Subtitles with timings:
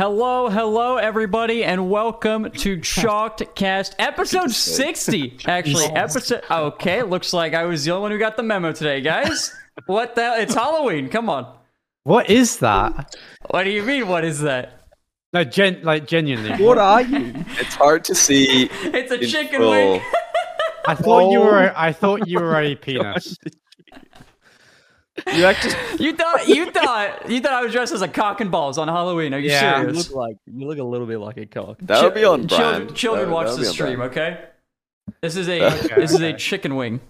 [0.00, 5.40] Hello, hello, everybody, and welcome to Chalked Cast, episode 60.
[5.44, 6.42] Actually, episode.
[6.50, 9.54] Okay, looks like I was the only one who got the memo today, guys.
[9.84, 10.40] What the hell?
[10.40, 11.10] It's Halloween.
[11.10, 11.54] Come on.
[12.04, 13.14] What is that?
[13.50, 14.08] What do you mean?
[14.08, 14.86] What is that?
[15.34, 16.64] No, gen- like genuinely.
[16.64, 17.34] What are you?
[17.58, 18.70] It's hard to see.
[18.70, 19.70] It's a chicken full.
[19.70, 20.00] wing.
[20.86, 21.68] I thought you were.
[21.68, 21.74] Oh.
[21.76, 23.36] I thought you were a penis.
[25.34, 25.74] You actually
[26.04, 28.88] You thought you thought you thought I was dressed as a cock and balls on
[28.88, 29.34] Halloween?
[29.34, 29.82] Are you Yeah.
[29.82, 31.78] you look like you look a little bit like a cock.
[31.82, 32.94] That would be on Chil- brand.
[32.94, 34.12] Children, That- watch the stream, brand.
[34.12, 34.44] okay?
[35.20, 37.00] This is a Okay, this is a chicken wing.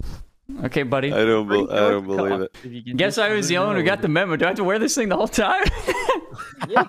[0.65, 1.13] Okay, buddy.
[1.13, 1.47] I don't.
[1.49, 2.97] Be- I don't believe it.
[2.97, 4.35] Guess I was the only one who got the memo.
[4.37, 5.63] Do I have to wear this thing the whole time?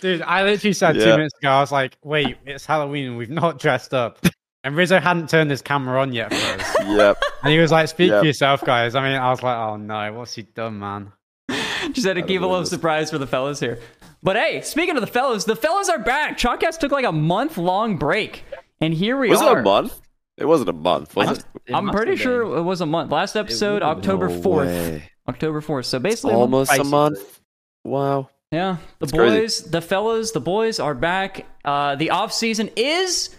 [0.00, 1.50] Dude, I literally said two minutes ago.
[1.50, 3.06] I was like, "Wait, it's Halloween.
[3.08, 4.18] and We've not dressed up."
[4.66, 6.76] And Rizzo hadn't turned his camera on yet for us.
[6.86, 7.22] Yep.
[7.44, 8.20] And he was like, "Speak Yep.
[8.20, 11.12] for yourself, guys." I mean, I was like, "Oh no, what's he done, man?"
[11.92, 13.78] Just had to give a little surprise for the fellas here.
[14.24, 16.36] But hey, speaking of the fellas, the fellas are back.
[16.36, 18.44] Chalkcast took like a month long break,
[18.80, 19.50] and here we Was are.
[19.50, 20.00] Was it a month?
[20.36, 21.44] It wasn't a month, was it?
[21.72, 23.12] I'm pretty sure it was a month.
[23.12, 23.82] Last episode.
[23.82, 24.66] October No fourth.
[24.68, 25.10] way.
[25.28, 25.86] October fourth.
[25.86, 26.70] So basically, a month.
[26.70, 27.40] Almost a month.
[27.84, 28.30] Wow.
[28.52, 29.40] Yeah, the That's crazy.
[29.40, 31.46] boys, the fellas, the boys are back.
[31.64, 33.30] Uh, the off season is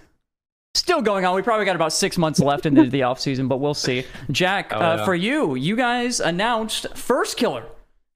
[0.78, 1.36] still going on.
[1.36, 4.06] We probably got about six months left into the off season, but we'll see.
[4.32, 5.06] Jack, Oh, uh, yeah.
[5.06, 7.64] for you, you guys announced Firstkiller.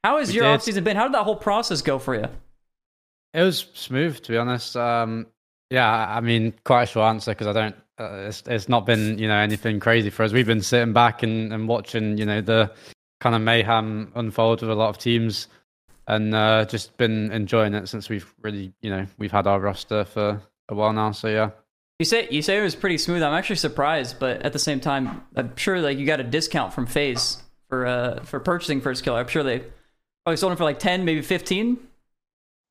[0.04, 0.50] How has We your did.
[0.52, 0.98] off season been?
[0.98, 2.26] How did that whole process go for you?
[3.34, 4.76] It was smooth, to be honest.
[4.76, 5.28] Um,
[5.70, 7.76] yeah, I mean, quite a short answer because I don't.
[8.00, 10.34] Uh, it's it's not been you know anything crazy for us.
[10.34, 12.72] We've been sitting back and, and watching you know the
[13.20, 15.48] kind of mayhem unfold with a lot of teams,
[16.08, 20.04] and uh, just been enjoying it since we've really you know we've had our roster
[20.04, 21.12] for a while now.
[21.12, 21.52] So yeah,
[22.02, 23.22] You say you say it was pretty smooth.
[23.22, 26.74] I'm actually surprised, but at the same time, I'm sure like you got a discount
[26.74, 27.38] from FaZe
[27.70, 29.20] for uh for purchasing Firstkiller.
[29.20, 29.60] I'm sure they
[30.26, 31.78] probably sold it for like ten, maybe fifteen.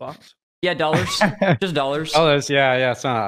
[0.01, 0.35] bucks.
[0.63, 1.23] Yeah, dollars,
[1.61, 2.13] just dollars.
[2.17, 3.23] oh, there's yeah, yeah, something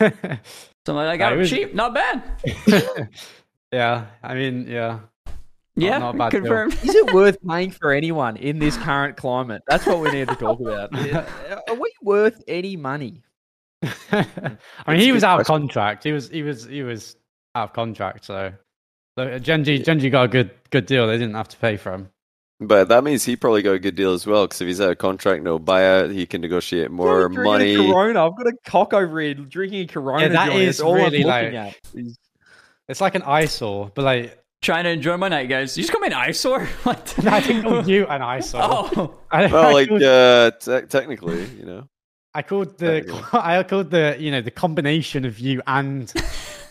[0.00, 0.40] like that.
[0.86, 2.22] So like, I got it it was- cheap, not bad.
[3.72, 5.00] yeah, I mean, yeah,
[5.76, 6.72] Yeah, not a bad confirmed.
[6.82, 9.62] Is it worth paying for anyone in this current climate?
[9.68, 10.94] That's what we need to talk about.
[11.68, 13.22] Are we worth any money?
[14.12, 14.56] I
[14.88, 16.04] mean, he was good out of contract.
[16.04, 17.16] He was, he was, he was
[17.54, 18.24] out of contract.
[18.24, 18.52] So,
[19.16, 21.06] look, Gen.G, Gen.G got a good, good deal.
[21.06, 22.08] They didn't have to pay for him.
[22.60, 24.44] But that means he probably got a good deal as well.
[24.46, 27.76] Because if he's out of contract, no buyout, he can negotiate more Drinking a money.
[27.76, 28.26] Corona.
[28.26, 30.22] I've got a cock over here drinking a Corona.
[30.22, 30.58] Yeah, that joint.
[30.62, 31.76] is That's all really, I'm like- at.
[32.88, 35.76] It's like an eyesore, but like Trying to enjoy my night, guys.
[35.76, 36.64] You just call me an eyesore?
[36.84, 37.16] What?
[37.26, 38.60] I didn't call you an eyesore.
[38.62, 41.88] Oh, I, Well, like uh, te- technically, you know.
[42.34, 43.04] I called the.
[43.32, 46.12] I called the, you know, the combination of you and,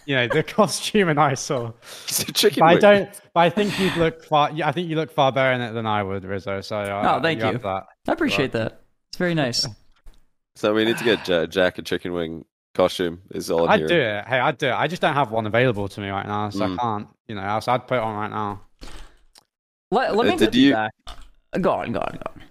[0.05, 1.73] you know, the costume an eyesore.
[2.07, 2.81] He's a chicken But I wing.
[2.81, 3.21] don't.
[3.33, 4.49] But I think you'd look far.
[4.63, 6.61] I think you look far better in it than I would, Rizzo.
[6.61, 7.59] So, uh, Oh, thank have you.
[7.59, 7.85] That.
[8.07, 8.81] I appreciate that.
[9.09, 9.67] It's very nice.
[10.55, 13.21] So we need to get Ja- Jack a chicken wing costume.
[13.31, 13.89] Is all I'm I'd hearing.
[13.89, 14.25] do it.
[14.27, 14.73] Hey, I'd do it.
[14.73, 16.73] I just don't have one available to me right now, so Mm.
[16.73, 17.07] I can't.
[17.27, 18.61] You know, else I'd put it on right now.
[19.91, 20.91] Let, let Uh, me did you- Back.
[21.61, 22.41] go on, go on, go on.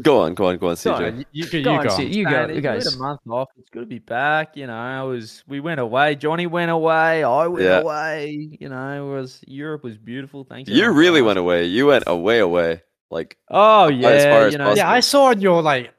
[0.00, 1.06] Go on, go on, go on, Go CJ.
[1.12, 1.18] on.
[1.18, 1.90] You, you, you Go go.
[1.90, 2.94] on, you go, Man, you it's- guys.
[2.94, 3.48] a month off.
[3.58, 4.56] It's good to be back.
[4.56, 5.44] You know, I was.
[5.46, 6.14] We went away.
[6.14, 7.22] Johnny went away.
[7.22, 7.80] I went Yeah.
[7.80, 8.56] away.
[8.58, 10.44] You know, it was Europe was beautiful.
[10.44, 10.70] Thanks.
[10.70, 11.64] You everyone for really went away.
[11.66, 12.82] You went away, away.
[13.10, 14.76] Like Oh yeah, as far as you know, possible.
[14.78, 15.92] Yeah, I saw on your like.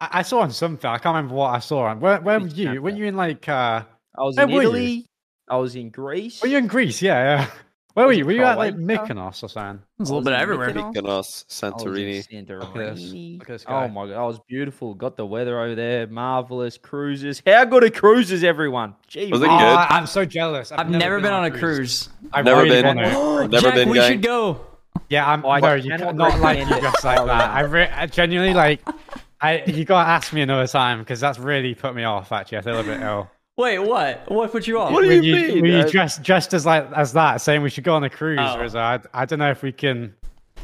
[0.00, 0.88] I, I saw on something.
[0.88, 2.00] I can't remember what I saw on.
[2.00, 2.80] Where, where were Which you?
[2.80, 3.46] Were you in like?
[3.46, 3.82] uh
[4.16, 4.52] I was Where in?
[4.54, 5.06] Italy.
[5.50, 6.40] I was in Greece.
[6.40, 7.02] Were you in Greece?
[7.02, 7.50] Yeah, yeah.
[7.94, 8.26] Where were was you?
[8.26, 9.14] Were you at like Croatia.
[9.14, 9.82] Mykonos or something?
[10.00, 10.70] It's a I little bit everywhere.
[10.70, 10.94] Mykonos.
[10.94, 12.48] Mykonos, I was in Santorini.
[12.60, 13.04] Look at this.
[13.04, 13.38] Santorini.
[13.38, 14.94] Look at this Oh my god, I was beautiful.
[14.94, 17.40] Got the weather over there, marvelous cruises.
[17.46, 18.94] How good are cruises, everyone?
[19.06, 19.64] Gee, Was it Oh, good?
[19.64, 20.72] I, am so jealous.
[20.72, 22.08] I've never been on a cruise.
[22.32, 22.96] I've Never really been.
[22.96, 23.48] want to.
[23.48, 24.12] Never Jack, been, we gang.
[24.12, 24.60] should go.
[25.08, 25.44] Yeah, I'm.
[25.44, 26.90] Oh, I bro, you cannot can, not like you recommend it.
[26.92, 27.50] just like Oh, that.
[27.50, 28.80] I, re- I genuinely like.
[29.40, 32.32] I you gotta ask me another time because that's really put me off.
[32.32, 33.30] Actually, I feel a bit ill.
[33.56, 34.28] Wait, what?
[34.30, 34.92] What put you off?
[34.92, 35.62] What do you you, mean?
[35.62, 38.10] When you uh, I- dressed as like as that, saying we should go on a
[38.10, 38.58] cruise, Oh.
[38.58, 40.14] Rizzo, I, I don't know if we can.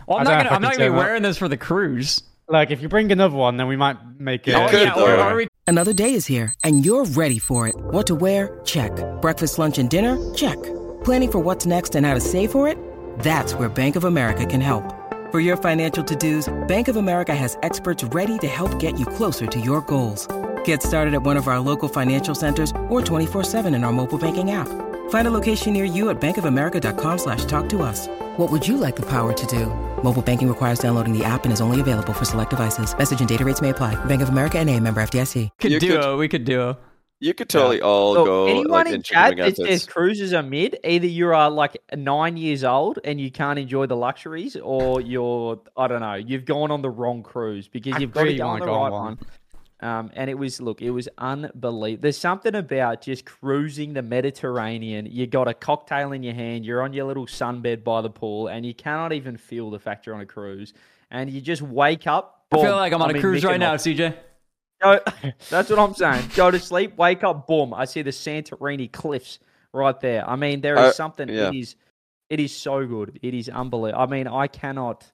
[0.09, 0.47] well, I'm not don't know gonna.
[0.47, 2.23] if I I'm not gonna be wearing this for the cruise.
[2.49, 4.53] Like, if you bring another one, then we might make it.
[4.53, 7.77] You Oh, yeah, or, or we Another day is here, and you're ready for it.
[7.77, 8.61] What to wear?
[8.65, 8.91] Check.
[9.23, 10.19] Breakfast, lunch, and dinner?
[10.35, 10.61] Check.
[11.05, 12.77] Planning for what's next and how to save for it?
[13.21, 14.83] That's where Bank of America can help.
[15.31, 19.47] For your financial to-dos, Bank of America has experts ready to help get you closer
[19.47, 20.27] to your goals.
[20.65, 24.51] Get started at one of our local financial centers or 24-7 in our mobile banking
[24.51, 24.67] app.
[25.11, 28.09] Find a location near you at bankofamerica.com slash talk to us.
[28.37, 29.67] What would you like the power to do?
[30.03, 32.97] Mobile banking requires downloading the app and is only available for select devices.
[32.97, 33.95] Message and data rates may apply.
[34.07, 35.49] Bank of America and a member FDIC.
[35.61, 36.01] could You duo.
[36.01, 36.77] could- We could duo.
[37.23, 39.65] You could totally all Look, go anyone like in in chat chicken wing that says
[39.67, 39.87] outfits.
[39.87, 43.97] cruises are mid, either you are like nine years old and you can't enjoy the
[43.97, 48.13] luxuries, or you're I don't know, you've gone on the wrong cruise because I you've
[48.13, 48.91] got to really go on the right one.
[48.91, 49.19] one.
[49.83, 52.03] Um, and it was look, it was unbelievable.
[52.03, 55.07] There's something about just cruising the Mediterranean.
[55.07, 58.49] You got a cocktail in your hand, you're on your little sunbed by the pool,
[58.49, 60.75] and you cannot even feel the fact you're on a cruise.
[61.11, 62.45] And you just wake up.
[62.53, 64.15] I feel like I'm on I a mean, cruise right now, CJ.
[64.83, 65.01] Go,
[65.51, 66.31] that's what I'm saying.
[66.37, 67.73] Go to sleep, wake up, boom.
[67.75, 69.39] I see the Santorini cliffs
[69.73, 70.29] right there.
[70.29, 71.29] I mean, there is Uh, something.
[71.29, 71.49] yeah.
[71.49, 71.77] It is,
[72.29, 73.19] it is so good.
[73.23, 74.03] It is unbelievable.
[74.03, 75.11] I mean, I cannot.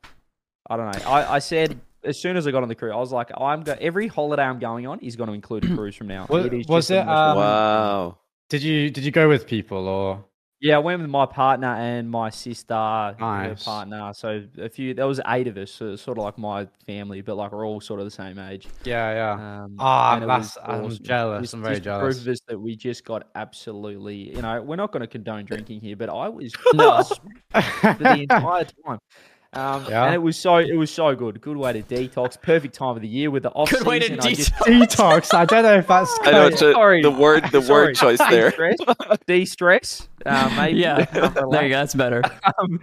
[0.68, 1.08] I don't know.
[1.08, 3.62] I, I said as soon as I got on the cruise, I was like, I'm
[3.62, 6.26] go- every holiday I'm going on is going to include a cruise from now.
[6.28, 8.18] Was- it is was it, um, wow.
[8.48, 10.24] Did you did you go with people or?
[10.58, 14.12] Yeah, I went with my partner and my sister, her partner.
[14.14, 14.94] So a few.
[14.94, 15.70] There was eight of us.
[15.70, 18.66] So sort of like my family, but like we're all sort of the same age.
[18.84, 19.64] Yeah, yeah.
[19.64, 21.04] Um, Ah, and it that's- was I'm awesome.
[21.04, 22.02] jealous, Just- I'm very just jealous.
[22.16, 24.34] Proof of us that we just got absolutely.
[24.34, 27.02] You know, we're not going to condone drinking here, but I was No.
[27.02, 28.98] for the entire time.
[29.56, 30.04] Um, Yeah.
[30.06, 31.40] and it was so it was so good.
[31.40, 32.40] Good way to detox.
[32.40, 34.12] Perfect time of the year with the off Good way to.
[34.12, 34.52] I detox.
[34.66, 35.34] Detox.
[35.34, 36.18] I don't know if that's.
[36.22, 36.52] I know good.
[36.52, 37.02] it's a- Sorry.
[37.02, 37.86] the word the Sorry.
[37.86, 38.50] word choice there.
[38.50, 38.76] De-stress.
[39.26, 40.08] De-stress.
[40.24, 40.78] Uh, maybe.
[40.78, 41.24] Yeah, there
[41.64, 41.76] you go.
[41.76, 42.22] That's better.
[42.58, 42.80] Um,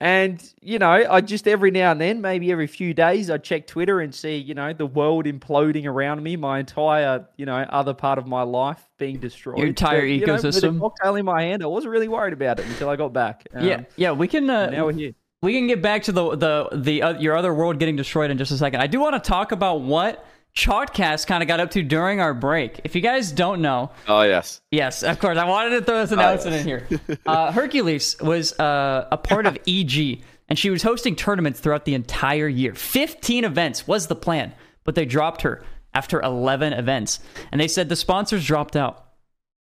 [0.00, 3.68] and you know, I just every now and then, maybe every few days, I check
[3.68, 7.94] Twitter and see you know the world imploding around me, my entire you know other
[7.94, 9.58] part of my life being destroyed.
[9.58, 10.76] Your entire you know, with ecosystem.
[10.78, 13.46] a cocktail in my hand, I wasn't really worried about it until I got back.
[13.54, 14.10] Um, yeah, yeah.
[14.10, 14.50] We can.
[14.50, 15.12] Uh, Now we're here.
[15.42, 18.38] We can get back to the the the uh, your other world getting destroyed in
[18.38, 18.80] just a second.
[18.80, 20.24] I do want to talk about what
[20.56, 22.80] Chalkcast kind of got up to during our break.
[22.84, 24.60] If you guys don't know, Oh yes.
[24.70, 26.88] yes, of course, I wanted to throw this announcement in here.
[27.26, 31.94] Uh, Hercules was uh, a part of EG, and she was hosting tournaments throughout the
[31.94, 32.74] entire year.
[32.74, 34.52] Fifteen events was the plan,
[34.84, 35.62] but they dropped her
[35.94, 37.18] after eleven events,
[37.50, 39.06] and they said the sponsors dropped out.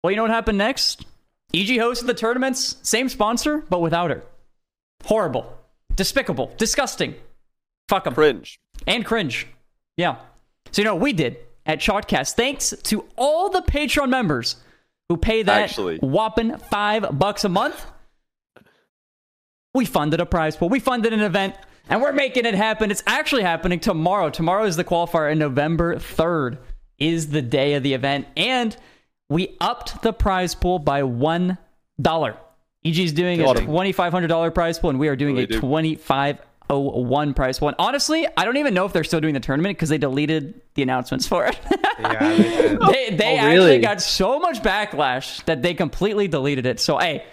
[0.03, 1.05] Well, you know what happened next?
[1.53, 4.23] EG hosted the tournaments, same sponsor, but without her.
[5.05, 5.57] Horrible,
[5.95, 7.15] despicable, disgusting.
[7.87, 8.59] Fuck them Cringe.
[8.87, 9.47] and cringe.
[9.97, 10.17] Yeah.
[10.71, 14.55] So you know we did at Chalkcast, thanks to all the Patreon members
[15.09, 15.97] who pay that Actually.
[15.99, 17.85] whopping five bucks a month.
[19.73, 20.69] We funded a prize pool.
[20.69, 21.55] We funded an event,
[21.89, 22.91] and we're making it happen.
[22.91, 24.29] It's actually happening tomorrow.
[24.29, 26.57] Tomorrow is the qualifier, and November third
[26.97, 28.25] is the day of the event.
[28.37, 28.75] And
[29.29, 31.57] we upped the prize pool by one
[32.01, 32.37] dollar.
[32.85, 33.65] EG's doing a Got him.
[33.65, 35.59] twenty five hundred dollar prize pool, and we are doing We a do.
[35.59, 36.39] twenty five
[36.69, 37.67] oh one prize pool.
[37.69, 40.61] And honestly, I don't even know if they're still doing the tournament because they deleted
[40.75, 41.59] the announcements for it.
[41.99, 43.79] Yeah, they they they Oh, actually really?
[43.79, 46.79] got so much backlash that they completely deleted it.
[46.79, 47.25] So hey,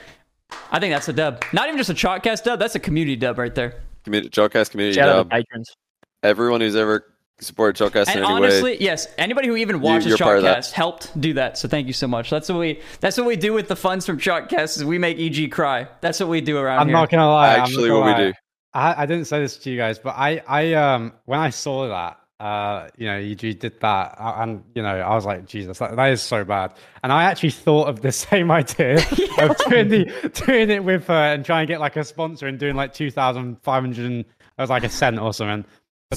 [0.71, 1.45] I think that's a dub.
[1.53, 2.59] Not even just a chalkcast dub.
[2.59, 3.81] That's a community dub right there.
[4.05, 5.31] Community Chalkcast community Shout out dub.
[5.31, 5.77] to patrons.
[6.23, 7.05] Everyone who's ever
[7.43, 8.79] supported Chalkcast in And any honestly, way.
[8.81, 10.59] yes, anybody who even watches you're part of that.
[10.59, 11.59] Chalkcast helped do that.
[11.59, 12.31] So thank you so much.
[12.31, 15.19] That's what we that's what we do with the funds from Chalkcast is we make
[15.19, 15.89] EG cry.
[16.01, 16.81] That's what we do around here.
[16.81, 16.97] I'm here.
[16.97, 17.53] not gonna lie.
[17.53, 18.33] I'm not Actually, gonna what we do.
[18.75, 21.89] I, I didn't say this to you guys, but I, I, um, when I saw
[21.89, 25.79] that, uh, you know, EG did that, uh, and you know, I was like, Jesus,
[25.79, 26.73] that, that is so bad.
[27.03, 28.97] And I actually thought of the same idea
[29.39, 32.59] of doing the, doing it with her and trying to get like a sponsor and
[32.59, 34.25] doing like two thousand five hundred,
[34.59, 35.65] I was like a cent or something.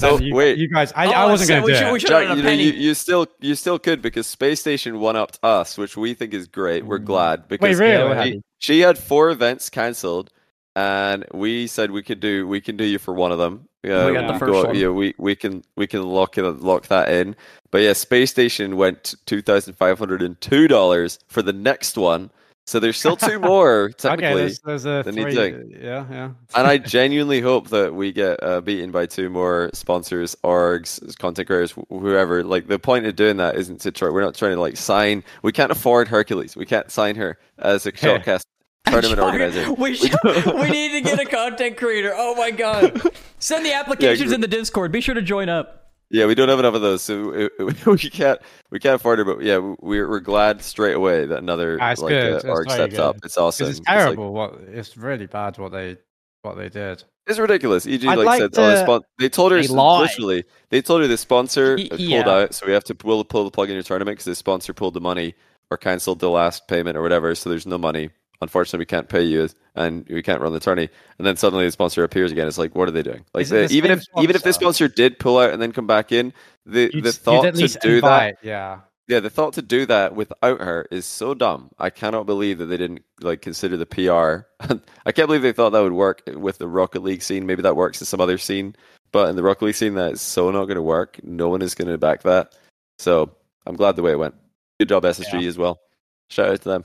[0.00, 0.58] So, you, wait.
[0.58, 1.92] you guys, I, Oh, I wasn't so gonna we do should- it.
[1.92, 4.60] we should- Jack, on a you, know, you, you still you still could because Space
[4.60, 6.84] Station one upped us, which we think is great.
[6.84, 7.04] We're mm.
[7.06, 8.32] glad because really?
[8.32, 10.30] she, she had four events cancelled,
[10.74, 13.68] and we said we could do we can do you for one of them.
[13.82, 14.74] Yeah, We got the first go- one.
[14.74, 17.36] Yeah, we, we can we can lock it lock that in.
[17.70, 21.96] But yeah, Space Station went two thousand five hundred and two dollars for the next
[21.96, 22.30] one.
[22.66, 24.26] So there's still two more technically.
[24.26, 25.34] Okay, there's, there's a three,
[25.80, 26.30] yeah, yeah.
[26.54, 31.46] and I genuinely hope that we get uh, beaten by two more sponsors, orgs, content
[31.46, 32.42] creators, whoever.
[32.42, 34.08] Like the point of doing that isn't to try.
[34.08, 35.22] We're not trying to like sign.
[35.42, 36.56] We can't afford Hercules.
[36.56, 38.42] We can't sign her as a Chalkcast
[38.86, 39.72] tournament organizer.
[39.72, 42.12] We should, we need to get a content creator.
[42.16, 43.00] Oh my god!
[43.38, 44.90] Send the applications gr- in the Discord.
[44.90, 45.85] Be sure to join up.
[46.10, 49.26] Yeah, we don't have enough of those, so we, we can't we can't afford it.
[49.26, 52.44] But yeah, we're we're glad straight away that another Ah, it's like good.
[52.44, 53.00] uh, It's steps good.
[53.00, 53.16] up.
[53.24, 53.64] It's awesome.
[53.66, 54.32] Because it's like- terrible.
[54.32, 55.96] what it's really bad what they
[56.42, 57.02] what they did.
[57.26, 57.88] It's ridiculous.
[57.88, 60.44] EG I'd like, like said, oh, spon- they told her They literally.
[60.70, 62.28] They told her the sponsor Y- pulled yeah.
[62.28, 64.72] out, so we have to pull pull the plug in your tournament because the sponsor
[64.72, 65.34] pulled the money
[65.72, 67.34] or cancelled the last payment or whatever.
[67.34, 68.10] So there's no money.
[68.40, 70.88] Unfortunately, we can't pay you, and we can't run the tourney.
[71.18, 72.46] And then suddenly the sponsor appears again.
[72.46, 73.24] It's like, what are they doing?
[73.32, 74.86] Like, Is it the, the even if even if the sponsor?
[74.86, 76.32] sponsor did pull out and then come back in,
[76.64, 78.80] the You'd, the thought to do that yeah.
[79.08, 81.70] yeah, the thought to do that without her is so dumb.
[81.78, 84.46] I cannot believe that they didn't like consider the PR.
[85.06, 87.46] I can't believe they thought that would work with the Rocket League scene.
[87.46, 88.74] Maybe that works in some other scene,
[89.12, 91.18] but in the Rocket League scene, that is so not going to work.
[91.22, 92.54] No one is going to back that.
[92.98, 93.30] So
[93.66, 94.34] I'm glad the way it went.
[94.78, 95.80] Good job, SSG as well.
[96.28, 96.84] Shout out to them.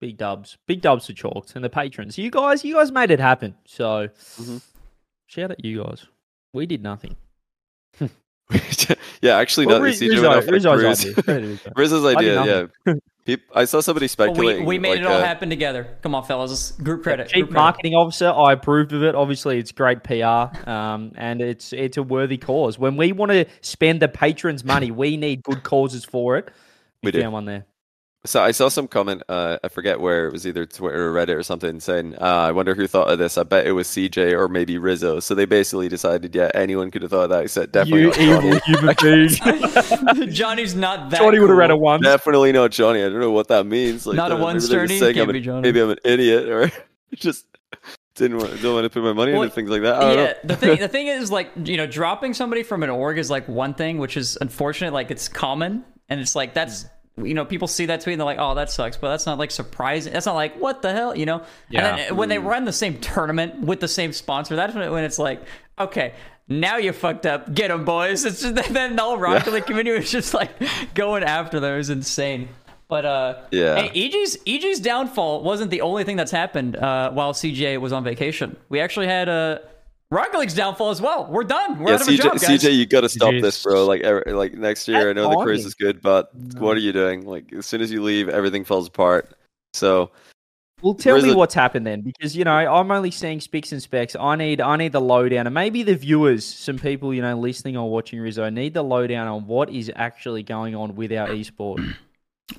[0.00, 0.56] Big dubs.
[0.66, 2.16] Big dubs to Chalks and the patrons.
[2.16, 3.54] You guys, you guys made it happen.
[3.66, 4.62] So Mhm.
[5.26, 6.06] shout out you guys.
[6.54, 7.16] We did nothing.
[9.22, 11.00] yeah, actually, Well, not Riz- Rizzo- went off like Rizzo's Riz.
[11.06, 11.22] idea.
[11.22, 11.72] Credit Rizzo.
[11.76, 12.96] Riz's I idea, yeah.
[13.54, 15.86] I saw somebody But we, we made like, it all uh, happen together.
[16.02, 16.50] Come on, fellas.
[16.50, 17.28] Let's group credit.
[17.28, 17.60] Chief group credit.
[17.60, 19.14] marketing officer, I approved of it.
[19.14, 20.24] Obviously, it's great PR,
[20.68, 22.76] um, and it's it's a worthy cause.
[22.76, 26.50] When we want to spend the patrons' money, we need good causes for it.
[27.04, 27.20] We We do.
[27.20, 27.66] found one there.
[28.26, 29.22] So I saw some comment.
[29.30, 32.52] Uh, I forget where it was, either Twitter or Reddit or something, saying, uh, "I
[32.52, 33.38] wonder who thought of this.
[33.38, 37.00] I bet it was CJ or maybe Rizzo." So they basically decided, yeah, anyone could
[37.00, 38.48] have thought of that, except definitely You not Johnny.
[38.48, 38.96] evil human
[40.18, 40.30] being.
[40.32, 41.18] Johnny's not that.
[41.20, 42.02] Johnny would have read a one.
[42.02, 43.00] Definitely not Johnny.
[43.02, 44.06] I don't know what that means.
[44.06, 44.88] Like, Not a uh, one maybe they're Sterny?
[44.88, 45.62] just saying Can't be Johnny.
[45.62, 46.70] Maybe I'm an idiot, or
[47.14, 47.46] just
[48.16, 49.94] didn't want, don't want to put my money Well, into things like that.
[49.94, 50.34] I don't yeah, know.
[50.44, 53.48] the thing the thing is like you know dropping somebody from an org is like
[53.48, 54.92] one thing, which is unfortunate.
[54.92, 56.84] Like it's common, and it's like that's
[57.26, 59.38] you know people see that tweet and they're like, oh, that sucks, but that's not
[59.38, 60.12] like surprising.
[60.12, 61.42] That's not like what the hell, you know.
[61.68, 61.86] Yeah.
[61.88, 65.04] And then when they run the same tournament with the same sponsor, that's when, when
[65.04, 65.42] it's like,
[65.78, 66.14] okay.
[66.48, 67.54] Now you fucked up.
[67.54, 68.24] Get them, boys.
[68.24, 70.50] It's just then the whole Rocket League community was just like
[70.94, 71.74] going after them.
[71.74, 72.48] It was insane.
[72.88, 73.76] But uh, Yeah.
[73.82, 78.02] hey, EG's EG's downfall wasn't the only thing that's happened uh, while CJ was on
[78.02, 78.56] vacation.
[78.68, 79.62] We actually had a
[80.10, 81.26] Rocket League's downfall as well.
[81.30, 81.78] We're done.
[81.78, 82.42] We're Yeah, out of a job, guys.
[82.42, 83.42] CJ, you got to stop Jeez.
[83.42, 83.86] this, bro.
[83.86, 86.92] Like, er, like next year, I know the cruise is good, but what are you
[86.92, 87.24] doing?
[87.26, 89.32] Like, as soon as you leave, everything falls apart.
[89.72, 90.10] So,
[90.82, 93.80] Well, tell me the- what's happened then, because you know I'm only seeing specs and
[93.80, 94.16] specs.
[94.18, 97.76] I need I need the lowdown, and maybe the viewers, some people you know listening
[97.76, 101.94] or watching Rizzo, need the lowdown on what is actually going on with our esport.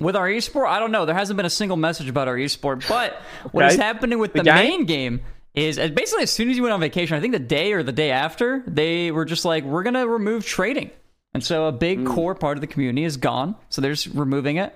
[0.00, 1.04] With our esport, I don't know.
[1.04, 3.74] There hasn't been a single message about our esport, but what Okay.
[3.74, 5.20] is happening with The the, main game
[5.54, 7.92] is basically as soon as you went on vacation, I think the day or the
[7.92, 10.90] day after, they were just like, we're gonna remove trading,
[11.34, 13.56] and so a big core part of the community is gone.
[13.68, 14.74] So they're just removing it.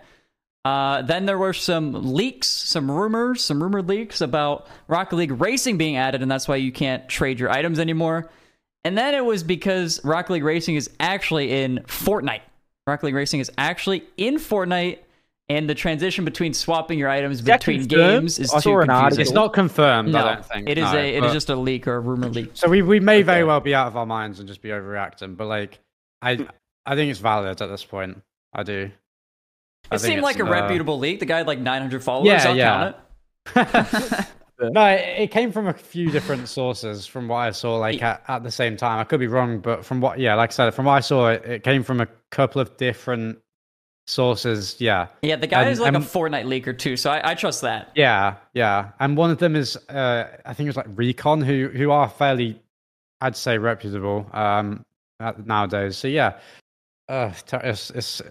[0.65, 5.79] Uh, then there were some leaks, some rumors, some rumored leaks about Rocket League Racing
[5.79, 8.31] being added, and that's why you can't trade your items anymore.
[8.85, 12.41] And then it was because Rocket League Racing is actually in Fortnite.
[12.85, 14.99] Rocket League Racing is actually in Fortnite,
[15.49, 18.21] and the transition between swapping your items that between confirmed?
[18.23, 19.21] games is I too saw confusing.
[19.21, 20.13] It's not confirmed.
[20.13, 21.97] no, I don't think it is no, a it but- is just a leak or
[21.97, 22.51] a rumor leak.
[22.55, 25.37] So we, we may very well be out of our minds and just be overreacting,
[25.37, 25.79] but like
[26.23, 26.47] I
[26.85, 28.23] I think it's valid at this point.
[28.53, 28.91] I do.
[29.91, 31.21] I It seemed like a uh, reputable leak.
[31.21, 32.27] The guy had like 900 followers.
[32.27, 32.93] Yeah, I'll yeah.
[33.55, 33.67] count
[34.19, 34.27] it.
[34.73, 38.23] no, it, it came from a few different sources from what I saw, like at,
[38.27, 38.99] at the same time.
[38.99, 41.29] I could be wrong, but from what, yeah, like I said, from what I saw,
[41.29, 43.39] it, it came from a couple of different
[44.07, 44.77] sources.
[44.79, 47.35] Yeah, Yeah, the guy And- is like and- a Fortnite leaker too, so I, I
[47.35, 47.91] trust that.
[47.95, 48.91] yeah, yeah.
[49.01, 52.09] And one of them is, uh, I think it was like Recon, who who are
[52.09, 52.61] fairly,
[53.21, 54.85] I'd say, reputable um,
[55.45, 55.97] nowadays.
[55.97, 56.39] So yeah,
[57.09, 57.33] uh,
[57.65, 58.23] it's, it's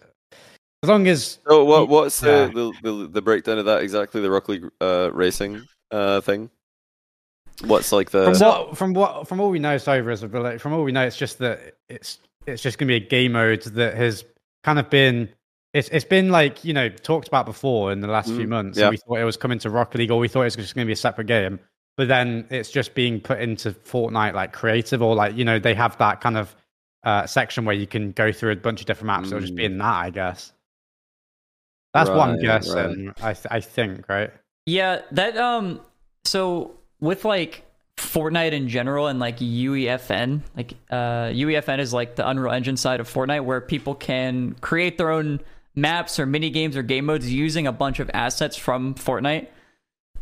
[0.84, 1.90] as long as so what?
[1.90, 2.46] What's yeah.
[2.46, 4.22] the, the, the the breakdown of that exactly?
[4.22, 6.50] The Rocket League uh, racing uh, thing.
[7.64, 8.34] What's like the?
[8.34, 10.92] from what from what from all we know so far is ability from all we
[10.92, 14.26] know it's just that it's it's just going to be a game mode that has
[14.64, 15.30] kind of been
[15.76, 18.78] it's it's been like you know talked about before in the last few Mm, months
[18.80, 18.90] yeah.
[18.90, 20.86] we thought it was coming to rocket league or we thought it was just going
[20.86, 21.60] to be a separate game
[21.98, 25.74] but then it's just being put into fortnite like creative or like you know they
[25.74, 26.56] have that kind of
[27.04, 29.64] uh section where you can go through a bunch of different maps it'll just be
[29.64, 29.72] Mm.
[29.74, 30.54] in that i guess
[31.94, 32.38] that's what i'm
[32.76, 34.32] Right, i th- i think right
[34.66, 35.82] Yeah, that um
[36.24, 37.64] so with like
[37.98, 43.00] Fortnite in general and like UEFN, like uh UEFN is like the Unreal Engine side
[43.00, 45.40] of Fortnite where people can create their own
[45.76, 49.48] maps or mini games or game modes using a bunch of assets from Fortnite.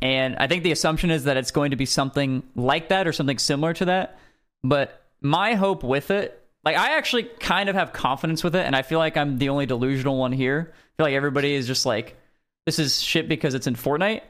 [0.02, 3.14] And I think the assumption is that it's going to be something like that or
[3.14, 4.20] something similar to that.
[4.64, 8.76] But my hope with it, like I actually kind of have confidence with it, and
[8.76, 10.74] I feel like I'm the only delusional one here.
[10.74, 12.18] I feel like everybody is just like,
[12.66, 14.22] this is shit because it's in Fortnite.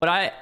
[0.00, 0.32] But I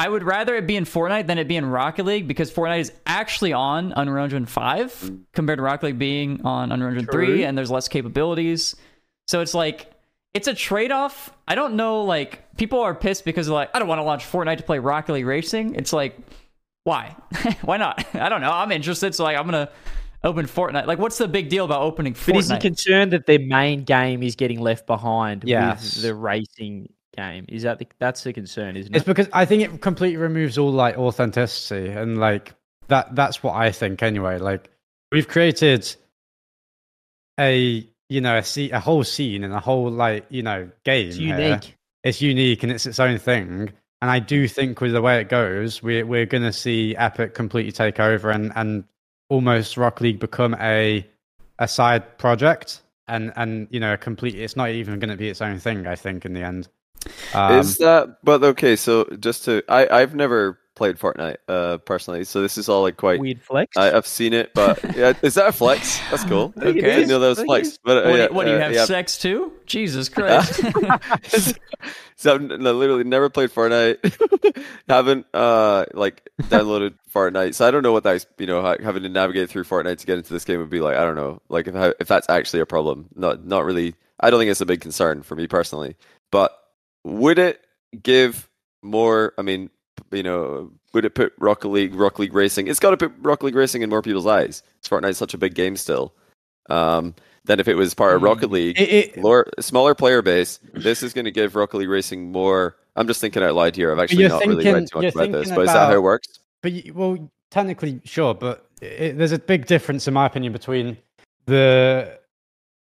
[0.00, 2.80] I would rather it be in Fortnite than it be in Rocket League because Fortnite
[2.80, 7.44] is actually on Unreal Engine 5 compared to Rocket League being on Unreal Engine 3
[7.44, 8.76] and there's less capabilities.
[9.30, 9.88] So it's like
[10.34, 11.30] it's a trade-off.
[11.46, 14.24] I don't know like people are pissed because they're like I don't want to launch
[14.24, 15.76] Fortnite to play Rocket League Racing.
[15.76, 16.18] It's like
[16.82, 17.14] why?
[17.62, 18.04] why not?
[18.14, 18.50] I don't know.
[18.50, 19.72] I'm interested so like I'm going to
[20.24, 20.86] open Fortnite.
[20.88, 24.24] Like what's the big deal about opening But is he concerned that their main game
[24.24, 25.94] is getting left behind Yes.
[25.94, 27.44] with the racing game?
[27.48, 29.06] Is that the, that's the concern, isn't It's it?
[29.06, 32.52] because I think it completely removes all like authenticity and like
[32.88, 34.38] that that's what I think anyway.
[34.38, 34.70] Like
[35.12, 35.94] we've created
[37.38, 41.08] a you know a, se- a whole scene and a whole like you know game.
[41.08, 41.38] It's here.
[41.38, 41.76] unique.
[42.02, 43.72] It's unique and it's its own thing.
[44.02, 47.72] And I do think with the way it goes, we're we're gonna see Epic completely
[47.72, 48.84] take over and and
[49.28, 51.06] almost Rock League become a
[51.58, 54.34] a side project and and you know a complete.
[54.34, 55.86] It's not even going to be its own thing.
[55.86, 56.68] I think in the end.
[57.34, 58.18] Um, is that?
[58.24, 62.68] But okay, so just to I I've never played Fortnite uh, personally, so this is
[62.68, 63.20] all like quite.
[63.20, 63.76] Weird flex.
[63.76, 65.98] I, I've seen it, but yeah, is that a flex?
[66.10, 66.52] That's cool.
[66.58, 67.68] I think didn't know that was I flex.
[67.68, 67.78] it is.
[67.84, 68.84] But uh, What, do yeah, you- what do you uh, have yeah.
[68.86, 69.52] sex too?
[69.66, 70.60] Jesus Christ!
[72.16, 74.54] so I've n- no, literally never played Fortnite.
[74.88, 79.08] Haven't uh like downloaded Fortnite, so I don't know what that you know having to
[79.08, 80.96] navigate through Fortnite to get into this game would be like.
[80.96, 83.08] I don't know, like if I, if that's actually a problem.
[83.14, 83.94] Not not really.
[84.18, 85.96] I don't think it's a big concern for me personally.
[86.30, 86.52] But
[87.04, 87.64] would it
[88.02, 88.48] give
[88.82, 89.32] more?
[89.38, 89.70] I mean,
[90.10, 92.66] you know, would it put Rocket League, Rocket League Racing?
[92.68, 94.62] It's got to put Rocket League Racing in more people's eyes.
[94.82, 96.14] Fortnite's such a big game still.
[96.68, 97.14] Um,
[97.44, 100.58] than if it was part of Rocket League It, it, lower, smaller player base.
[100.74, 102.76] This is going to give Rocket League Racing more.
[102.96, 103.90] I'm just thinking out loud here.
[103.92, 105.94] I've actually not really thinking- read too much about this, thinking but is that how
[105.94, 106.28] it works?
[106.62, 110.98] But y- well, technically, sure, but it, there's a big difference, in my opinion, between
[111.46, 112.18] the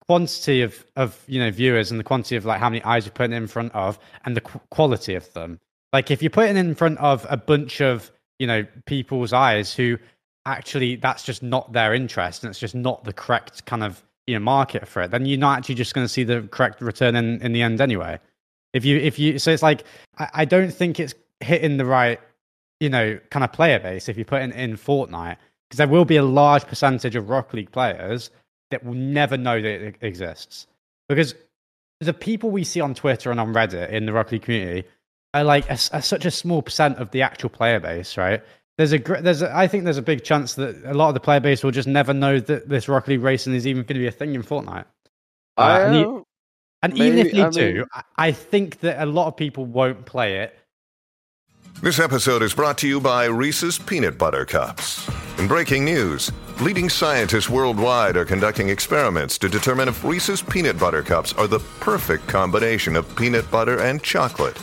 [0.06, 3.12] quantity of of you know viewers and the quantity of like how many eyes you're
[3.12, 5.60] putting in front of, and the qu- quality of them.
[5.92, 9.98] Like if you're putting in front of a bunch of you know people's eyes who
[10.46, 14.34] actually that's just not their interest and it's just not the correct kind of you
[14.34, 17.16] know market for it, then you're not actually just going to see the correct return
[17.16, 18.18] in in the end anyway.
[18.72, 19.84] If you if you so it's like
[20.18, 22.20] I, I don't think it's hitting the right
[22.80, 25.36] you know, kind of player base if you put in, in Fortnite,
[25.68, 28.30] because there will be a large percentage of Rock League players
[28.70, 30.66] that will never know that it exists.
[31.08, 31.34] Because
[32.00, 34.88] the people we see on Twitter and on Reddit in the Rocket League community
[35.34, 38.42] are like a, a- such a small percent of the actual player base, right?
[38.78, 41.20] There's a there's a, I think there's a big chance that a lot of the
[41.20, 44.00] player base will just never know that this Rocket League racing is even going to
[44.00, 44.86] be a thing in Fortnite.
[45.58, 46.26] Uh, I and you- don't-
[46.82, 49.36] And even if Maybe- they I do, mean- I I think that a lot of
[49.36, 50.56] people won't play it
[51.82, 55.08] This episode is brought to you by Reese's Peanut Butter Cups.
[55.38, 61.02] In breaking news, leading scientists worldwide are conducting experiments to determine if Reese's Peanut Butter
[61.02, 64.58] Cups are the perfect combination of peanut butter and chocolate.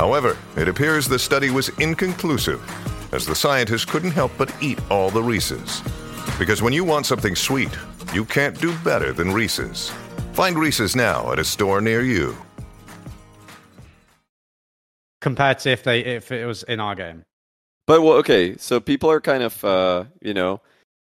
[0.00, 2.60] However, it appears the study was inconclusive,
[3.12, 5.82] as the scientists couldn't help but eat all the Reese's.
[6.38, 7.68] Because when you want something sweet,
[8.14, 9.90] you can't do better than Reese's.
[10.32, 12.34] Find Reese's now at a store near you.
[15.20, 17.22] compared to if they if it was in our game.
[17.86, 20.62] But well, okay, so people are kind of, uh, you know,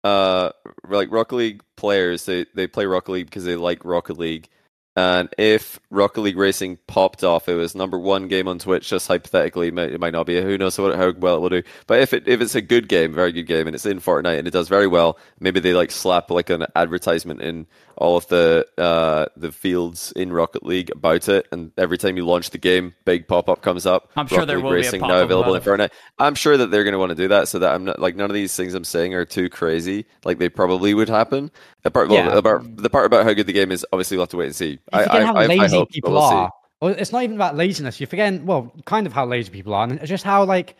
[0.03, 0.49] uh,
[0.89, 2.25] like Rocket League players.
[2.25, 4.49] They they play Rocket League because they like Rocket League.
[4.97, 8.89] And if Rocket League Racing popped off, it was number one game on Twitch.
[8.89, 10.41] Just hypothetically, it might, not be.
[10.41, 11.63] Who knows what, how well it will do?
[11.87, 14.39] But if it if it's a good game, very good game, and it's in Fortnite
[14.39, 17.67] and it does very well, maybe they like slap like an advertisement in
[18.01, 21.47] all of the uh, the fields in Rocket League about it.
[21.51, 24.09] And every time you launch the game, big pop up comes up.
[24.15, 25.91] I'm sure Rocket there League will be a pop-up now available in Fortnite.
[26.19, 28.15] I'm sure that they're going to want to do that, so that I'm not like
[28.15, 30.05] none of these things I'm saying are too crazy.
[30.25, 31.51] Like they probably would happen.
[31.83, 32.35] The part, well, Yeah.
[32.35, 34.47] the part, the part about how good the game is, obviously, we'll have to wait
[34.47, 34.71] and see.
[34.71, 36.35] You I, forget I, how I, I lazy hope, people we'll see.
[36.35, 36.51] are.
[36.81, 37.99] Well, it's not even about laziness.
[37.99, 40.75] You're forgetting, well, kind of how lazy people are, and it's just how like,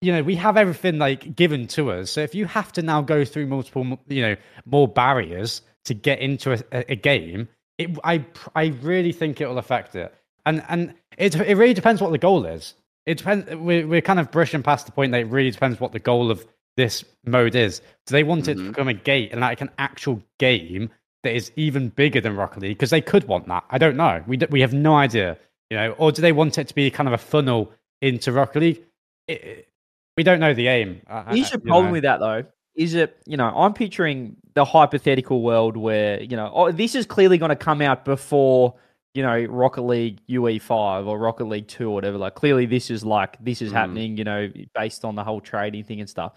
[0.00, 2.10] you know, we have everything like given to us.
[2.10, 6.20] So if you have to now go through multiple, you know, more barriers to get
[6.20, 10.14] into a, a, game, it, I, I really think it will affect it.
[10.46, 12.74] And and it, it really depends what the goal is.
[13.06, 13.52] It depends.
[13.54, 16.30] We're, we're kind of brushing past the point that it really depends what the goal
[16.30, 17.80] of this mode is.
[18.06, 18.68] Do they want it to Mhm.
[18.68, 20.90] become a gate and like an actual game
[21.22, 22.76] that is even bigger than Rocket League?
[22.78, 23.64] Because they could want that.
[23.70, 24.22] I don't know.
[24.26, 25.36] We d- we have no idea.
[25.70, 28.60] You know, or do they want it to be kind of a funnel into Rocket
[28.60, 28.82] League?
[29.28, 29.68] It, it-
[30.16, 31.00] we don't know the aim.
[31.30, 31.92] Here's the you problem know.
[31.92, 32.44] with that though.
[32.74, 37.04] Is it, you know, I'm picturing the hypothetical world where, you know, oh, this is
[37.06, 38.74] clearly going to come out before,
[39.14, 42.16] you know, Rocket League UE5 or Rocket League 2 or whatever.
[42.16, 43.74] Like, clearly this is like, this is Mhm.
[43.74, 46.32] happening, you know, based on the whole trading thing and stuff.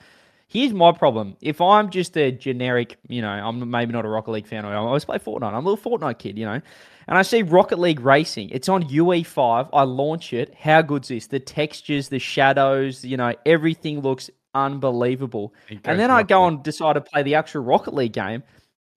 [0.47, 1.37] Here's my problem.
[1.41, 4.73] If I'm just a generic, you know, I'm maybe not a Rocket League fan, or
[4.73, 5.53] I always play Fortnite.
[5.53, 6.61] I'm a little Fortnite kid, you know,
[7.07, 8.49] and I see Rocket League Racing.
[8.51, 9.69] It's on UE5.
[9.73, 10.53] I launch it.
[10.59, 11.27] How good's this?
[11.27, 15.53] The textures, the shadows, you know, everything looks unbelievable.
[15.83, 18.41] And then I go and decide to play the actual Rocket League game.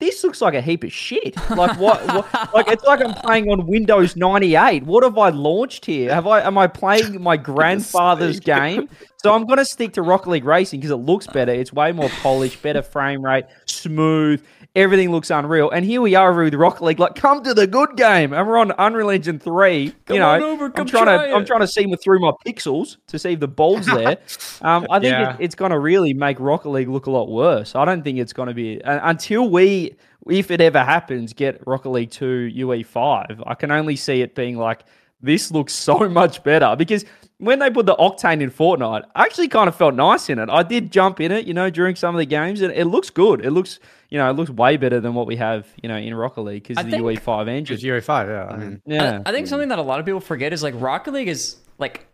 [0.01, 1.37] This looks like a heap of shit.
[1.51, 2.55] Like what, what?
[2.55, 4.85] Like it's like I'm playing on Windows 98.
[4.85, 6.15] What have I launched here?
[6.15, 6.41] Have I?
[6.43, 8.89] Am I playing my grandfather's game?
[9.17, 11.51] So I'm going to stick to Rocket League Racing because it looks better.
[11.51, 14.41] It's way more polished, better frame rate, smooth.
[14.77, 15.71] Everything looks unreal.
[15.71, 17.01] And here we are with Rocket League.
[17.01, 18.33] Like, come to the good game.
[18.33, 19.93] And we're on Unreal Engine 3.
[20.07, 22.99] Come you know, over, I'm trying try to I'm trying to see through my pixels
[23.09, 24.19] to see if the ball's there.
[24.63, 25.35] Um, I think Yeah.
[25.35, 27.75] it, it's going to really make Rocket League look a lot worse.
[27.75, 29.97] I don't think it's going to be uh, until we,
[30.29, 33.43] if it ever happens, get Rocket League Two UE5.
[33.47, 34.85] I can only see it being like
[35.21, 37.05] this looks so much better because
[37.39, 40.49] when they put the Octane in Fortnite, I actually kind of felt nice in it.
[40.51, 43.11] I did jump in it, you know, during some of the games, and it looks
[43.11, 43.45] good.
[43.45, 43.79] It looks,
[44.11, 46.63] you know, it looks way better than what we have, you know, in Rocket League
[46.67, 47.75] because of the UE5 engine.
[47.75, 48.45] It's Euro five, yeah.
[48.47, 50.75] I mean, yeah, I, I think something that a lot of people forget is like
[50.79, 52.07] Rocket League is like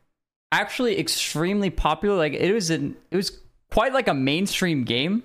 [0.53, 2.17] actually extremely popular.
[2.17, 3.39] Like it was an it was
[3.71, 5.23] quite like a mainstream game.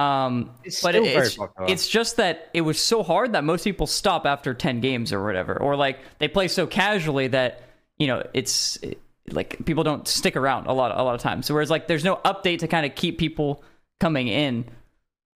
[0.00, 1.70] Um, It's but still it- very it's popular.
[1.70, 5.24] it's just that it was so hard that most people stop after ten games or
[5.24, 7.62] whatever, or like they play so casually that
[7.98, 11.46] you know it's it- like people don't stick around a lot a lot of times.
[11.46, 13.62] So whereas like there's no update to kind of keep people
[14.00, 14.64] coming in.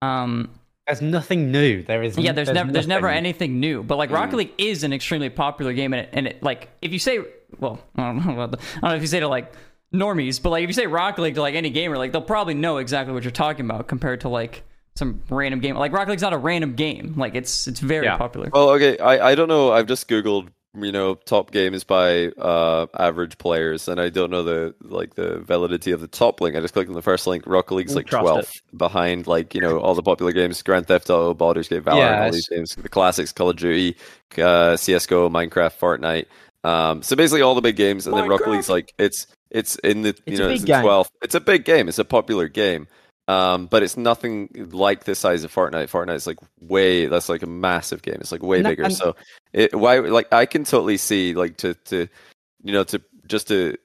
[0.02, 0.50] Um,
[0.86, 1.84] There's nothing new.
[1.84, 2.18] There is.
[2.18, 3.84] yeah, there's, never there's never anything new.
[3.84, 6.92] But like Rocket League is an extremely popular game, and it, and it like if
[6.94, 7.20] you say,
[7.60, 9.52] well, I don't know, about the, I don't know if you say to like
[9.94, 12.54] normies, but like if you say Rocket League to like any gamer, like they'll probably
[12.54, 14.64] know exactly what you're talking about compared to like
[14.96, 15.76] some random game.
[15.76, 17.14] Like Rocket League's not a random game.
[17.18, 18.18] Like it's it's very Yeah.
[18.18, 18.50] popular.
[18.54, 19.72] Well, okay, I, I don't know.
[19.72, 20.48] I've just googled,
[20.78, 25.40] you know, top games by uh, average players, and I don't know the like the
[25.40, 26.56] validity of the top link.
[26.56, 27.44] I just clicked on the first link.
[27.48, 31.34] Rocket League's like twelfth behind, like you know, all the popular games: Grand Theft Auto,
[31.34, 33.96] Baldur's Gate, Valorant, Yeah, all these games, the classics: Call of Duty,
[34.38, 36.26] uh, CS:GO, Minecraft, Fortnite.
[36.64, 40.02] Um, so basically, all the big games, and then Rocket League's like it's it's in
[40.02, 40.82] the you It's know it's game.
[40.84, 41.12] twelfth.
[41.22, 41.88] It's a big game.
[41.88, 42.88] It's a popular game.
[43.30, 45.90] Um, but it's nothing like the size of Fortnite.
[45.90, 48.18] Fortnite's like way that's like a massive game.
[48.22, 48.84] It's like way No, bigger.
[48.84, 49.16] and- so
[49.54, 52.08] it why like I can totally see like to to
[52.64, 53.76] you know to just to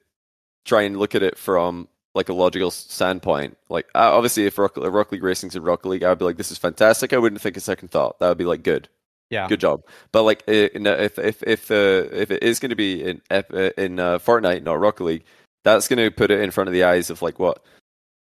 [0.65, 3.57] try and look at it from like a logical standpoint.
[3.69, 6.37] Like uh, obviously, if Rocket, if Rocket League Racing's in Rocket League, I'd be like,
[6.37, 7.11] this is fantastic.
[7.11, 8.19] I wouldn't think a second thought.
[8.19, 8.87] That would be like good
[9.29, 9.47] Yeah.
[9.49, 9.83] good job.
[10.13, 13.41] But like, if if if uh, if it is going to be in uh,
[13.77, 15.23] in uh, Fortnite, not Rocket League,
[15.65, 17.61] that's going to put it in front of the eyes of like what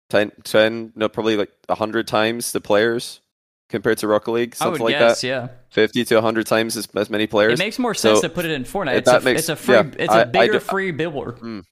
[0.09, 3.21] 10, 10 no, probably like hundred times the players
[3.69, 5.27] compared to Rocket League, I something like guess, that.
[5.27, 5.47] yeah.
[5.69, 7.59] Fifty to hundred times as, as many players.
[7.59, 8.95] It makes more sense So, to put it in Fortnite.
[8.97, 11.37] It's a, makes- it's a free, yeah, it's I- a I bigger do- free billboard.
[11.37, 11.63] Mm.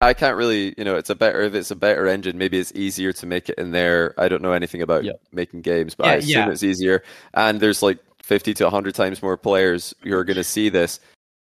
[0.00, 2.36] I can't really, you know, it's a better if it's a better engine.
[2.36, 4.14] Maybe it's easier to make it in there.
[4.18, 5.12] I don't know anything about Yeah.
[5.30, 6.50] making games, but Yeah, I assume yeah.
[6.50, 7.04] it's easier.
[7.34, 10.98] And there's like fifty to hundred times more players who are going to see this.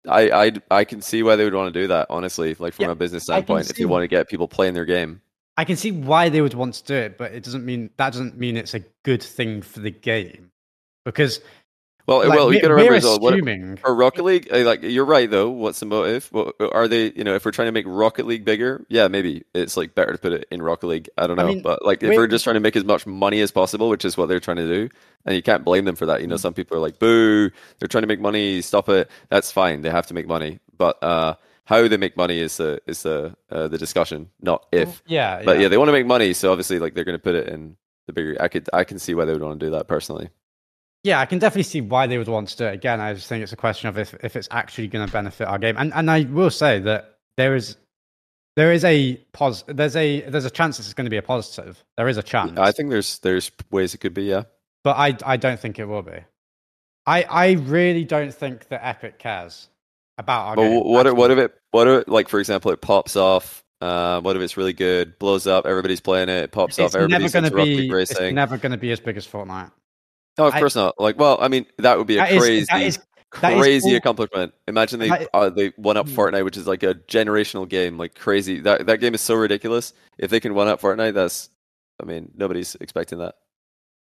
[0.08, 2.08] I, I I can see why they would want to do that.
[2.12, 5.22] Honestly, like from a business standpoint, if you want to get people playing their game.
[5.58, 8.12] I can see why they would want to do it, but it doesn't mean that
[8.14, 10.50] doesn't mean it's a good thing for the game
[11.06, 11.42] because
[12.08, 13.78] Well, like, well, you we- got to remember as well, what, assuming.
[13.78, 15.50] for Rocket League, uh, like you're right though.
[15.50, 16.28] What's the motive?
[16.32, 17.12] What, are they?
[17.12, 20.14] You know, if we're trying to make Rocket League bigger, yeah, maybe it's like better
[20.14, 21.10] to put it in Rocket League.
[21.18, 22.86] I don't I know, mean, but like if we- we're just trying to make as
[22.86, 24.90] much money as possible, which is what they're trying to do,
[25.26, 26.22] and you can't blame them for that.
[26.22, 26.40] You know, Mm.
[26.42, 28.62] some people are like, "Boo!" They're trying to make money.
[28.62, 29.10] Stop it.
[29.30, 29.82] That's fine.
[29.82, 31.36] They have to make money, but uh,
[31.72, 35.02] how they make money is the is the uh, the discussion, not if.
[35.08, 37.36] yeah, But yeah, they want to make money, so obviously, like they're going to put
[37.36, 38.38] it in the bigger.
[38.40, 40.30] I could I can see why they would want to do that personally.
[41.04, 42.74] Yeah, I can definitely see why they would want to do it.
[42.76, 45.48] Again, I just think it's a question of if, if it's actually going to benefit
[45.48, 45.76] our game.
[45.78, 47.76] And and I will say that there is
[48.56, 51.84] there is a pos there's a there's a chance it's going to be a positive.
[51.98, 52.58] There is a chance.
[52.60, 54.24] I think there's there's ways it could be.
[54.24, 54.44] Yeah.
[54.84, 56.20] but I I don't think it will be.
[57.08, 59.70] I I really don't think that Epic cares
[60.22, 63.16] about But what if, at what if it what if like for example it pops
[63.16, 63.64] off?
[63.82, 66.94] Uh, what if it's really good, blows up, everybody's playing it, it pops it's off,
[66.94, 69.72] never everybody's into Rocket it's never going to be as big as Fortnite.
[70.38, 71.00] no, of I- course not.
[71.00, 73.00] Like, well, I mean, that would be a That is- crazy, that is
[73.42, 74.54] that is crazy all- accomplishment.
[74.68, 76.14] Imagine they That- uh, they won up Hmm.
[76.16, 78.60] Fortnite, which is like a generational game, like crazy.
[78.60, 79.94] That that game is so ridiculous.
[80.20, 81.50] If they can one up Fortnite, that's,
[82.00, 83.34] I mean, nobody's expecting that.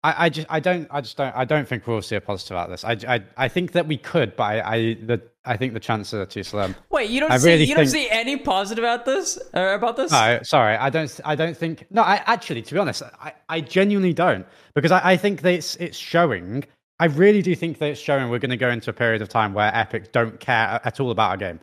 [0.03, 2.57] I, I just I don't I just don't I don't think we'll see a positive
[2.57, 2.83] out of this.
[2.83, 6.13] I, I, I think that we could, but I I, the, I think the chances
[6.15, 6.75] are too slim.
[6.89, 9.73] Wait, you don't I see really you don't think- see any positive about this or
[9.73, 10.11] about this?
[10.11, 12.01] No, sorry, I don't I don't think no.
[12.01, 15.75] I actually, to be honest, I, I genuinely don't because I, I think that it's
[15.75, 16.63] it's showing.
[16.99, 19.29] I really do think that it's showing we're going to go into a period of
[19.29, 21.59] time where Epic don't care at all about our game.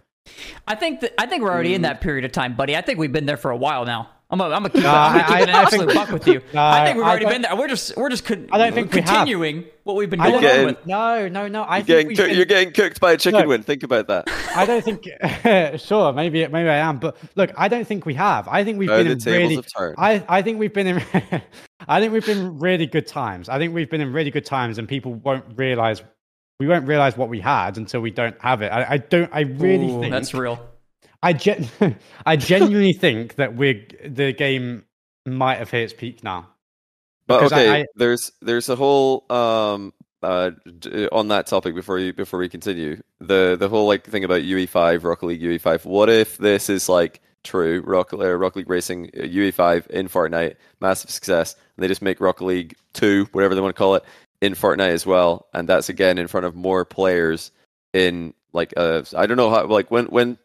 [0.67, 1.85] I think that I think we're already in mm.
[1.85, 2.77] that period of time, buddy.
[2.77, 4.11] I think we've been there for a while now.
[4.31, 5.95] I'm gonna, I'm gonna keep, No, it, I'm gonna keep I- an I absolute think-
[5.99, 6.43] buck with you.
[6.53, 7.57] No, I think we've already been there.
[7.57, 9.09] We're just we're just con- I don't think we have.
[9.09, 10.87] continuing what we've been I going don't on getting- with.
[10.87, 11.63] No, no, no.
[11.63, 13.49] I You're think getting, we've been- you're getting cooked by a chicken Look.
[13.49, 13.63] wing.
[13.63, 14.29] Think about that.
[14.55, 15.81] I don't think.
[15.81, 18.47] sure, maybe maybe I am, but look, I don't think we have.
[18.49, 19.55] I think we've No, been the in really.
[19.57, 19.95] have turned.
[19.97, 21.03] I I think we've been in.
[21.89, 23.49] I think we've been really good times.
[23.49, 26.03] I think we've been in really good times, and people won't realize.
[26.61, 28.73] We won't realize what we had until we don't have it.
[28.73, 29.31] I, I don't.
[29.33, 30.59] I really Ooh, think that's real.
[31.23, 31.69] I gen-
[32.27, 34.85] I genuinely think that we're the game
[35.27, 36.49] might have hit its peak now.
[37.27, 40.51] But Because I- okay, I- there's there's a whole um uh
[41.13, 45.05] on that topic before you before we continue the the whole like thing about UE5
[45.05, 45.85] Rocket League UE5.
[45.85, 50.57] What if this is like true Rocket uh, Rocket League Racing uh, UE5 in Fortnite,
[50.81, 54.05] massive success, and they just make Rocket League Two, whatever they want to call it,
[54.41, 57.51] in Fortnite as well, and that's again in front of more players
[57.93, 60.39] in like uh I don't know how like when when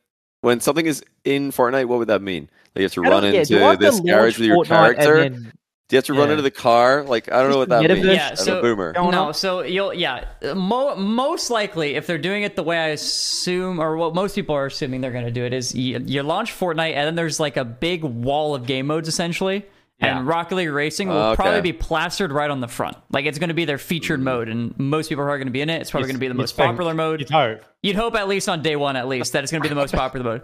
[0.44, 2.44] when something is in Fortnite, what would that mean?
[2.76, 4.06] Like you have to I run don't- yeah, do into I have to this launch
[4.08, 5.20] garage with your Fortnite and character.
[5.22, 5.52] then-
[5.90, 6.32] Do you have to run Yeah.
[6.32, 7.04] into the car?
[7.04, 7.96] Like I don't know what that Metaverse?
[8.04, 8.06] means.
[8.08, 8.94] Yeah, I'm so- a boomer.
[8.94, 10.26] Going no, so you'll yeah,
[10.56, 14.56] mo- most likely if they're doing it the way I assume, or what most people
[14.56, 17.40] are assuming they're going to do it is you, you launch Fortnite and then there's
[17.40, 19.66] like a big wall of game modes essentially,
[20.06, 21.36] and Rocket League Racing will Okay.
[21.42, 22.98] probably be plastered right on the front.
[23.12, 25.62] Like it's going to be their featured mode, and most people are going to be
[25.62, 25.82] in it.
[25.82, 27.20] It's probably going to be the most think- popular mode.
[27.22, 27.62] You'd hope.
[27.82, 29.80] You'd hope at least on day one, at least that it's going to be the
[29.80, 30.42] most popular mode.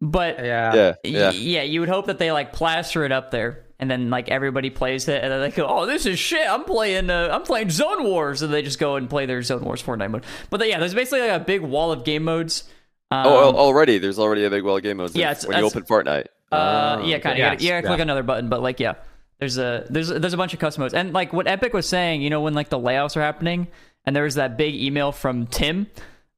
[0.00, 0.74] But Yeah.
[0.74, 1.30] Yeah, Y- yeah.
[1.30, 4.70] yeah, you would hope that they like plaster it up there, and then like everybody
[4.70, 6.48] plays it, and then they go, "Oh, this is shit!
[6.48, 9.62] I'm playing, uh, I'm playing Zone Wars," and they just go and play their Zone
[9.62, 10.24] Wars Fortnite mode.
[10.48, 12.64] But yeah, there's basically like a big wall of game modes.
[13.12, 15.14] Um, Oh, already there's already a big wall of game modes.
[15.16, 16.26] Yeah, when you open Fortnite.
[16.52, 17.38] Uh, Oh, yeah, kind of.
[17.38, 18.02] Yes, you gotta click yeah.
[18.02, 18.94] another button, but like, yeah,
[19.38, 22.22] there's a there's there's a bunch of custom modes, and like what Epic was saying,
[22.22, 23.68] you know, when like the layouts are happening,
[24.04, 25.86] and there was that big email from Tim,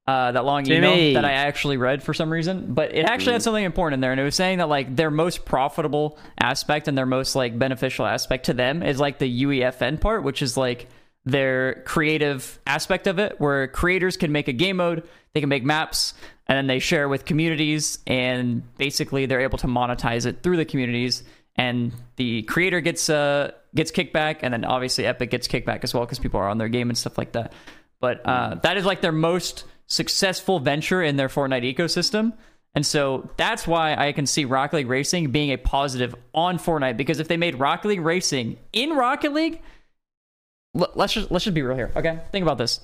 [0.06, 1.10] uh, that long Timmy.
[1.10, 4.00] email that I actually read for some reason, but it actually had something important in
[4.00, 7.58] there, and it was saying that like their most profitable aspect and their most like
[7.58, 10.88] beneficial aspect to them is like the UEFN part, which is like
[11.24, 15.64] their creative aspect of it, where creators can make a game mode, they can make
[15.64, 16.14] maps,
[16.52, 20.66] and then they share with communities, and basically they're able to monetize it through the
[20.66, 21.22] communities,
[21.56, 26.04] and the creator gets uh gets kickback, and then obviously Epic gets kickback as well
[26.04, 27.54] because people are on their game and stuff like that.
[28.00, 32.34] But uh, that is like their most successful venture in their Fortnite ecosystem.
[32.74, 36.98] And so that's why I can see Rocket League Racing being a positive on Fortnite
[36.98, 39.62] because if they made Rocket League Racing in Rocket League,
[40.76, 41.92] l- let's just let's just be real here.
[41.96, 42.80] Okay, think about this.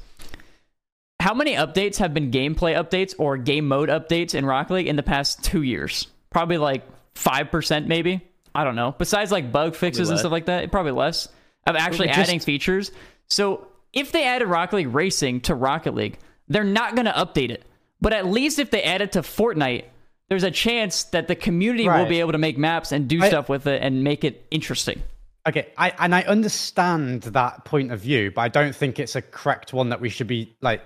[1.21, 4.97] How many updates have been gameplay updates or game mode updates in Rocket League in
[4.97, 6.07] the past two years?
[6.31, 8.21] Probably like five percent, maybe.
[8.55, 8.95] I don't know.
[8.97, 11.29] Besides like bug fixes and stuff like that, probably less
[11.67, 12.91] of actually just- adding features.
[13.29, 17.51] So if they added Rocket League Racing to Rocket League, they're not going to update
[17.51, 17.65] it.
[18.01, 19.85] But at least if they add it to Fortnite,
[20.29, 23.29] there's a chance that the community will be able to make maps and do I-
[23.29, 25.03] stuff with it and make it interesting.
[25.49, 29.23] Okay, I and I understand that point of view, but I don't think it's a
[29.23, 30.83] correct one that we should be like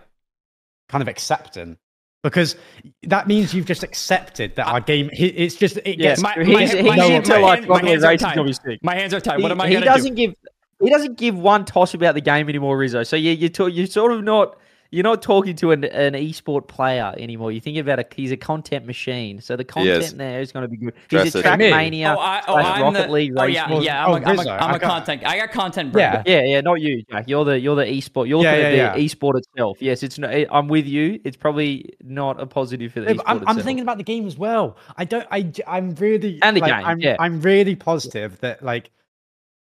[0.92, 1.76] kind of accepting
[2.22, 2.54] because
[3.02, 5.10] that means you've just accepted that our game.
[5.12, 6.22] It's just it Yeah, gets.
[6.22, 8.36] my- it he's- gets he's no into, like, my, hands are Racing's tied.
[8.64, 8.76] gonna.
[8.82, 9.42] My hands are tied.
[9.42, 10.26] What am I he doesn't do?
[10.28, 10.34] give
[10.80, 13.02] he doesn't give one toss about the game anymore, Rizzo.
[13.02, 14.56] So you you talk, you're sort of not
[14.92, 17.50] you're not talking to an, an esport player anymore.
[17.50, 19.40] You're thinking about a he's a content machine.
[19.40, 19.70] So the is.
[19.70, 20.92] content there is going to be good.
[21.08, 21.70] He's Dress a track Me?
[21.70, 23.54] mania Oh, I, oh, I'm Rocket the, League oh racing.
[23.54, 24.04] yeah, Well, yeah.
[24.04, 25.22] I'm, oh, a, I'm, a, Rizzo, I'm a I got- content.
[25.26, 25.92] I got content.
[25.92, 26.02] Bro.
[26.02, 26.22] Yeah.
[26.26, 27.24] Yeah, yeah, not you, Jack.
[27.26, 28.28] You're the you're the esport.
[28.28, 29.06] You're looking Yeah, at yeah, the yeah.
[29.08, 29.78] esport itself.
[29.80, 30.30] Yes, it's not.
[30.30, 31.18] Eh, I'm with you.
[31.24, 34.04] It's probably not a positive for the Yeah, esport but I'm, I'm thinking about the
[34.04, 34.76] game as well.
[34.98, 35.26] I don't.
[35.30, 35.50] I.
[35.66, 36.38] I'm really.
[36.42, 37.16] And the like, game, I'm, yeah.
[37.18, 38.90] I'm really positive that like,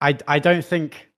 [0.00, 0.18] I.
[0.26, 1.10] I don't think.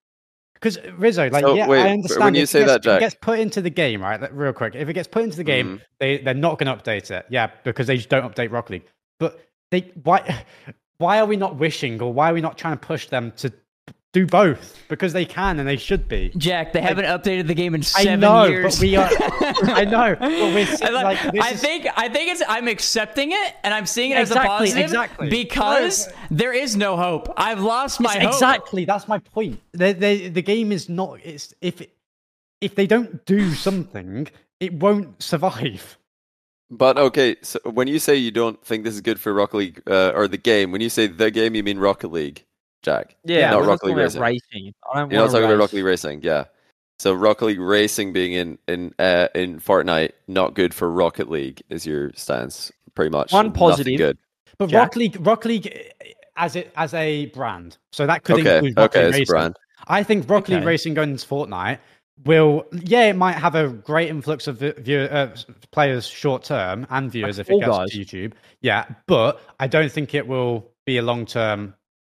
[0.65, 2.35] Because Rizzo, like, So, yeah, wait, I when understand.
[2.35, 4.19] you if it say gets- that, if Jack- it gets put into the game, right?
[4.19, 5.83] like, Real quick, if it gets put into the game, Mm-hmm.
[5.99, 7.23] they they're not going to update it.
[7.29, 8.89] Yeah, because they just don't update Rocket League.
[9.19, 10.43] But they why
[10.97, 13.53] why are we not wishing or why are we not trying to push them to
[14.15, 14.71] do both?
[14.87, 16.31] Because they can and they should be.
[16.37, 18.75] Jack, they haven't updated the game in I seven know, years.
[18.75, 19.09] but we are.
[19.11, 23.31] I know, but we're I, like, like- I is- think I think it's I'm accepting
[23.31, 25.29] it and I'm seeing it as a positive exactly.
[25.29, 27.33] because there is no hope.
[27.35, 28.33] I've lost my hope.
[28.33, 31.91] exactly that's my point the, the, the game is not it's if it,
[32.61, 34.27] if they don't do something
[34.59, 35.97] it won't survive
[36.69, 39.81] But okay, so when you say you don't think this is good for Rocket League
[39.87, 42.43] uh, or the game, when you say the game, you mean Rocket League,
[42.85, 43.15] Jack.
[43.25, 44.21] yeah, not we're Rocket League about Racing.
[44.21, 44.73] racing.
[44.93, 45.59] I don't You're not wanna talking about.
[45.61, 46.45] Rocket League Racing, yeah.
[46.99, 51.61] So Rocket League Racing being in in uh, in Fortnite, not good for Rocket League
[51.69, 53.33] is your stance, pretty much.
[53.33, 53.97] One positive.
[53.97, 54.17] good.
[54.57, 54.79] but Jack?
[54.79, 58.77] rock league Rocket league eh, as it as a brand so that could Okay, include
[58.77, 59.55] rock okay, league a racing brand.
[59.87, 60.65] i think rock league Okay.
[60.65, 61.79] racing going into fortnite
[62.25, 65.33] will yeah it might have a great influx of vi- view, uh,
[65.71, 67.89] players short term and viewers if it Fall gets Guys.
[67.91, 71.73] to youtube yeah but i don't think it will be a long term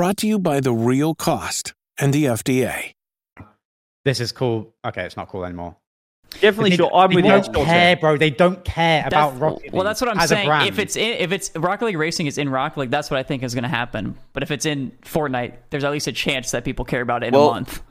[0.00, 2.92] Brought to you by The Real Cost and the FDA.
[4.06, 5.76] this is cool okay it's not cool anymore
[6.40, 6.90] Definitely They- sure.
[6.94, 8.16] I'm they with don't care, bro.
[8.16, 9.72] They don't care about That's- Rocket League.
[9.74, 10.48] Well, that's what I'm saying.
[10.68, 13.22] If it's in, if it's Rocket League Racing is in Rocket League, that's what I
[13.24, 14.16] think is going to happen.
[14.32, 17.26] But if it's in Fortnite, there's at least a chance that people care about it
[17.26, 17.82] in Well, a month.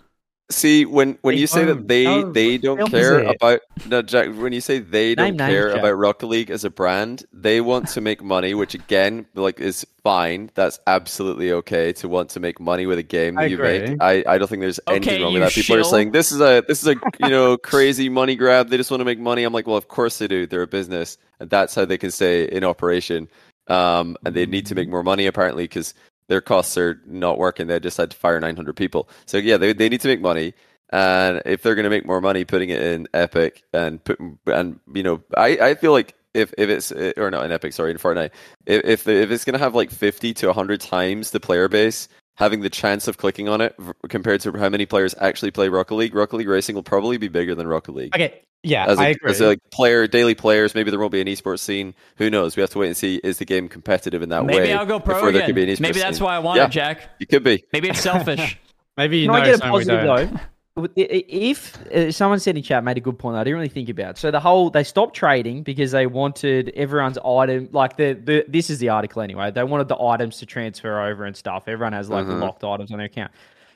[0.51, 4.29] See, when when They you say that they No, they don't care about no, Jack,
[4.35, 5.79] when you say they don't Name names, care Jack.
[5.83, 9.85] about Rocket League as a brand, they want to make money, which again, like is
[10.03, 10.49] fine.
[10.55, 13.59] That's absolutely okay to want to make money with a game that I you agree.
[13.59, 13.95] make.
[13.99, 15.53] I, I don't think there's Okay, anything wrong with that.
[15.53, 18.69] People are saying this is a this is a you know crazy money grab.
[18.69, 19.43] They just want to make money.
[19.43, 20.47] I'm like, well, of course they do.
[20.47, 23.29] They're a business, and that's how they can stay in operation.
[23.67, 25.93] Um, and they need to make more money apparently because
[26.30, 27.68] their costs are not working.
[27.68, 29.10] They just had to fire 900 people.
[29.26, 30.54] So yeah, they they need to make money.
[30.92, 34.80] And if they're going to make more money putting it in Epic and put and
[34.94, 37.98] you know, I, I feel like if, if it's or not in Epic, sorry, in
[37.98, 38.32] Fortnite,
[38.65, 42.08] if if, if it's going to have like 50 to 100 times the player base
[42.39, 45.69] having the chance of clicking on it v- compared to how many players actually play
[45.69, 48.15] Rocket League, Rocket League Racing will probably be bigger than Rocket League.
[48.15, 49.30] Okay, yeah, As a, I agree.
[49.32, 51.93] as a like player, daily players, maybe there won't be an esports scene.
[52.17, 52.56] Who knows?
[52.56, 53.17] We have to wait and see.
[53.23, 54.54] Is the game competitive in that way?
[54.60, 56.25] Maybe I'll go pro before there could be an esports Maybe that's scene.
[56.25, 56.65] why I want Yeah.
[56.65, 57.10] it, Jack.
[57.19, 57.63] You could be.
[57.73, 58.58] Maybe it's selfish.
[58.97, 60.39] Maybe you Can know I get a positive though?
[60.80, 63.58] With- i- i- If uh, someone said in chat made a good point, I didn't
[63.58, 64.18] really think about.
[64.18, 68.70] So the whole they stopped trading because they wanted everyone's item like the, the this
[68.70, 69.52] is the article anyway.
[69.52, 71.63] They wanted the items to transfer over and stuff.
[71.68, 72.42] Everyone has like Mhm.
[72.42, 73.32] locked items on their account.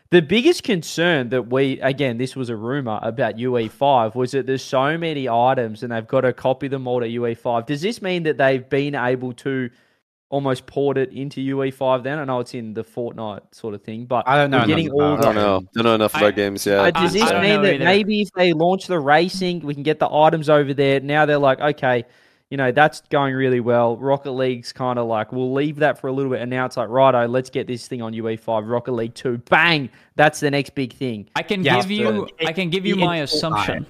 [0.09, 4.63] The biggest concern that we again this was a rumor about UE5 was that there's
[4.63, 7.65] so many items and they've got to copy them all to UE5.
[7.65, 9.69] Does this mean that they've been able to
[10.33, 12.17] almost port it into UE5 then?
[12.19, 15.13] I know it's in the Fortnite sort of thing, but I don't know getting all
[15.13, 15.69] about the I don't know.
[15.73, 16.79] Don't know enough I- about games yet.
[16.79, 17.85] uh, does this I mean that either.
[17.85, 20.99] maybe if they launch the racing, we can get the items over there?
[20.99, 22.05] Now they're like, okay,
[22.49, 23.97] you know, that's going really well.
[23.97, 26.41] Rocket League's kind of like, we'll leave that for a little bit.
[26.41, 29.37] And now it's like, righto, let's get this thing on UE5, Rocket League 2.
[29.49, 29.89] Bang!
[30.15, 31.29] That's the next big thing.
[31.35, 32.27] I can Yes, give you.
[32.39, 33.23] but I can give you my Fortnite.
[33.23, 33.85] assumption.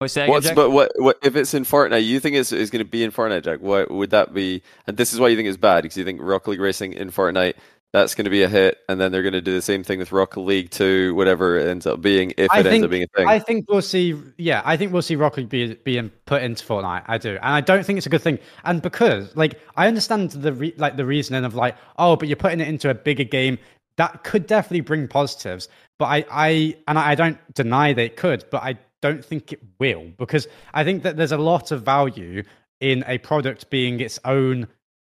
[0.00, 0.30] What's that?
[0.30, 0.56] What's Jack?
[0.56, 2.06] but what what if it's in Fortnite?
[2.06, 3.60] You think it's is going to be in Fortnite, Jack?
[3.60, 4.62] What would that be?
[4.86, 7.10] And this is why you think it's bad because you think Rocket League Racing in
[7.10, 7.56] Fortnite
[7.92, 9.98] that's going to be a hit, and then they're going to do the same thing
[9.98, 12.90] with Rocket League Two, whatever it ends up being, if it I ends think, up
[12.90, 13.28] being a thing.
[13.28, 14.18] I think we'll see.
[14.38, 17.04] Yeah, I think we'll see Rocket League be, being put into Fortnite.
[17.06, 18.38] I do, and I don't think it's a good thing.
[18.64, 22.36] And because, like, I understand the re- like the reasoning of like, oh, but you're
[22.36, 23.58] putting it into a bigger game.
[23.96, 25.68] That could definitely bring positives.
[25.98, 29.60] But I, I, and I don't deny that it could, but I don't think it
[29.78, 32.42] will because I think that there's a lot of value
[32.80, 34.66] in a product being its own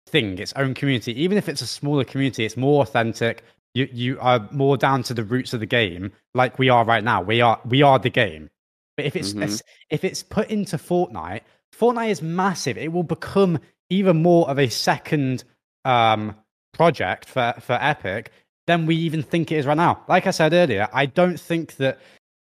[0.06, 1.20] thing, its own community.
[1.22, 3.42] Even if it's a smaller community, it's more authentic.
[3.74, 7.04] You you are more down to the roots of the game, like we are right
[7.04, 7.22] now.
[7.22, 8.48] We are we are the game.
[8.96, 9.62] But if it's Mhm.
[9.90, 11.42] if it's put into Fortnite,
[11.78, 12.76] Fortnite is massive.
[12.78, 13.58] It will become
[13.90, 15.44] even more of a second
[15.84, 16.34] um,
[16.72, 18.32] project for for Epic
[18.66, 20.04] than we even think it is right now.
[20.08, 21.98] Like I said earlier, I don't think that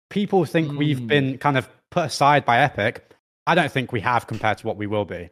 [0.10, 1.08] people think we've Mm.
[1.08, 3.06] been kind of put aside by Epic.
[3.48, 5.30] I don't think we have compared to what we will be.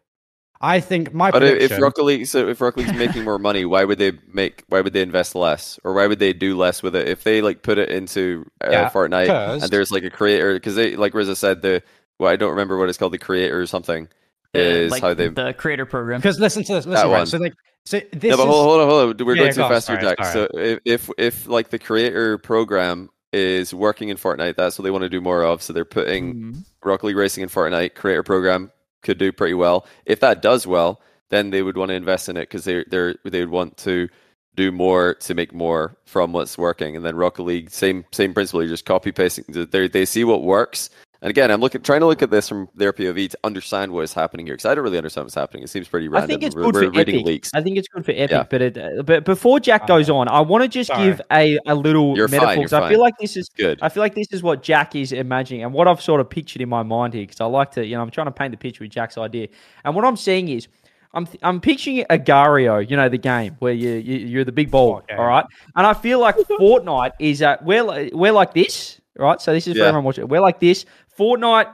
[0.59, 1.77] I think my but if, prediction.
[1.77, 4.63] if Rocket League, so if Rocket League's making more money, why would they make?
[4.69, 7.41] Why would they invest less, or why would they do less with it if they
[7.41, 10.55] like put it into uh, Yeah, Fortnite because- and there's like a creator?
[10.55, 11.83] Because they, like Riza said, the
[12.19, 14.07] well, I don't remember what it's called, the creator or something
[14.55, 15.27] is like how they.
[15.27, 16.19] the creator program.
[16.19, 17.19] because listen to this, listen, one.
[17.19, 17.27] right?
[17.27, 17.53] So like,
[17.85, 19.25] so this No, but is hold, hold on, hold on.
[19.27, 20.25] We're Yeah, going yeah, too fast here, sorry, Jack.
[20.25, 20.47] sorry.
[20.51, 24.91] So if, if if like the creator program is working in Fortnite, that's what they
[24.91, 25.61] want to do more of.
[25.61, 26.65] So they're putting Mhm.
[26.83, 27.95] Rocket League Racing in Fortnite.
[27.95, 28.71] Creator program
[29.03, 29.85] could do pretty well.
[30.05, 33.15] If that does well, then they would want to invest in it because they they
[33.25, 34.07] they would want to
[34.55, 36.95] do more to make more from what's working.
[36.95, 38.61] And then Rocket League, same same principle.
[38.63, 39.45] You're just copy pasting.
[39.47, 40.89] They they see what works.
[41.21, 44.03] And again, I'm looking trying to look at this from their POV to understand what
[44.03, 45.63] is happening here because I don't really understand what's happening.
[45.63, 46.23] It seems pretty random.
[46.23, 47.25] I think it's We're- good we're for reading Epic.
[47.25, 47.51] leaks.
[47.55, 48.43] I think it's good for Epic, Yeah.
[48.49, 51.05] but it, uh, but before Jack goes on, I want to just Sorry.
[51.07, 52.91] give a, a little You're metaphor you're 'cause I fine.
[52.91, 53.79] feel like this is Good.
[53.81, 56.61] I feel like this is what Jack is imagining and what I've sort of pictured
[56.61, 58.57] in my mind here because I like to, you know, I'm trying to paint the
[58.57, 59.47] picture with Jack's idea.
[59.85, 60.67] And what I'm seeing is
[61.13, 64.69] I'm th- I'm picturing Agar.io, you know, the game where you, you you're the big
[64.69, 65.15] ball, Okay.
[65.15, 65.45] all right?
[65.75, 69.41] And I feel like Fortnite is uh, we're we're like this, right?
[69.41, 69.85] So this is for Yeah.
[69.85, 70.27] everyone watching.
[70.27, 70.85] We're like this.
[71.17, 71.73] Fortnite,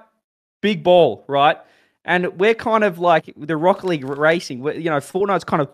[0.61, 1.57] big ball, right?
[2.05, 4.61] And we're kind of like the Rocket League r- racing.
[4.61, 5.69] Where, you know, Fortnite's kind of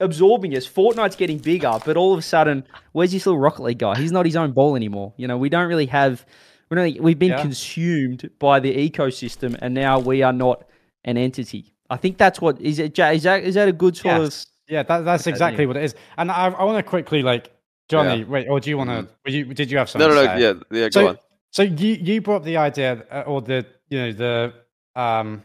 [0.00, 0.66] absorbing us.
[0.66, 3.96] Fortnite's getting bigger, but all of a sudden, where's this little Rocket League guy?
[3.98, 5.12] He's not his own ball anymore.
[5.16, 6.24] You know, we don't really have.
[6.70, 7.42] We don't, we've been Yeah.
[7.42, 10.64] consumed by the ecosystem, and now we are not
[11.04, 11.74] an entity.
[11.90, 12.94] I think that's what is it.
[12.94, 14.34] Jay, Is that is that a good sort of?
[14.68, 15.94] Yeah, that, that's exactly what it is.
[16.16, 17.52] And I, I want to quickly, like,
[17.90, 18.26] Johnny, Yeah.
[18.26, 19.02] wait, or do you want to?
[19.30, 19.32] Mhm.
[19.32, 20.08] You, did you have something?
[20.08, 20.36] no, to no.
[20.36, 20.88] Yeah, yeah.
[20.88, 21.18] Go So, on.
[21.52, 24.54] So you you brought up the idea, uh, or the you know the
[24.96, 25.42] um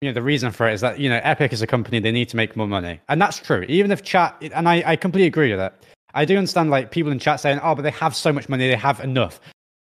[0.00, 2.12] you know the reason for it is that you know Epic is a company they
[2.12, 3.64] need to make more money, and that's true.
[3.68, 5.82] Even if chat, and I I completely agree with that.
[6.14, 8.68] I do understand like people in chat saying, oh, but they have so much money,
[8.68, 9.40] they have enough.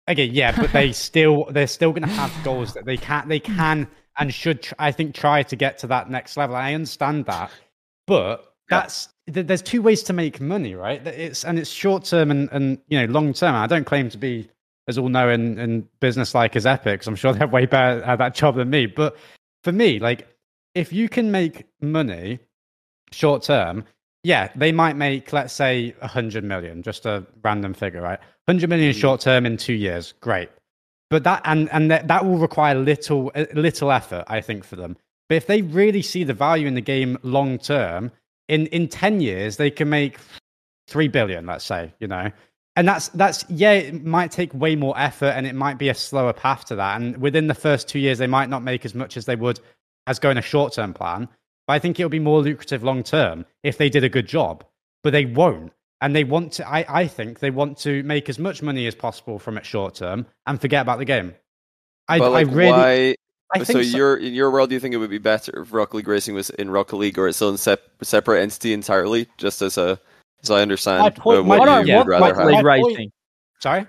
[0.09, 3.41] Okay, yeah, but they still they're still going to have goals that they can they
[3.41, 3.89] can
[4.19, 6.57] and should tr- I think try to get to that next level.
[6.57, 7.51] I understand that,
[8.07, 11.05] but that's th- there's two ways to make money, right?
[11.07, 13.55] It's and it's short term and and you know long term.
[13.55, 14.49] I don't claim to be
[14.89, 17.07] as all know in, in business like as Epic.
[17.07, 18.87] I'm sure they're way better at that job than me.
[18.87, 19.17] But
[19.65, 20.29] for me, like
[20.75, 22.39] if you can make money
[23.13, 23.85] short term,
[24.23, 28.19] yeah, they might make let's say a hundred million, just a random figure, right?
[28.49, 29.01] Hundred million Mm.
[29.01, 30.49] short term in two years, great.
[31.11, 34.97] But that and and that, that will require little little effort, I think, for them.
[35.29, 38.11] But if they really see the value in the game long term,
[38.49, 40.19] in in ten years they can make
[40.89, 42.31] three billion, let's say, you know.
[42.77, 45.95] And that's that's yeah, it might take way more effort and it might be a
[45.95, 47.01] slower path to that.
[47.01, 49.61] And within the first two years, they might not make as much as they would
[50.07, 51.29] as going a short term plan.
[51.67, 54.65] But I think it'll be more lucrative long term if they did a good job.
[55.03, 55.73] But they won't.
[56.03, 58.95] And they want to I, I think they want to make as much money as
[58.95, 61.35] possible from it short term and forget about the game.
[62.09, 63.15] I, but like, I really why?
[63.55, 65.99] I so, you're in your world, do you think it would be better if Rocket
[65.99, 69.29] League Racing was in Rocket League or its own sep- separate entity entirely?
[69.39, 70.01] Just as a,
[70.43, 72.35] as I understand, My point- uh, my- what I don't you yeah, want would rather
[72.35, 72.65] Rocket have.
[72.65, 73.13] League racing.
[73.61, 73.87] sorry?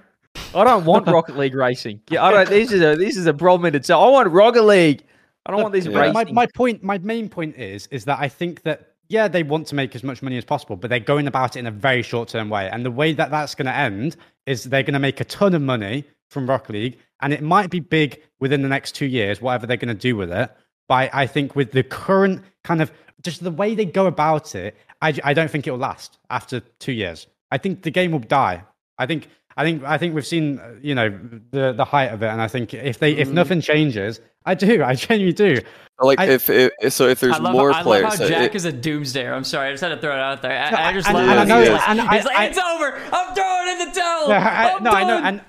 [0.56, 2.02] I don't want Rocket League racing.
[2.10, 2.50] Yeah, I don't.
[2.50, 4.06] This is a this is a problem in itself.
[4.06, 5.04] I want Rocket League.
[5.46, 6.00] I don't want these Yeah.
[6.00, 6.14] racing.
[6.14, 9.68] my, my point my main point is is that I think that yeah they want
[9.68, 12.02] to make as much money as possible but they're going about it in a very
[12.02, 15.00] short term way and the way that that's going to end is they're going to
[15.00, 18.68] make a ton of money from Rocket League and it might be big within the
[18.68, 20.52] next 2 years whatever they're going to do with it
[20.88, 24.56] but I, I think with the current kind of just the way they go about
[24.56, 28.12] it I, I don't think it will last after 2 years I think the game
[28.12, 28.64] will die
[28.98, 31.10] I think I think I think we've seen uh, you know
[31.52, 34.84] the the height of it and I think if they if nothing changes I do
[34.84, 35.62] I genuinely do
[36.00, 38.52] Like, I- if, if so, if there's I love, more I players, love how Jack
[38.52, 39.34] it- is a doomsdayer.
[39.36, 40.52] I'm sorry, I just had to throw it out there.
[40.56, 41.42] I, I just and- love and it.
[41.42, 42.88] I know- He's like, and he's I- like, I- it's over.
[43.18, 44.28] I'm throwing in the towel.
[44.30, 45.42] No, I, I'm no, I know, and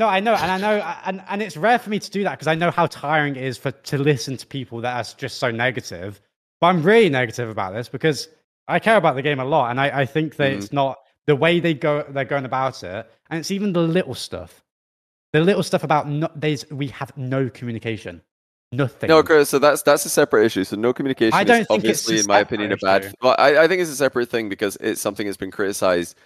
[0.00, 2.32] no, I know, and I know, and, and it's rare for me to do that
[2.32, 5.36] because I know how tiring it is for to listen to people that are just
[5.38, 6.20] so negative.
[6.58, 8.28] But I'm really negative about this because
[8.66, 10.58] I care about the game a lot, and I, I think that Mm-hmm.
[10.58, 14.14] it's not the way they go they're going about it, and it's even the little
[14.14, 14.64] stuff,
[15.34, 18.22] the little stuff about no, there's we have no communication,
[18.72, 19.08] nothing.
[19.08, 19.50] No, Chris.
[19.50, 20.64] So that's that's a separate issue.
[20.64, 23.04] So no communication I don't is think obviously, in my opinion, a bad.
[23.04, 23.14] issue.
[23.20, 26.16] Well, I, I think it's a separate thing because it's something that's been criticized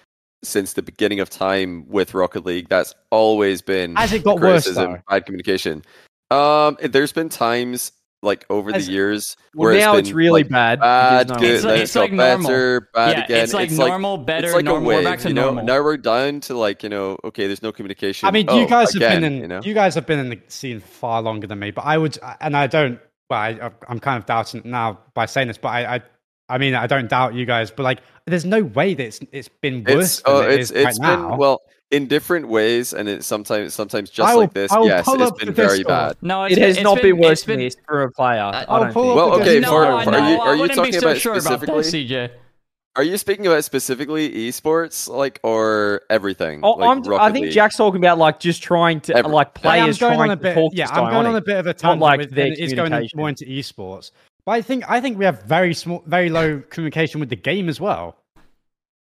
[0.45, 2.69] since the beginning of time with Rocket League.
[2.69, 4.99] That's always been Has it got worse, criticism, though?
[5.09, 5.83] bad communication.
[6.31, 7.93] Um, there's been times
[8.23, 10.81] like over Has- the years well, where now it's it's been really like, bad.
[10.81, 12.47] bad, no good, It's then like- it's it's like normal.
[12.49, 13.45] better, bad yeah, again.
[13.45, 14.85] it's like normal, better, it's like normal.
[14.85, 15.45] a wave, We're back to you know.
[15.47, 15.65] normal.
[15.65, 18.27] Now we're down to like you know, okay, there's no communication.
[18.27, 19.61] I mean, Oh, you guys have been in you know.
[19.63, 22.57] you guys have been in the scene far longer than me, but I would, and
[22.57, 22.99] I don't.
[23.31, 26.03] Well, I, I'm kind of doubting now by saying this, but I, I,
[26.49, 29.49] I mean, I don't doubt you guys, but like, there's no way that it's it's
[29.49, 31.37] been worse It's than oh, it it's is it's right been now.
[31.37, 34.73] well in different ways, and it's sometimes sometimes just I will- like this.
[34.73, 35.87] I will Yes, pull it's up been very Discord.
[35.87, 36.17] bad.
[36.23, 38.41] No, It has been, not it's been worse been, than this for a player.
[38.41, 39.11] I- I I'll don't pull think.
[39.13, 39.87] up Well, the okay, Discord.
[39.87, 41.43] for- no, for- no, are you- I are you talking be so about sure about
[41.45, 41.83] that, specifically?
[42.09, 42.31] CJ.
[42.97, 46.61] Are you speaking about specifically esports, like, or everything?
[46.63, 47.53] Oh, like I'm, I think League?
[47.53, 50.43] Jack's talking about like just trying to Every- like players going trying on a to
[50.43, 50.55] bit.
[50.55, 52.01] talk Yeah, to I'm going on a bit of a tangent.
[52.01, 54.11] like with, their and it's going more into esports.
[54.47, 57.69] But I think I think we have very small, very low communication with the game
[57.69, 58.17] as well.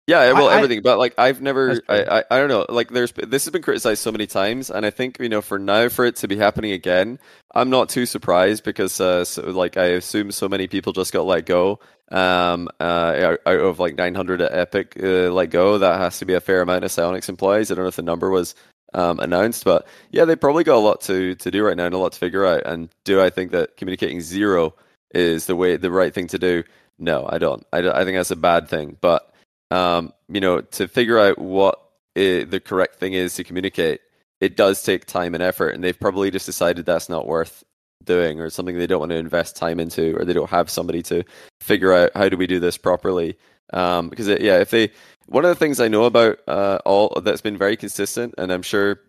[0.08, 0.80] Yeah, well, I- I- everything.
[0.82, 2.64] But like, I've never, I, I, I don't know.
[2.70, 5.58] Like, there's this has been criticized so many times, and I think you know, for
[5.58, 7.18] now, for it to be happening again,
[7.54, 11.26] I'm not too surprised because, uh, so, like, I assume so many people just got
[11.26, 11.78] let go.
[12.10, 15.76] Um, uh, out out of like 900 at Epic, uh, let go.
[15.76, 17.70] That has to be a fair amount of Psyonix employees.
[17.70, 18.54] I don't know if the number was
[18.94, 21.94] um announced, but yeah, they probably got a lot to to do right now and
[21.94, 22.62] a lot to figure out.
[22.64, 24.74] And do I think that communicating zero
[25.14, 26.64] is the way, the right thing to do?
[26.98, 27.64] No, I don't.
[27.72, 29.32] I, I think that's a bad thing, but
[29.70, 31.80] um, you know, to figure out what
[32.16, 34.00] i the correct thing is to communicate,
[34.40, 37.64] it does take time and effort, and they've probably just decided that's not worth
[38.04, 41.02] doing, or something they don't want to invest time into, or they don't have somebody
[41.02, 41.24] to
[41.60, 43.36] figure out how do we do this properly.
[43.72, 44.90] Um, because it, yeah, if they,
[45.26, 48.62] one of the things I know about uh, all that's been very consistent, and I'm
[48.62, 49.00] sure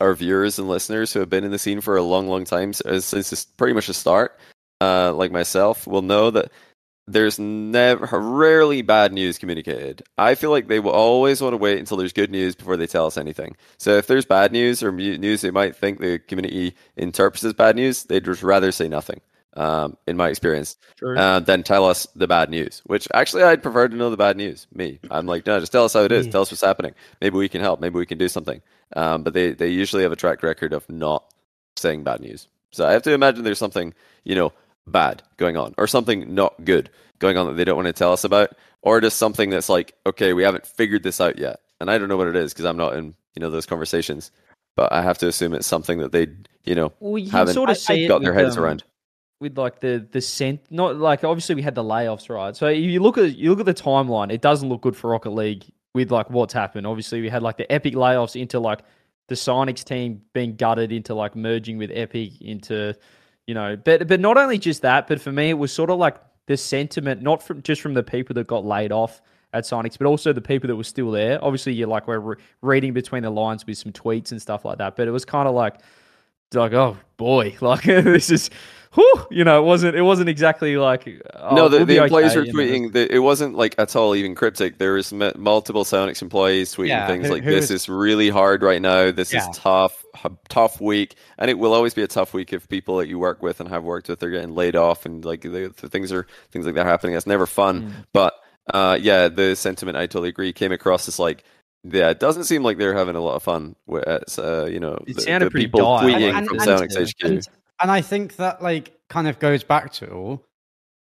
[0.00, 2.72] our viewers and listeners who have been in the scene for a long, long time
[2.72, 4.38] since pretty much the start,
[4.80, 6.50] uh, like myself, will know that
[7.08, 10.02] there's never rarely bad news communicated.
[10.18, 12.88] I feel like they will always want to wait until there's good news before they
[12.88, 13.56] tell us anything.
[13.78, 17.76] So if there's bad news or news they might think the community interprets as bad
[17.76, 19.20] news, they'd just rather say nothing.
[19.54, 21.16] Um, in my experience, True.
[21.16, 22.82] uh, than tell us the bad news.
[22.84, 24.66] Which actually, I'd prefer to know the bad news.
[24.74, 26.28] Me, I'm like, no, just tell us how it is.
[26.28, 26.92] Tell us what's happening.
[27.22, 27.80] Maybe we can help.
[27.80, 28.60] Maybe we can do something.
[28.94, 31.24] Um, but they they usually have a track record of not
[31.76, 32.48] saying bad news.
[32.70, 34.52] So I have to imagine there's something you know
[34.86, 38.12] bad going on, or something not good going on that they don't want to tell
[38.12, 38.50] us about,
[38.82, 42.08] or just something that's like, okay, we haven't figured this out yet, and I don't
[42.08, 44.30] know what it is because I'm not in you know those conversations.
[44.76, 46.28] But I have to assume it's something that they
[46.64, 48.84] you know Well, you haven't sort of see got their with, heads um, around.
[49.40, 53.00] with like the the scent not like obviously we had the layoffs right so you
[53.00, 55.64] look at you look at the timeline it doesn't look good for rocket league
[55.94, 58.80] with like what's happened obviously we had like the epic layoffs into like
[59.28, 62.94] the Psyonix team being gutted into like merging with Epic into,
[63.46, 65.98] you know, but but not only just that, but for me it was sort of
[65.98, 66.16] like
[66.46, 69.20] the sentiment, not from just from the people that got laid off
[69.52, 71.42] at Psyonix, but also the people that were still there.
[71.42, 74.78] Obviously, you're like we're re- reading between the lines with some tweets and stuff like
[74.78, 75.76] that, but it was kind of like,
[76.54, 78.50] like oh boy, like this is.
[78.96, 79.94] Whew, you know, it wasn't.
[79.94, 81.06] It wasn't exactly like.
[81.34, 82.58] Oh, no, the, we'll the employees okay, were you know.
[82.88, 82.92] tweeting.
[82.94, 84.78] that it wasn't like at all even cryptic.
[84.78, 87.88] There was m- multiple Psyonix employees tweeting Yeah, things who- like, who "This was- is
[87.90, 89.10] really hard right now.
[89.10, 89.48] This Yeah.
[89.48, 92.96] is tough, h- tough week, and it will always be a tough week if people
[92.96, 95.72] that you work with and have worked with are getting laid off and like the,
[95.80, 97.14] the things are things like that happening.
[97.14, 97.82] It's never fun.
[97.90, 97.92] Mm.
[98.14, 98.34] But
[98.72, 101.44] uh, yeah, the sentiment I totally agree came across as like.
[101.88, 104.08] Yeah, it doesn't seem like they're having a lot of fun with
[104.40, 106.08] uh, you know It the, sounded the pretty people dire.
[106.08, 107.52] tweeting And- from and- Psyonix HQ.
[107.80, 110.44] And, I think that like kind of goes back to all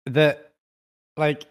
[0.07, 0.51] that
[1.17, 1.43] like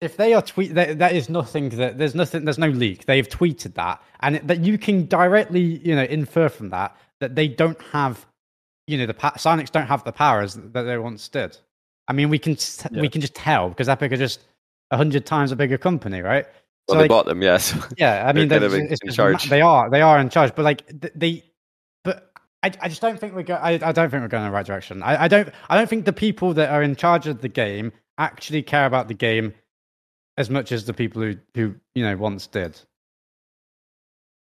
[0.00, 3.28] if they are tweet that that is nothing that there's nothing there's no leak they've
[3.28, 7.48] tweeted that and it- that you can directly you know infer from that that they
[7.48, 8.26] don't have
[8.86, 11.56] you know the pa- Psyonix don't have the powers that they once did.
[12.08, 13.00] I mean we can s- Yeah.
[13.00, 14.40] we can just tell because Epic are just
[14.90, 16.44] a hundred times a bigger company, right?
[16.44, 16.52] well,
[16.90, 17.72] So, they like, bought them, yes.
[17.96, 19.44] yeah, I mean, kind they're of in- it's in just charge.
[19.48, 20.54] They are, they are in charge.
[20.54, 20.82] But like
[21.14, 21.42] they,
[22.64, 23.60] I, I just don't think we're going.
[23.60, 25.02] I, I don't think we're going in the right direction.
[25.02, 27.92] I, I don't, I don't think the people that are in charge of the game
[28.16, 29.52] actually care about the game
[30.38, 32.80] as much as the people who, who you know, once did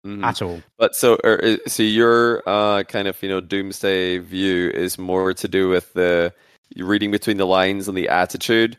[0.06, 0.24] Mhm.
[0.24, 0.62] at all.
[0.78, 5.48] But so, er, so your uh, kind of you know doomsday view is more to
[5.48, 6.32] do with the
[6.76, 8.76] reading between the lines and the attitude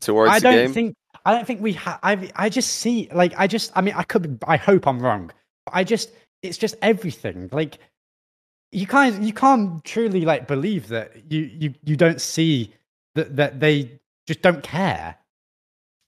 [0.00, 1.98] towards I the don't think, I don't think we have.
[2.02, 5.30] I, I just see, like, I just, I mean, I could, I hope I'm wrong.
[5.66, 6.10] But I just,
[6.42, 7.48] it's just everything.
[7.52, 7.78] Like,
[8.72, 12.72] you can't, you can't truly like believe that you, you, you don't see
[13.14, 15.16] that that they just don't care.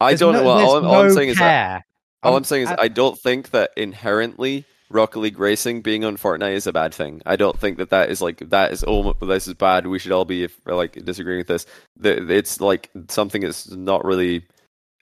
[0.00, 0.34] I There's don't.
[0.34, 1.42] no- well, all, I'm, all I'm saying is that
[1.72, 1.84] care.
[2.22, 6.04] all Um, I'm saying is I- I don't think that inherently Rocket League Racing being
[6.04, 7.22] on Fortnite is a bad thing.
[7.24, 9.86] I don't think that that is like that is oh this is bad.
[9.86, 11.66] We should all be if, like disagreeing with this.
[12.02, 14.44] It's like something that's not really,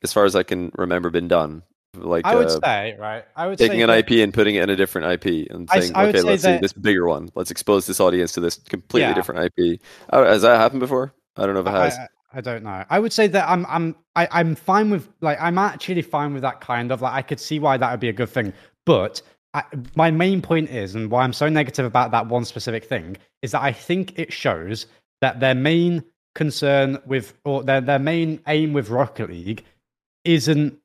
[0.02, 1.62] as far as I can remember, been done.
[1.94, 3.24] Like I would uh, say, right?
[3.34, 6.06] I would taking an IP and putting it in a different IP and saying, I
[6.06, 7.30] would okay, say let's see this bigger one.
[7.34, 9.14] Let's expose this audience to this completely Yeah.
[9.14, 9.80] different IP.
[10.10, 11.14] Oh, has that happened before?
[11.36, 11.98] I don't know if it I, has.
[11.98, 12.84] I, I don't know.
[12.90, 16.42] I would say that I'm I'm I, I'm fine with like I'm actually fine with
[16.42, 18.52] that kind of like I could see why that would be a good thing.
[18.84, 19.22] But
[19.54, 19.64] I,
[19.96, 23.52] my main point is, and why I'm so negative about that one specific thing, is
[23.52, 24.86] that I think it shows
[25.22, 29.64] that their main concern with or their their main aim with Rocket League
[30.24, 30.78] isn't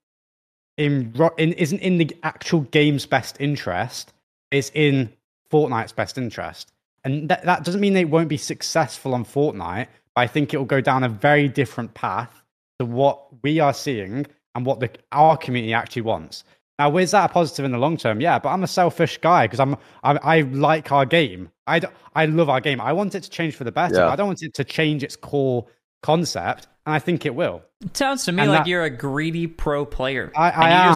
[0.77, 4.13] in, in isn't in the actual game's best interest.
[4.51, 5.11] It's in
[5.51, 6.71] Fortnite's best interest,
[7.03, 9.87] and that that doesn't mean they won't be successful on Fortnite.
[10.15, 12.41] But I think it will go down a very different path
[12.79, 16.43] to what we are seeing and what the our community actually wants.
[16.79, 18.19] Now, is that a positive in the long term?
[18.19, 21.49] Yeah, but I'm a selfish guy because I'm I, I like our game.
[21.67, 21.81] I
[22.15, 22.81] I love our game.
[22.81, 23.95] I want it to change for the better.
[23.95, 24.09] Yeah.
[24.09, 25.65] I don't want it to change its core
[26.01, 27.61] concept, and I think it will.
[27.83, 30.31] It sounds to me And like that- you're a greedy pro player.
[30.35, 30.95] I, I am.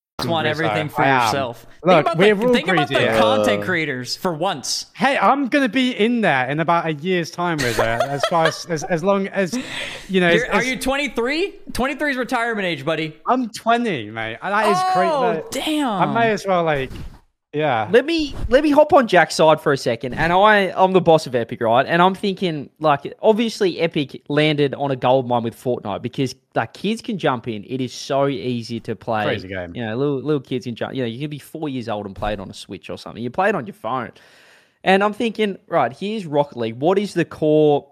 [0.21, 1.65] Just want so everything for yourself.
[1.83, 4.85] Look, think about we're the, all think about the content creators for once.
[4.95, 7.83] Hey, I'm gonna be in there in about a year's time, Rizzo.
[7.83, 9.57] as far as, as as long as
[10.07, 10.27] you know.
[10.29, 11.53] as- You're, you 23?
[11.73, 13.17] 23 is retirement age, buddy.
[13.25, 14.37] I'm 20, mate.
[14.41, 14.77] That is.
[14.95, 15.87] Oh, that- damn.
[15.89, 16.91] I may as well like,
[17.53, 17.89] yeah.
[17.91, 21.01] Let me let me hop on Jack's side for a second, and I I'm the
[21.01, 21.85] boss of Epic, right?
[21.85, 26.73] And I'm thinking like obviously Epic landed on a gold mine with Fortnite because like
[26.73, 27.65] kids can jump in.
[27.65, 29.25] It is so easy to play.
[29.25, 29.75] Crazy game.
[29.75, 30.95] You know, little little kids can jump.
[30.95, 32.97] You know, you can be four years old and play it on a Switch or
[32.97, 33.21] something.
[33.21, 34.11] You play it on your phone,
[34.83, 36.75] and I'm thinking, right, here's Rocket League.
[36.75, 37.91] What is the core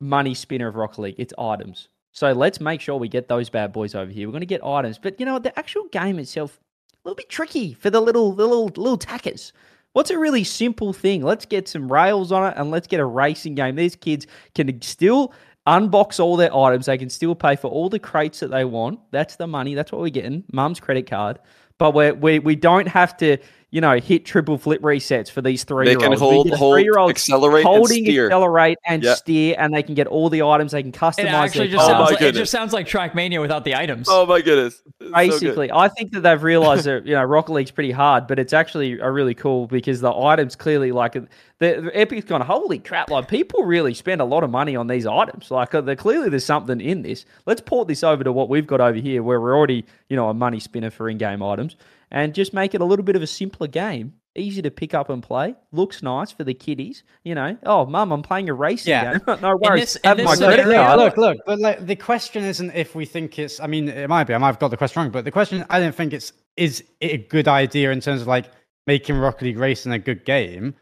[0.00, 1.16] money spinner of Rocket League?
[1.18, 1.88] It's items.
[2.12, 4.26] So let's make sure we get those bad boys over here.
[4.26, 6.58] We're going to get items, but you know the actual game itself
[7.06, 9.52] little bit tricky for the little the little little tackers.
[9.92, 11.22] What's a really simple thing?
[11.22, 13.76] Let's get some rails on it and let's get a racing game.
[13.76, 15.32] These kids can still
[15.66, 16.86] unbox all their items.
[16.86, 19.00] They can still pay for all the crates that they want.
[19.10, 19.74] That's the money.
[19.74, 20.44] That's what we're getting.
[20.52, 21.38] Mum's credit card.
[21.78, 23.38] But we we we don't have to,
[23.72, 26.20] you know, hit triple flip resets for these three year can olds.
[26.20, 28.26] hold- hold, accelerate, and holding steer.
[28.26, 29.14] accelerate and Yeah.
[29.14, 30.72] steer, and they can get all the items.
[30.72, 31.18] They can customize.
[31.18, 32.38] It actually just Oh sounds my like, it goodness.
[32.42, 34.06] just sounds like Trackmania without the items.
[34.10, 34.82] Oh my goodness!
[35.00, 35.12] good.
[35.12, 38.52] Basically, I think that they've realised that you know Rocket League's pretty hard, but it's
[38.52, 41.26] actually a really cool because the items clearly like the,
[41.58, 42.40] the Epic's gone.
[42.42, 43.10] Holy crap!
[43.10, 45.50] Like people really spend a lot of money on these items.
[45.50, 47.24] Like uh, clearly there's something in this.
[47.46, 50.28] Let's port this over to what we've got over here, where we're already you know
[50.28, 51.76] a money spinner for in-game items,
[52.16, 54.14] and just make it a little bit of a simpler game.
[54.36, 55.54] Easy to pick up and play.
[55.72, 57.04] Looks nice for the kiddies.
[57.24, 59.18] You know, oh, mum, I'm playing a racing Yeah.
[59.18, 59.20] game.
[59.42, 59.80] no worries.
[59.94, 60.98] this- Have this my credit look, card.
[60.98, 63.60] look, look, but like the question isn't if we think it's.
[63.60, 64.32] I mean, it might be.
[64.34, 66.82] I might have got the question wrong, but the question I don't think it's is
[67.00, 68.46] it a good idea in terms of like
[68.86, 70.74] making Rocket League Racing a good game,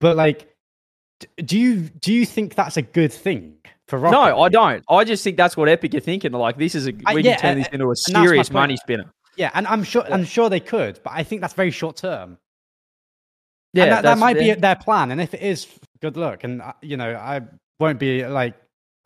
[0.00, 0.54] but like,
[1.44, 3.56] do you do you think that's a good thing
[3.88, 4.16] for Rocket?
[4.16, 4.82] No, I don't.
[4.88, 6.32] I just think that's what Epic are thinking.
[6.32, 8.76] Like this is a Uh, we yeah, can turn uh, this into a serious money
[8.78, 9.12] spinner.
[9.40, 12.36] Yeah, and I'm sure I'm sure they could, but I think that's very short term.
[13.72, 15.10] Yeah, and that, that that's- might be their plan.
[15.10, 15.66] And if it is,
[16.02, 16.44] good luck.
[16.44, 17.40] And uh, you know, I
[17.78, 18.54] won't be like,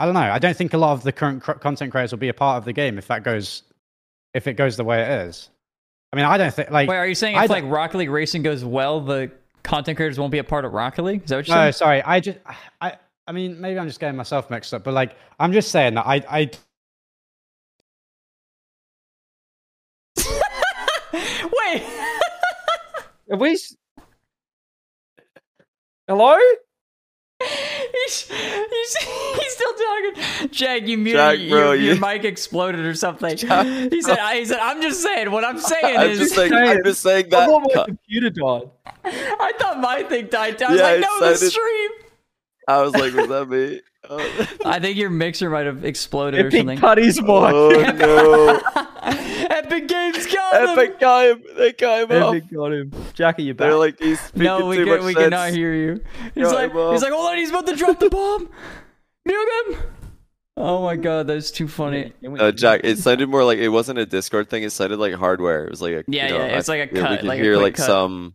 [0.01, 0.21] I don't know.
[0.21, 2.59] I don't think a lot of the current cr- content creators will be a part
[2.59, 3.63] of the game if that goes,
[4.35, 5.51] if it goes the way it is.
[6.13, 6.89] I mean, I don't think like.
[6.89, 9.31] Wait, are you saying I if like Rocket League Racing goes well, the
[9.63, 11.23] content creators won't be a part of Rocket League?
[11.23, 11.73] Is that what you're No, saying?
[11.75, 12.03] sorry.
[12.03, 12.39] I just,
[12.81, 12.97] I,
[13.29, 16.07] I mean, maybe I'm just getting myself mixed up, but like, I'm just saying that
[16.07, 16.51] I, I,
[21.13, 21.83] Wait.
[23.31, 23.59] Have we?
[26.07, 26.37] Hello?
[27.41, 30.49] he's, he's, he's still talking.
[30.51, 31.19] Jack, you muted.
[31.19, 33.37] Jack, your, bro, your you- mic exploded or something.
[33.37, 34.19] Jack, he said.
[34.19, 34.59] I, he said.
[34.61, 35.31] I'm just saying.
[35.31, 36.19] What I'm saying I'm is.
[36.19, 36.53] just saying.
[36.53, 37.49] I'm just saying I that.
[37.49, 37.87] thought my cut.
[37.87, 38.71] computer died.
[39.05, 40.71] I thought my thing died down.
[40.71, 41.91] I was Yeah, like, it no, the stream.
[42.67, 43.81] I was like, was that me?
[44.09, 46.79] Oh, I think your mixer might have exploded or something.
[46.79, 47.29] cut his mic.
[47.31, 48.61] oh no!
[49.67, 50.69] Epic Games got him.
[50.79, 51.43] Epic got him.
[51.57, 52.35] They got him off.
[52.35, 52.93] Epic got him.
[53.15, 53.67] Jack, are you back?
[53.69, 55.25] They're like he's speaking No, we too can, much we sense.
[55.25, 56.01] cannot hear you.
[56.35, 58.49] He's Got like, he's like, hold on, he's about to drop the bomb.
[59.27, 59.79] Mute him.
[60.57, 62.13] Oh my god, that's too funny.
[62.39, 64.63] Uh, Jack, it sounded more like it wasn't a Discord thing.
[64.63, 65.65] It sounded like hardware.
[65.65, 67.19] It was like a Yeah, you know, yeah, it's I- like a yeah, We cut,
[67.21, 67.87] can like hear like cut.
[67.87, 68.35] some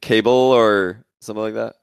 [0.00, 1.74] cable or something like that.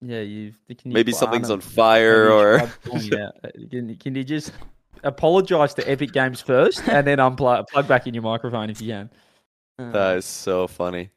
[0.00, 3.32] yeah, you can you Maybe something's on fire or try calling out.
[3.44, 4.52] Uh, Can, can you just
[5.02, 8.88] apologize to Epic Games first and then unplug plug back in your microphone if you
[8.92, 9.10] can?
[9.78, 11.10] That is so funny.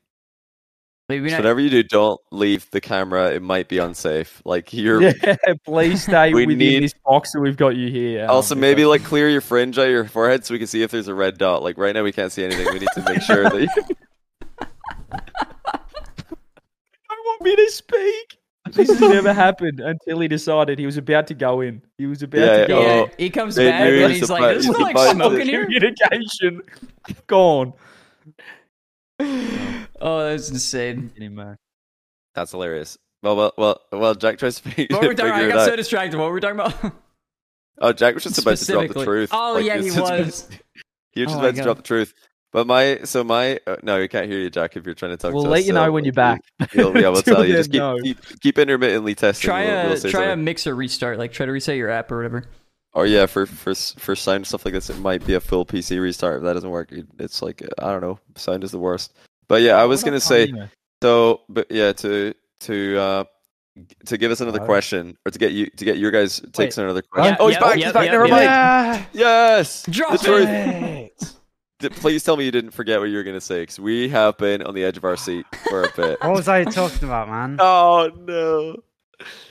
[1.10, 1.44] Maybe Just not.
[1.44, 3.34] whatever you do, don't leave the camera.
[3.34, 4.42] It might be unsafe.
[4.46, 5.02] Like you're.
[5.24, 8.26] yeah, please stay We within need- this box that we've got you here.
[8.28, 10.82] Also, Um, maybe if like clear your fringe out your forehead so we can see
[10.82, 11.62] if there's a red dot.
[11.62, 12.68] Like right now, we can't see anything.
[12.72, 13.62] We need to make sure that.
[13.62, 13.68] You...
[15.70, 15.80] I
[17.10, 18.38] want me to speak.
[18.72, 21.82] This has never happened until he decided he was about to go in.
[21.97, 23.11] He was about Yeah, to go yeah, Oh, in.
[23.18, 25.16] he comes they back and was he's like, about- "There's he no like about to-
[25.16, 26.61] smoke in here." Communication
[27.28, 27.74] gone.
[29.20, 31.11] Oh, that's insane.
[31.18, 31.57] Get.
[32.36, 32.97] That's hilarious.
[33.22, 34.16] Well, well, well, well.
[34.16, 35.43] Jack tries to figure, What were we talking about?
[35.43, 36.18] I got so distracted.
[36.18, 36.93] What were we talking about?
[37.80, 39.30] Oh, Jack was just about to drop the truth.
[39.34, 40.51] Oh, Like, yeah, he was just-
[41.11, 42.14] He was Oh just my about to drop the truth.
[42.54, 44.78] But my, so my, uh, no, we can't hear you, Jack.
[44.78, 46.39] If you're trying to talk, We'll to let us, you know so when you're back.
[46.76, 47.54] We'll, yeah, we'll Till tell you.
[47.56, 47.97] Just keep, no.
[48.01, 49.47] keep, keep intermittently testing.
[49.47, 50.43] Try we'll, a we'll say try a something.
[50.45, 51.18] mixer restart.
[51.18, 52.45] Like try to reset your app or whatever.
[52.93, 55.99] Or yeah, for for for sound stuff like this, it might be a full PC
[55.99, 56.38] restart.
[56.38, 58.20] If that doesn't work, it's like I don't know.
[58.36, 59.14] Sound is the worst.
[59.47, 60.70] But yeah, I was gonna say Anyway.
[61.01, 61.41] so.
[61.49, 63.24] But yeah, to to uh
[64.06, 64.66] to give us another Oh.
[64.66, 67.38] question or to get you to get your guys takes on another Yeah, question.
[67.39, 67.78] oh, he's yeah, back!
[67.80, 68.06] yeah, he's back.
[68.06, 68.32] yeah, Never yeah.
[68.36, 69.06] mind.
[69.14, 69.58] Yeah.
[69.58, 70.45] Yes, Drop the truth.
[70.45, 71.12] Great.
[71.20, 71.28] D-
[71.92, 74.62] Please tell me you didn't forget what you were gonna say, because we have been
[74.64, 76.18] on the edge of our seat for a bit.
[76.22, 77.58] What was I talking about, man?
[77.62, 78.78] oh no!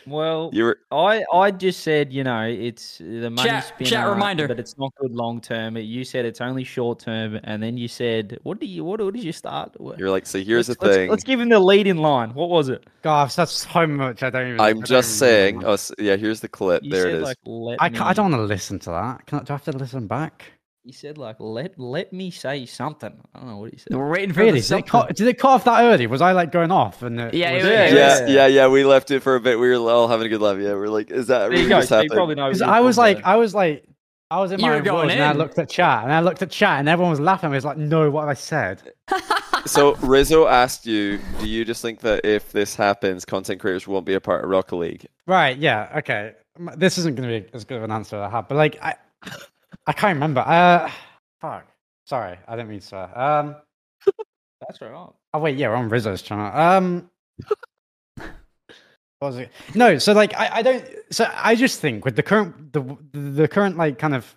[0.07, 4.09] Well, You were I I just said you know it's the money Chat- spinner, chat
[4.09, 4.49] reminder.
[4.49, 5.76] but it's not good long term.
[5.76, 9.14] You said it's only short term, and then you said what do you what, what
[9.14, 9.72] did you start?
[9.80, 11.11] What- you're like, so here's let's, the let's- thing.
[11.11, 12.35] Let's, give him the lead in line.
[12.35, 12.85] What was it?
[13.03, 14.22] Gosh, I've so much.
[14.22, 14.61] I don't even.
[14.61, 15.64] I I'm don't just even saying.
[15.64, 16.83] Oh, s- yeah, here's the clip.
[16.83, 17.22] You there said it is.
[17.22, 17.39] like
[17.80, 17.99] I, me.
[18.01, 19.24] I don't want to listen to that.
[19.26, 20.45] Can I, do I have to listen back?
[20.85, 23.12] You said like let let me say something.
[23.35, 23.97] I don't know what he said.
[23.97, 24.53] We're waiting for Really?
[24.53, 24.89] the Did it, something.
[24.89, 26.09] cut, did it cut off that early?
[26.09, 27.03] Was I like going off?
[27.03, 28.68] And it Yeah, was- it was- Yeah, it yeah, was- yeah, yeah.
[28.68, 29.61] We left it for a bit.
[29.61, 30.59] We were all having a good laugh.
[30.59, 31.76] Yeah, we're like, is that really you go.
[31.78, 32.16] just So you happened?
[32.16, 32.43] probably know.
[32.45, 33.30] what 'Cause you're I was like, about.
[33.33, 33.85] I was like,
[34.28, 36.12] I was in You my were own going world, and I looked at chat, and
[36.12, 37.51] I looked at chat, and everyone was laughing.
[37.51, 38.83] I was like, no, what have I said?
[39.64, 44.05] So Rizzo asked you, do you just think that if this happens, content creators won't
[44.05, 45.07] be a part of Rocket League?
[45.28, 45.57] Right?
[45.57, 45.89] Yeah.
[45.99, 46.33] Okay.
[46.76, 48.76] This isn't going to be as good of an answer as I have, but like,
[48.83, 48.97] I,
[49.87, 50.41] I can't remember.
[50.41, 50.91] Uh,
[51.41, 51.66] fuck.
[52.07, 53.18] Sorry, I didn't mean to swear.
[53.18, 53.57] Um.
[54.61, 54.93] That's right.
[55.35, 56.47] Oh wait, yeah, we're on Rizzo's channel.
[56.57, 57.11] Um,
[58.16, 58.30] what
[59.20, 59.51] was it?
[59.74, 60.85] No, so like I, I don't.
[61.11, 64.35] So I just think with the current the the current like kind of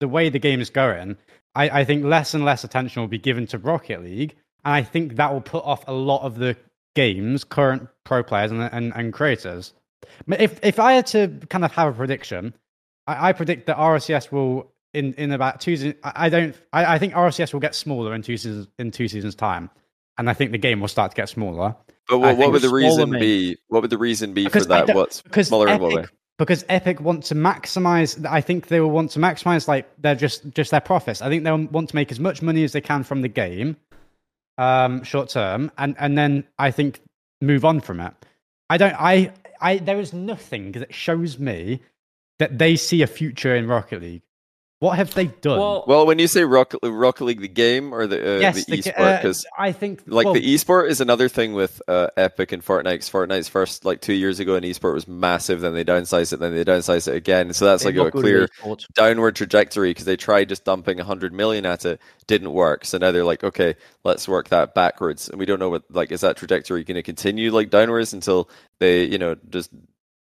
[0.00, 1.16] the way the game is going,
[1.54, 4.82] I, I think less and less attention will be given to Rocket League, and I
[4.82, 6.56] think that will put off a lot of the
[6.94, 9.72] game's current pro players and and, and creators.
[10.26, 12.54] But If if I had to kind of have a prediction,
[13.08, 15.94] I, I predict that RCS will in in about two seasons.
[16.04, 16.54] I don't.
[16.72, 19.70] I, I think RCS will get smaller in two seasons in two seasons time,
[20.18, 21.74] and I think the game will start to get smaller.
[22.08, 23.56] But what, what would the reason be?
[23.68, 24.94] What would the reason be for that?
[24.94, 26.10] What's because smaller and Epic, smaller?
[26.38, 28.24] because Epic want to maximize.
[28.26, 31.22] I think they will want to maximize like their just just their profits.
[31.22, 33.76] I think they'll want to make as much money as they can from the game,
[34.58, 37.00] um, short term, and and then I think
[37.40, 38.12] move on from it.
[38.68, 38.94] I don't.
[38.98, 39.32] I
[39.62, 41.80] I there is nothing that shows me
[42.38, 44.22] that they see a future in Rocket League.
[44.80, 45.58] What have they done?
[45.58, 48.76] Well, Well, when you say Rocket, Rocket League, the game or the uh, yes, the
[48.76, 52.06] the- esport, uh, because I think like well, the esport is another thing with uh,
[52.16, 52.98] Epic and Fortnite.
[53.00, 55.62] 'cause Fortnite's first like two years ago, an esport was massive.
[55.62, 56.36] Then they downsized it.
[56.38, 57.52] Then they downsized it again.
[57.54, 58.48] So that's like a clear
[58.94, 63.10] downward trajectory because they tried just dumping 100 million at it didn't work so now
[63.10, 63.74] they're like okay
[64.04, 67.02] let's work that backwards and we don't know what like is that trajectory going to
[67.02, 69.70] continue like downwards until they you know just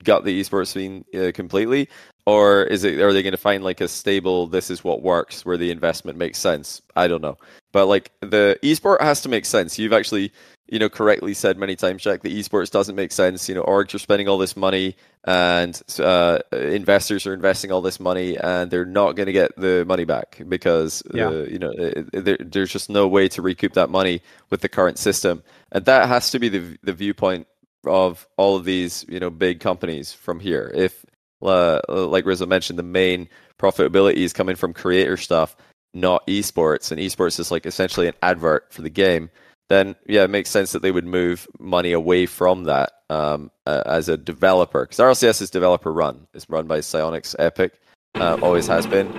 [0.07, 1.89] gut the esports scene uh, completely?
[2.25, 5.45] Or is it are they going to find like a stable this is what works
[5.45, 6.81] where the investment makes sense?
[6.95, 7.37] I don't know.
[7.71, 9.77] But like the esport has to make sense.
[9.79, 10.31] You've actually
[10.69, 13.47] you know correctly said many times jack the esports doesn't make sense.
[13.47, 17.99] You know orgs are spending all this money and uh, investors are investing all this
[17.99, 21.29] money and they're not going to get the money back because Yeah.
[21.29, 24.59] uh, you know it, it- there, there's just no way to recoup that money with
[24.61, 25.43] the current system.
[25.71, 27.47] And that has to be the the viewpoint
[27.85, 31.05] of all of these you know big companies from here if
[31.43, 35.55] uh, like Rizzo mentioned the main profitability is coming from creator stuff
[35.93, 39.29] not esports and esports is like essentially an advert for the game
[39.69, 43.83] then yeah, it makes sense that they would move money away from that um, uh,
[43.85, 46.27] as a developer because RLCS is developer run.
[46.33, 47.73] It's run by Psyonix Epic,
[48.15, 49.11] uh, always has been.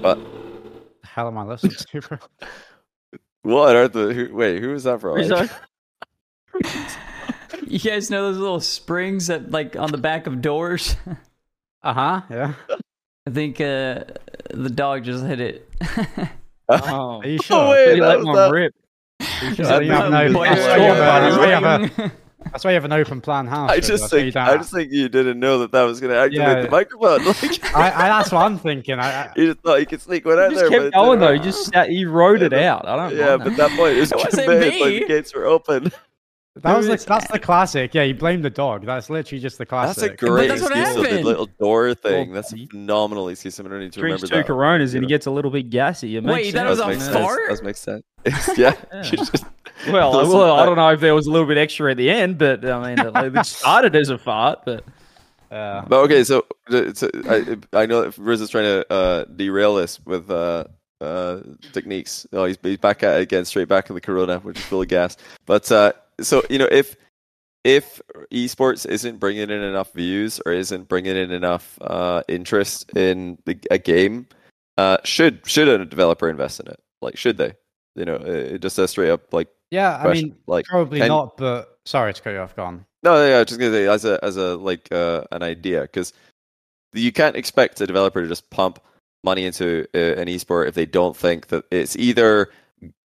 [0.00, 0.18] But
[1.02, 2.00] the hell am I listening to?
[2.00, 2.18] bro?
[3.42, 4.60] what are the who, wait?
[4.60, 5.18] Who is that from?
[7.64, 7.72] Rizzo?
[7.72, 10.96] you guys know those little springs that like on the back of doors?
[11.82, 12.20] Uh huh.
[12.30, 12.54] Yeah.
[13.26, 14.04] I think uh,
[14.54, 15.68] the dog just hit it.
[16.66, 17.56] Oh, Are you sure?
[17.58, 18.74] Oh wait, he that let was one that- rip.
[19.18, 20.34] That's why you have no- that's
[20.66, 22.12] why you have a- that's why you have a- boing.
[22.52, 23.70] That's why you have an open plan house.
[23.70, 26.18] I just That's think I just think you didn't know that that was going to
[26.18, 26.62] activate Yeah.
[26.62, 27.20] the microphone.
[27.42, 28.98] Like, I, I, that's what I'm thinking.
[28.98, 30.68] I, I, you just thought you could sneak one out He there.
[30.70, 31.32] just but kept going didn't though.
[31.34, 31.44] He work.
[31.44, 32.86] just sat, he wrote it out.
[32.88, 33.14] I don't.
[33.14, 34.80] Yeah, but that point it was It wasn't committed.
[34.80, 35.92] Like the gates were open.
[36.56, 37.94] That was Who like that's the classic.
[37.94, 38.86] Yeah, you blame the dog.
[38.86, 40.10] That's literally just the classic.
[40.12, 40.94] That's a great that's what excuse.
[40.94, 42.32] though, The little door thing.
[42.32, 42.66] That's a buddy.
[42.66, 43.58] phenomenal excuse.
[43.58, 44.46] I'm gonna need to Drinks remember two that.
[44.46, 46.16] Coronas and he gets a little bit gassy.
[46.16, 47.12] It makes Wait, that was a makes man.
[47.12, 47.24] sense.
[47.24, 47.40] fart?
[47.48, 48.04] Does make sense.
[48.56, 48.74] yeah.
[48.92, 49.02] Yeah.
[49.02, 49.44] Just-
[49.90, 51.96] Well, Listen, well, I I- don't know if there was a little bit extra at
[51.96, 54.84] the end, but I mean, it, it started as a fart, but
[55.50, 55.84] Yeah.
[55.88, 59.74] But okay, so, uh, so I I know that Riz is trying to uh, derail
[59.74, 60.64] this with uh,
[61.00, 61.40] uh,
[61.72, 62.26] techniques.
[62.32, 64.80] Oh, he's he's back at it again, straight back in the Corona, which is full
[64.80, 65.16] of gas.
[65.44, 66.96] But uh, so you know, if
[67.64, 68.00] if
[68.30, 73.58] esports isn't bringing in enough views or isn't bringing in enough uh, interest in the,
[73.70, 74.26] a game,
[74.76, 76.80] uh, should should a developer invest in it?
[77.00, 77.52] Like, should they?
[77.96, 80.28] You know, uh, just a straight up like Yeah, I question.
[80.30, 81.36] mean, like probably can- not.
[81.36, 82.54] But sorry to cut you off.
[82.56, 82.84] Gone.
[83.02, 86.12] No, yeah, I just gonna say as a as a like uh, an idea because
[86.92, 88.78] you can't expect a developer to just pump
[89.24, 92.50] money into uh, an esport if they don't think that it's either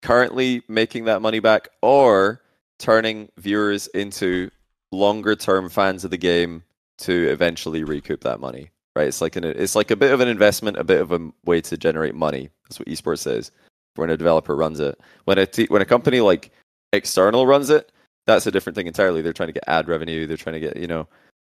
[0.03, 2.41] currently making that money back or
[2.79, 4.51] turning viewers into
[4.93, 6.63] longer term fans of the game
[6.99, 8.71] to eventually recoup that money.
[8.95, 9.09] Right?
[9.09, 11.61] It's like an it's like a bit of an investment, a bit of a way
[11.63, 12.49] to generate money.
[12.65, 13.51] That's what esports is
[13.97, 14.99] when a developer runs it.
[15.25, 16.51] When a t- when a company like
[16.93, 17.93] external runs it,
[18.27, 19.21] that's a different thing entirely.
[19.21, 20.27] They're trying to get ad revenue.
[20.27, 21.07] They're trying to get you know,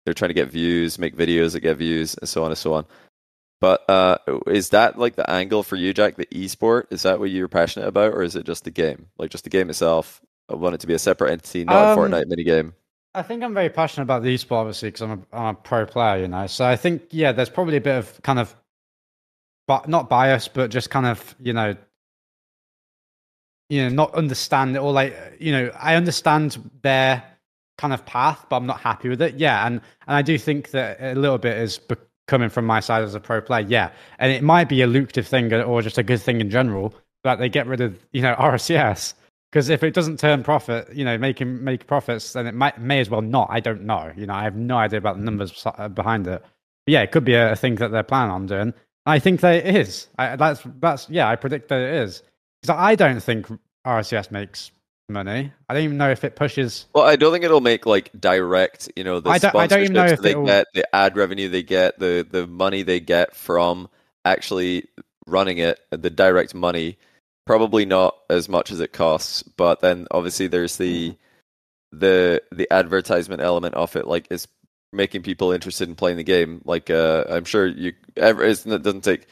[0.06, 2.74] they're trying to get views, make videos that get views, and so on and so
[2.74, 2.86] on.
[3.60, 4.18] But uh,
[4.48, 6.16] is that like the angle for you, Jack?
[6.16, 9.32] The esport is that what you're passionate about, or is it just the game, like
[9.32, 10.22] just the game itself?
[10.50, 12.74] I want it to be a separate entity, not Um, a Fortnite minigame.
[13.16, 15.86] I think I'm very passionate about the esport, obviously, because I'm a, I'm a pro
[15.86, 16.48] player, you know.
[16.48, 18.56] So I think, yeah, there's probably a bit of kind of,
[19.68, 21.76] but not bias, but just kind of, you know,
[23.70, 27.24] you know, not understand it or like, you know, I understand their
[27.78, 29.36] kind of path, but I'm not happy with it.
[29.36, 31.96] Yeah, and and I do think that a little bit is be-
[32.28, 33.66] coming from my side as a pro player.
[33.68, 36.94] Yeah, and it might be a lucrative thing or just a good thing in general
[37.24, 39.14] that they get rid of, you know, RCS.
[39.54, 43.00] Because if it doesn't turn profit, you know, making make profits, then it might may
[43.00, 43.50] as well not.
[43.52, 44.12] I don't know.
[44.18, 46.42] You know, I have no idea about the numbers uh, behind it.
[46.42, 48.74] But yeah, it could be a, a thing that they're planning on doing.
[49.06, 50.08] I think that it is.
[50.18, 51.30] I, that's that's yeah.
[51.30, 52.24] I predict that it is
[52.64, 53.46] because I don't think
[53.86, 54.72] RCS makes
[55.08, 55.52] money.
[55.70, 56.88] I don't even know if it pushes.
[56.96, 59.82] Well, I don't think it'll make like direct, you know, the I don't- I don't
[59.82, 63.00] even know if they it'll- get, the ad revenue they get, the the money they
[63.00, 63.88] get from
[64.26, 64.88] actually
[65.28, 66.98] running it, the direct money.
[67.46, 71.16] Probably not as much as it costs, but then obviously there's the
[71.92, 74.08] the the advertisement element of it.
[74.08, 74.48] Like it's
[74.94, 76.62] making people interested in playing the game.
[76.66, 79.28] Like uh, I'm sure you ever it doesn't take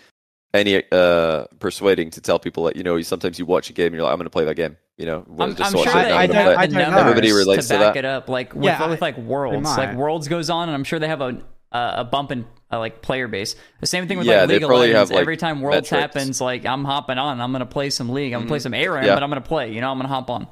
[0.53, 3.95] any uh, persuading to tell people that you know sometimes you watch a game and
[3.95, 4.75] you're like I'm going to play that game.
[4.97, 6.65] You know, I'm, just I'm watch sure it they now, I I'm have don't- I
[6.67, 7.99] don't Everybody relates to to back that.
[7.99, 9.65] it up, like with, Yeah, with like Worlds.
[9.77, 11.41] Like Worlds goes on, and I'm sure they have a
[11.71, 13.55] a, a bump in uh, like player base.
[13.79, 14.95] The same thing with Yeah, like League of Legends.
[14.97, 16.01] have, like, Every time Worlds metrics.
[16.15, 17.41] happens, like I'm hopping on.
[17.41, 18.33] I'm gonna play some League.
[18.33, 19.05] I'm gonna play some ARAM, Mm-hmm.
[19.07, 19.15] Yeah.
[19.15, 19.71] but I'm gonna play.
[19.73, 20.47] You know, I'm gonna hop on.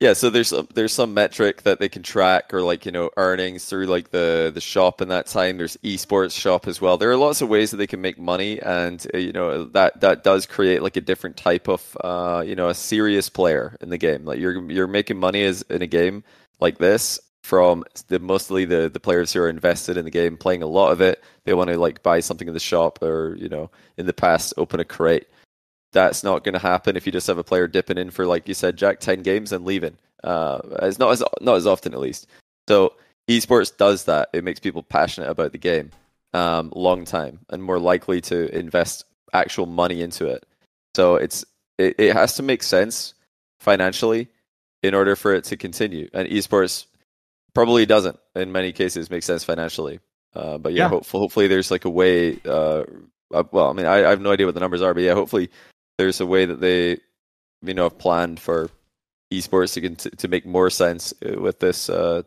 [0.00, 3.10] Yeah, so there's some, there's some metric that they can track or like you know
[3.16, 5.58] earnings through like the the shop in that time.
[5.58, 6.96] There's esports shop as well.
[6.98, 10.00] There are lots of ways that they can make money, and uh, you know that
[10.00, 13.90] that does create like a different type of uh, you know a serious player in
[13.90, 14.24] the game.
[14.24, 16.24] Like you're you're making money as in a game
[16.58, 20.62] like this from the mostly the the players who are invested in the game, playing
[20.62, 21.22] a lot of it.
[21.44, 24.54] They want to like buy something in the shop or you know in the past
[24.56, 25.26] open a crate.
[25.92, 28.48] That's not going to happen if you just have a player dipping in for like
[28.48, 29.96] you said jack 10 games and leaving.
[30.24, 32.26] Uh it's not as not as often at least.
[32.68, 32.94] So
[33.28, 34.30] esports does that.
[34.32, 35.90] It makes people passionate about the game
[36.34, 40.46] um long time and more likely to invest actual money into it.
[40.94, 41.44] So it's
[41.78, 43.14] it, it has to make sense
[43.58, 44.28] financially
[44.82, 46.08] in order for it to continue.
[46.12, 46.86] And esports
[47.54, 48.18] probably doesn't.
[48.34, 50.00] In many cases make sense financially.
[50.34, 50.88] Uh, but yeah, Yeah.
[50.88, 52.84] Hopefully, hopefully there's like a way uh,
[53.34, 55.14] uh, well i mean I, I have no idea what the numbers are but yeah
[55.14, 55.50] hopefully
[55.98, 56.98] there's a way that they
[57.62, 58.68] you know have planned for
[59.32, 62.22] esports to can to make more sense uh, with this uh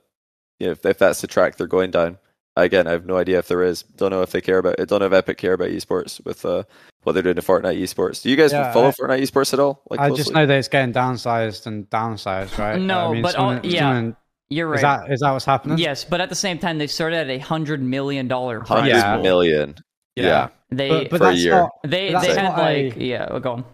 [0.60, 2.18] you know, if, if that's the track they're going down.
[2.56, 3.82] Again i have no idea if there is.
[3.84, 6.46] Don't know if they care about it don't know if epic care about esports with
[6.46, 6.64] uh
[7.04, 8.22] what they're doing to fortnite esports.
[8.24, 9.82] Do you guys Yeah, follow I- fortnite esports at all?
[9.90, 12.80] Like I just know that it's getting downsized and downsized, right?
[12.82, 14.16] No, I mean, but all- someone- yeah, someone-
[14.50, 14.76] You're right.
[14.78, 15.78] is that is that what's happening?
[15.78, 18.88] Yes, but at the same time, they started at a hundred million dollar prize 100
[18.90, 19.18] Yeah.
[19.22, 19.76] million.
[20.16, 20.50] yeah.
[20.72, 21.52] They but, but For a that's year.
[21.54, 21.70] not.
[21.84, 23.28] they but they had not a- like yeah.
[23.32, 23.66] well, Go on.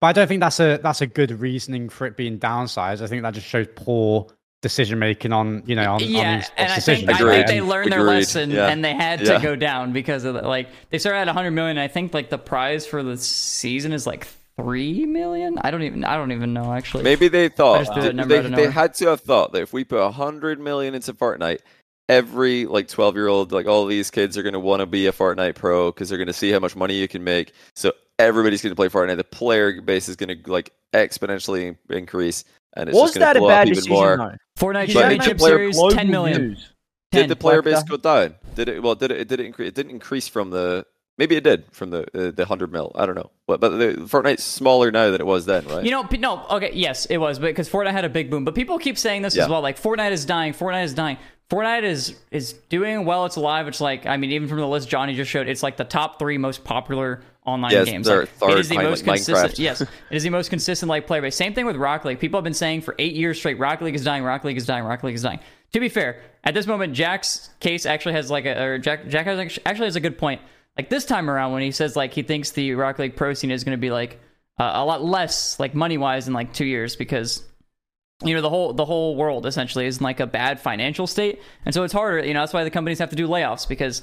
[0.00, 3.02] But I don't think that's a that's a good reasoning for it being downsized.
[3.02, 4.26] I think that just shows poor
[4.62, 7.92] decision making on you know on, yeah, on and I think, I think they learned
[7.92, 8.16] their Agreed.
[8.16, 8.66] lesson Yeah.
[8.68, 9.34] and they had Yeah.
[9.38, 11.78] to go down because of the, like they started at 100 million.
[11.78, 14.26] I think like the prize for the season is like
[14.60, 15.58] three million.
[15.62, 17.04] I don't even I don't even know actually.
[17.04, 19.84] Maybe they thought just threw they, they, they had to have thought that if we
[19.84, 21.60] put a hundred million into Fortnite,
[22.08, 25.06] every like twelve year old, like all these kids are going to want to be
[25.06, 27.52] a Fortnite pro because they're going to see how much money you can make.
[27.74, 29.16] So everybody's going to play Fortnite.
[29.16, 32.44] The player base is going to like exponentially increase,
[32.74, 34.16] and it's Was just going that to a blow bad up even more.
[34.16, 34.32] though?
[34.66, 36.40] Fortnite But Championship player Series 10 million.
[36.48, 36.72] views.
[37.12, 37.22] 10.
[37.22, 38.34] Did the player Like base the- go down?
[38.54, 38.82] Did it?
[38.82, 39.20] Well, did it?
[39.20, 39.68] It did it increase?
[39.68, 40.84] It didn't increase from the.
[41.18, 42.92] Maybe it did from the uh, the hundred mil.
[42.94, 43.30] I don't know.
[43.46, 45.84] But but the Fortnite's smaller now than it was then, right?
[45.84, 48.44] You know, no, okay, yes, it was because Fortnite had a big boom.
[48.44, 49.42] But people keep saying this Yeah.
[49.44, 51.18] as well, like Fortnite is dying, Fortnite is dying.
[51.50, 53.24] Fortnite is is doing well.
[53.26, 53.66] It's alive.
[53.68, 56.18] It's like I mean, even from the list Johnny just showed, it's like the top
[56.18, 58.06] three most popular online Yes, games.
[58.06, 59.52] Like, third it is the most like, consistent.
[59.54, 59.58] Minecraft.
[59.58, 61.34] yes, it is the most consistent like player base.
[61.34, 62.20] Same thing with Rocket League.
[62.20, 64.66] People have been saying for eight years straight, Rocket League is dying, Rocket League is
[64.66, 65.40] dying, Rocket League is dying.
[65.72, 69.26] To be fair, at this moment, Jack's case actually has like a or Jack Jack
[69.26, 70.40] has actually- actually has a good point.
[70.78, 73.50] Like this time around, when he says like he thinks the Rocket League pro scene
[73.50, 74.20] is going to be like
[74.60, 77.42] uh, a lot less like money wise in like two years because
[78.24, 81.42] you know the whole the whole world essentially is in like a bad financial state.
[81.64, 84.02] And so it's harder you know that's why the companies have to do layoffs because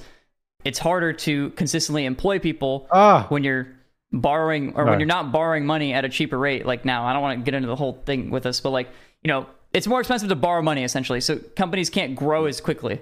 [0.65, 3.25] it's harder to consistently employ people Ah.
[3.29, 3.67] when you're
[4.11, 7.05] borrowing or when you're not borrowing money at a cheaper rate like now.
[7.05, 8.89] I don't want to get into the whole thing with this but like
[9.23, 11.21] you know it's more expensive to borrow money essentially.
[11.21, 12.99] So companies can't grow as quickly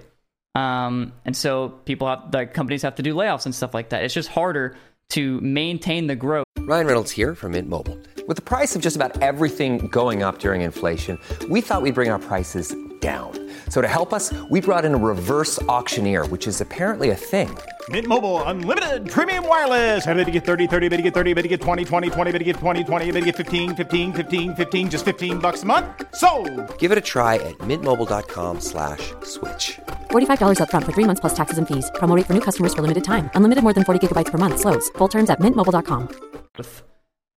[0.54, 4.02] um, and so people have the companies have to do layoffs and stuff like that
[4.04, 4.76] it's just harder
[5.08, 7.98] to maintain the growth Ryan Reynolds here from Mint Mobile.
[8.26, 12.08] With the price of just about everything going up during inflation, we thought we'd bring
[12.08, 13.43] our prices down.
[13.68, 17.50] So to help us, we brought in a reverse auctioneer, which is apparently a thing.
[17.90, 20.06] Mint Mobile unlimited premium wireless.
[20.06, 22.32] Ready to get 30, 30, bit to get 30, bit to get 20, 20, 20,
[22.32, 25.64] bit to get 20, 20, bit to get 15, 15, 15, 15 just 15 bucks
[25.64, 25.86] a month.
[26.14, 26.30] So,
[26.78, 29.78] Give it a try at mintmobile.com slash switch.
[30.10, 31.90] $45 upfront for three months plus taxes and fees.
[31.96, 33.28] Promo rate for new customers for limited time.
[33.34, 34.60] Unlimited more than 40 gigabytes per month.
[34.60, 34.88] Slows.
[34.96, 36.08] Full terms at mintmobile.com.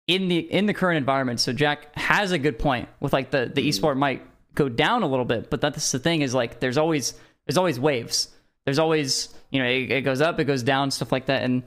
[0.06, 1.40] in the in the current environment.
[1.40, 3.68] So Jack has a good point with like the the mm.
[3.68, 4.22] esport might
[4.54, 7.14] go down a little bit, but that's the thing is like there's always
[7.46, 8.28] there's always waves.
[8.64, 11.62] There's always you know it, it goes up, it goes down, stuff like that, and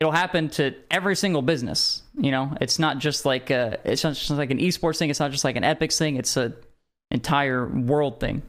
[0.00, 2.02] it'll happen to every single business.
[2.18, 5.10] You know, it's not just like a, it's not just like an esports thing.
[5.10, 6.16] It's not just like an epics thing.
[6.16, 6.52] It's a
[7.10, 8.42] entire world thing.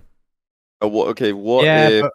[0.84, 2.14] Uh, wha- okay, what Yeah, if but-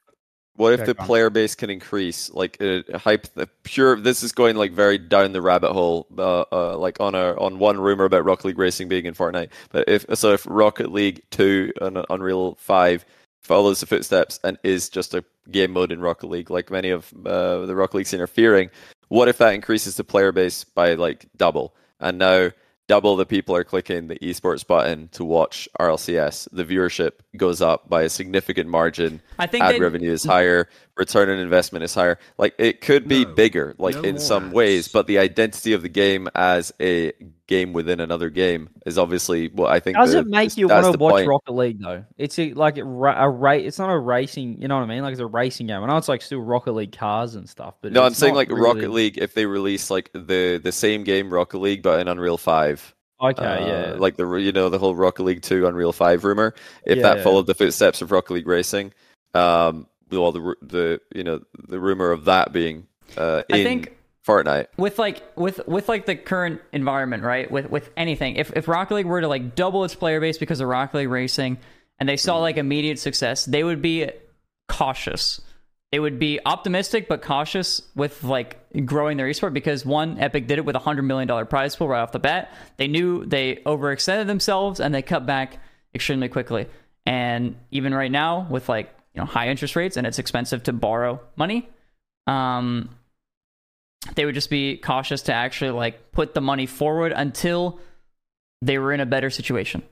[0.59, 1.07] what if the on.
[1.07, 2.31] player base can increase?
[2.31, 3.99] Like uh, hype, the pure.
[3.99, 6.07] This is going like very down the rabbit hole.
[6.19, 9.51] Uh, uh, like on a on one rumor about Rocket League Racing being in Fortnite.
[9.71, 13.05] But if so, if Rocket League Two and Unreal Five
[13.41, 17.13] follows the footsteps and is just a game mode in Rocket League, like many of
[17.25, 18.69] uh, the Rocket League scene are fearing,
[19.09, 21.75] what if that increases the player base by like double?
[22.01, 22.51] And now
[22.89, 27.89] double the people are clicking the esports button to watch RLCS, the viewership goes up
[27.89, 29.21] by a significant margin.
[29.39, 30.69] I think ad they- revenue is higher,
[30.99, 32.19] return on investment is higher.
[32.37, 36.29] Like it could be bigger, like in some ways, but the identity of the game
[36.35, 37.13] as a
[37.47, 39.97] game within another game is obviously what I think.
[39.97, 41.29] Does the- it make you want to watch point.
[41.29, 42.05] Rocket League though?
[42.19, 43.67] It's a, like a, ra- a race.
[43.67, 44.61] It's not a racing.
[44.61, 45.03] You know what I mean?
[45.03, 45.83] Like it's a racing game.
[45.83, 48.49] I know it's like still Rocket League cars and stuff, but No, I'm saying like
[48.51, 49.17] really- Rocket League.
[49.19, 53.45] If they release like the the same game Rocket League but in Unreal Five, Okay,
[53.45, 53.95] uh, yeah.
[53.99, 56.55] like the you know the whole Rocket League Two Unreal Five rumor.
[56.85, 57.23] If Yeah, that yeah.
[57.25, 58.93] followed the footsteps of Rocket League Racing,
[59.35, 62.87] um, well the the you know the rumor of that being
[63.17, 63.95] uh in I think-
[64.27, 64.67] Fortnite.
[64.77, 67.51] with like with with like the current environment, right?
[67.51, 70.61] With with anything, if if Rocket League were to like double its player base because
[70.61, 71.57] of Rocket League Racing,
[71.99, 74.11] and they saw like immediate success, they would be
[74.69, 75.41] cautious.
[75.93, 80.59] They would be optimistic but cautious with like growing their esport because one, Epic did
[80.59, 82.53] it with a hundred million dollar prize pool right off the bat.
[82.77, 85.57] They knew they overextended themselves and they cut back
[85.95, 86.67] extremely quickly.
[87.07, 90.73] And even right now, with like you know high interest rates and it's expensive to
[90.73, 91.69] borrow money,
[92.27, 92.91] um,
[94.15, 97.81] they would just be cautious to actually like put the money forward until
[98.63, 99.83] they were in a better situation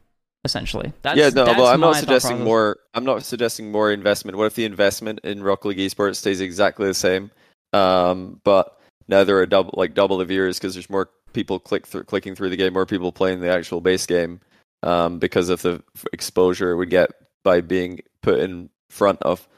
[0.46, 2.78] essentially that's yeah, no, that's well, I'm not suggesting more.
[2.94, 4.38] I'm not suggesting more investment.
[4.38, 7.30] What if the investment in Rocket League esports stays exactly the same,
[7.74, 11.86] um, but now there are double like double the viewers because there's more people click
[11.86, 14.40] through clicking through the game, more people playing the actual base game,
[14.82, 17.10] um, because of the exposure we get
[17.42, 19.48] by being put in front of,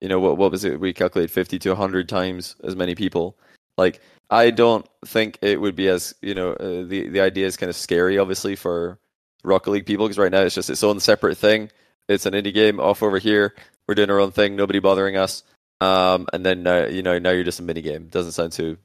[0.00, 0.80] you know, what what was it?
[0.80, 3.36] We calculated 50 to 100 times as many people.
[3.78, 7.56] Like, I don't think it would be as you know uh, the the idea is
[7.56, 8.98] kind of scary, obviously for
[9.44, 11.70] Rocket League people because right now it's just its own separate thing.
[12.08, 13.54] It's an indie game off over here.
[13.86, 14.56] We're doing our own thing.
[14.56, 15.42] Nobody bothering us.
[15.80, 18.08] Um, and then uh, you know now you're just a mini game.
[18.08, 18.78] Doesn't sound too,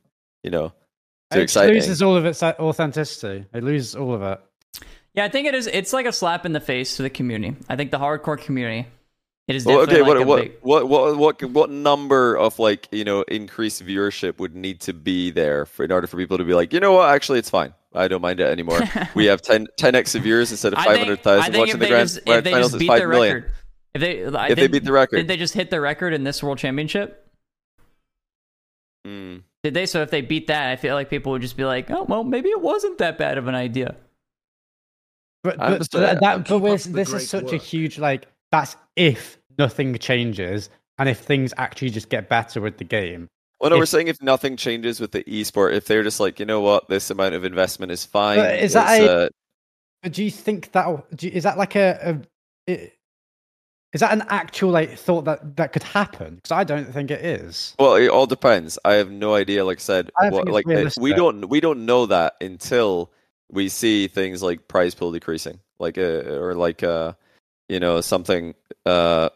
[0.44, 0.74] you know,
[1.32, 1.42] too exciting.
[1.42, 1.76] It exciting.
[1.76, 3.46] loses all of its authenticity.
[3.54, 4.40] It loses all of it.
[5.14, 7.56] yeah i think it is it's like a slap in the face to the community
[7.70, 8.88] i think the hardcore community
[9.52, 12.36] it is Well, definitely okay, like what, a what, big what what what what number
[12.36, 16.18] of like you know increased viewership would need to be there for in order for
[16.18, 17.74] people to be like, you know what, actually it's fine.
[17.94, 18.80] I don't mind it anymore.
[19.16, 21.62] we have 10 10x of viewers instead of I five think- hundred I thousand think
[21.62, 22.72] watching the they grand, just, if grand they finals.
[22.72, 23.52] just It's beat five their record
[23.94, 25.18] if they I If they beat the record.
[25.18, 27.18] did they just hit the record in this world championship
[29.06, 29.42] Mm.
[29.64, 31.90] did they so if they beat that i feel like people would just be like
[31.90, 33.96] oh well maybe it wasn't that bad of an idea
[35.44, 38.28] But, but, but that, but we're- up the this is great such a huge like.
[38.52, 43.28] That's if nothing changes and if things actually just get better with the game.
[43.60, 46.46] Well, no, we're saying if nothing changes with the esport, if they're just like, you
[46.46, 48.40] know what, this amount of investment is fine.
[48.56, 49.30] Is that a- uh,
[50.10, 52.22] do you think that is that like a?
[53.94, 56.36] is that an actual like thought that that could happen?
[56.36, 57.76] Because I don't think it is.
[57.78, 58.80] Well, it all depends.
[58.86, 59.66] I have no idea.
[59.66, 63.12] Like I said, I what, like uh, we don't we don't know that until
[63.52, 67.14] we see things like prize pool decreasing, like uh, or like uh,
[67.70, 69.30] you know something uh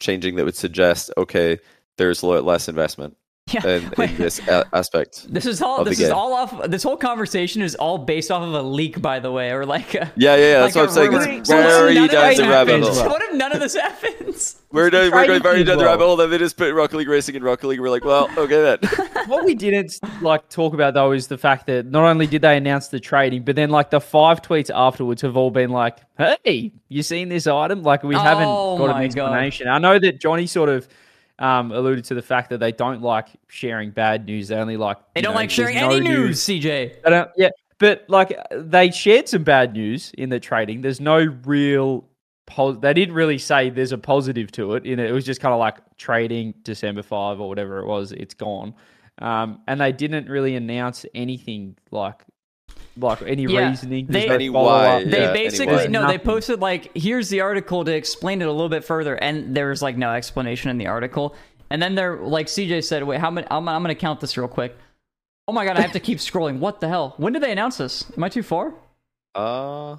[0.00, 1.58] changing that would suggest okay,
[1.96, 3.16] there's less investment
[3.54, 4.10] yeah in, wait.
[4.10, 5.32] in this a- aspect.
[5.32, 5.84] This is all.
[5.84, 6.16] This is game.
[6.16, 6.68] all off.
[6.68, 9.94] This whole conversation is all based off of a leak, by the way, or like.
[9.94, 10.62] A, Yeah, yeah, yeah.
[10.64, 11.10] like That's what a I'm saying.
[11.10, 11.28] rumor.
[11.40, 13.08] It's So if very none of down this the rabbit hole.
[13.10, 14.56] What if none of this happens?
[14.72, 15.92] We're, doing, we're going trading very down the well.
[15.94, 16.16] rabbit hole.
[16.16, 17.80] Then they just put Rocket League Racing in Rocket League.
[17.80, 18.78] We're like, well, okay then.
[19.26, 22.56] what we didn't like talk about though is the fact that not only did they
[22.56, 26.70] announce the trading, but then like the five tweets afterwards have all been like, "Hey,
[26.88, 29.24] you seen this item?" Like we Oh haven't got my an God.
[29.32, 29.66] explanation.
[29.66, 30.86] I know that Johnny sort of
[31.40, 34.48] um, alluded to the fact that they don't like sharing bad news.
[34.48, 37.02] They only like They don't know, like sharing no any news, CJ.
[37.02, 40.82] They don't, yeah, but like they shared some bad news in the trading.
[40.82, 42.04] There's no real.
[42.80, 44.84] They didn't really say there's a positive to it.
[44.84, 48.12] You know, it was just kind of like trading December five or whatever it was.
[48.12, 48.74] It's gone,
[49.18, 52.22] um, and they didn't really announce anything like
[53.02, 54.06] like any Yeah, reasoning.
[54.08, 55.04] they- Any follow-up.
[55.04, 55.88] why, They Yeah, basically anyway.
[55.88, 56.06] no.
[56.06, 59.82] They posted like, here's the article to explain it a little bit further, and there's
[59.82, 61.34] like no explanation in the article.
[61.70, 63.46] And then they're like, CJ said, wait, how many?
[63.50, 64.76] I'm, I'm gonna count this real quick.
[65.48, 66.58] Oh my god, I have to keep scrolling.
[66.58, 67.14] What the hell?
[67.16, 68.04] When did they announce this?
[68.16, 68.74] Am I too far?
[69.34, 69.96] Uh,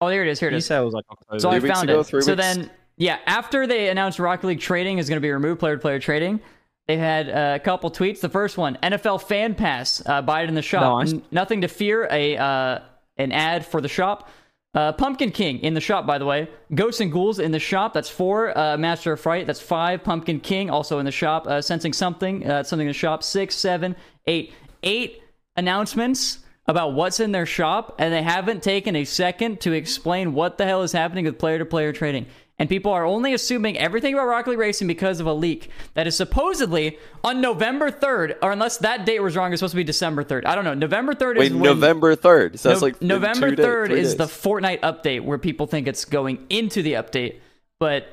[0.00, 0.40] Oh, here it is.
[0.40, 0.68] Here it is.
[0.68, 1.38] You it was like October.
[1.38, 2.06] So I Three weeks found ago, it.
[2.08, 2.26] so weeks?
[2.26, 5.80] then, yeah, after they announced Rocket League trading is going to be removed, player to
[5.80, 6.40] player trading,
[6.88, 8.20] they had uh, a couple tweets.
[8.20, 10.98] The first one, NFL Fan Pass, uh, buy it in the shop.
[11.00, 11.12] Nice.
[11.12, 12.08] N- nothing to fear.
[12.10, 12.78] A uh,
[13.16, 14.28] an ad for the shop.
[14.74, 16.48] Uh, Pumpkin King in the shop, by the way.
[16.74, 17.92] Ghosts and Ghouls in the shop.
[17.92, 18.56] That's four.
[18.56, 19.46] Uh, Master of Fright.
[19.46, 20.02] That's five.
[20.02, 21.46] Pumpkin King also in the shop.
[21.46, 22.48] Uh, Sensing Something.
[22.48, 23.22] Uh, something in the shop.
[23.22, 23.94] Six, seven,
[24.26, 24.54] eight.
[24.82, 25.22] Eight
[25.56, 30.58] announcements about what's in their shop, and they haven't taken a second to explain what
[30.58, 32.26] the hell is happening with player to player trading.
[32.62, 36.06] And people are only assuming everything about Rocket League Racing because of a leak that
[36.06, 39.82] is supposedly on November 3rd, or unless that date was wrong, it's supposed to be
[39.82, 40.46] December 3rd.
[40.46, 40.72] I don't know.
[40.72, 42.60] November 3rd Wait, is when, November third.
[42.60, 44.32] So that's No- like November two days- 3rd three is the days.
[44.32, 47.40] Fortnite update where people think it's going into the update,
[47.80, 48.06] but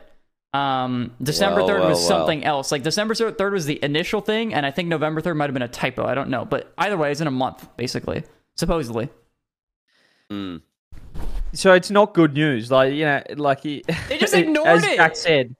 [0.52, 2.08] um, December Well, 3rd well, was well.
[2.08, 2.72] something else.
[2.72, 5.62] Like December 3rd was the initial thing, and I think November 3rd might have been
[5.62, 6.04] a typo.
[6.08, 6.44] I don't know.
[6.44, 8.24] But either way, it's in a month, basically.
[8.58, 9.10] Supposedly.
[10.32, 10.62] Mm.
[11.54, 12.72] So it's not good news.
[12.72, 14.96] Like you know, like he, They just ignored as it.
[14.98, 15.56] Jack said.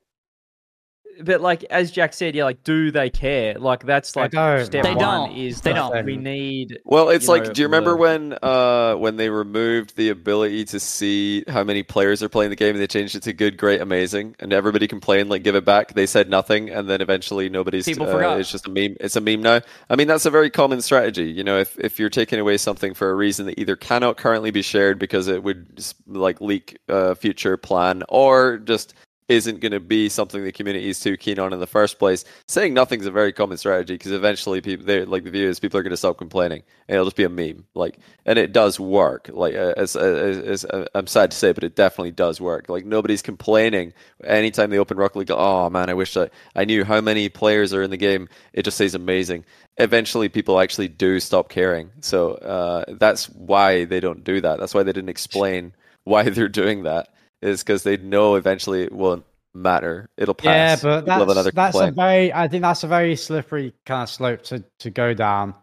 [1.22, 3.56] But like as Jack said, yeah, like do they care?
[3.56, 4.66] Like that's They like don't.
[4.66, 5.38] step They one don't.
[5.38, 6.06] is They that don't.
[6.06, 6.80] we need.
[6.86, 10.10] Well, it's you like, know, do you remember the- when uh when they removed the
[10.10, 13.34] ability to see how many players are playing the game and they changed it to
[13.34, 15.94] good, great, amazing, and everybody complained like give it back.
[15.94, 17.86] They said nothing, and then eventually nobody's.
[17.86, 18.40] People uh, forgot.
[18.40, 18.96] It's just a meme.
[19.00, 19.62] It's a meme now.
[19.90, 21.26] I mean, that's a very common strategy.
[21.26, 24.52] You know, if if you're taking away something for a reason that either cannot currently
[24.52, 28.94] be shared because it would like leak a future plan, or just
[29.30, 32.26] isn't going to be something the community is too keen on in the first place.
[32.48, 35.80] Saying nothing's a very common strategy because eventually people, they like the view is people
[35.80, 37.66] are going to stop complaining and it'll just be a meme.
[37.76, 39.30] Like, and it does work.
[39.32, 42.70] Like, as, as, as uh, I'm sad to say, but it definitely does work.
[42.70, 45.32] Like, nobody's complaining anytime they open Rocket League.
[45.32, 48.28] Oh man, I wish I, I knew how many players are in the game.
[48.52, 49.46] It just says amazing.
[49.78, 51.92] Eventually, people actually do stop caring.
[52.02, 54.60] So uh, that's why they don't do that.
[54.60, 55.74] That's why they didn't explain
[56.04, 57.10] why they're doing that
[57.42, 60.10] is because they know eventually it won't matter.
[60.18, 60.84] It'll pass.
[60.84, 62.34] Yeah, but that's another that's a very.
[62.34, 65.54] I think that's a very slippery kind of slope to to go down.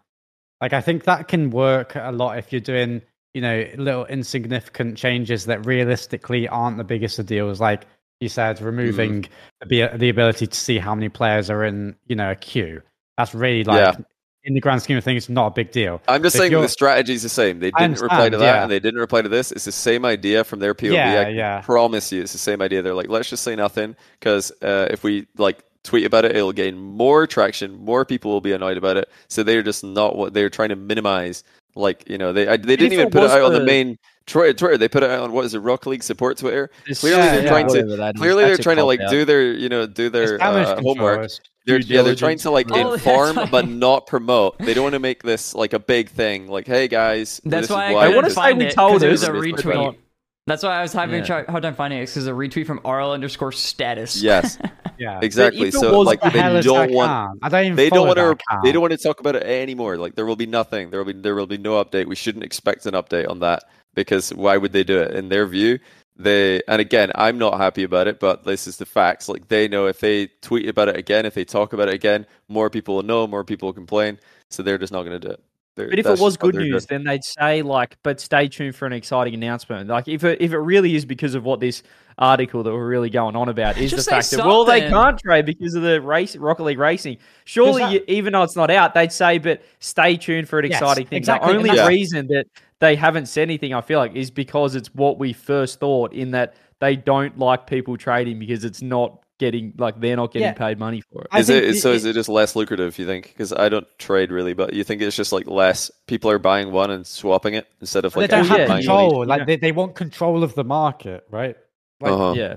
[0.61, 3.01] Like I think that can work a lot if you're doing
[3.33, 7.59] you know little insignificant changes that realistically aren't the biggest of deals.
[7.61, 7.85] Like
[8.19, 9.69] you said, removing Mm-hmm.
[9.69, 12.81] the the ability to see how many players are in you know a queue.
[13.17, 14.03] That's really like Yeah.
[14.47, 16.01] In the grand scheme of things, not a big deal.
[16.07, 17.59] I'm just If saying the strategy is the same.
[17.59, 18.63] They didn't reply to that, yeah.
[18.63, 19.51] and they didn't reply to this.
[19.51, 20.93] It's the same idea from their POV.
[20.93, 21.61] Yeah, I can yeah.
[21.61, 22.81] promise you, it's the same idea.
[22.81, 26.53] They're like, let's just say nothing because uh, if we like tweet about it, it'll
[26.53, 27.77] gain more traction.
[27.83, 29.09] More people will be annoyed about it.
[29.27, 31.43] So they're just not what they're trying to minimize.
[31.75, 33.65] Like you know, they I, they didn't even put it was out on the the-
[33.65, 34.53] main Twitter.
[34.53, 34.77] Twitter.
[34.77, 36.71] They put it out on what is it, Rock League support Twitter.
[36.87, 37.49] This- Clearly, Yeah, they're yeah.
[37.49, 39.11] trying to clearly they're trying to like cop-out.
[39.11, 41.29] do their you know do their uh, homework.
[41.67, 44.57] It's They're, yeah, they're trying to like Oh, inform why- but not promote.
[44.59, 46.47] They don't want to make this like a big thing.
[46.47, 49.01] Like, hey guys, That's this why is I I wanna say find we it told
[49.01, 49.97] because it was a retweet.
[50.45, 51.43] That's why I was having Yeah.
[51.45, 54.21] a hard time finding it because it's a retweet from RL underscore status.
[54.23, 54.57] Yes,
[54.97, 55.19] yeah.
[55.23, 55.71] exactly.
[55.71, 57.37] So like the they don't want?
[57.43, 59.43] I don't even they don't follow want to they don't want to talk about it
[59.43, 59.97] anymore.
[59.97, 60.89] Like there will be nothing.
[60.89, 62.05] There will be there will be no update.
[62.05, 63.63] We shouldn't expect an update on that
[63.93, 65.11] because why would they do it?
[65.17, 65.79] In their view,
[66.17, 69.29] they and again, I'm not happy about it, but this is the facts.
[69.29, 72.25] Like they know if they tweet about it again, if they talk about it again,
[72.47, 74.19] more people will know, more people will complain.
[74.49, 75.43] So they're just not going to do it.
[75.77, 77.03] They're- But if it was good news, doing.
[77.03, 80.51] then they'd say like, "But stay tuned for an exciting announcement." Like, if it if
[80.51, 81.83] it really is because of what this
[82.17, 84.81] article that we're really going on about is Just the say fact that well they
[84.89, 87.17] can't trade because of the race Rocket League Racing.
[87.45, 90.65] Surely, that- you, even though it's not out, they'd say, "But stay tuned for an
[90.65, 92.47] Yes, exciting thing." exactly, The only that's- reason that
[92.79, 96.11] they haven't said anything, I feel like, is because it's what we first thought.
[96.13, 100.47] In that they don't like people trading because it's not getting like they're not getting
[100.47, 100.53] Yeah.
[100.53, 101.27] paid money for it.
[101.31, 101.91] I Is it so?
[101.91, 102.97] it- Is it just less lucrative?
[102.97, 103.27] You think?
[103.27, 106.71] Because I don't trade really, but you think it's just like less people are buying
[106.71, 109.07] one and swapping it instead of like they don't have yeah, buying you one each?
[109.09, 109.25] control.
[109.25, 109.45] Like Yeah.
[109.45, 111.55] they, they want control of the market, right?
[112.01, 112.33] Like, Uh-huh.
[112.35, 112.55] Yeah.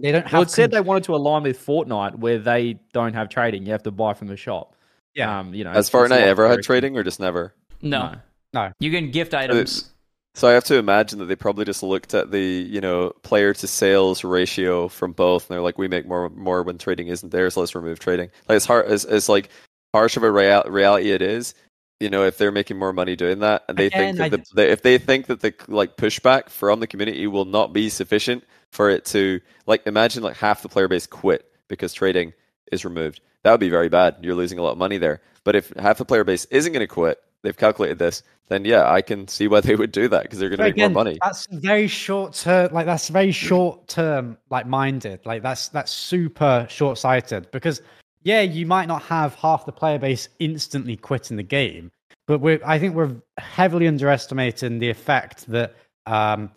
[0.00, 0.32] They don't have.
[0.32, 3.64] Well, it said they wanted to align with Fortnite, where they don't have trading.
[3.64, 4.74] You have to buy from the shop.
[5.14, 5.38] Yeah.
[5.40, 7.54] Um, you know, Has it's- it's Fortnite like ever had trading or just never?
[7.80, 8.00] No.
[8.00, 8.14] No.
[8.52, 8.72] No.
[8.78, 9.90] You can gift items.
[10.36, 13.54] So I have to imagine that they probably just looked at the you know player
[13.54, 17.30] to sales ratio from both, and they're like, we make more more when trading isn't
[17.30, 18.28] there, so let's remove trading.
[18.46, 19.48] Like as hard as as like
[19.94, 21.54] harsh of a real, reality it is,
[22.00, 24.70] you know, if they're making more money doing that, and they think that the, they,
[24.70, 28.90] if they think that the like pushback from the community will not be sufficient for
[28.90, 32.34] it to like imagine like half the player base quit because trading
[32.70, 33.22] is removed.
[33.42, 34.16] That would be very bad.
[34.20, 35.22] You're losing a lot of money there.
[35.44, 38.90] But if half the player base isn't going to quit, they've calculated this, then yeah,
[38.90, 41.18] I can see why they would do that because they're going to make more money.
[41.22, 42.72] That's very short term.
[42.72, 45.24] Like that's very short term, like minded.
[45.24, 47.50] Like that's that's super short sighted.
[47.50, 47.80] Because
[48.22, 51.90] yeah, you might not have half the player base instantly quitting the game,
[52.26, 55.74] but we're I think we're heavily underestimating the effect that
[56.06, 56.50] um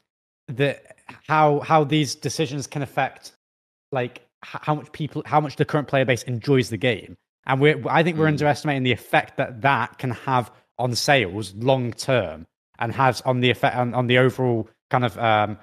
[0.47, 0.97] that
[1.27, 3.33] how how these decisions can affect
[3.91, 7.81] like how much people how much the current player base enjoys the game and we're
[7.89, 8.29] i think we're Mm.
[8.29, 12.47] underestimating the effect that that can have on sales long term
[12.79, 15.57] and has on the effect on, on the overall kind of um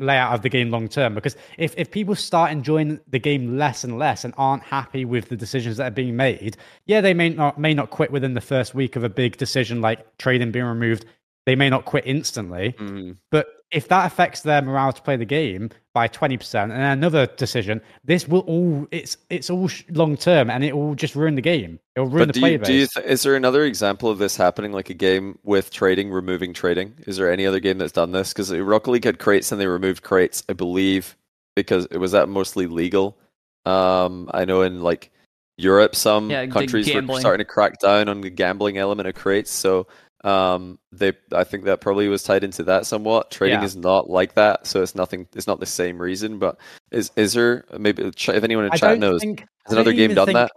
[0.00, 1.14] layout of the game long term.
[1.14, 5.28] Because if, if people start enjoying the game less and less and aren't happy with
[5.28, 6.56] the decisions that are being made
[6.86, 9.80] yeah they may not may not quit within the first week of a big decision
[9.80, 11.04] like trading being removed.
[11.46, 12.74] They may not quit instantly.
[12.78, 13.18] Mhm.
[13.30, 17.80] but if that affects their morale to play the game by 20% and another decision
[18.04, 21.78] this will all it's it's all long term and it will just ruin the game
[21.96, 24.08] it'll ruin But the do you, player do you base th- is there another example
[24.08, 26.94] of this happening, like a game with trading, removing trading?
[27.06, 28.32] Is there any other game that's done this?
[28.32, 31.16] Because Rocket League had crates and they removed crates, I believe,
[31.56, 33.18] because it was that mostly legal.
[33.66, 35.10] Um, I know in like
[35.56, 39.50] Europe, some Yeah, countries were starting to crack down on the gambling element of crates.
[39.50, 39.86] So
[40.24, 43.30] um, they, I think that probably was tied into that somewhat.
[43.30, 43.64] Trading Yeah.
[43.64, 45.28] is not like that, so it's nothing.
[45.34, 46.38] It's not the same reason.
[46.38, 46.58] But
[46.90, 50.36] is is there maybe if anyone in chat knows, think- has another game done think-
[50.36, 50.52] that?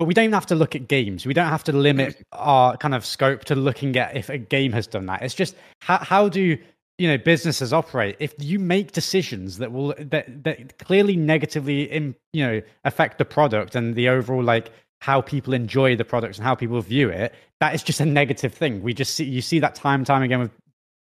[0.00, 1.24] But we don't even have to look at games.
[1.24, 4.72] We don't have to limit our kind of scope to looking at if a game
[4.72, 5.22] has done that.
[5.22, 6.58] It's just how, how do
[6.98, 8.16] you know businesses operate?
[8.18, 13.24] If you make decisions that will that, that clearly negatively in, you know affect the
[13.24, 14.72] product and the overall like
[15.04, 18.54] how people enjoy the products and how people view it, that is just a negative
[18.54, 18.82] thing.
[18.82, 20.50] We just see you see that time and time again with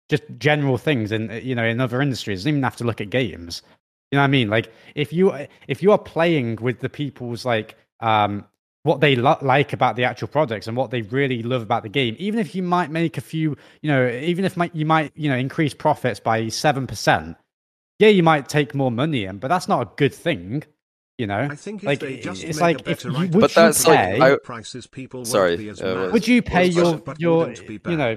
[0.09, 2.45] just general things in you know in other industries.
[2.45, 3.63] You don't even have to look at games.
[4.11, 4.49] You know what I mean?
[4.49, 5.33] Like if you
[5.69, 8.45] if you are playing with the people's like um
[8.83, 11.89] what they lo- like about the actual products and what they really love about the
[11.89, 15.13] game, even if you might make a few, you know, even if might, you might
[15.15, 17.37] you know increase profits by seven percent,
[18.01, 20.65] yeah, you might take more money in, but that's not a good thing.
[21.19, 23.31] You know, I think if like they just it's make like a if you, item
[23.31, 26.43] would But you that's like- pay, I- prices people Sorry, be as uh, would you
[26.43, 28.17] pay your your be you know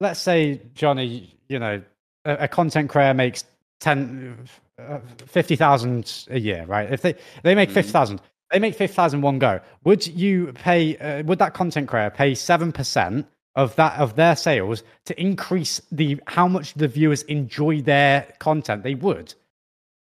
[0.00, 1.80] let's say johnny you know
[2.26, 3.44] a, a content creator makes
[3.80, 4.36] 10
[4.78, 6.92] uh, 50,000 a year right?
[6.92, 9.60] If they they make 50,000 they make 50,000 one go.
[9.84, 13.24] Would you pay uh, would that content creator pay 7%
[13.56, 18.82] of that of their sales to increase the how much the viewers enjoy their content?
[18.82, 19.34] They would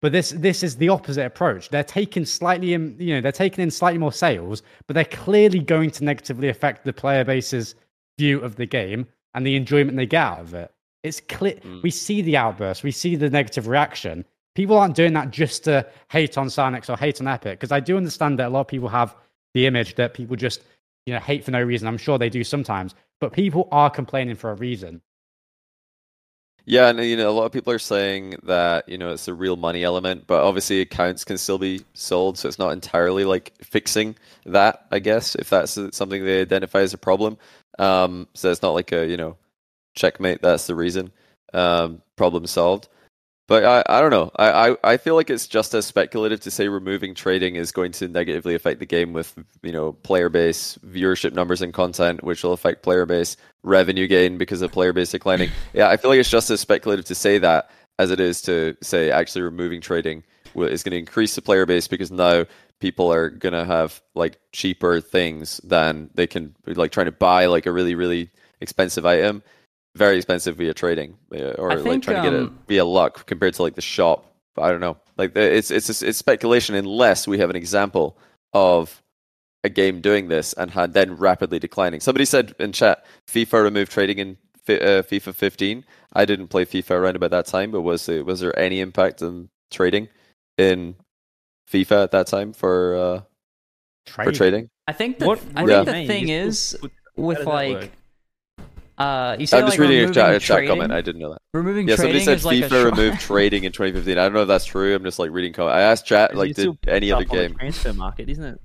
[0.02, 1.70] but this this is the opposite approach.
[1.70, 5.59] They're taking slightly in, you know, they're taking in slightly more sales, but they're clearly
[5.59, 7.74] going to negatively affect the player base's
[8.18, 10.73] view of the game and the enjoyment they get out of it.
[11.02, 11.81] It's clear hmm.
[11.82, 14.24] we see the outburst, we see the negative reaction.
[14.55, 17.81] People aren't doing that just to hate on Psyonix or hate on Epic, because I
[17.81, 19.14] do understand that a lot of people have
[19.52, 20.62] the image that people just
[21.06, 21.89] you know hate for no reason.
[21.89, 25.01] I'm sure they do sometimes, but people are complaining for a reason.
[26.69, 29.35] Yeah, and you know, a lot of people are saying that you know it's a
[29.35, 33.53] real money element, but obviously accounts can still be sold, so it's not entirely like
[33.63, 34.17] fixing
[34.47, 34.85] that.
[34.91, 37.39] I guess if that's something they identify as a problem,
[37.79, 39.37] um, so it's not like a you know
[39.95, 40.43] checkmate.
[40.43, 41.13] That's the reason.
[41.55, 42.89] Um, problem solved.
[43.48, 44.32] But I, I don't know.
[44.36, 47.93] I, I, I feel like it's just as speculative to say removing trading is going
[47.93, 52.43] to negatively affect the game with you know player base, viewership numbers, and content, which
[52.43, 55.51] will affect player base, revenue gain because of player base declining.
[55.73, 58.77] yeah, I feel like it's just as speculative to say that as it is to
[58.82, 60.23] say actually removing trading
[60.55, 62.44] is going to increase the player base because now
[62.81, 67.47] people are going to have like cheaper things than they can like trying to buy
[67.47, 69.43] like a really really expensive item
[69.97, 72.85] very expensive via trading uh, or I like think, trying to get it um, via
[72.85, 74.24] luck compared to like the shop.
[74.55, 74.97] But I don't know.
[75.16, 78.16] Like it's it's it's speculation unless we have an example
[78.52, 79.02] of
[79.64, 82.01] a game doing this and had then rapidly declining.
[82.01, 84.36] Somebody said in chat, FIFA removed trading in
[84.68, 85.85] uh, FIFA 15.
[86.12, 89.23] I didn't play FIFA around about that time, but was it, was there any impact
[89.23, 90.09] on trading
[90.56, 90.94] in
[91.70, 93.20] FIFA at that time for uh,
[94.24, 94.68] for trading?
[94.86, 97.90] I think the What- I think do the thing is still- with like work?
[98.98, 100.93] Uh you say I'm like just reading a chat, a chat trading, comment.
[100.93, 101.43] I didn't know that.
[101.52, 104.16] removing Yeah, somebody said is like a FIFA removed trading in 2015.
[104.18, 104.94] I don't know if that's true.
[104.94, 105.77] I'm just like reading comment.
[105.77, 107.55] I asked chat like, did any other up on the game?
[107.59, 108.60] transfer market, isn't it?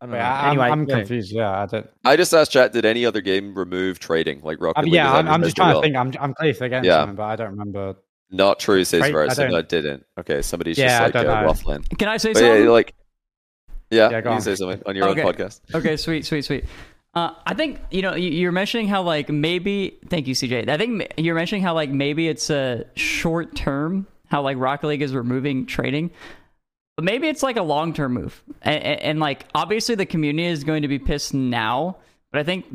[0.00, 0.24] I don't Wait, know.
[0.24, 0.94] I- I'm, anyway, I'm yeah.
[0.98, 1.32] confused.
[1.32, 1.90] Yeah, I don't.
[2.04, 4.94] I just asked chat, did any other game remove trading like Rocket Um, League?
[4.94, 5.60] yeah, I'm, I'm just Mr.
[5.60, 5.96] trying to think.
[5.96, 6.98] I'm I'm clear against Yeah.
[7.00, 7.96] something, but I don't remember.
[8.30, 10.04] Not true, says Trade- I No, don't- it didn't.
[10.18, 11.98] Okay, somebody's Yeah, just like don't uh, waffling.
[11.98, 12.64] Can I say But something?
[12.64, 12.94] yeah, like,
[13.90, 15.22] yeah, Yeah, you can say something on your Okay.
[15.22, 15.60] own podcast.
[15.74, 16.64] okay, sweet, sweet, sweet.
[17.14, 19.96] Uh, I think you know you- you're mentioning how like maybe.
[20.08, 20.68] Thank you, CJ.
[20.68, 24.06] I think you're mentioning how like maybe it's a short term.
[24.26, 26.10] How like Rocket League is removing trading,
[26.96, 28.42] but maybe it's like a long term move.
[28.62, 31.98] And, and, and like obviously the community is going to be pissed now,
[32.32, 32.66] but I think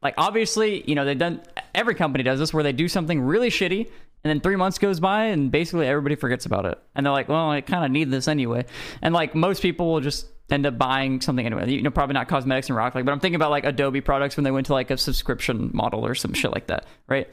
[0.00, 1.40] like obviously you know they've done
[1.74, 3.88] every company does this where they do something really shitty
[4.24, 6.78] and then three months goes by and basically everybody forgets about it.
[6.94, 8.64] And they're like well i kind of need this anyway.
[9.00, 11.70] And like most people will just end up buying something anyway.
[11.70, 14.36] You know probably not cosmetics and rock League, but i'm thinking about like adobe products
[14.36, 17.28] when they went to like a subscription model or some shit like that right?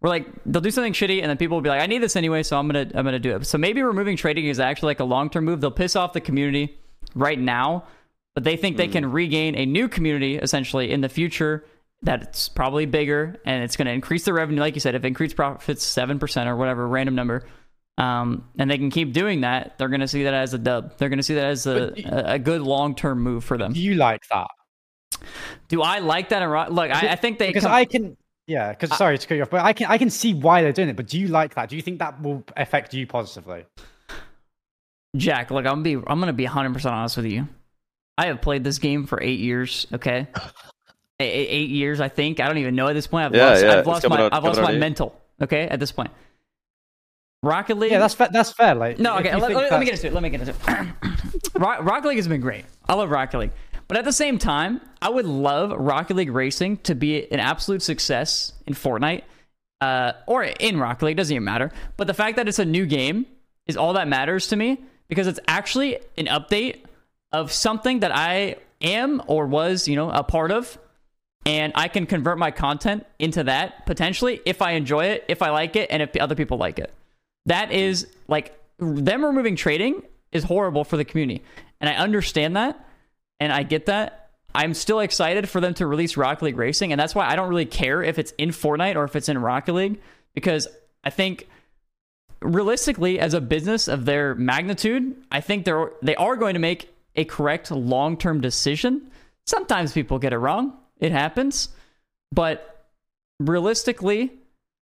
[0.00, 2.16] We're like they'll do something shitty and then people will be like i need this
[2.16, 3.46] anyway so i'm gonna i'm gonna do it.
[3.46, 5.60] So maybe removing trading is actually like a long-term move.
[5.60, 6.78] They'll piss off the community
[7.14, 7.84] right now
[8.34, 8.92] but they think they hmm.
[8.92, 11.64] can regain a new community essentially in the future
[12.04, 15.08] that's probably bigger and it's going to increase their revenue like you said if it
[15.08, 17.46] increased profits 7% or whatever random number
[17.98, 20.96] um, and they can keep doing that they're going to see that as a dub
[20.98, 23.80] they're going to see that as a, a, a good long-term move for them Do
[23.80, 24.48] you like that?
[25.68, 28.16] do i like that and look I, I think they because come- I can
[28.46, 30.72] Yeah, because sorry to cut you off, but I can I can see why they're
[30.74, 30.96] doing it.
[30.96, 31.70] But do you like that?
[31.70, 33.64] Do you think that will affect you positively?
[35.16, 37.48] Jack, look, I'm gonna be I'm gonna be 100 percent honest with you.
[38.18, 39.86] I have played this game for eight years.
[39.94, 40.26] Okay,
[41.20, 42.40] eight, eight years, I think.
[42.40, 43.26] I don't even know at this point.
[43.26, 45.20] I've Yeah, lost, yeah, I've lost my on- I've lost my mental.
[45.42, 46.10] Okay, at this point,
[47.42, 47.92] Rocket League.
[47.92, 48.74] Yeah, that's fa- that's fair.
[48.74, 49.34] Like, No, okay.
[49.34, 50.12] Let, let- let me get that's- into it.
[50.14, 51.54] Let me get into it.
[51.60, 52.64] Rock, Rocket League has been great.
[52.88, 53.50] I love Rocket League,
[53.88, 57.82] but at the same time, I would love Rocket League Racing to be an absolute
[57.82, 59.22] success in Fortnite
[59.80, 61.16] uh, or in Rocket League.
[61.16, 61.70] Doesn't even matter.
[61.96, 63.26] But the fact that it's a new game
[63.66, 66.78] is all that matters to me because it's actually an update
[67.32, 70.78] of something that I am or was, you know, a part of
[71.46, 75.50] and I can convert my content into that potentially if I enjoy it, if I
[75.50, 76.92] like it, and if other people like it.
[77.46, 80.02] That is like them removing trading
[80.32, 81.42] is horrible for the community,
[81.80, 82.88] and I understand that,
[83.40, 84.30] and I get that.
[84.54, 87.48] I'm still excited for them to release Rocket League Racing, and that's why I don't
[87.48, 90.00] really care if it's in Fortnite or if it's in Rocket League
[90.32, 90.68] because
[91.02, 91.48] I think
[92.40, 96.94] realistically, as a business of their magnitude, I think they're they are going to make
[97.16, 99.10] a correct long term decision.
[99.46, 101.68] Sometimes people get it wrong; it happens.
[102.32, 102.86] But
[103.38, 104.32] realistically,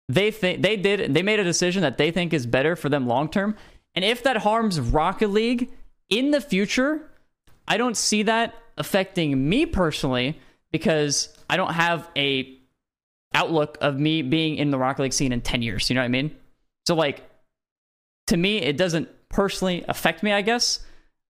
[0.08, 3.06] they think they did they made a decision that they think is better for them
[3.06, 3.56] long term.
[3.94, 5.70] And if that harms Rocket League
[6.08, 7.10] in the future,
[7.66, 10.38] I don't see that affecting me personally
[10.72, 12.58] because I don't have a
[13.32, 15.88] outlook of me being in the Rocket League scene in 10 years.
[15.88, 16.36] You know what I mean?
[16.86, 17.22] So, like,
[18.26, 20.80] to me, it doesn't personally affect me, I guess.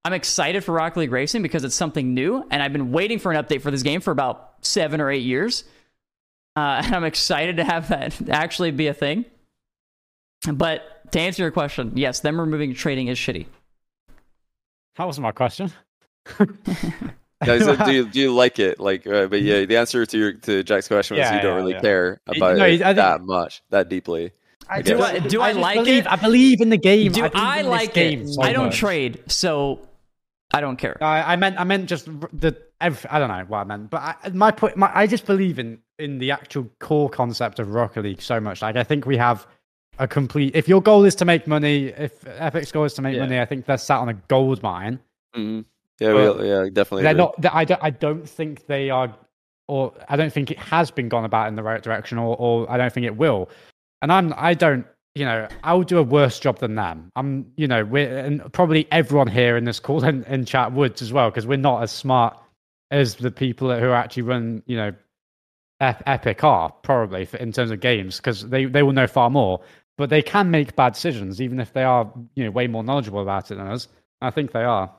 [0.04, 3.32] I'm excited for Rocket League Racing because it's something new, and I've been waiting for
[3.32, 5.64] an update for this game for about seven or eight years.
[6.56, 9.24] Uh, and I'm excited to have that actually be a thing.
[10.52, 13.46] But to answer your question, yes, them removing trading is shitty.
[14.96, 15.72] That wasn't my question.
[17.44, 18.80] Yeah, so do you do you like it?
[18.80, 21.50] Like, uh, but yeah, the answer to your to Jack's question was Yeah, you don't
[21.50, 21.80] yeah, really yeah.
[21.80, 24.30] care about no, it I think- that much, that deeply.
[24.66, 26.12] I Do I- do I just like believe, it?
[26.12, 27.12] I believe in the game.
[27.12, 28.28] Do I, I like game it?
[28.28, 28.78] so I don't much.
[28.78, 29.80] trade, so
[30.54, 30.96] I don't care.
[31.02, 34.00] I, I meant I meant just the ev- I don't know what I meant, but
[34.00, 38.02] I, my point my, I just believe in in the actual core concept of Rocket
[38.02, 38.62] League so much.
[38.62, 39.46] Like I think we have
[39.98, 40.54] a complete.
[40.56, 43.20] If your goal is to make money, if Epic's goal is to make Yeah.
[43.22, 44.98] money, I think they're sat on a gold mine.
[45.34, 45.60] hmm
[46.00, 47.02] Yeah, we, yeah, definitely.
[47.02, 47.18] They're agree.
[47.24, 47.40] not.
[47.40, 47.82] they- I don't.
[47.82, 49.14] I don't think they are,
[49.68, 52.70] or I don't think it has been gone about in the right direction, or, or
[52.70, 53.48] I don't think it will.
[54.02, 54.32] And I'm.
[54.36, 54.86] I don't.
[55.14, 57.10] You know, I will do a worse job than them.
[57.14, 57.52] I'm.
[57.56, 61.12] You know, we're and probably everyone here in this call and, and chat would as
[61.12, 62.36] well because we're not as smart
[62.90, 64.62] as the people who actually run.
[64.66, 64.94] You know,
[65.80, 69.30] Ep- Epic are probably for, in terms of games because they they will know far
[69.30, 69.60] more.
[69.96, 73.22] But they can make bad decisions even if they are you know way more knowledgeable
[73.22, 73.86] about it than us.
[74.20, 74.92] I think they are.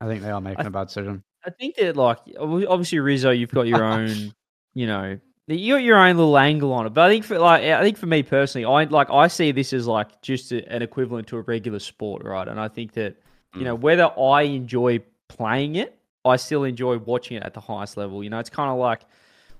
[0.00, 1.22] I think they are making a bad decision.
[1.44, 4.32] I think that like obviously Rizzo, you've got your own,
[4.74, 6.90] you know, you got your own little angle on it.
[6.90, 9.72] But I think for like I think for me personally, I like I see this
[9.72, 12.46] as like just a, an equivalent to a regular sport, right?
[12.46, 13.16] And I think that
[13.54, 13.80] you know mm.
[13.80, 18.22] whether I enjoy playing it, I still enjoy watching it at the highest level.
[18.22, 19.02] You know, it's kind of like.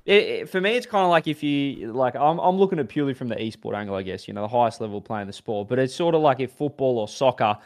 [0.04, 2.16] It, it- for me, it's kind of like if you like.
[2.16, 4.26] I'm I'm looking at purely from the esport angle, I guess.
[4.26, 6.98] You know, the highest level playing the sport, but it's sort of like if football
[6.98, 7.56] or soccer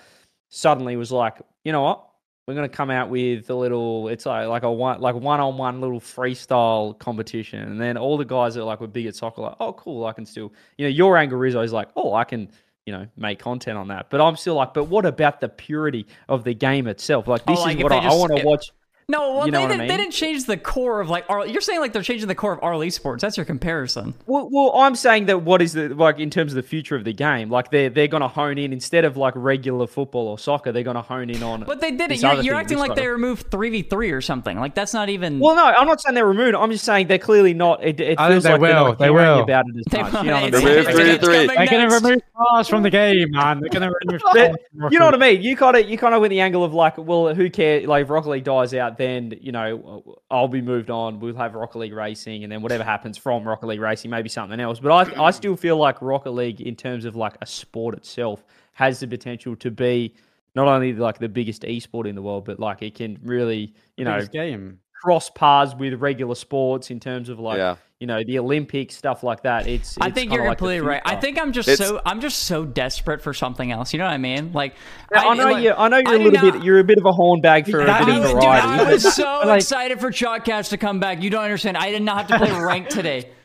[0.48, 2.05] suddenly was like, you know what,
[2.46, 5.80] we're going to come out with a little it's like like a one like one-on-one
[5.80, 7.60] little freestyle competition.
[7.60, 10.12] And then all the guys that like were big at soccer like oh cool i
[10.12, 12.48] can still you know your angle Rizzo is like oh i can
[12.84, 14.10] you know make content on that.
[14.10, 17.26] But i'm still like but what about the purity of the game itself?
[17.26, 18.66] Like Oh, this like is what i, I want to watch
[19.08, 19.98] No, well, You know they, what I didn't, they mean?
[19.98, 21.26] didn't change the core of like.
[21.28, 23.20] R- you're saying like they're changing the core of RL Esports.
[23.20, 24.14] That's your comparison.
[24.26, 27.04] Well, well, I'm saying that what is the like in terms of the future of
[27.04, 27.48] the game?
[27.48, 30.82] Like they're they're going to hone in instead of like regular football or soccer, they're
[30.82, 31.62] going to hone in on.
[31.62, 32.20] But they did it.
[32.20, 34.58] You're, you're acting like sort they removed three v three or something.
[34.58, 35.38] Like that's not even.
[35.38, 36.56] Well, no, I'm not saying they're removed.
[36.56, 37.84] I'm just saying they're clearly not.
[37.84, 39.42] It, it feels they like they're will, not they caring will.
[39.44, 40.12] about it as they much.
[40.14, 40.24] Will.
[40.24, 40.76] You know it's, what I mean?
[40.76, 41.46] Remove three three.
[41.46, 43.60] They're going to remove cars from the game, man.
[43.60, 44.20] They're going to remove.
[44.32, 45.42] But cars from you know what I mean?
[45.42, 47.86] You kind of you kind of went the angle of like, well, who cares?
[47.86, 51.20] Like, if Rocket League dies out, then you know I'll be moved on.
[51.20, 54.60] We'll have Rocket League Racing, and then whatever happens from Rocket League Racing, maybe something
[54.60, 54.80] else.
[54.80, 58.44] But I I still feel like Rocket League, in terms of like a sport itself,
[58.72, 60.14] has the potential to be
[60.54, 64.04] not only like the biggest esport in the world, but like it can really you
[64.04, 64.80] know game.
[65.02, 67.76] cross paths with regular sports in terms of like Yeah.
[68.00, 69.66] You know the Olympics stuff like that.
[69.66, 71.00] It's, I think you're like completely right.
[71.04, 73.92] I think I'm just It's- so I'm just so desperate for something else.
[73.94, 74.52] You know what I mean?
[74.52, 74.74] Like
[75.12, 75.72] Yeah, I, know like, you.
[75.72, 76.62] I know you're I a little not- bit.
[76.62, 78.44] You're a bit of a hornbag for That a bit I of was, dude.
[78.44, 81.22] I was so Like- excited for Chalkcast to come back.
[81.22, 81.78] You don't understand.
[81.78, 83.30] I did not have to play ranked today.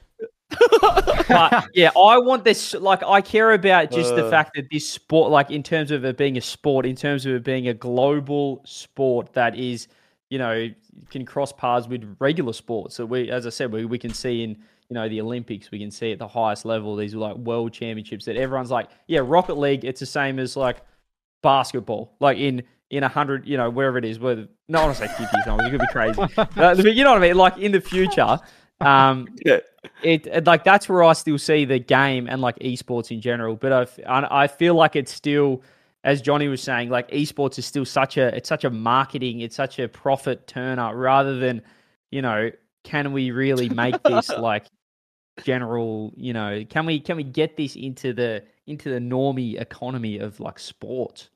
[1.30, 2.74] but yeah, I want this.
[2.74, 4.30] Like, I care about just the Uh.
[4.30, 7.34] fact that this sport, like, in terms of it being a sport, in terms of
[7.36, 9.88] it being a global sport that is,
[10.30, 10.68] you know,
[11.10, 12.96] can cross paths with regular sports.
[12.96, 14.52] So we, as I said, we, we can see in
[14.90, 18.26] you know the Olympics, we can see at the highest level these like world championships
[18.26, 20.78] that everyone's like, yeah, Rocket League, it's the same as like
[21.42, 24.20] basketball, like in in a hundred, you know, wherever it is.
[24.20, 26.22] Where no, I want to say fifty times, it could be crazy.
[26.56, 27.38] But you know what I mean?
[27.38, 28.38] Like in the future,
[28.82, 29.60] um, Yeah.
[30.04, 33.56] it, it- like that's where I still see the game and like esports in general.
[33.56, 33.72] But
[34.08, 35.62] I I feel like it's still,
[36.04, 39.56] as Johnny was saying, like esports is still such a it's such a marketing, it's
[39.56, 41.62] such a profit turner rather than,
[42.12, 42.52] you know,
[42.84, 44.66] can we really make this like
[45.44, 50.18] general, you know, can we can we get this into the into the normie economy
[50.20, 51.30] of like sports,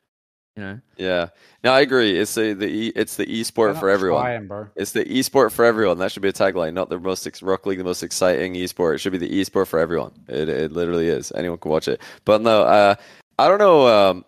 [0.55, 0.79] you know?
[0.97, 1.29] Yeah,
[1.63, 2.17] no, I agree.
[2.17, 4.21] It's the the e, it's the They're esport for everyone.
[4.23, 4.67] trying, bro.
[4.75, 5.99] It's the esport for everyone.
[5.99, 8.95] That should be a tagline, not the most ex- Rock League, the most exciting esport.
[8.95, 10.11] It should be the esport for everyone.
[10.27, 11.31] It it literally is.
[11.35, 12.01] Anyone can watch it.
[12.25, 12.95] But no, uh,
[13.37, 13.87] I don't know.
[13.87, 14.25] Um,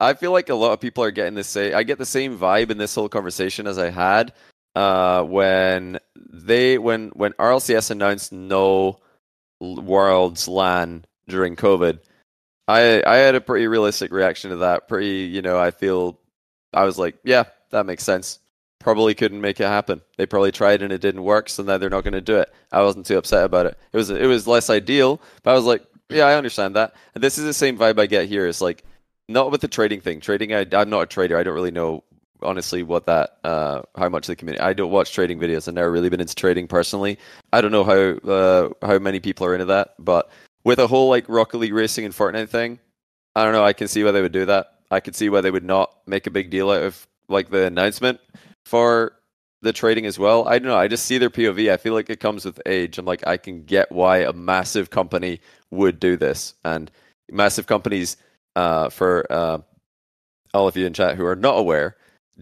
[0.00, 1.74] I feel like a lot of people are getting the same.
[1.74, 4.32] I get the same vibe in this whole conversation as I had
[4.76, 9.00] uh, when they when when RLCS announced no
[9.60, 11.98] Worlds LAN during COVID.
[12.68, 14.86] I I had a pretty realistic reaction to that.
[14.88, 16.18] Pretty, you know, I feel
[16.72, 18.38] I was like, yeah, that makes sense.
[18.78, 20.00] Probably couldn't make it happen.
[20.16, 22.52] They probably tried and it didn't work, so now they're not going to do it.
[22.70, 23.76] I wasn't too upset about it.
[23.92, 26.94] It was it was less ideal, but I was like, yeah, I understand that.
[27.16, 28.46] And this is the same vibe I get here.
[28.46, 28.84] It's like
[29.28, 30.20] not with the trading thing.
[30.20, 31.36] Trading, I, I'm not a trader.
[31.36, 32.04] I don't really know
[32.40, 34.62] honestly what that uh how much the community.
[34.62, 35.66] I don't watch trading videos.
[35.66, 37.18] I've never really been into trading personally.
[37.52, 40.30] I don't know how uh how many people are into that, but
[40.64, 42.78] with a whole like Rocket League racing and Fortnite thing,
[43.34, 43.64] I don't know.
[43.64, 44.74] I can see why they would do that.
[44.90, 47.66] I could see why they would not make a big deal out of like the
[47.66, 48.20] announcement
[48.64, 49.12] for
[49.62, 50.46] the trading as well.
[50.46, 50.76] I don't know.
[50.76, 51.70] I just see their POV.
[51.70, 52.96] I feel like it comes with age.
[52.98, 55.40] I'm like, I can get why a massive company
[55.70, 56.90] would do this, and
[57.30, 58.16] massive companies,
[58.58, 59.58] uh, for uh,
[60.52, 61.96] all of you in chat who are not aware,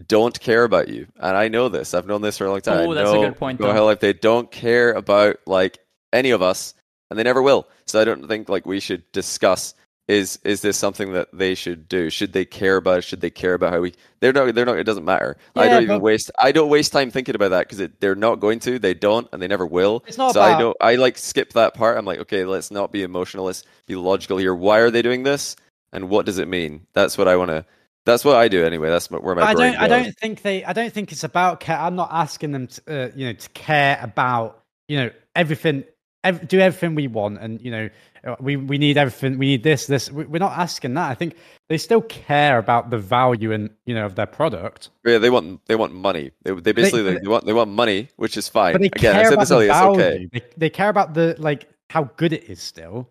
[0.07, 1.05] don't care about you.
[1.19, 1.93] And I know this.
[1.93, 2.87] I've known this for a long time.
[2.87, 3.73] Oh, I that's a good point, Go though.
[3.73, 5.77] Hell Life, they don't care about like
[6.11, 6.73] any of us,
[7.09, 7.67] and they never will.
[7.85, 9.75] So I don't think like we should discuss
[10.07, 12.09] is is this something that they should do?
[12.09, 12.99] Should they care about?
[12.99, 13.01] it?
[13.03, 13.93] Should they care about how we?
[14.19, 14.55] They're not.
[14.55, 14.79] They're not.
[14.79, 15.37] It doesn't matter.
[15.55, 16.31] I don't even waste.
[16.39, 18.79] I don't waste time thinking about that because they're not going to.
[18.79, 20.03] They don't, and they never will.
[20.07, 20.77] It's not so I don't.
[20.81, 21.97] I like skip that part.
[21.97, 23.45] I'm like, okay, let's not be emotional.
[23.45, 24.55] Let's be logical here.
[24.55, 25.57] Why are they doing this?
[25.93, 26.85] And what does it mean?
[26.93, 27.65] That's what I want to.
[28.05, 28.89] That's what I do anyway.
[28.89, 29.75] That's where my I don't.
[29.75, 30.63] I don't think they.
[30.63, 31.77] I don't think it's about care.
[31.77, 35.83] I'm not asking them to, uh, you know, to care about, you know, everything.
[36.23, 37.89] Ev- do everything we want, and you know,
[38.25, 39.37] uh, we we need everything.
[39.37, 39.87] We need this.
[39.87, 40.11] This.
[40.11, 41.11] We- We're not asking that.
[41.11, 41.35] I think
[41.69, 44.89] they still care about the value and you know of their product.
[45.05, 46.31] Yeah, they want they want money.
[46.43, 48.73] They they basically they, they want they want money, which is fine.
[48.73, 49.67] But they Again, I care said about this earlier.
[49.69, 50.01] Value.
[50.01, 50.29] okay.
[50.31, 53.09] They, they care about the like how good it is still,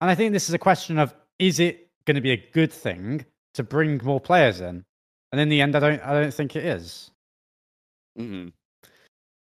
[0.00, 2.72] and I think this is a question of is it going to be a good
[2.72, 3.24] thing
[3.54, 4.84] to bring more players in?
[5.30, 6.02] And in the end, I don't.
[6.02, 7.10] I don't think it is.
[8.16, 8.48] hmm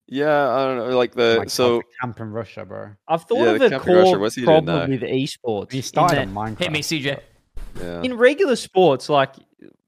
[0.07, 0.98] Yeah, I don't know.
[0.98, 2.89] Like the Oh my God, so the camp in Russia, bro.
[3.07, 5.72] I've thought Yeah, of the a core what's he doing problem with esports.
[5.72, 6.60] He in started that- on Minecraft.
[6.60, 7.19] Hit me, CJ.
[7.81, 8.02] yeah.
[8.03, 9.34] in regular sports, like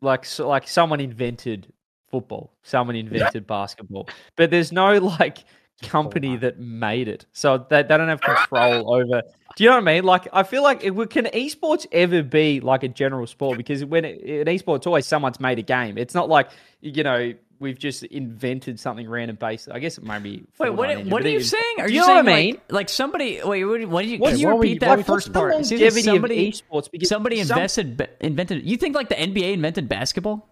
[0.01, 1.72] like so, like someone invented
[2.10, 4.07] football, someone invented basketball,
[4.38, 5.39] but there's no like
[5.81, 9.22] company that made it, so they, they don't have control over.
[9.56, 10.03] Do you know what I mean?
[10.03, 13.57] Like, I feel like it, can esports ever be like a general sport?
[13.57, 15.97] Because when it, in esports, always someone's made a game.
[15.97, 16.49] It's not like
[16.81, 19.68] you know we've just invented something random based.
[19.69, 20.45] I guess it might be.
[20.60, 20.89] Wait, what?
[20.89, 21.76] Ninja, What are you it- saying?
[21.80, 22.53] Are Do you, you know saying what I mean?
[22.56, 23.41] like, like somebody?
[23.43, 23.85] Wait, what?
[23.85, 24.18] What did you?
[24.19, 25.65] What's- Can you repeat you- that like, first part?
[25.65, 26.89] So you longevity of esports?
[26.91, 28.65] Because somebody invested ba- invented.
[28.65, 30.47] You think like the NBA invented basketball?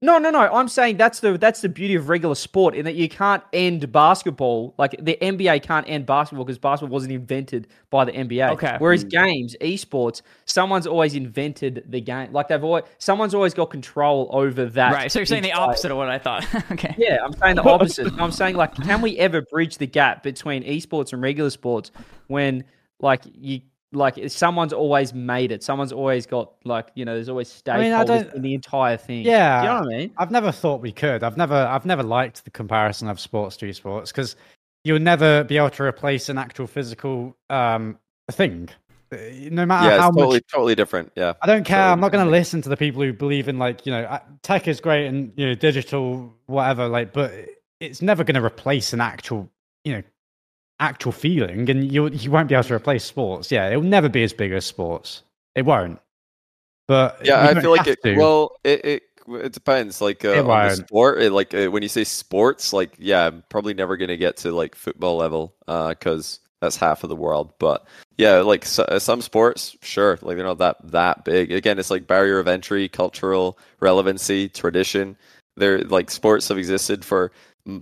[0.00, 0.40] No, no, no.
[0.40, 3.90] I'm saying that's the that's the beauty of regular sport in that you can't end
[3.90, 4.74] basketball.
[4.78, 8.52] Like the NBA can't end basketball because basketball wasn't invented by the NBA.
[8.52, 8.76] Okay.
[8.78, 9.08] Whereas hmm.
[9.08, 12.32] games, esports, someone's always invented the game.
[12.32, 14.92] Like they've always someone's always got control over that.
[14.92, 15.10] Right.
[15.10, 16.46] So you're saying the entire- opposite of what I thought.
[16.72, 16.94] okay.
[16.96, 18.12] Yeah, I'm saying the opposite.
[18.20, 21.90] I'm saying like, can we ever bridge the gap between esports and regular sports
[22.28, 22.62] when
[23.00, 23.62] like you
[23.92, 25.62] like someone's always made it.
[25.62, 27.14] Someone's always got like you know.
[27.14, 29.24] There's always stakeholders mean, I don't- in the entire thing.
[29.24, 30.10] Yeah, Do you know what I mean?
[30.18, 31.22] I've never thought we could.
[31.22, 34.36] I've never, I've never liked the comparison of sports to esports because
[34.84, 37.98] you'll never be able to replace an actual physical um,
[38.30, 38.68] thing.
[39.10, 39.16] Uh,
[39.50, 40.42] No matter yeah, how totally much.
[40.52, 41.10] totally different.
[41.16, 41.78] Yeah, I don't care.
[41.78, 44.02] totally I'm not going to listen to the people who believe in like you know
[44.02, 46.88] uh, tech is great and you know digital whatever.
[46.88, 47.32] Like, but
[47.80, 49.48] it's never going to replace an actual
[49.84, 50.02] you know
[50.80, 53.50] actual feeling, and you you won't be able to replace sports.
[53.50, 55.22] Yeah, it'll never be as big as sports.
[55.54, 55.98] It won't.
[56.86, 58.02] But Yeah, I feel like it.
[58.02, 58.16] to.
[58.16, 60.00] Well, it it it depends.
[60.00, 63.44] Like uh, on the sport, it, like uh, when you say sports, like yeah, I'm
[63.48, 67.52] probably never gonna get to like football level because that's half of the world.
[67.58, 67.86] But
[68.16, 71.52] yeah, like so, uh, some sports, sure, like they're not that that big.
[71.52, 75.16] Again, it's like barrier of entry, cultural relevancy, tradition.
[75.56, 77.32] They're like sports have existed for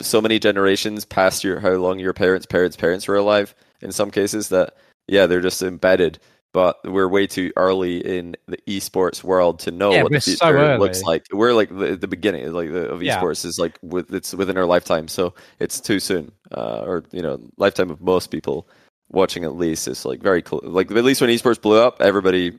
[0.01, 3.55] so many generations past your how long your parents' parents' parents were alive.
[3.81, 4.77] In some cases, that
[5.09, 6.19] yeah, they're just embedded.
[6.53, 10.21] But we're way too early in the esports world to know Yeah, what the we're
[10.21, 11.27] so future looks like.
[11.31, 13.21] We're like the, the beginning, like the, of Yeah.
[13.21, 17.21] esports is like with it's within our lifetime, so it's too soon, uh, or you
[17.21, 18.67] know, lifetime of most people
[19.11, 20.63] watching at least is like very close.
[20.65, 22.59] Like at least when esports blew up, everybody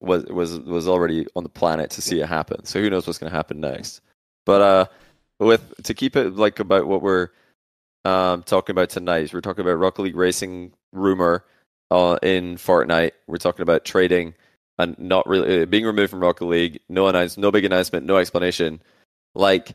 [0.00, 2.64] was was was already on the planet to see it happen.
[2.66, 4.02] So who knows what's going to happen next?
[4.44, 4.86] But uh,
[5.40, 7.30] with to keep it like about what we're
[8.04, 11.44] um talking about tonight, we're talking about Rocket League Racing rumor
[11.90, 13.12] uh, in Fortnite.
[13.26, 14.34] We're talking about trading
[14.78, 16.80] and not really uh, being removed from Rocket League.
[16.88, 18.80] No announce, no big announcement, no explanation.
[19.34, 19.72] Like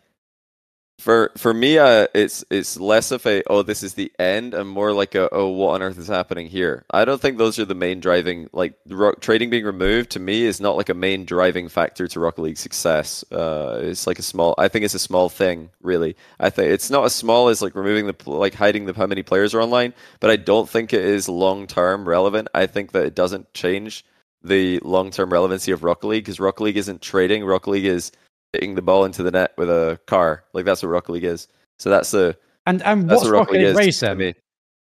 [0.97, 4.69] for for me, uh, it's it's less of a oh this is the end and
[4.69, 6.85] more like a oh what on earth is happening here.
[6.89, 8.75] I don't think those are the main driving like
[9.19, 12.57] trading being removed to me is not like a main driving factor to Rocket League
[12.57, 13.25] success.
[13.31, 14.55] Uh, it's like a small.
[14.57, 16.15] I think it's a small thing really.
[16.39, 19.21] I think it's not as small as like removing the like hiding the how many
[19.21, 22.47] players are online, but I don't think it is long term relevant.
[22.53, 24.05] I think that it doesn't change
[24.45, 27.43] the long term relevancy of Rocket League because Rocket League isn't trading.
[27.43, 28.11] Rocket League is
[28.55, 30.43] hitting the ball into the net with a car.
[30.53, 31.47] Like that's what Rocket League is.
[31.79, 34.17] So that's the And and that's what's what Rocket League is to Racing?
[34.17, 34.33] me.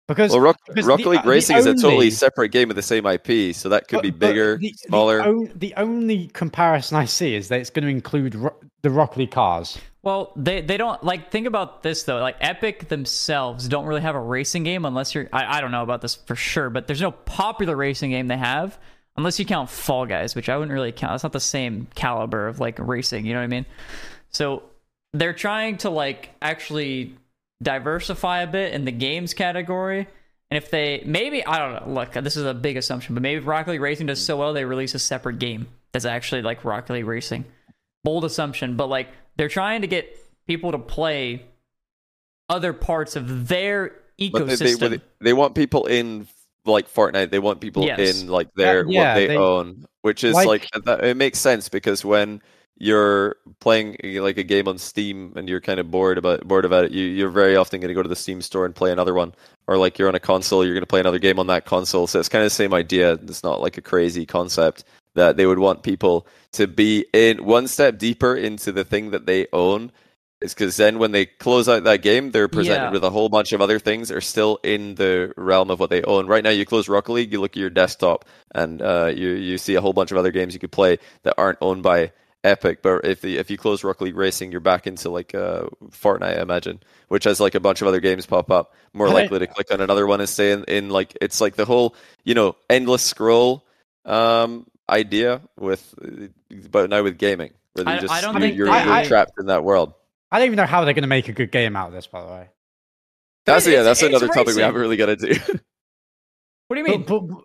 [0.07, 2.67] Because Well, Rock, because Rocket the- League uh, the Racing is a totally separate game
[2.67, 5.17] with the same IP, so that could but- be bigger, the, smaller.
[5.17, 8.91] The, on- the only comparison I see is that it's going to include ro- the
[8.91, 9.79] Rocket League cars.
[10.03, 12.19] Well, they they don't like think about this though.
[12.19, 15.27] Like Epic themselves don't really have a racing game unless you're.
[15.33, 18.37] I, I don't know about this for sure, but there's no popular racing game they
[18.37, 18.77] have
[19.17, 21.15] unless you count Fall Guys, which I wouldn't really count.
[21.15, 23.25] It's not the same caliber of like racing.
[23.25, 23.65] You know what I mean?
[24.29, 24.63] So
[25.13, 27.15] they're trying to like actually
[27.61, 30.07] diversify a bit in the games category.
[30.51, 31.93] And if they maybe I don't know.
[31.93, 34.53] Look, this is a big assumption, but maybe if Rocket League Racing does so well,
[34.53, 37.45] they release a separate game that's actually like Rocket League Racing.
[38.03, 40.15] Bold assumption, but like they're trying to get
[40.47, 41.45] people to play
[42.47, 44.79] other parts of their ecosystem.
[44.79, 46.27] they, they, they want people in
[46.65, 47.29] like Fortnite.
[47.31, 48.21] They want people Yes.
[48.21, 51.69] in like their yeah, what they, they- own, which is like- like, it makes sense
[51.69, 52.41] because when
[52.77, 56.65] you're playing uh, like a game on Steam and you're kind of bored about bored
[56.65, 58.91] about it, you you're very often going to go to the Steam store and play
[58.91, 59.33] another one,
[59.67, 62.05] or like you're on a console, you're going to play another game on that console.
[62.07, 63.13] So it's kind of the same idea.
[63.13, 64.83] It's not like a crazy concept
[65.13, 69.25] that they would want people to be in one step deeper into the thing that
[69.25, 69.89] they own.
[70.41, 72.91] It's because then when they close out that game, they're presented Yeah.
[72.91, 75.89] with a whole bunch of other things that are still in the realm of what
[75.89, 76.27] they own.
[76.27, 79.57] Right now, you close Rocket League, you look at your desktop, and uh, you you
[79.57, 82.11] see a whole bunch of other games you could play that aren't owned by
[82.43, 82.81] Epic.
[82.83, 86.37] But if the, if you close Rocket League Racing, you're back into like uh, Fortnite,
[86.37, 88.73] I imagine, which has like a bunch of other games pop up.
[88.93, 91.39] More I don't- likely to click on another one and stay in, in like it's
[91.39, 91.95] like the whole
[92.25, 93.65] you know endless scroll
[94.03, 95.95] um, idea with,
[96.69, 99.05] but now with gaming, where you just I don't you, think you're, they- you're I-
[99.07, 99.93] trapped in that world.
[100.35, 102.07] I don't even know how they're going to make a good game out of this,
[102.07, 102.49] by the way.
[103.45, 103.83] That's It's- yeah.
[103.83, 105.27] That's it's another topic we haven't really got to do.
[106.67, 107.03] what do you mean?
[107.03, 107.43] But, but,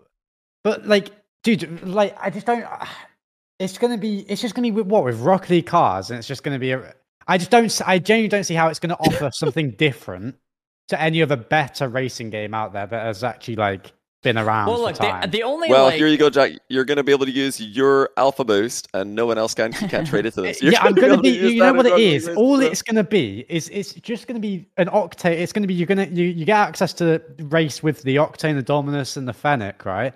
[0.64, 1.12] but like,
[1.44, 2.66] dude, like, I just don't.
[3.60, 4.20] It's gonna be.
[4.20, 6.72] It's just gonna be with what with Rocket League cars, and it's just gonna be
[6.72, 6.94] a.
[7.28, 7.70] I just don't.
[7.86, 10.36] I genuinely don't see how it's gonna offer something different
[10.88, 13.92] to any other better racing game out there that has actually like
[14.22, 14.68] been around.
[14.68, 15.30] well, look, the, time.
[15.30, 16.52] the only well, like, here you go, Jack.
[16.68, 19.72] You're going to be able to use your Alpha Boost, and no one else can.
[19.80, 20.62] You can't trade it to this.
[20.62, 21.38] You're yeah, I'm gonna gonna be.
[21.38, 22.26] able to use You know what in it Rocket is?
[22.28, 22.72] League All Racing.
[22.72, 25.32] it's gonna be is it's just gonna be an octane.
[25.38, 28.62] It's gonna be you're gonna you, you get access to race with the octane, the
[28.62, 30.12] dominus, and the fennec, right?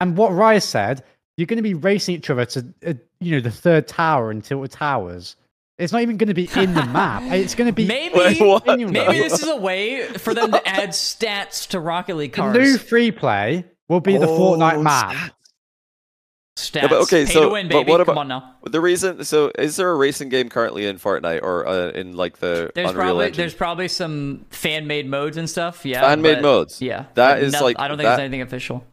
[0.00, 1.04] And what Rise said,
[1.36, 4.72] you're gonna be racing each other to uh, you know the third tower and Tilted
[4.72, 5.36] Towers.
[5.78, 7.22] It's not even gonna be in the map.
[7.32, 8.64] It's gonna be maybe Wait, what?
[8.66, 12.56] maybe this is a way for them to add stats to Rocket League the cars.
[12.56, 15.32] new free play will be the Oh, Fortnite map.
[16.56, 16.74] stats.
[16.82, 17.90] Yeah, but okay, Pay so to win, but baby.
[17.90, 18.54] what Come about on now.
[18.70, 19.24] the reason?
[19.24, 22.90] So, is there a racing game currently in Fortnite or uh, in like the There's
[22.90, 23.36] Unreal probably Engine?
[23.42, 25.84] there's probably some fan made modes and stuff.
[25.84, 26.80] Yeah, Fan-made modes?
[26.80, 28.84] Yeah, that is no- like- I don't think that- there's anything official.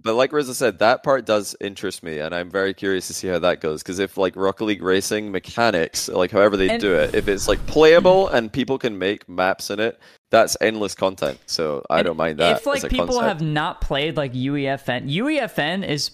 [0.00, 3.26] But like Rizza said, that part does interest me, and I'm very curious to see
[3.28, 3.82] how that goes.
[3.82, 7.48] Because if like Rocket League Racing mechanics, like however they And- do it, if it's
[7.48, 9.98] like playable and people can make maps in it,
[10.30, 11.38] that's endless content.
[11.46, 12.58] So I And don't mind that.
[12.58, 13.26] If like people concept.
[13.26, 16.12] have not played like UEFN, UEFN is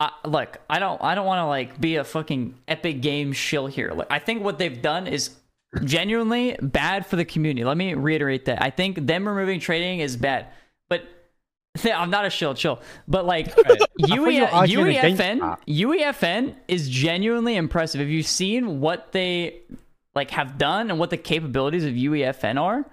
[0.00, 0.58] uh, look.
[0.68, 1.00] I don't.
[1.02, 3.92] I don't want to like be a fucking epic game shill here.
[3.94, 5.30] Like I think what they've done is
[5.84, 7.64] genuinely bad for the community.
[7.64, 8.60] Let me reiterate that.
[8.62, 10.46] I think them removing trading is bad.
[11.84, 12.80] I'm not a shill, chill.
[13.08, 15.58] But like were UE, UEFN.
[15.66, 18.00] UEFN is genuinely impressive.
[18.00, 19.60] Have you seen what they
[20.14, 22.84] like have done and what the capabilities of UEFN are?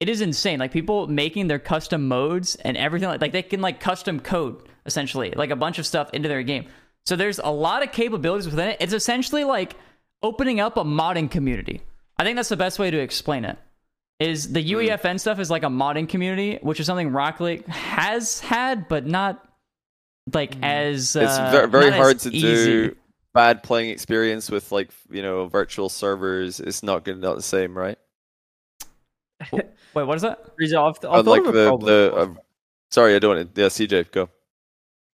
[0.00, 0.58] It is insane.
[0.58, 4.68] Like people making their custom modes and everything like, like they can like custom code
[4.86, 6.66] essentially, like a bunch of stuff into their game.
[7.04, 8.76] So there's a lot of capabilities within it.
[8.80, 9.74] It's essentially like
[10.22, 11.82] opening up a modding community.
[12.18, 13.58] I think that's the best way to explain it.
[14.22, 14.68] Is the Hmm.
[14.76, 19.06] UEFN stuff is like a modding community, which is something Rocket League has had, but
[19.06, 19.44] not
[20.32, 22.64] like as uh, it's very, very hard to easy.
[22.88, 22.96] do
[23.34, 26.60] bad playing experience with like you know virtual servers.
[26.60, 27.98] It's not good, not the same, right?
[29.52, 30.46] Wait, what is that?
[30.56, 31.86] Rizzo, I've, I've thought Unlike of a the problem.
[31.86, 32.14] the.
[32.14, 32.34] Uh,
[32.90, 33.36] sorry, I don't.
[33.36, 34.28] want to- Yeah, CJ, go.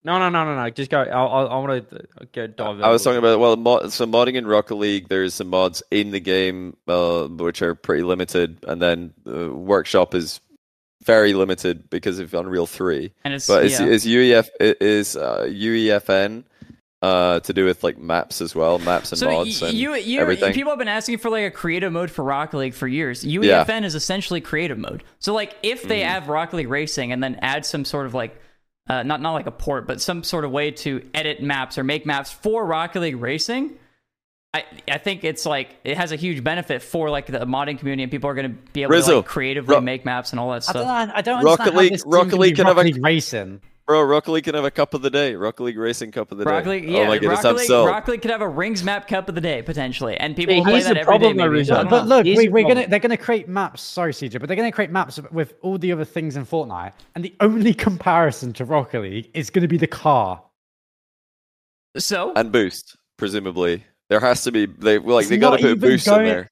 [0.09, 0.71] No, no, no, no, no.
[0.71, 1.01] Just go.
[1.03, 2.81] I, I, I want to go dive.
[2.81, 5.09] I was talking about well, mod, so modding in Rocket League.
[5.09, 10.15] There's some mods in the game uh, which are pretty limited, and then uh, Workshop
[10.15, 10.41] is
[11.05, 13.13] very limited because of Unreal Three.
[13.23, 13.85] And it's But yeah.
[13.85, 16.45] is UEF i- is uh, UEFN
[17.03, 19.95] uh, to do with like maps as well, maps and So mods y- and you,
[19.95, 20.53] you, everything?
[20.55, 23.25] people have been asking for like a creative mode for Rocket League for years.
[23.25, 25.05] UEFN is essentially creative mode.
[25.19, 26.09] So like if they Mm-hmm.
[26.09, 28.41] have Rocket League Racing and then add some sort of like
[28.89, 31.85] uh, not not like a port, but some sort of way to edit maps or
[31.85, 33.73] make maps for Rocket League Racing.
[34.55, 38.03] I, I think it's like it has a huge benefit for like the modding community
[38.05, 40.51] and people are going to be able to like creatively Ro- make maps and all
[40.53, 41.11] that I don't, stuff.
[41.15, 43.05] I don't Rocket understand how League- this Rocket League be can have Rocket a- League
[43.05, 43.61] racing.
[43.89, 45.35] Bro, Rocket League can have a cup of the day.
[45.35, 46.71] Rocket League Racing Cup of the Rocket day.
[46.73, 47.89] League, yeah, oh my goodness, Rocket I'm League, sold.
[47.89, 50.59] Rocket League could have a Rings Map Cup of the day potentially, and people See,
[50.59, 51.19] will play here's that the every day.
[51.19, 51.59] problem, though, Maybe.
[51.61, 51.85] Rizzo.
[51.87, 53.81] But look, Here's we, we're gonna they're gonna create maps.
[53.81, 57.25] Sorry, CJ, but they're gonna create maps with all the other things in Fortnite, and
[57.25, 60.43] the only comparison to Rocket League is gonna be the car.
[61.97, 63.85] so and boost, presumably.
[64.11, 66.07] There has to be they well, like It's they got to put a even boost
[66.09, 66.51] in there.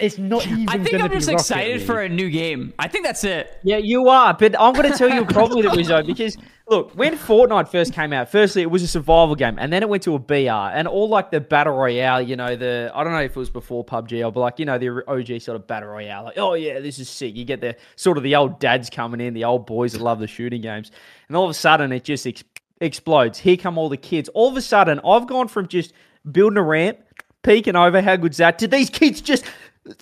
[0.00, 0.68] It's not even.
[0.68, 1.86] I think I'm just be Rocket excited League.
[1.86, 2.72] for a new game.
[2.78, 3.58] I think that's it.
[3.62, 6.36] Yeah, you are, but I'm going to tell you a problem with it, Rizzo, because
[6.68, 9.88] look, when Fortnite first came out, firstly it was a survival game, and then it
[9.88, 10.34] went to a BR,
[10.74, 13.50] and all like the battle royale, you know, the I don't know if it was
[13.50, 16.54] before PUBG or but like you know the OG sort of battle royale, like oh
[16.54, 17.36] yeah, this is sick.
[17.36, 20.18] You get the sort of the old dads coming in, the old boys that love
[20.20, 20.90] the shooting games,
[21.28, 22.44] and all of a sudden it just ex-
[22.80, 23.38] explodes.
[23.38, 24.28] Here come all the kids.
[24.34, 25.92] All of a sudden, I've gone from just
[26.30, 26.98] building a ramp,
[27.42, 29.44] peeking over, how good's that, to these kids just.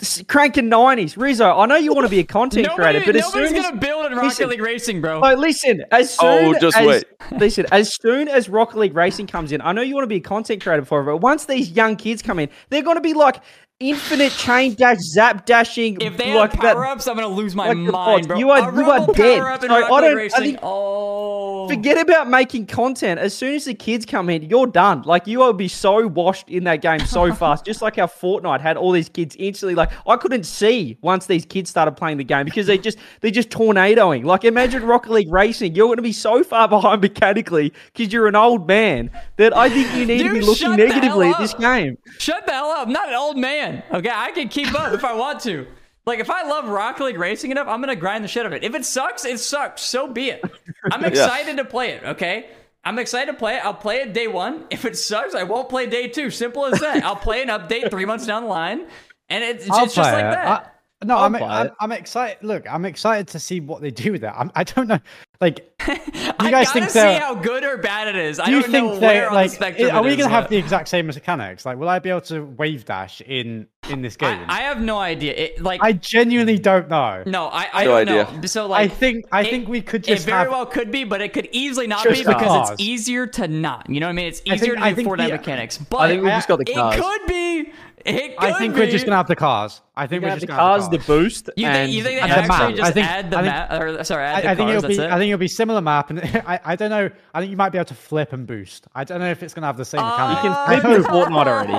[0.00, 1.58] S- Cranking nineties, Rizzo.
[1.58, 3.76] I know you want to be a content Nobody, creator, but as soon as gonna
[3.76, 5.20] build in Rocket listen, League Racing, bro.
[5.22, 5.84] Oh, listen.
[5.90, 7.04] As oh, soon Oh, just as, wait.
[7.38, 10.16] Listen, as soon as Rocket League Racing comes in, I know you want to be
[10.16, 13.02] a content creator for it, but once these young kids come in, they're going to
[13.02, 13.40] be like
[13.82, 16.00] infinite chain dash zap dashing.
[16.00, 18.38] if they like have that- power ups, I'm gonna lose my like mind, bro.
[18.38, 19.38] You are- A you are dead.
[19.40, 23.20] power-up in So I don't- I think- oh, Forget about making content.
[23.20, 25.02] As soon as the kids come in, you're done.
[25.06, 27.64] Like you will be so washed in that game so fast.
[27.64, 29.74] Just like how Fortnite had all these kids instantly.
[29.74, 33.30] Like I couldn't see once these kids started playing the game because they just they're
[33.30, 34.24] just tornadoing.
[34.24, 35.74] Like imagine Rocket League Racing.
[35.74, 39.68] You're going to be so far behind mechanically because you're an old man that I
[39.68, 41.96] think you need to be looking negatively at this game.
[42.18, 42.86] Shut the hell up!
[42.88, 43.71] I'm not an old man.
[43.92, 45.66] Okay, I can keep up if I want to.
[46.04, 48.52] Like if I love Rocket League Racing enough, I'm gonna grind the shit out of
[48.52, 48.64] it.
[48.64, 49.82] If it sucks, it sucks.
[49.82, 50.42] So be it.
[50.90, 52.02] I'm excited to play it.
[52.04, 52.48] Okay.
[52.84, 53.64] I'm excited to play it.
[53.64, 54.64] I'll play it day one.
[54.70, 56.30] If it sucks, I won't play day two.
[56.30, 57.04] Simple as that.
[57.04, 58.88] I'll play an update three months down the line,
[59.28, 60.30] and it's, it's just like it.
[60.32, 60.46] that.
[60.48, 60.68] I-
[61.04, 61.70] no, I'll I'm, I'm.
[61.80, 62.38] I'm excited.
[62.42, 64.32] Look, I'm excited to see what they do with it.
[64.34, 64.98] I'm, I don't know.
[65.40, 65.58] Like,
[65.88, 65.94] you
[66.38, 68.38] I guys gotta think see how good or bad it is.
[68.38, 69.50] I do you don't know think where they on like?
[69.50, 71.66] the spectrum Are we going to have the exact same mechanics?
[71.66, 74.38] Like, will I be able to wave dash in in this game?
[74.48, 75.32] I, I have no idea.
[75.34, 77.24] It, like I genuinely don't know.
[77.26, 78.32] no, I, I No don't idea.
[78.40, 78.46] know.
[78.46, 80.50] So I think I it- think we could just It very have.
[80.50, 82.70] well could be, but it could easily not be because cars.
[82.70, 83.90] it's easier to not.
[83.90, 84.26] You know what I mean?
[84.26, 85.78] It's I easier think- to I do think Fortnite the- mechanics.
[85.78, 86.96] But I think we just got the cars.
[86.96, 87.72] it could be.
[88.04, 88.80] It could I think be.
[88.80, 89.80] we're just gonna have the cars.
[89.94, 91.06] I think we're just the gonna have cars, the the cars.
[91.06, 92.74] boost, You and, think, you think they and the actually map.
[92.76, 93.72] just I think- add the I think- map?
[94.00, 94.96] Or sorry, add I, the I think it'll be.
[94.96, 97.10] that's I think it'll be similar map, and I, I don't know.
[97.34, 98.86] I think you might be able to flip and boost.
[98.94, 100.44] I don't know if it's gonna have the same mechanics.
[100.44, 101.72] You Uh, can flip in Fortnite already.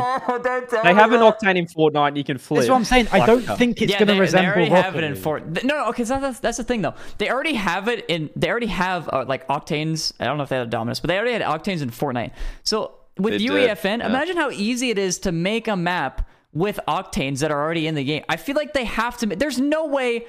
[0.43, 2.59] Don't tell They me have an octane in Fortnite, and you can flip.
[2.59, 3.07] That's what I'm saying.
[3.11, 3.57] I don't that.
[3.57, 5.63] think it's yeah, gonna they, resemble they already Rocket have it in Fortnite.
[5.63, 6.93] No, no, okay, so that's, that's the thing though.
[7.17, 8.29] They already have it in.
[8.35, 10.13] They already have uh, like octanes.
[10.19, 12.31] I don't know if they have Dominus, but they already had octanes in Fortnite.
[12.63, 14.05] So with They did, UEFN, yeah.
[14.07, 17.95] imagine how easy it is to make a map with octanes that are already in
[17.95, 18.23] the game.
[18.29, 19.25] I feel like they have to.
[19.27, 20.25] There's no way.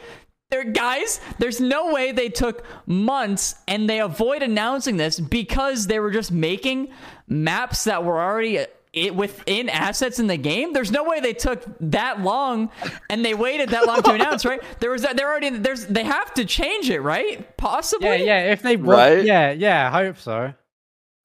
[0.50, 5.98] There, guys, there's no way they took months and they avoid announcing this because they
[5.98, 6.90] were just making
[7.26, 10.72] maps that were already uh, it, within assets in the game.
[10.72, 12.70] There's no way they took that long
[13.10, 14.60] and they waited that long to announce, right?
[14.80, 17.56] There was they're already there's they have to change it, right?
[17.56, 18.08] Possibly.
[18.08, 18.52] Yeah, yeah.
[18.52, 19.24] If they would, Right?
[19.24, 19.88] yeah, yeah.
[19.92, 20.52] I hope so.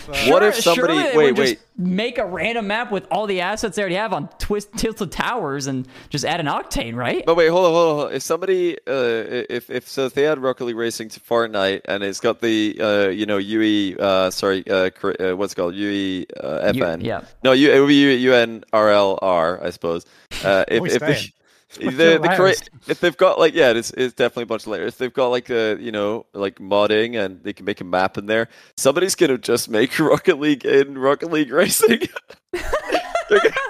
[0.07, 0.95] What if somebody?
[0.95, 1.59] surely Wait, would just wait.
[1.77, 5.67] make a random map with all the assets they already have on twist tilted towers
[5.67, 7.23] and just add an octane, right?
[7.25, 8.13] But wait, hold on, hold on.
[8.13, 12.03] If somebody, uh, if if so, if they add Rocket League Racing to Fortnite and
[12.03, 16.25] it's got the, uh, you know, UE, uh, sorry, uh, uh what's it called UE
[16.41, 17.03] uh, U- FN?
[17.03, 17.21] yeah.
[17.43, 20.05] No, U, it would be UNRLR, I suppose.
[20.43, 21.31] Uh, if we if they, saying?
[21.77, 22.53] The, the cra-
[22.87, 24.93] if they've got like yeah, it's it's definitely a bunch of layers.
[24.93, 28.17] If they've got like uh, you know, like modding and they can make a map
[28.17, 28.47] in there,
[28.77, 32.01] somebody's gonna just make Rocket League in Rocket League Racing.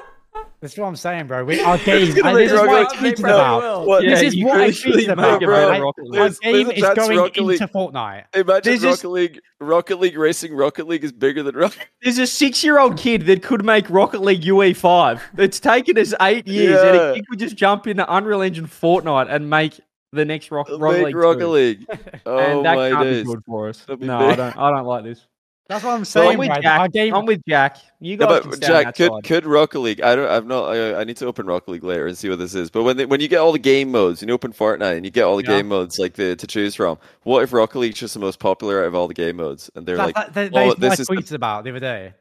[0.61, 1.45] They're That's what I'm saying, bro.
[1.45, 2.14] We, our game.
[2.14, 3.61] gonna and this is Rocket what I League- tweeted No, about.
[3.61, 3.86] will.
[3.86, 4.03] What?
[4.03, 5.40] Yeah, this is what I tweeted about.
[5.41, 5.80] bro.
[5.81, 6.19] Rocket League.
[6.19, 8.23] Our There's- there's game a is going Rocket League- into Fortnite.
[8.36, 9.40] Imagine There's Rocket just- League.
[9.61, 10.53] Rocket League racing.
[10.53, 11.80] Rocket League is bigger than Rocket.
[11.80, 11.88] League.
[12.02, 15.22] There's a six-year-old kid that could make Rocket League UE5.
[15.38, 17.02] It's taken us eight years, and Yeah.
[17.11, 19.80] a kid could just jump into Unreal Engine Fortnite and make
[20.11, 21.15] the next Rock, Rocket Make League.
[21.15, 21.86] Rocket League.
[22.26, 23.23] Oh and that my can't days.
[23.23, 23.86] be good for us.
[23.88, 24.10] No, big.
[24.10, 24.57] I don't.
[24.57, 25.26] I don't like this.
[25.69, 26.31] That's what I'm saying.
[26.31, 26.61] I'm with right?
[26.63, 26.79] Jack.
[26.79, 27.13] Our game.
[27.13, 27.77] I'm with Jack.
[27.99, 28.95] You Yeah, guys can but Jack, outside.
[29.11, 30.01] could could Rocket League?
[30.01, 30.27] I don't.
[30.27, 30.63] I've not.
[30.69, 32.71] I, I need to open Rocket League later and see what this is.
[32.71, 35.11] But when they, when you get all the game modes, you open Fortnite and you
[35.11, 35.57] get all the Yeah.
[35.57, 36.97] game modes like the to choose from.
[37.21, 39.69] What if Rocket League's just the most popular out of all the game modes?
[39.75, 41.69] And they're that, like, that, that, oh, what I this is the- tweeted about the
[41.69, 42.13] other day.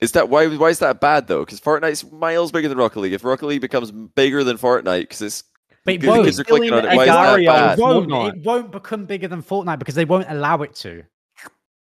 [0.00, 0.46] is that why?
[0.46, 1.44] Why is that bad though?
[1.44, 3.12] Because Fortnite's miles bigger than Rocket League.
[3.12, 5.42] If Rocket League becomes bigger than Fortnite, because it's
[5.84, 6.26] But it won't.
[6.26, 7.78] kids are clicking on it, why is that bad?
[7.78, 11.02] It won't, it won't become bigger than Fortnite because they won't allow it to.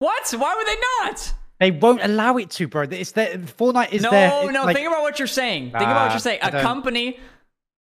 [0.04, 0.30] What?
[0.36, 1.32] Why would they not?
[1.60, 2.82] They won't allow it to, bro.
[2.90, 4.52] It's their Fortnite is no, their.
[4.52, 4.64] no.
[4.64, 5.64] like- think about what you're saying.
[5.70, 6.40] think about what you're saying.
[6.42, 7.18] A company.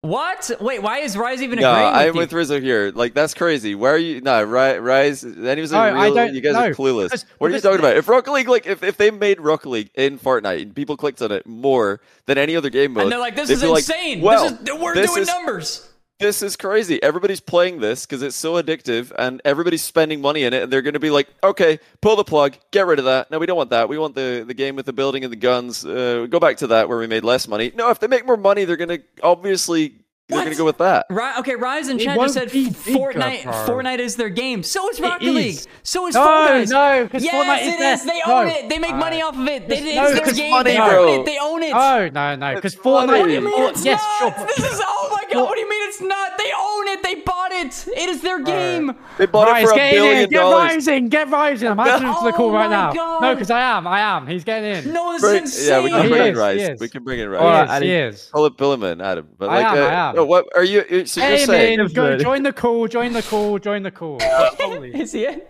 [0.02, 0.51] What?
[0.62, 2.20] Wait, why is Rise even No, agreeing I'm with you?
[2.20, 2.90] with Rizzo here.
[2.94, 3.74] Like that's crazy.
[3.74, 4.22] Why are you?
[4.22, 5.22] No, Ri- Rise.
[5.24, 7.05] Any of No, I don't- you guys no, are clueless.
[7.05, 7.97] because- what are you talking about?
[7.98, 11.20] If Rocket League, like, if, if they made Rocket League in Fortnite and people clicked
[11.20, 13.80] on it more than any other game mode, and they're like, "This is be like,
[13.80, 14.22] insane.
[14.22, 15.86] well, this is we're this doing is- numbers."
[16.20, 17.02] This is crazy.
[17.02, 20.64] Everybody's playing this because it's so addictive, and everybody's spending money in it.
[20.64, 23.30] And they're going to be like, "Okay, pull the plug, get rid of that.
[23.30, 23.88] No, we don't want that.
[23.88, 25.82] We want the the game with the building and the guns.
[25.82, 27.72] Uh, go back to that where we made less money.
[27.74, 29.94] No, if they make more money, they're going to obviously
[30.31, 31.07] they're going to go with that.
[31.11, 31.39] Right?
[31.39, 33.43] Okay, Rise and It Chat just said be F- bigger, Fortnite.
[33.44, 33.52] bro.
[33.52, 34.62] Fortnite is their game.
[34.62, 35.35] So is It Rocket is.
[35.35, 35.59] League.
[35.82, 36.20] So is Fortnite.
[36.20, 36.70] No, Fall Guys.
[36.70, 38.05] no, 'cause yes, Fortnite is it their- is.
[38.05, 38.35] They no.
[38.40, 38.69] own it.
[38.69, 39.69] They make money off of it.
[39.69, 40.51] They, there's it's no- their because game.
[40.51, 41.09] money, they bro.
[41.12, 41.27] own it.
[41.27, 41.73] They own it.
[41.74, 43.12] Oh no, no, because money.
[43.12, 43.19] Fortnite.
[43.20, 44.36] What do you mean oh, it's yes, not?
[44.36, 44.47] sure.
[44.47, 45.43] This is oh my god.
[45.44, 46.39] What do you mean it's not?
[46.39, 47.02] They own it.
[47.02, 47.89] They bought it.
[47.89, 48.94] It is their game.
[49.19, 50.55] They bought Rise, it for a get in billion get dollars.
[50.57, 51.69] rising, get rising.
[51.69, 52.93] I'm answering to the Oh call right now.
[52.93, 53.23] God.
[53.23, 54.27] No, because I am, I am.
[54.27, 54.93] He's getting in.
[54.93, 55.69] No, this is insane.
[55.69, 56.81] yeah, we can bring in is, he Rise.
[56.81, 57.43] We can bring in He Rise.
[57.43, 57.89] Alright, Adam.
[57.89, 58.31] he is.
[58.32, 59.28] Pull it, pull him in, Adam.
[59.39, 60.15] But I like, am, uh, I am.
[60.20, 60.84] No, what are you?
[60.90, 63.90] you- So you're Hey saying man, go, join the call, join the call, join the
[63.90, 64.18] call.
[64.22, 64.94] Holy.
[65.01, 65.42] Is he in?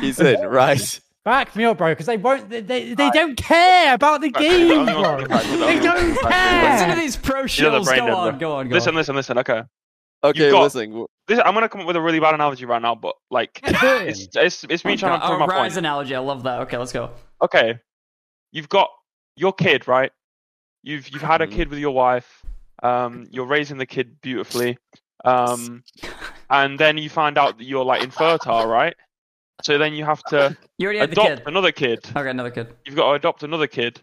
[0.00, 1.00] he's in, right?
[1.24, 2.48] Back me up, bro, because they won't.
[2.48, 5.18] They, they, they don't care about the game, bro.
[5.26, 6.72] They don't care.
[6.72, 7.84] Listen to these pro You're the shills.
[7.84, 8.94] brain Go on, go on, go Listen, on.
[8.96, 9.38] listen, listen.
[9.38, 9.62] Okay,
[10.24, 11.04] Okay, got- listen.
[11.28, 14.28] this, I'm gonna come up with a really bad analogy right now, but like, it's
[14.34, 15.76] it's, it's me trying to Oh, prove my Rise point.
[15.76, 16.14] analogy.
[16.14, 16.60] I love that.
[16.62, 17.10] Okay, let's go.
[17.42, 17.78] Okay,
[18.52, 18.88] you've got
[19.36, 20.10] your kid, right?
[20.82, 21.52] You've you've had a Mhm.
[21.52, 22.39] kid with your wife.
[22.82, 24.78] Um, you're raising the kid beautifully.
[25.24, 25.82] Um,
[26.48, 28.94] and then you find out that you're like infertile, right?
[29.62, 31.42] So then you have to You already had the adopt kid.
[31.46, 31.98] another kid.
[32.16, 32.74] Okay, another kid.
[32.86, 34.00] You've got to adopt another kid.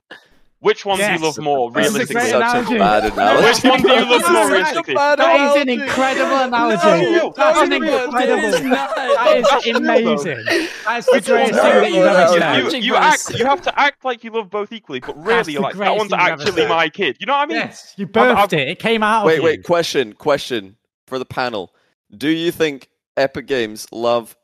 [0.59, 1.07] Which one Yes.
[1.07, 2.21] do you love more, That's Realistically.
[2.21, 2.65] such realistically?
[2.65, 3.45] great a bad analogy.
[3.47, 4.93] Which one do you love more That's realistically?
[4.95, 7.11] That is an incredible analogy.
[7.11, 8.43] No, That's an incredible.
[8.55, 8.95] is not.
[8.95, 10.45] That is amazing.
[10.85, 12.73] That's the greatest thing that you've ever said.
[12.73, 13.29] You, you act.
[13.37, 15.75] You have to act like you love both equally, but really, That's you're the like
[15.77, 17.17] that one's thing you've ever actually my kid.
[17.19, 17.57] You know what I mean?
[17.57, 18.67] Yes, you birthed I've- it.
[18.67, 19.43] It came out of Wait, you.
[19.43, 19.63] wait.
[19.63, 20.75] Question, question
[21.05, 21.71] for the panel.
[22.17, 24.35] Do you think Epic Games love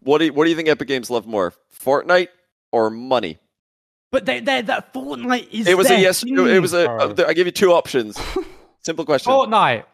[0.00, 0.18] what?
[0.18, 1.52] Do you, what do you think Epic Games love more,
[1.84, 2.28] Fortnite
[2.72, 3.36] or money?
[4.12, 5.66] But they, they, that Fortnite is.
[5.68, 6.22] It was a yes.
[6.22, 6.86] thing, It was a.
[6.86, 6.98] bro.
[7.10, 8.18] uh, I give you two options.
[8.82, 9.30] Simple question.
[9.32, 9.84] Fortnite.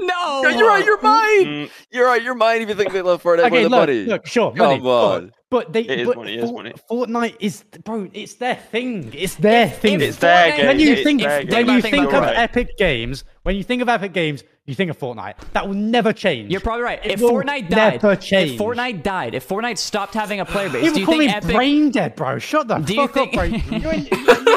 [0.00, 0.42] No.
[0.48, 0.84] You're right.
[0.84, 1.44] You're mine.
[1.44, 2.22] Mm, You're right.
[2.22, 2.60] You're mine.
[2.62, 4.04] If you think they love Fortnite more Okay, than look, money.
[4.04, 4.80] look, sure, Come money.
[4.82, 5.32] on.
[5.54, 6.72] But, but they, It is but money, it is For- money.
[6.90, 9.10] Fortnite is, bro, it's their thing.
[9.14, 10.00] It's their thing.
[10.00, 10.66] It's their Fortnite- game.
[10.66, 11.68] when you it's think when game.
[11.68, 12.36] you Think think of it.
[12.38, 15.34] Epic Games, when you think of Epic Games, you think of Fortnite.
[15.52, 16.50] That will never change.
[16.50, 17.00] You're probably right.
[17.04, 18.58] It If will Fortnite died, never if.
[18.58, 21.34] Fortnite died, if Fortnite stopped having a player base, People do you call think me
[21.36, 21.54] Epic?
[21.54, 22.38] brain dead, bro.
[22.38, 23.44] Shut the Do you fuck up, bro.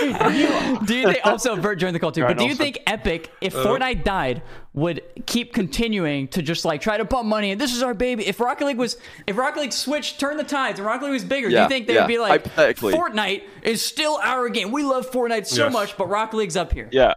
[0.00, 2.22] think- You ain't- you- you- do you think also Vert joined the call too?
[2.22, 3.64] But do you think Epic, if Uh.
[3.64, 7.82] Fortnite died, would keep continuing to just like try to pump money and this is
[7.82, 8.26] our baby?
[8.26, 8.96] If Rocket League was,
[9.26, 11.86] if Rocket League switched, turned the tides, and Rocket League was bigger, do you think
[11.86, 12.44] they yeah, would be like.
[12.56, 14.70] Fortnite is still our game.
[14.72, 15.72] We love Fortnite so Yes.
[15.72, 16.88] much, but Rocket League's up here.
[16.92, 17.14] Yeah.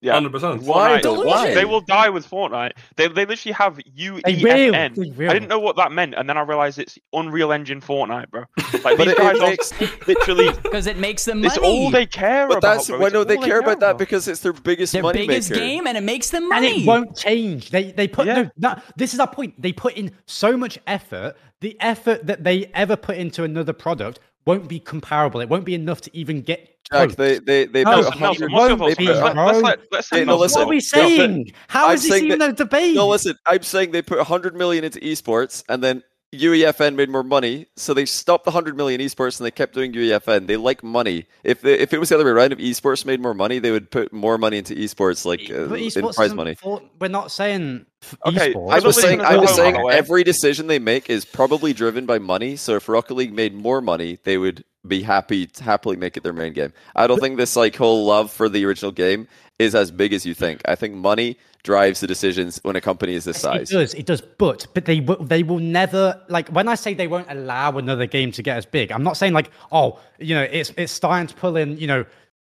[0.00, 0.12] Yeah.
[0.12, 0.62] Hundred percent.
[0.62, 1.00] Why?
[1.02, 1.54] Why?
[1.54, 2.72] They will die with Fortnite.
[2.96, 4.94] They, they literally have U They E will, F N.
[4.94, 5.28] they will.
[5.30, 8.44] I didn't know what that meant, and then I realized it's Unreal Engine Fortnite, bro.
[8.84, 10.50] Like these it- guys it are makes- literally.
[10.62, 11.48] Because it makes them money.
[11.48, 12.74] It's all they care But about.
[12.76, 12.98] that's bro.
[13.00, 15.50] why It's no, they all care about that because it's their biggest their money biggest
[15.50, 15.60] maker.
[15.62, 16.66] game, and it makes them money.
[16.68, 16.82] and money.
[16.84, 17.70] it won't change.
[17.70, 18.42] They they put Yeah.
[18.42, 18.82] no, no.
[18.96, 19.60] This is our point.
[19.60, 21.34] They put in so much effort.
[21.60, 25.40] The effort that they ever put into another product won't be comparable.
[25.40, 26.60] It won't be enough to even get.
[26.90, 27.16] Jack, close.
[27.16, 28.52] they they they No, put Nelson, a hundred.
[28.52, 29.20] what's your won't thoughts they be, this?
[29.20, 30.60] put- Let- Let's let- let's say Hey, no, listen.
[30.60, 31.52] what are we no, saying?
[31.68, 32.94] How I'm is this even that- a debate?
[32.94, 33.34] No, listen.
[33.46, 36.02] I'm saying they put hundred million into esports, and then
[36.34, 39.92] UEFN made more money, so they stopped the hundred million esports and they kept doing
[39.94, 40.46] UEFN.
[40.46, 41.24] They like money.
[41.42, 43.70] If they, if it was the other way around, if esports made more money, they
[43.70, 46.54] would put more money into esports, like uh, But in prize money.
[46.54, 47.86] for- we're not saying
[48.26, 48.70] Okay, esports.
[48.72, 49.94] I was Somebody's saying, I was saying, by the way.
[49.94, 52.56] every decision they make is probably driven by money.
[52.56, 56.22] So if Rocket League made more money, they would be happy to happily make it
[56.24, 56.72] their main game.
[56.94, 59.28] I don't think this like whole love for the original game
[59.58, 60.62] is as big as you think.
[60.66, 63.70] I think money drives the decisions when a company is this It size.
[63.70, 66.94] It does, it does, but but they will they will never like when I say
[66.94, 68.92] they won't allow another game to get as big.
[68.92, 72.04] I'm not saying like oh you know it's it's starting to pull in you know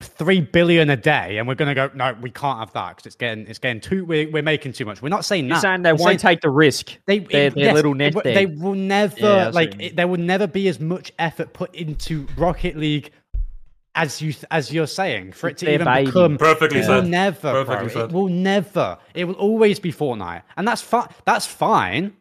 [0.03, 3.15] three billion a day and we're gonna go no we can't have that because it's
[3.15, 5.01] getting it's getting too we're, we're making too much.
[5.01, 5.61] We're not saying You're that.
[5.61, 6.97] saying they We're won't take the risk.
[7.05, 10.07] they their, their yes, little they nest will- They will never Yeah, like it- there
[10.07, 13.11] will never be as much effort put into Rocket League
[13.95, 16.05] as you as you're saying for it to even baby.
[16.05, 17.07] become Perfectly it will said.
[17.07, 17.65] never bro.
[17.65, 22.13] Perfectly it will never it will always be Fortnite and that's fine that's fine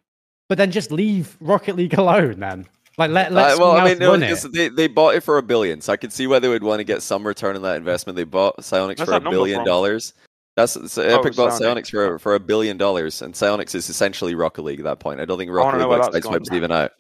[0.48, 2.66] but then just leave Rocket League alone then
[2.98, 4.52] like let let Uh, well, I mean, else no, run because it.
[4.52, 6.80] they, they bought it for a billion, so I could see why they would want
[6.80, 8.16] to get some return on that investment.
[8.16, 9.64] They bought Psyonix Where's for a billion from?
[9.64, 10.12] dollars.
[10.56, 11.60] That's so Oh, Epic bought Psyonix.
[11.60, 15.20] Psyonix for for a billion dollars, and Psyonix is essentially Rocket League at that point.
[15.20, 16.90] I don't think Rocket know League where likes that's even out.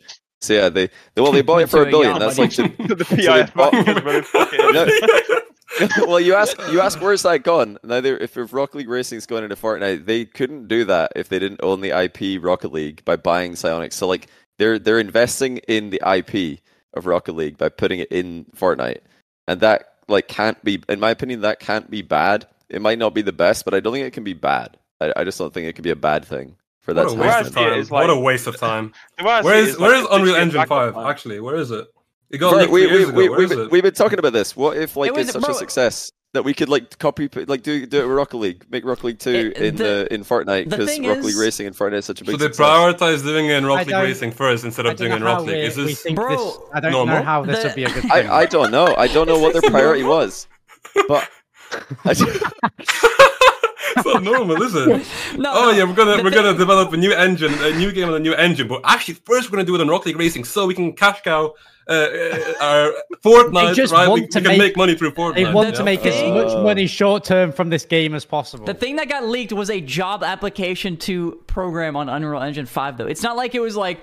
[0.42, 2.18] So yeah, they, they well they bought it for a billion.
[2.18, 7.00] That's like the, the so bought- bankers, but it's fucking- well, you ask you ask
[7.00, 7.78] where's that gone?
[7.84, 11.12] Now, they- if, if Rocket League Racing is going into Fortnite, they couldn't do that
[11.14, 13.92] if they didn't own the IP Rocket League by buying Psyonix.
[13.92, 16.60] So like they're they're investing in the IP
[16.94, 19.00] of Rocket League by putting it in Fortnite,
[19.46, 22.46] and that like can't be, in my opinion, that can't be bad.
[22.68, 24.76] It might not be the best, but I don't think it can be bad.
[25.00, 27.06] I, I just don't think it could be a bad thing for that.
[27.06, 27.72] What a to way I waste of time.
[27.74, 28.92] is What a waste of time.
[29.18, 30.96] The way I see Where is is, where like, is Unreal Engine 5?
[30.96, 31.86] Actually, where is it?
[32.30, 34.54] It got Right, leaked we, we, we, we've, been, we've been talking about this.
[34.56, 37.62] What if like It it's such bro- a success that we could like copy like
[37.62, 40.22] do do it with Rocket League, make Rocket League two It- in the- the, in
[40.22, 42.38] Fortnite because thing Rocket League Racing in Fortnite is such a big.
[42.38, 42.38] Thing.
[42.38, 43.20] So big they success.
[43.20, 45.46] prioritize doing it in Rocket League Racing first instead of doing it in know Rocket
[45.46, 45.64] League.
[45.64, 48.02] Is we this Bro, this, I don't know how this The- would be a good
[48.02, 48.12] thing.
[48.12, 48.94] I, I don't know.
[48.94, 50.46] I don't know what their priority was,
[51.08, 51.28] but
[52.04, 52.14] I,
[54.00, 55.06] it's not normal, is it?
[55.38, 57.76] No, oh no, yeah, we're gonna the we're thing- gonna develop a new engine, a
[57.78, 58.66] new game on a new engine.
[58.68, 61.20] But actually, first we're gonna do it on Rocket League Racing, so we can cash
[61.22, 61.54] cow
[61.88, 62.92] uh, uh, our
[63.24, 63.74] Fortnite.
[63.74, 65.34] just right, we, want we to can make- make money through Fortnite.
[65.34, 65.74] they want yeah.
[65.76, 68.64] to make as thing- much money short term from this game as possible.
[68.66, 72.96] The thing that got leaked was a job application to program on Unreal Engine 5,
[72.98, 73.06] though.
[73.06, 74.00] It's not like it was like,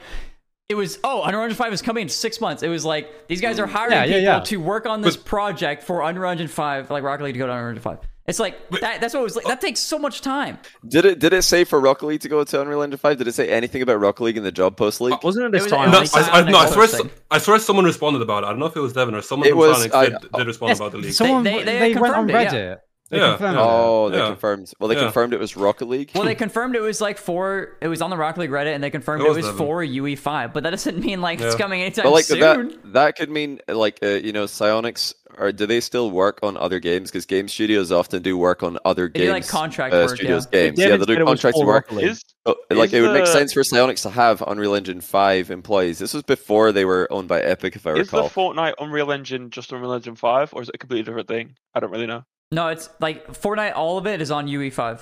[0.70, 2.62] it was, oh, Unreal Engine 5 is coming in six months.
[2.62, 4.40] It was like, these guys are hiring Yeah, yeah, people yeah.
[4.42, 7.54] to work on this project for Unreal Engine 5, like Rocket League to go to
[7.54, 8.00] Unreal Engine 5.
[8.28, 9.46] It's like, that, that's what it was like.
[9.46, 10.58] That takes so much time.
[10.86, 13.18] did it did it say for Rocket League to go to Unreal Engine five?
[13.18, 15.14] Did it say anything about Rocket League in the job post leak?
[15.14, 15.92] Uh, wasn't it It a was- sign?
[15.92, 17.10] No, I, I, no, I Psyonix swear, posting.
[17.32, 18.48] I swear, someone responded about it.
[18.48, 20.32] I don't know if it was Devin or someone It from was- Psyonix I- did,
[20.34, 21.14] did respond Yes, about the league.
[21.14, 22.78] someone They- they, they went on confirmed it, Reddit.
[23.10, 24.28] They Yeah, confirmed Oh, they Yeah.
[24.28, 24.74] confirmed.
[24.78, 25.04] Well, they Yeah.
[25.04, 26.12] confirmed it was Rocket League.
[26.14, 26.40] Well, they hmm.
[26.40, 29.22] confirmed it was like for, it was on the Rocket League Reddit, and they confirmed
[29.24, 32.12] It it was was, for UE5, but that doesn't mean like it's coming anytime but
[32.12, 32.40] like soon.
[32.42, 36.58] that that could mean like uh, you know Psyonix or do they still work on
[36.58, 37.12] other games?
[37.12, 39.28] Because game studios often do work on other They games.
[39.28, 40.60] do, like, contract uh, work, studios yeah.
[40.60, 40.78] games.
[40.78, 41.86] Devin yeah, they do it was contracts work.
[41.92, 42.12] Rocket League.
[42.12, 42.24] Is
[42.72, 46.00] like Is it would make sense for Psyonix to have Unreal Engine Five employees.
[46.00, 48.24] This was before they were owned by Epic, if I is the.
[48.24, 51.56] Fortnite Unreal Engine just Unreal Engine Five, or is it a completely different thing?
[51.74, 52.24] I don't really know.
[52.52, 55.00] No, it's like Fortnite, all of it is on E UE5.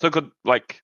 [0.00, 0.82] So could like,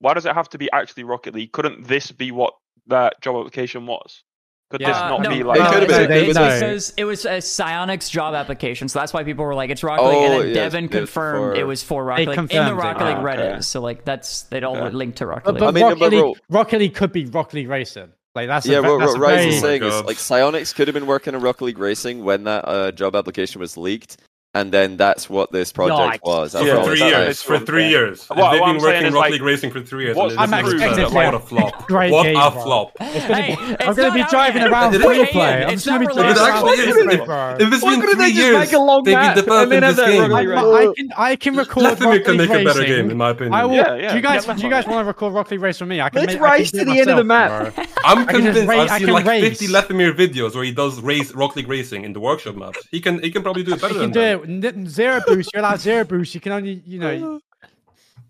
[0.00, 1.52] why does it have to be actually Rocket League?
[1.52, 2.54] Couldn't this be what
[2.88, 4.22] that job application was?
[4.70, 5.08] Could this Yeah.
[5.08, 5.60] not no, be It like?
[5.72, 6.08] could've it's, been.
[6.08, 6.44] They- it's no.
[6.48, 10.04] because it was a Psyonix job application, so that's why people were like, "It's Rocket
[10.04, 12.48] League," Oh, and then yes, Devin confirmed for- it was for Rocket League in the
[12.54, 13.52] confirmed Rocket League ah, Reddit.
[13.52, 13.60] okay.
[13.60, 14.94] So like that's they'd all Okay.
[14.94, 15.60] linked to Rocket But, League.
[15.60, 18.08] but I mean, Rocket, but League, bro- Rocket League could be Rocket League Racing.
[18.34, 20.74] Like that's yeah, a, what, that's what Rise very, is saying my is like Psyonix
[20.74, 24.16] could have been working on Rocket League Racing when that uh, job application was leaked,
[24.54, 26.26] and then that's what this project Yikes.
[26.28, 26.52] was.
[26.52, 27.42] For Yeah, three this that's- years.
[27.42, 28.26] For three years.
[28.28, 30.16] What- They've what been I'm working is, Rocket like, League Racing for three years.
[30.16, 31.86] what's and the it proof just What a flop.
[31.86, 32.62] Great what game, a bro.
[32.62, 32.98] flop.
[32.98, 34.70] Hey, I'm gonna be driving yet.
[34.70, 35.64] around It's free not play.
[35.64, 36.36] I'm It's just gonna be It released.
[36.36, 36.94] driving actually around is.
[37.04, 37.56] free If, bro.
[37.58, 39.36] if it's Why been couldn't they three just years, make a long they've been map
[39.36, 40.30] and developing then have this that game.
[40.32, 42.64] Rocket League I, I can I can record Let them Rocket can League make a
[42.64, 42.96] better Racing.
[42.96, 43.54] game, in my opinion.
[43.54, 43.74] I will.
[43.74, 45.80] Yeah, yeah, do you guys yeah, do you guys want to record Rocket League Race
[45.80, 46.00] with me?
[46.00, 46.20] I can.
[46.20, 47.74] Let's make, I can race do to it the end of the myself, map.
[47.74, 47.84] bro.
[48.04, 48.68] I'm can just convinced.
[48.68, 49.58] ra- I've I seen can like race.
[49.60, 52.78] 50 Lethamyr videos where he does race Rocket League Racing in the workshop maps.
[52.90, 54.86] He can he can probably do it better than can do them.
[54.86, 54.88] it.
[54.88, 55.50] Zero boost.
[55.52, 56.34] You're allowed zero boost.
[56.34, 57.40] You can only you know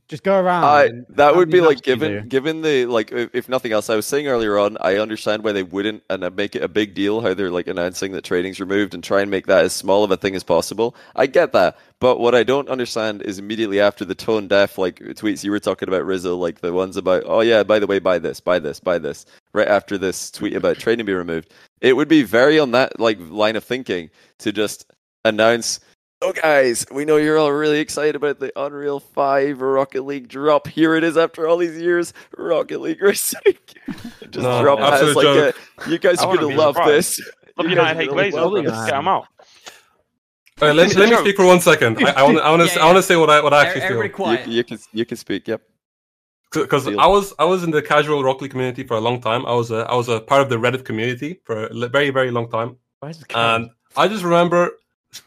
[0.09, 0.89] just go around.
[0.89, 3.73] And that would be like laps do you given given the like if if nothing
[3.73, 6.62] else I was saying earlier on I understand why they wouldn't and uh, make it
[6.62, 9.65] a big deal how they're like announcing that trading's removed and try and make that
[9.65, 13.23] as small of a thing as possible I get that but what I don't understand
[13.23, 16.73] is immediately after the tone deaf like tweets you were talking about Rizzo like the
[16.73, 19.24] ones about oh yeah by the way buy this buy this buy this
[19.55, 23.19] right after this tweet about trading be removed it would be very on that like
[23.31, 24.93] line of thinking to just
[25.24, 25.81] announce
[26.24, 30.66] So, guys, we know you're all really excited about the Unreal 5 Rocket League drop.
[30.66, 32.14] Here it is after all these years.
[32.38, 33.40] Rocket League Racing.
[34.30, 35.55] Just No, drop has absolute like
[35.86, 37.18] a, You guys are going to love surprised.
[37.18, 37.30] this.
[37.59, 38.64] Love You United guys hate are really Glazers.
[38.64, 38.86] Let's this.
[38.86, 39.26] get 'em out.
[40.62, 41.98] All right, let, me- let me speak for one second.
[42.02, 43.66] I, I want I want to Yeah, I want to say what I what I
[43.66, 44.16] actually Everybody feel.
[44.16, 44.46] quiet.
[44.46, 45.46] You, you can you can speak.
[45.46, 45.60] Yep.
[46.55, 49.44] because I was I was in the casual Rocket League community for a long time.
[49.44, 52.30] I was a, I was a part of the Reddit community for a very very
[52.30, 54.70] long time, Where's the and I just remember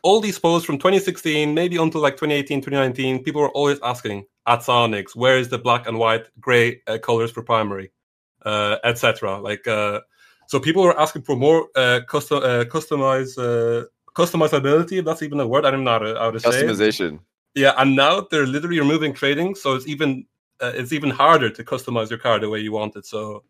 [0.02, 3.24] all these posts from 2016, maybe until like 2018, 2019.
[3.24, 7.32] People were always asking at Sonics, where is the black and white, gray uh, colors
[7.32, 7.92] for primary,
[8.46, 9.40] uh, etc.
[9.40, 10.02] Like uh,
[10.48, 13.86] so, people were asking for more uh, custom uh, customized uh,
[14.16, 15.00] customizability.
[15.00, 16.50] If that's even a word, I don't know how to, how to say.
[16.64, 17.20] Customization.
[17.54, 20.26] Yeah, and now they're literally removing trading, so it's even
[20.62, 23.06] uh, it's even harder to customize your car the way you want it.
[23.06, 23.44] So,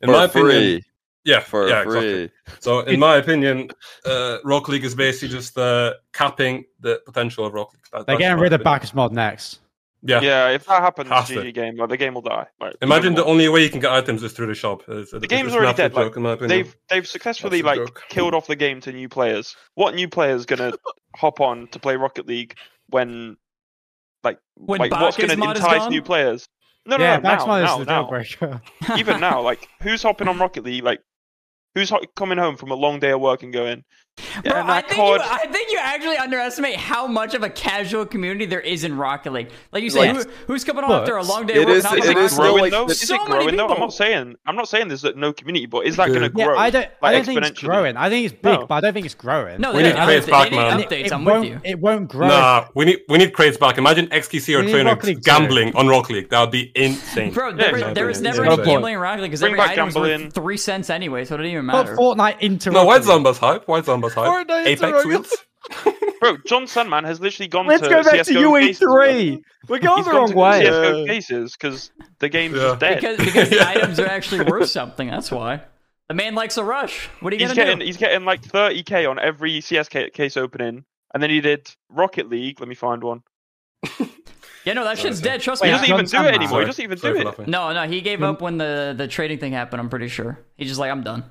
[0.00, 0.84] in For my opinion, free.
[1.24, 2.24] Yeah, For yeah, free.
[2.24, 2.30] exactly.
[2.60, 3.70] So, in my opinion,
[4.04, 7.82] uh, Rock League is basically just uh, capping the potential of Rock League.
[7.92, 8.80] That- They're getting my rid of opinion.
[8.80, 9.60] BakkesMod next.
[10.06, 10.20] Yeah.
[10.20, 11.50] Yeah, if that happens, Has to.
[11.50, 12.46] Game, like the game will die.
[12.60, 13.30] Like, Imagine the more.
[13.30, 14.82] only way you can get items is through the shop.
[14.86, 15.94] It's, the game's already dead.
[15.94, 18.02] Like, Joke, in my they've they've successfully like joke.
[18.10, 19.56] killed off the game to new players.
[19.76, 20.74] What new players gonna
[21.16, 22.54] hop on to play Rocket League
[22.90, 23.38] when
[24.22, 25.90] like When like what's gonna mod is entice gone?
[25.90, 26.50] new players?
[26.84, 28.10] No, no, yeah, no, Bakkes now, now,
[28.42, 28.96] now.
[28.98, 30.84] Even now, like who's hopping on Rocket League?
[30.84, 31.00] Like
[31.74, 33.84] who's coming home from a long day of work and going,
[34.42, 38.06] Bro, I that think, you, I think you actually underestimate how much of a casual
[38.06, 39.50] community there is in Rocket League.
[39.72, 41.66] Like you say, Like- who, who's coming on But after a long day it of
[41.68, 41.76] work?
[41.78, 42.86] is- and it hopping is on still, Rocket growing like, though?
[42.86, 43.68] Is so it growing though?
[43.68, 46.46] I'm not saying I'm not saying there's no community, but is that going to yeah,
[46.46, 46.58] grow?
[46.58, 46.86] I don't.
[47.02, 47.96] I don't think it's growing.
[47.96, 48.66] I think it's big, No.
[48.66, 49.60] but I don't think it's growing.
[49.60, 50.76] No, We they need didn't, crates update- back, they man.
[50.78, 51.06] didn't updates.
[51.06, 51.60] it I'm won't, with you.
[51.64, 52.28] It won't grow.
[52.28, 53.78] Nah, we need we need crates back.
[53.78, 55.22] Imagine XQC or We need Rocket Trainwrecks League too.
[55.22, 56.30] gambling on Rock League.
[56.30, 57.32] That would be insane.
[57.32, 57.94] Bro, Yeah, there, was, exactly.
[57.94, 58.94] there was never any gambling point.
[58.94, 61.66] in Rocket League because every item was worth three cents anyway, so it didn't even
[61.66, 61.96] Put matter.
[61.96, 63.66] Fortnite into No, White Rocket Zomba's hype.
[63.68, 64.28] White Zomba's hype.
[64.48, 65.36] Fortnite Apex Rocket wheels.
[66.20, 69.06] Bro, John Sandman has literally gone Let's to go back to CS:GO cases, bro.
[69.06, 69.42] UE3.
[69.68, 70.60] We're going He's the gone wrong to way.
[70.64, 72.76] CS:GO cases because the game's Yeah.
[72.78, 73.00] dead.
[73.00, 75.08] Because, because the items are actually worth something.
[75.08, 75.62] That's why.
[76.08, 77.08] The man likes a rush.
[77.20, 77.84] What are you he's gonna getting do?
[77.86, 82.60] he's getting like 30k on every CS case opening, and then he did Rocket League.
[82.60, 83.22] Let me find one.
[84.64, 85.42] Yeah, no, that shit's dead.
[85.42, 85.76] Trust He me.
[85.76, 86.60] He doesn't even do it anymore.
[86.60, 87.24] He doesn't even Sorry do it.
[87.26, 87.50] laughing.
[87.50, 88.24] No, no, he gave hmm?
[88.24, 89.80] up when the the trading thing happened.
[89.80, 90.38] I'm pretty sure.
[90.56, 91.24] He's just like, I'm done.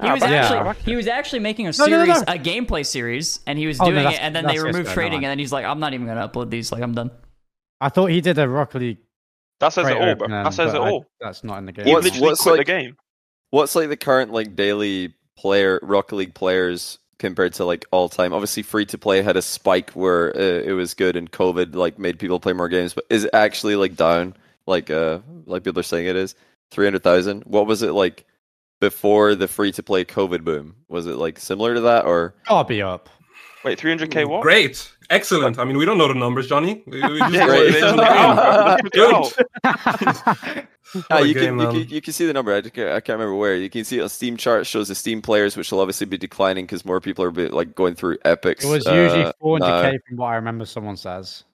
[0.00, 0.28] He Ah, was Yeah.
[0.68, 2.32] actually he was actually making a No, no, series, no, no.
[2.32, 4.94] a gameplay series, and he was Oh, no, doing it, and then they removed CS:GO,
[4.94, 5.26] trading, no.
[5.26, 6.72] and then he's like, I'm not even gonna upload these.
[6.72, 7.10] Like, I'm done.
[7.80, 8.98] I thought he did a Rocket League.
[9.60, 10.28] That says it all, bro.
[10.28, 11.06] That says but it I- all.
[11.20, 11.86] that's not in the game.
[11.86, 12.96] He What's- literally what's quit like- the game.
[13.50, 18.32] What's like the current like daily player Rocket League players compared to like all time?
[18.32, 21.98] Obviously, free to play had a spike where uh, it was good, and COVID like
[21.98, 22.94] made people play more games.
[22.94, 24.34] But is it actually like down?
[24.66, 26.34] Like uh, like people are saying it is
[26.70, 27.42] three hundred thousand.
[27.42, 28.24] What was it like
[28.82, 30.74] before the free to play COVID boom?
[30.88, 32.34] Was it like similar to that or?
[32.48, 33.08] Gotta be up.
[33.64, 34.42] Wait, 300k what?
[34.42, 35.56] Great, excellent.
[35.60, 36.82] I mean, we don't know the numbers, Johnny.
[36.88, 37.74] We, we just Yeah, know great.
[37.74, 39.08] it's let's in put the it out, game.
[39.08, 39.20] bro.
[39.20, 40.66] Let's put it out.
[41.10, 42.52] Ah, you, game, can, you, can, you can see the number.
[42.52, 43.54] I, just can't, I can't remember where.
[43.56, 46.66] You can see a Steam chart shows the Steam players, which will obviously be declining
[46.66, 48.62] because more people are be, like going through epics.
[48.64, 49.92] It was usually uh, 400k now.
[50.08, 51.44] from what I remember someone says.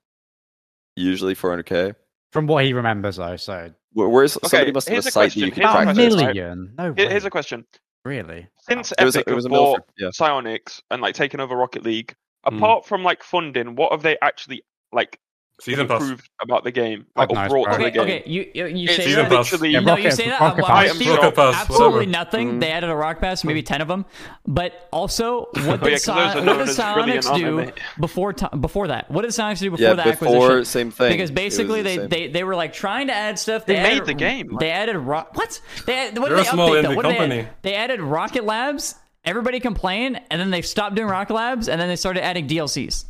[0.96, 1.94] Usually 400k.
[2.32, 5.12] From what he remembers, though, so Where, where's somebody Okay, must have here's a a
[5.12, 6.14] site that you question, can here's a about a track this.
[6.14, 6.26] question.
[6.36, 6.74] million.
[6.76, 7.08] No way.
[7.08, 7.66] Here's a question.
[8.04, 8.46] Really?
[8.68, 10.08] Since It was Epic it was a bought for- yeah.
[10.08, 12.14] Psyonix and like taken over Rocket League,
[12.46, 12.56] Mm.
[12.56, 15.18] apart from like funding, what have they actually like
[15.60, 16.00] Season pass.
[16.00, 17.04] improved about the game?
[17.16, 17.76] Like, Nice, brought bro.
[17.78, 18.02] to the game?
[18.02, 19.30] okay, you you, you say Season that.
[19.30, 19.50] pass.
[19.50, 20.40] literally Yeah, No, you say that.
[20.40, 20.90] Rocket Pass.
[20.90, 22.10] I think Rocket Pass, absolutely whatever.
[22.10, 22.48] nothing.
[22.50, 22.58] Mm-hmm.
[22.60, 24.04] They added a rock pass, maybe ten of them.
[24.46, 27.56] But also, what yeah, did, 'cause those what known did as brilliant, Psyonix aren't do
[27.66, 27.72] they?
[27.98, 29.10] before ti before that?
[29.10, 30.64] What did Psyonix do before Yeah, the before acquisition?
[30.64, 31.10] same thing.
[31.12, 32.08] Because It was basically the they, same.
[32.08, 33.66] they they were like trying to add stuff.
[33.66, 34.56] They added, made the game.
[34.60, 35.36] They added rock.
[35.36, 35.60] What?
[35.86, 36.88] They, what They're did a they small update though?
[36.90, 37.48] indie What company.
[37.62, 38.94] they added Rocket Labs.
[39.24, 43.04] Everybody complained, and then they stopped doing Rocket Labs, and then they started adding DLCs.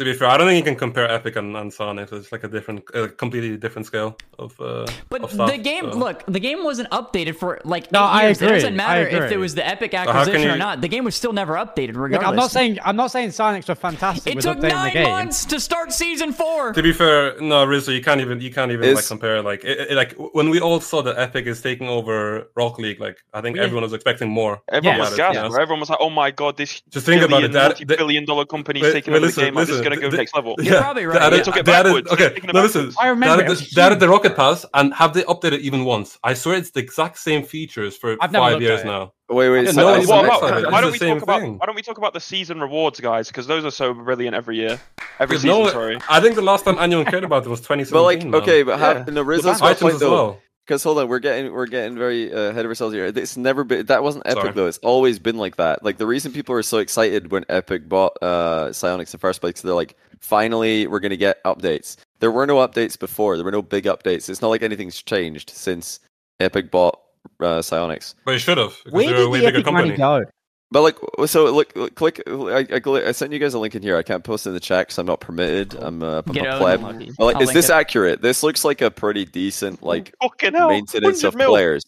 [0.00, 2.10] To be fair, I don't think you can compare Epic and, and Sonic.
[2.10, 4.58] It's like a different, a completely different scale of.
[4.58, 5.98] Uh, But of stuff, the game, so.
[5.98, 8.40] look, the game wasn't updated for like No, eight I years.
[8.40, 10.80] It doesn't matter if it was the Epic how can acquisition or not.
[10.80, 12.20] The game was still never updated, regardless.
[12.22, 14.68] Look, I'm not saying I'm not saying Sonics were fantastic it with took updating the
[14.84, 15.10] nine game.
[15.10, 16.72] months to start season four.
[16.72, 19.42] To be fair, no, Rizzo, you can't even you can't even like compare.
[19.42, 23.00] Like, it, it- like when we all saw that Epic is taking over Rock League,
[23.00, 23.64] like I think Yeah.
[23.64, 24.62] everyone was expecting more.
[24.72, 25.60] Everyone Yeah, was out of gassed, you.
[25.62, 27.52] Everyone was like, "Oh my god, this Just think about it.
[27.52, 29.58] That, multi-billion dollar company wait, taking wait, over listen, the game.
[29.58, 31.42] I'm just listen, gonna go the- next level." You're probably right, They added, yeah.
[31.42, 32.80] Took it they added, okay, taking it no, listen.
[32.82, 32.96] backwards.
[33.00, 34.36] I remember They added, was the, they added the Rocket.
[34.36, 36.18] Pass, and have they updated it even once?
[36.24, 39.12] I swear it's the exact same features for five years now.
[39.28, 39.66] Wait, wait.
[39.66, 41.58] Yeah, so no, I- what about, why don't we talk about thing.
[41.58, 43.28] why don't we talk about the season rewards, guys?
[43.28, 44.80] Because those are so brilliant every year,
[45.20, 45.50] every season.
[45.50, 45.98] no, sorry.
[46.08, 48.30] I think the last time anyone cared about it was 2017.
[48.30, 49.04] But like, okay, but how, Yeah.
[49.08, 50.10] no, Rizzo's The got a items point as though.
[50.12, 50.38] well.
[50.66, 53.06] Because hold on, we're getting we're getting very uh, ahead of ourselves here.
[53.06, 54.52] It's never been that wasn't Epic Sorry.
[54.52, 54.66] though.
[54.66, 55.84] It's always been like that.
[55.84, 59.40] Like the reason people were so excited when Epic bought uh, Psyonix in the first
[59.40, 61.96] place, they're like, finally we're gonna get updates.
[62.20, 63.36] There were no updates before.
[63.36, 64.28] There were no big updates.
[64.28, 65.98] It's not like anything's changed since
[66.38, 67.00] Epic bought
[67.40, 68.14] uh, Psyonix.
[68.24, 68.76] But it should have.
[68.84, 70.24] Because Where they're did a way the bigger Epic money company.
[70.24, 70.30] go?
[70.72, 72.22] But like, so look, look click.
[72.28, 73.96] I, I, I sent you guys a link in here.
[73.96, 75.74] I can't post in the chat because I'm not permitted.
[75.74, 76.80] I'm, uh, I'm a pleb.
[77.18, 77.72] But like, I'll is this it.
[77.72, 78.22] accurate?
[78.22, 81.50] This looks like a pretty decent like Fucking maintenance of mil.
[81.50, 81.84] players.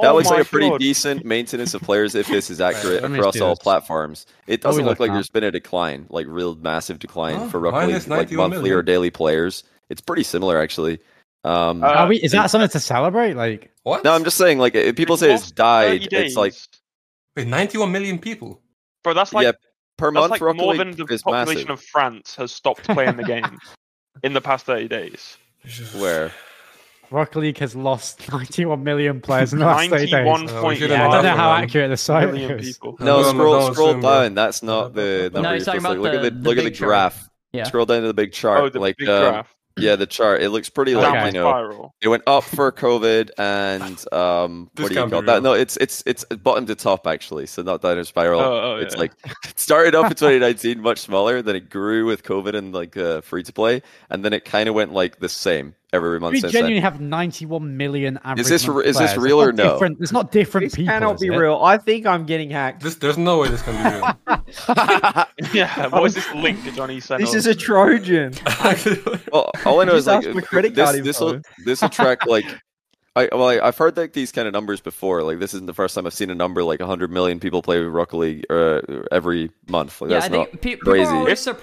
[0.00, 0.80] That Oh looks like my a pretty God.
[0.80, 3.58] decent maintenance of players if this is accurate let me across all this.
[3.60, 4.26] platforms.
[4.46, 6.98] It What are we doesn't look like looking there's been a decline, like real massive
[7.00, 8.76] decline Oh, for Rocket minus League, like monthly million.
[8.78, 9.64] or daily players.
[9.90, 10.98] It's pretty similar actually.
[11.44, 13.34] Um, Uh, Are we, is that something to celebrate?
[13.34, 14.02] Like, What?
[14.02, 16.68] no, I'm just saying, like people say it's died, it's like days.
[17.36, 18.60] Wait, 91 million people.
[19.02, 19.52] Bro, that's like yeah,
[19.98, 21.70] per that's month like Rocket more League than the population massive.
[21.70, 23.58] of France has stopped playing the game
[24.22, 25.36] in the past 30 days.
[25.98, 26.32] Where
[27.10, 30.14] Rocket League has lost 91 million players in the last 30 days.
[30.14, 30.90] I 91 Oh, we point don't
[31.24, 32.66] know how accurate the site million is.
[32.76, 32.96] people.
[33.00, 34.34] No, No, no, scroll don't scroll down.
[34.34, 36.22] That's not the No, number he's you're talking supposed to about look at.
[36.22, 36.88] the- The, the look at the big chart.
[36.88, 37.28] graph.
[37.52, 37.64] Yeah.
[37.64, 38.60] Scroll down to the big chart.
[38.62, 39.54] Oh, the like big um, graph.
[39.76, 40.42] Yeah, the chart.
[40.42, 41.50] It looks pretty like Downward you know.
[41.50, 41.94] spiral.
[42.00, 45.42] It went up for COVID and um, This what do you call that?
[45.42, 48.40] No, it's it's it's bottom to top actually, so not down a spiral.
[48.40, 49.00] Oh, oh, it's yeah.
[49.00, 49.12] like
[49.44, 51.42] it started up in 2019, much smaller.
[51.42, 54.68] Then it grew with COVID and like uh, free to play, and then it kind
[54.68, 56.92] of went like the same every month We since genuinely then.
[56.92, 58.46] have 91 million average.
[58.48, 59.72] this re- is this real or not no?
[59.74, 60.92] Different, it's not different This people.
[60.92, 61.30] cannot be it?
[61.36, 61.60] real.
[61.62, 62.82] I think I'm getting hacked.
[62.82, 64.44] This, there's no way this can be real.
[65.54, 68.32] yeah, what is this link that Johnny sent This is a Trojan.
[69.32, 71.04] Well, all I know is like ask credit card this.
[71.04, 71.48] This will info.
[71.64, 72.44] this will track like.
[73.16, 75.22] I well, I, I've heard like these kind of numbers before.
[75.22, 77.78] Like this isn't the first time I've seen a number like 100 million people play
[77.78, 78.80] Rocket League uh,
[79.12, 80.00] every month.
[80.00, 81.10] Like, Yeah, that's I think not pe- people crazy.
[81.10, 81.58] are always If- by the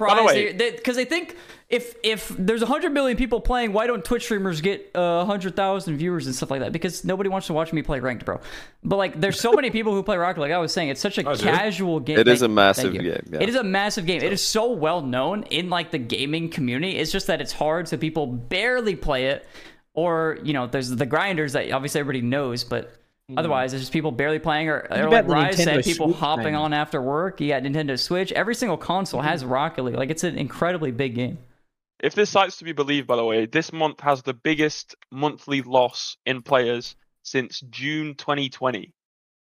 [0.53, 1.36] surprised because they, think
[1.69, 5.98] if if there's hundred million people playing, why don't Twitch streamers get uh, hundred thousand
[5.98, 6.72] viewers and stuff like that?
[6.72, 8.40] Because nobody wants to watch me play ranked, bro.
[8.84, 10.52] But like, there's so many people who play Rocket League.
[10.53, 11.44] I was saying it's such a Oh, dude.
[11.44, 12.18] casual game.
[12.18, 13.40] It is Thank- a massive game, yeah.
[13.41, 14.22] It is a massive game.
[14.22, 16.98] It is so well known in like the gaming community.
[16.98, 19.45] It's just that it's hard, so people barely play it.
[19.93, 22.91] Or you know, there's the grinders that obviously everybody knows, but.
[23.38, 26.43] Otherwise, it's just people barely playing, or, or like about the said, people Switch, hopping
[26.47, 26.55] maybe?
[26.55, 27.39] on after work.
[27.39, 28.34] You got Nintendo Switch.
[28.34, 29.95] Every single console has Rocket League.
[29.95, 31.38] Like it's an incredibly big game.
[32.01, 35.61] If this site's to be believed, by the way, this month has the biggest monthly
[35.61, 38.91] loss in players since June 2020.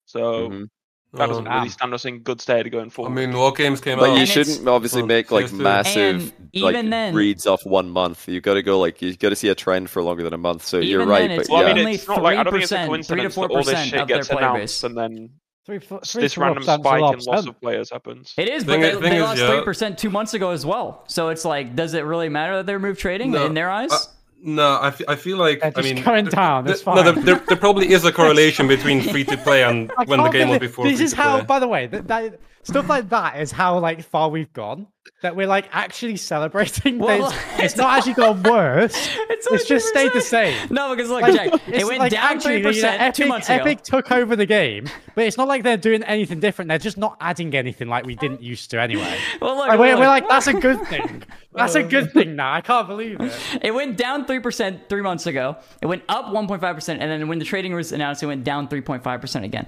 [0.07, 0.69] So Mhm.
[1.15, 3.11] That doesn't Um, really stand us in good stead going forward.
[3.11, 4.15] I mean, what games came But out?
[4.15, 5.53] you And shouldn't obviously make like PS2.
[5.59, 8.29] massive like even then- reads off one month.
[8.29, 10.39] You got to go like you got to see a trend for longer than a
[10.39, 10.65] month.
[10.67, 11.69] So you're right, then, but well, yeah.
[11.71, 13.55] I mean, it's not like I don't think it's a 3%, coincidence 3 to that
[13.57, 15.31] all this 4% shit of their gets announced and then
[15.67, 18.33] Three, four, three, this four random spike in of loss of players happens.
[18.39, 19.51] It is, but Thing they, is- they is, lost yeah.
[19.55, 21.05] three percent two months ago as well.
[21.09, 24.09] So it's like, does it really matter that they removed trading No, in their eyes?
[24.41, 27.57] No, I I feel like They're I mean down, th- that's No, there, there, there
[27.57, 30.85] probably is a correlation between free to play and when the game was believe- before.
[30.85, 34.29] This is how, by the way, that, that stuff like that is how like far
[34.29, 34.87] we've gone.
[35.23, 36.99] That we're like actually celebrating.
[36.99, 37.41] Well, this.
[37.59, 38.95] it's not actually gone worse.
[39.31, 40.55] It's It's, just stayed the same.
[40.71, 43.63] no, because look, Like, Jack, it went like down three percent Epic, two months ago.
[43.63, 46.69] Epic took over the game, but it's not like they're doing anything different.
[46.69, 49.19] They're just not adding anything like we didn't used to anyway.
[49.41, 50.01] Well, look, Like, we're, look.
[50.01, 51.23] we're like, that's a good thing.
[51.55, 52.53] That's a good thing now.
[52.53, 53.33] I can't believe it.
[53.63, 55.57] It went down 3% three months ago.
[55.81, 56.89] It went up 1.5%.
[56.89, 59.67] And then when the trading was announced, it went down 3.5% again.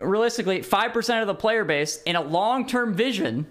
[0.00, 3.46] Realistically, 5% of the player base in a long term vision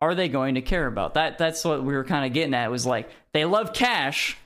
[0.00, 1.14] are they going to care about?
[1.14, 2.66] That That's what we were kind of getting at.
[2.66, 4.36] It was like, they love cash.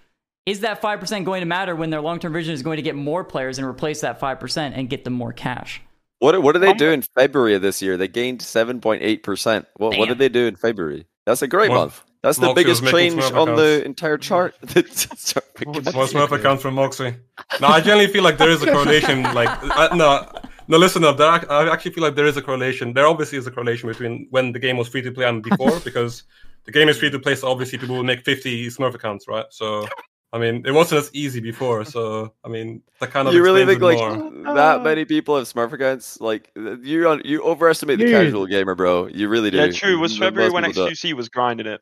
[0.47, 2.95] Is that 5% going to matter when their long term vision is going to get
[2.95, 5.83] more players and replace that 5% and get them more cash?
[6.21, 7.97] What what did they do in February of this year?
[7.97, 9.67] They gained seven point eight percent.
[9.77, 11.07] What what did they do in February?
[11.27, 12.03] That's a great Well, month.
[12.23, 14.57] That's the biggest change on the entire chart.
[14.75, 17.15] Most Smurf accounts from Moxie.
[17.61, 19.23] No, I generally feel like there is a correlation.
[19.23, 20.29] Like, uh, no,
[20.69, 21.17] no, listen up.
[21.17, 22.93] There, ac- I actually feel like there is a correlation.
[22.93, 25.81] There obviously is a correlation between when the game was free to play and before,
[25.85, 26.25] because
[26.65, 27.35] the game is free to play.
[27.35, 29.47] So obviously, people will make fifty Smurf accounts, right?
[29.51, 29.89] So,
[30.33, 31.85] I mean, it wasn't as easy before.
[31.85, 34.55] So, I mean, that kind of you really think like more.
[34.55, 36.21] that many people have Smurf accounts?
[36.21, 38.13] Like you you overestimate the Dude.
[38.27, 39.07] casual gamer, bro.
[39.07, 39.57] You really do.
[39.57, 39.99] Yeah, true.
[39.99, 40.87] Was February when people.
[40.87, 41.81] XQC was grinding it?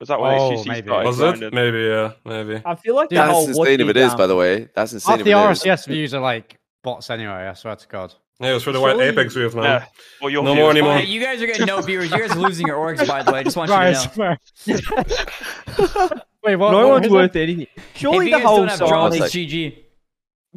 [0.00, 0.86] Was that when Oh, XQC maybe.
[0.86, 1.42] started Was grinding?
[1.48, 1.54] it?
[1.54, 2.62] Maybe, yeah, maybe.
[2.64, 4.12] I feel like the That's whole insane if watching, it is.
[4.12, 5.10] um, By the way, that's insane.
[5.12, 5.62] Half if the it is.
[5.64, 7.32] RLCS views are like bots anyway.
[7.48, 8.14] I swear to God.
[8.40, 9.62] Yeah, it was for the white Surely- Apex we have now.
[9.62, 9.84] Yeah.
[10.22, 10.98] Well, No more anymore.
[10.98, 12.10] Hey, you guys are getting no viewers.
[12.10, 13.42] You guys are losing your orgs, by the way.
[13.42, 14.36] Just want you to
[14.68, 16.18] know.
[16.44, 16.70] Wait, what?
[16.70, 17.42] no what one's worth it?
[17.42, 17.66] anything.
[17.76, 19.78] If Surely you the guys whole don't have draws, Sonic, it's GG.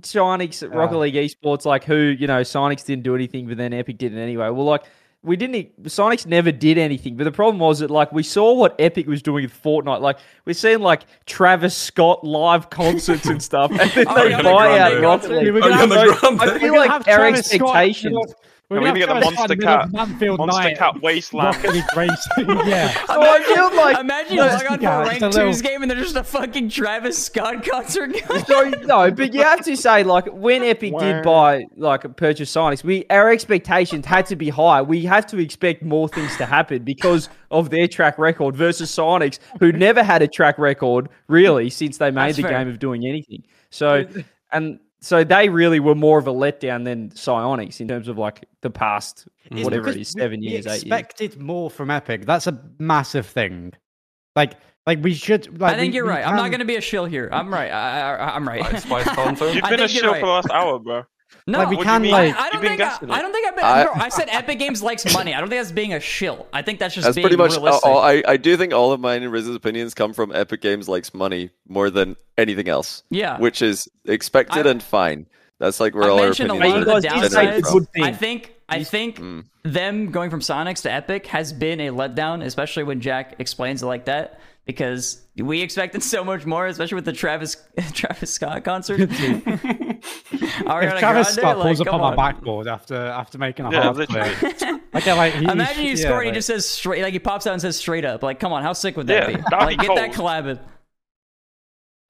[0.03, 3.98] Sonic Rocket League esports, like who you know, Sonics didn't do anything, but then Epic
[3.98, 4.49] did it anyway.
[4.49, 4.84] Well, like
[5.23, 5.56] we didn't.
[5.56, 9.06] e, Sonics never did anything, but the problem was that like we saw what Epic
[9.07, 10.02] was doing with Fortnite.
[10.02, 14.80] Like we're seeing like Travis Scott live concerts and stuff, and then Oh, they buy
[14.80, 15.03] out Grande.
[15.03, 15.53] Rocket League.
[15.53, 16.41] We're gonna Ariana have- Grande.
[16.41, 18.34] I feel like have our Travis Scott, expectations.
[18.72, 20.77] We're And we gonna even get the Monster Scott in the Cat- Manfield Monster Night
[20.77, 21.56] Cat Wasteland.
[21.57, 22.27] Rocket League race.
[22.68, 22.93] yeah.
[23.07, 25.52] So I feel like Imagine you No, log on yeah, a it's ranked a little-
[25.52, 28.15] twos game and there's just a fucking Travis Scott concert.
[28.48, 32.81] So, no, but you have to say like when Epic did buy like purchase Sonics,
[32.84, 34.81] we our expectations had to be high.
[34.81, 39.39] We have to expect more things to happen because of their track record versus Sonics,
[39.60, 42.52] who never had a track record really since they made That's the fair.
[42.60, 43.43] game of doing anything.
[43.69, 44.06] So
[44.53, 48.45] and so they really were more of a letdown than Psyonix in terms of like
[48.61, 50.84] the past It's whatever because it is, we- seven we years, eight years.
[50.84, 52.26] expected more from Epic.
[52.26, 53.73] That's a massive thing.
[54.36, 54.53] Like,
[54.88, 55.60] like we should.
[55.60, 56.26] Like, I think we- you're we right.
[56.26, 57.30] I'm not going to be a shill here.
[57.32, 57.72] I'm right.
[57.72, 58.80] I, I, I'm right.
[58.80, 59.53] Spice concert.
[59.56, 60.19] You've been a think shill right.
[60.19, 61.03] for the last hour, bro.
[61.47, 62.11] No, Like, we What do you can mean?
[62.11, 62.35] like.
[62.37, 63.65] I don't think I, I don't think I've been.
[63.65, 65.33] I- bro, I said Epic Games likes money.
[65.33, 66.45] I don't think that's being a shill.
[66.53, 67.85] I think that's just That's being pretty much realistic.
[67.85, 70.87] all, I, I do think all of mine and Riz's opinions come from Epic Games
[70.87, 73.01] likes money more than anything else.
[73.09, 73.39] Yeah.
[73.39, 75.25] Which is expected I- and fine.
[75.59, 77.65] That's like where I all our opinions are of the You guys did say generated
[77.67, 77.87] from.
[78.03, 79.45] I think I think Mm.
[79.63, 83.85] them going from Sonics to Epic has been a letdown, especially when Jack explains it
[83.85, 84.39] like that.
[84.65, 87.57] Because we expected so much more, especially with the Travis
[87.93, 88.99] Travis Scott concert.
[89.09, 93.65] Ariana If Travis Grande, Scott like, pulls up come on my backboard after after making
[93.65, 94.33] a Yeah, hard literally.
[94.35, 97.01] play, I get like he, Imagine you yeah, score and he like- just says straight,
[97.01, 98.21] like he pops out and says straight up.
[98.23, 99.41] Like, come on, how sick would that Yeah, be?
[99.41, 100.27] that'd Like, be get that cold.
[100.29, 100.59] collab.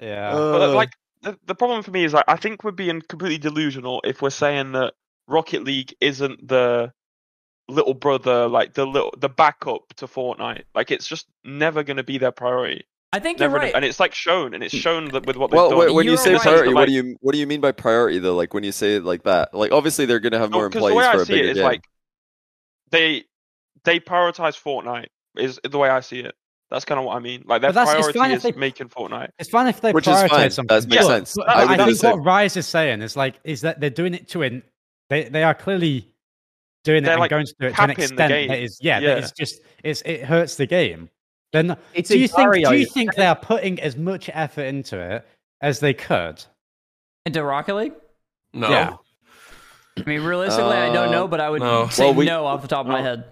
[0.01, 0.31] yeah.
[0.33, 0.91] But Uh, like
[1.21, 4.29] the, the problem for me is like I think we're being completely delusional if we're
[4.29, 4.93] saying that
[5.27, 6.91] Rocket League isn't the
[7.71, 10.63] little brother, like the little the backup to Fortnite.
[10.75, 12.85] Like it's just never going to be their priority.
[13.13, 13.75] I think you're Never, right.
[13.75, 14.79] and it's like shown, and it's hmm.
[14.79, 15.93] shown that with what they've Well, done.
[15.95, 16.41] when you say right.
[16.41, 18.35] priority, what do you what do you mean by priority though?
[18.35, 20.81] Like when you say it like that, like obviously they're going to have more because
[20.81, 21.63] the employees way for I a see it bigger is game.
[21.63, 21.83] like
[22.91, 23.23] they
[23.83, 26.35] they prioritize Fortnite is the way I see it.
[26.69, 27.43] That's kind of what I mean.
[27.45, 29.31] Like their that's- it's priority fine if is they- making Fortnite.
[29.39, 30.51] It's fine if they Which is prioritize fine.
[30.51, 30.79] something.
[30.79, 31.33] That makes but- sense.
[31.35, 32.23] but I I, think what.
[32.23, 34.63] Rise is saying is like is that they're doing it to an
[35.09, 36.10] they they are clearly
[36.83, 38.47] doing it They're, and like, going to do it to an extent game.
[38.49, 39.15] that is yeah, Yeah.
[39.15, 41.09] that is just it's it hurts the game.
[41.53, 44.97] Then It's do you think do you think they are putting as much effort into
[44.99, 45.25] it
[45.61, 46.43] as they could?
[47.25, 47.93] Into Rocket League?
[48.53, 48.69] No.
[48.69, 48.95] Yeah.
[49.97, 51.87] I mean, realistically, I don't know, uh, but I would no.
[51.89, 53.25] say Well, we- no off the top of my head.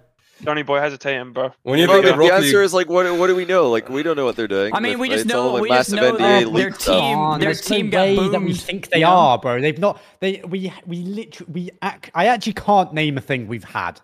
[0.43, 1.51] Johnny boy hesitating, bro.
[1.63, 3.45] When you Well, think the, of the answer League, is like, what what do we
[3.45, 3.69] know?
[3.69, 4.73] Like we don't know what they're doing.
[4.73, 6.85] I mean, we just know- like we just know NBA that their stuff.
[6.85, 9.59] team- Come on, their team no got way that we think they you are, bro.
[9.61, 10.01] They've not.
[10.19, 13.99] They we we literally we ac- I actually can't name a thing we've had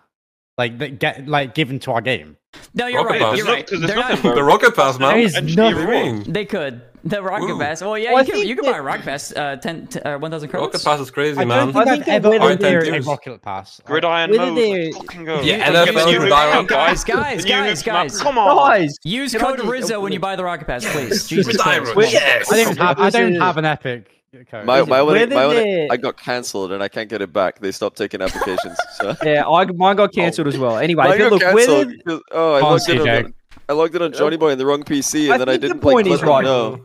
[0.58, 2.36] like that get like given to our game.
[2.72, 3.20] No, you're Rocket right.
[3.20, 3.36] Pass.
[3.38, 3.70] You're right.
[3.70, 5.10] no- there's They're nothing, not, the Rocket Pass, man.
[5.14, 5.76] There is and nothing.
[5.86, 6.32] What do you mean?
[6.32, 6.80] they could.
[7.10, 7.58] The Rocket Ooh.
[7.58, 7.82] Pass.
[7.82, 10.18] Well, yeah, Well, you can, you can buy a Rocket Pass, uh, 10, t- uh,
[10.18, 10.74] 1,000 credits.
[10.74, 11.72] Rocket Pass is crazy, I man.
[11.72, 13.00] don't think I I've think they're ever better ordered a.
[13.02, 13.80] Rocket Pass.
[13.84, 14.56] Gridiron Whether mode.
[14.58, 15.40] they're- fucking go.
[15.42, 16.66] Yeah, Let's NFL Gridiron.
[16.66, 18.20] Guys, guys, guys, guys.
[18.20, 18.56] Come on.
[18.56, 21.26] Guys, Use code Rizzo when you buy the Rocket Pass, please.
[21.28, 21.86] Jesus Gridiron.
[21.86, 22.12] Christ.
[22.12, 22.52] Yes.
[22.52, 22.98] I don't have.
[22.98, 24.10] I don't have an epic
[24.50, 24.66] code.
[24.66, 27.60] My my one, my one, I got cancelled and I can't get it back.
[27.60, 28.76] They stopped taking applications.
[28.96, 30.76] So Yeah, I, mine got cancelled as well.
[30.76, 33.34] Anyway, mine got look, cancelled whether, oh, I Can't logged see, in on,
[33.68, 35.82] I logged in on Johnny Boy in the wrong PC and I then I didn't
[35.82, 36.44] like point is right.
[36.44, 36.84] No.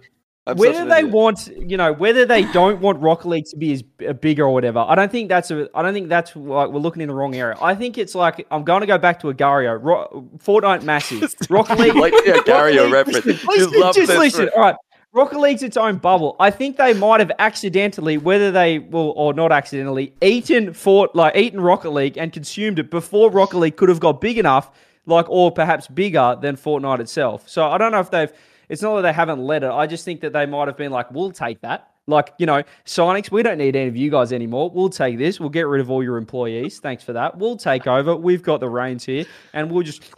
[0.56, 4.14] Whether they want, you know, whether they don't want Rocket League to be as uh,
[4.14, 5.70] bigger or whatever, I don't think that's a.
[5.76, 7.58] I don't think that's like we're looking in the wrong area.
[7.62, 9.74] I think it's like I'm going to go back to Agar.io.
[9.76, 11.34] Ro- Fortnite massive.
[11.50, 11.96] Rocket League.
[11.96, 13.26] like yeah, Rocket Gario League- reference.
[13.26, 14.46] Listen, listen, just listen.
[14.46, 14.76] re- All right.
[15.14, 16.38] Rocket League's its own bubble.
[16.40, 21.36] I think they might have accidentally, whether they will or not accidentally, eaten Fort like
[21.36, 24.72] eaten Rocket League and consumed it before Rocket League could have got big enough,
[25.06, 27.50] like or perhaps bigger than Fortnite itself.
[27.50, 28.32] So I don't know if they've.
[28.72, 29.70] It's not that they haven't let it.
[29.70, 31.90] I just think that they might have been like, we'll take that.
[32.08, 34.72] Like you know, Sonics, we don't need any of you guys anymore.
[34.74, 35.40] We'll take this.
[35.40, 36.80] We'll get rid of all your employees.
[36.80, 37.38] Thanks for that.
[37.38, 38.16] We'll take over.
[38.16, 40.12] We've got the reins here, and we'll just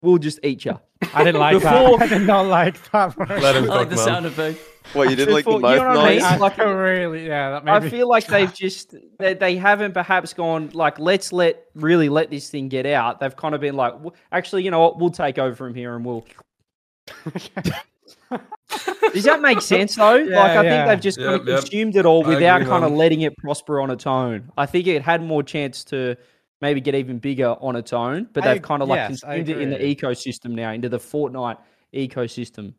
[0.00, 0.78] we'll just eat you.
[1.12, 2.02] I didn't like Before- that.
[2.12, 3.16] I did not like that.
[3.16, 3.26] bro.
[3.40, 4.04] Let him I like the man.
[4.04, 4.60] sound effect.
[4.92, 6.40] What you didn't like the Before- you mouth know what I mean?
[6.40, 6.58] noise?
[6.58, 7.50] I really, yeah.
[7.50, 11.32] That made I me- feel like they've just they, they haven't perhaps gone like let's
[11.32, 13.18] let really let this thing get out.
[13.18, 13.94] They've kind of been like,
[14.30, 14.98] actually, you know what?
[15.00, 16.24] We'll take over from here and we'll.
[19.12, 20.16] Does that make sense though?
[20.28, 21.60] like I think they've just Yep, kind of yep.
[21.60, 24.50] consumed it all without agree, kind of letting it prosper on its own.
[24.56, 26.16] I think it had more chance to
[26.60, 29.58] maybe get even bigger on its own, but they've kind of like yes, I consumed
[29.58, 31.58] it in the ecosystem now, into the Fortnite
[31.94, 32.74] ecosystem.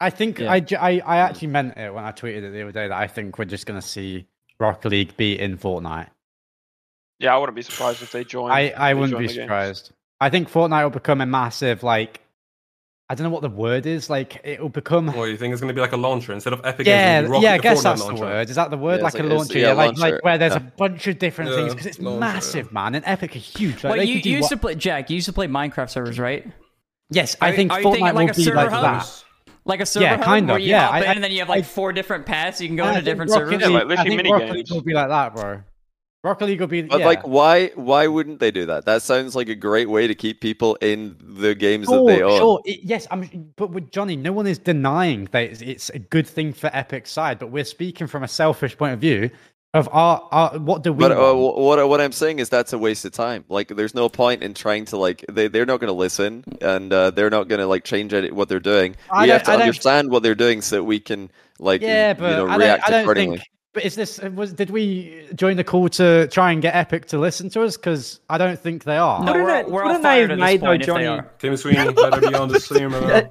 [0.00, 0.52] I think Yeah.
[0.52, 3.44] I actually meant it when I tweeted it the other day that I think we're
[3.44, 4.26] just going to see
[4.58, 6.08] Rocket League be in Fortnite.
[7.18, 8.50] Yeah, I wouldn't be surprised if they join.
[8.50, 9.92] I, I wouldn't join be surprised.
[10.20, 12.20] I think Fortnite will become a massive like
[13.10, 14.08] I don't know what the word is.
[14.08, 15.14] Like it will become.
[15.14, 16.86] Or you think it's going to be like a launcher instead of Epic?
[16.86, 18.16] Yeah, Games, Rocket, yeah, I guess that's launcher.
[18.16, 18.48] the word.
[18.50, 18.98] Is that the word?
[18.98, 20.00] Yeah, like it's a launcher, yeah, yeah, like, launcher.
[20.14, 20.58] like where there's Yeah.
[20.58, 22.72] a bunch of different Yeah, things because it's launcher, massive, yeah.
[22.72, 22.94] man.
[22.94, 23.84] And Epic are huge.
[23.84, 25.10] Like, Wait, they you, you used what- to play Jack.
[25.10, 26.46] You used to play Minecraft servers, right?
[27.10, 28.82] Yes, I Are- think are you thinking Fortnite like will a be server like hub?
[28.82, 29.24] that.
[29.64, 31.92] Like a server Yeah, kind of, yeah, I- I- and then you have like four
[31.92, 32.60] different paths.
[32.62, 33.60] You can go I into different Rocket servers.
[33.62, 34.70] League- like, literally I think mini Rocket League games.
[34.72, 35.60] will be like that, bro.
[36.24, 36.82] Rocket League will be.
[36.82, 37.06] But yeah.
[37.06, 38.84] like, why why wouldn't they do that?
[38.84, 42.22] That sounds like a great way to keep people in the games Sure, that they
[42.22, 42.38] own.
[42.38, 42.62] sure.
[42.64, 43.52] It- yes, I'm.
[43.56, 47.10] But with Johnny, no one is denying that it's, it's a good thing for Epic's
[47.10, 47.40] side.
[47.40, 49.30] But we're speaking from a selfish point of view
[49.74, 51.00] of our, our what do we?
[51.00, 53.44] But uh, what what I'm saying is that's a waste of time.
[53.48, 56.92] Like, there's no point in trying to like they they're not going to listen and
[56.92, 58.94] uh, they're not going to like change any, what they're doing.
[59.10, 62.12] I we have to I understand what they're doing so that we can like yeah,
[62.12, 63.38] but you know I react I don't accordingly.
[63.38, 63.48] think.
[63.74, 64.52] But is this was?
[64.52, 67.76] Did we join the call to try and get Epic to listen to us?
[67.76, 69.20] Because I don't think they are.
[69.24, 70.80] No, Couldn't we're, they- we're all couldn't they fired have at this made, though, if
[70.80, 71.30] they Johnny- are.
[71.38, 72.92] Tim Sweeney better be on the stream.
[72.92, 73.22] Uh,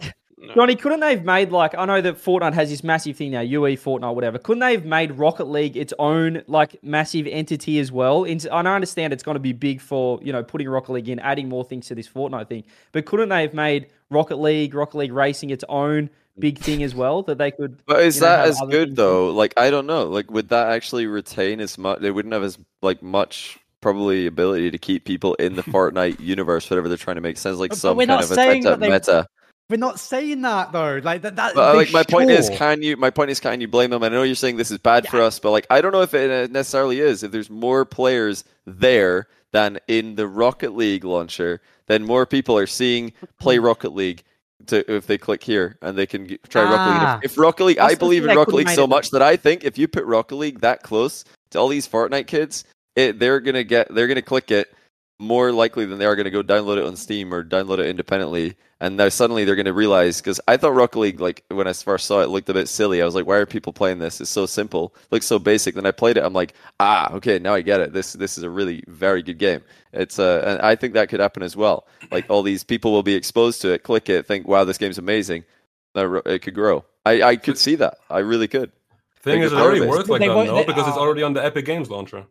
[0.56, 3.42] Johnny, couldn't they have made like I know that Fortnite has this massive thing now,
[3.42, 4.40] UE Fortnite, whatever.
[4.40, 8.24] Couldn't they have made Rocket League its own like massive entity as well?
[8.24, 11.20] And I understand it's going to be big for you know putting Rocket League in,
[11.20, 12.64] adding more things to this Fortnite thing.
[12.92, 16.10] But couldn't they have made Rocket League, Rocket League Racing its own
[16.42, 17.78] big thing as well that they could?
[17.86, 19.32] But is you know, that as other good things though?
[19.32, 20.06] Like I don't know.
[20.06, 22.00] Like would that actually retain as much?
[22.00, 26.70] They wouldn't have as like much probably ability to keep people in the Fortnite universe,
[26.70, 27.58] whatever they're trying to make sense.
[27.58, 29.28] Like But some kind of a saying type that of they- meta.
[29.70, 31.00] We're not saying that though.
[31.02, 31.38] Like that.
[31.38, 32.98] that But uh, like my point is, can you?
[32.98, 34.04] My point is, can you blame them?
[34.04, 36.14] I know you're saying this is bad for us, but like I don't know if
[36.14, 37.24] it uh, necessarily is.
[37.24, 42.68] If there's more players there than in the Rocket League launcher, then more people are
[42.68, 44.24] seeing play Rocket League.
[44.68, 47.02] To, if they click here and they can get, try Rocket League.
[47.02, 47.20] Ah.
[47.24, 49.78] If, if Rocket League, I believe in Rocket League so much that I think if
[49.78, 52.64] you put Rocket League that close to all these Fortnite kids,
[52.96, 54.74] it, they're gonna get they're gonna click it
[55.22, 57.85] more likely than they are going to go download it on Steam or download it
[57.85, 58.56] independently.
[58.80, 61.73] And now suddenly they're going to realize because I thought Rocket League, like when I
[61.73, 62.99] first saw it, looked a bit silly.
[63.02, 64.19] I was like, why are people playing this?
[64.19, 65.76] It's so simple, looks so basic.
[65.76, 66.23] Then I played it.
[66.23, 67.93] I'm like, ah, okay, now I get it.
[67.93, 69.61] This this is a really very good game.
[69.93, 71.85] It's uh, and I think that could happen as well.
[72.11, 74.98] Like all these people will be exposed to it, click it, think, wow, this game's
[74.98, 75.43] amazing.
[75.95, 76.84] It could grow.
[77.06, 77.98] I I could see that.
[78.10, 78.72] I really could.
[79.22, 79.89] Thing Like, is, it already database.
[79.89, 81.02] works like that won't- though, they- because it's oh.
[81.02, 82.26] already on the Epic Games launcher.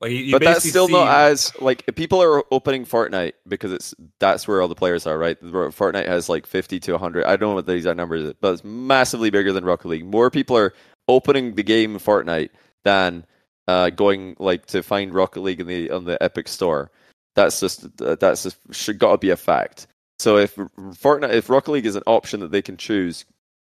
[0.00, 3.72] Like you, you but that's still see, not as like people are opening Fortnite because
[3.72, 5.40] it's that's where all the players are, right?
[5.42, 7.24] Fortnite has like fifty to hundred.
[7.24, 10.04] I don't know what the exact number is, but it's massively bigger than Rocket League.
[10.04, 10.72] More people are
[11.08, 12.50] opening the game Fortnite
[12.84, 13.24] than
[13.66, 16.92] uh, going like to find Rocket League in the on the Epic Store.
[17.34, 19.88] That's just uh, that's just should got to be a fact.
[20.20, 23.24] So if Fortnite, if Rocket League is an option that they can choose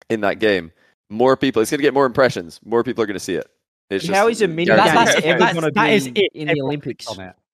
[0.10, 0.72] in that game,
[1.10, 2.60] more people, it's going to get more impressions.
[2.66, 3.50] More people are going to see it.
[3.90, 4.94] It's just is a mini guaranteed.
[4.94, 6.32] game That's- ever that's- going to be in, it.
[6.34, 7.08] in the Olympics?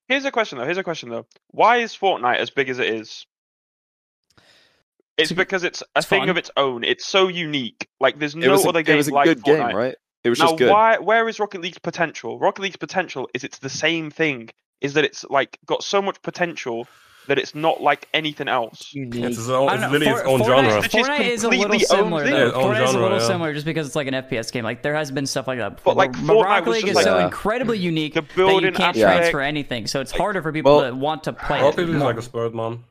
[0.07, 0.65] Here's a question though.
[0.65, 1.25] Here's a question though.
[1.51, 3.25] Why is Fortnite as big as it is?
[5.17, 6.29] It's because it's a it's thing fun.
[6.29, 6.83] of its own.
[6.83, 7.87] It's so unique.
[7.99, 9.67] Like there's It no was a, other it game was a like good Fortnite.
[9.69, 9.95] game, right?
[10.25, 10.71] It was now, just good.
[10.71, 10.97] why?
[10.97, 12.37] Where is Rocket League's potential?
[12.39, 14.49] Rocket League's potential is it's the same thing.
[14.81, 16.85] Is that it's like got so much potential
[17.27, 18.93] that it's not like anything else.
[18.93, 19.23] Unique.
[19.25, 20.81] It's, its own, it's don't literally its For- own Fortnite, genre.
[20.81, 22.37] Which is Fortnite is a little similar though.
[22.37, 23.27] Yeah, own Fortnite is a little yeah.
[23.27, 24.63] similar just because it's like an FPS game.
[24.63, 25.75] Like there has been stuff like that.
[25.77, 25.93] Before.
[25.93, 28.71] But, like, But Fortnite Rocket League just is so like- incredibly unique The that you
[28.71, 29.87] can't aspect- transfer anything.
[29.87, 31.87] So it's harder for people Well, to want to play Rocket it.
[31.89, 32.83] League like a sport, man.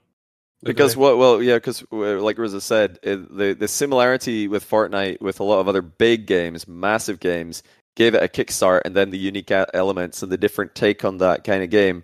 [0.63, 1.19] Because what?
[1.19, 5.59] Well, yeah, because like Rosa said, it, the the similarity with Fortnite with a lot
[5.61, 7.63] of other big games, massive games,
[7.97, 11.45] gave it a kickstart, and then the unique elements and the different take on that
[11.45, 12.03] kind of game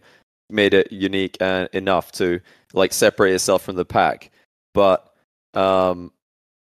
[0.51, 2.41] made it unique and enough to
[2.73, 4.31] like separate itself from the pack.
[4.75, 5.13] But
[5.55, 6.13] um,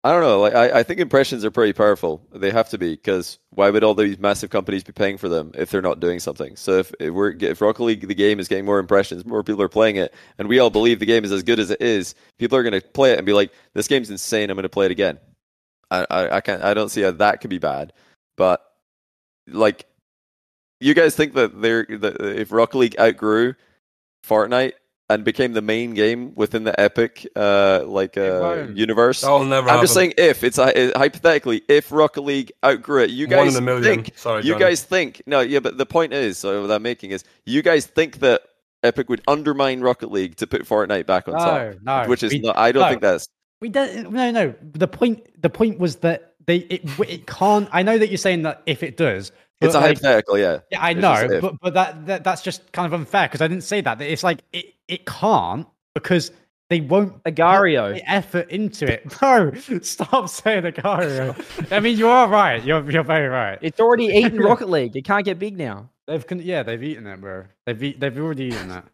[0.02, 0.40] I don't know.
[0.40, 2.23] Like I, I think impressions are pretty powerful.
[2.32, 5.52] They have to be because why would all these massive companies be paying for them
[5.55, 6.57] if they're not doing something?
[6.57, 9.61] So if, if we're if Rocket League the game is getting more impressions, more people
[9.62, 12.15] are playing it, and we all believe the game is as good as it is,
[12.39, 14.48] people are going to play it and be like, "This game's insane.
[14.48, 15.19] I'm going to play it again."
[15.90, 16.62] I, I I can't.
[16.62, 17.93] I don't see how that could be bad.
[18.39, 18.65] But
[19.48, 19.85] like,
[20.81, 23.55] you guys think that they're that if Rocket League outgrew
[24.26, 24.72] Fortnite
[25.09, 29.22] and became the main game within the Epic uh like uh universe?
[29.22, 29.82] That'll never I'm happen.
[29.84, 33.62] just saying if it's uh, hypothetically if Rocket League outgrew it, you One guys in
[33.62, 33.82] a million.
[34.05, 34.64] think Sorry, you Johnny.
[34.64, 37.86] guys think no yeah, but the point is so what I'm making is you guys
[37.86, 38.42] think that
[38.82, 42.32] Epic would undermine Rocket League to put Fortnite back on No, top, no, which is
[42.32, 42.56] we- not.
[42.56, 42.88] I don't no.
[42.88, 43.28] think that's
[43.60, 44.10] We don't.
[44.12, 44.55] No, no.
[44.72, 45.26] The point.
[45.42, 46.56] The point was that they.
[46.59, 46.82] It.
[47.06, 47.68] It can't.
[47.72, 49.32] I know that you're saying that if it does.
[49.61, 50.39] It's but, a like, hypothetical.
[50.39, 53.43] Yeah, Yeah, I It's know, but but that, that that's just kind of unfair because
[53.43, 54.01] I didn't say that.
[54.01, 56.32] It's like it, it can't because
[56.70, 57.93] they won't put Agar.io.
[57.95, 59.05] the effort into it.
[59.19, 61.35] Bro, stop saying Agar.io.
[61.70, 62.62] I mean, you are right.
[62.65, 63.59] You're you're very right.
[63.61, 64.97] It's already eaten Rocket League.
[64.97, 65.91] It can't get big now.
[66.07, 67.45] They've con- yeah, they've eaten it, bro.
[67.66, 68.85] They've eat, they've already eaten that.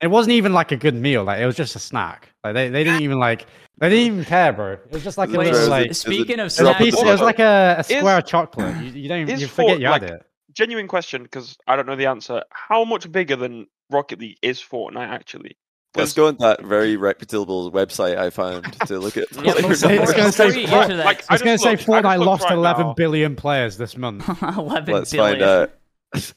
[0.00, 1.24] It wasn't even like a good meal.
[1.24, 2.32] Like it was just a snack.
[2.44, 3.46] Like they, they didn't even like
[3.78, 4.72] they didn't even care, bro.
[4.72, 7.76] It was just like a Wait, little, like speaking of snacks, it was like a,
[7.78, 8.76] a square is, of chocolate.
[8.76, 10.22] You, you don't you forget Fort, you had it.
[10.52, 12.42] Genuine question because I don't know the answer.
[12.50, 15.56] How much bigger than Rocket League is Fortnite actually?
[15.96, 19.24] Let's go on that very reputable website I found to look at.
[19.32, 22.94] it's going to say, like, I was going to say Fortnite lost right 11 now.
[22.94, 24.28] billion players this month.
[24.42, 25.40] 11 Let's billion.
[25.40, 26.32] find out.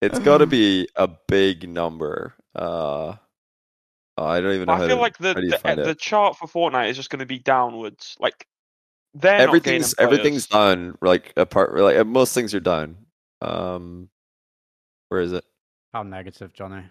[0.00, 0.24] It's uh-huh.
[0.24, 2.34] got to be a big number.
[2.54, 3.14] Uh,
[4.16, 4.72] I don't even know.
[4.72, 7.26] I feel to, like the the, eh, the chart for Fortnite is just going to
[7.26, 8.16] be downwards.
[8.18, 8.46] Like
[9.14, 10.96] they're everything's everything's done.
[11.00, 12.96] Like apart, like eh, most things are done.
[13.42, 14.08] Um,
[15.08, 15.44] where is it?
[15.92, 16.84] How negative, Johnny?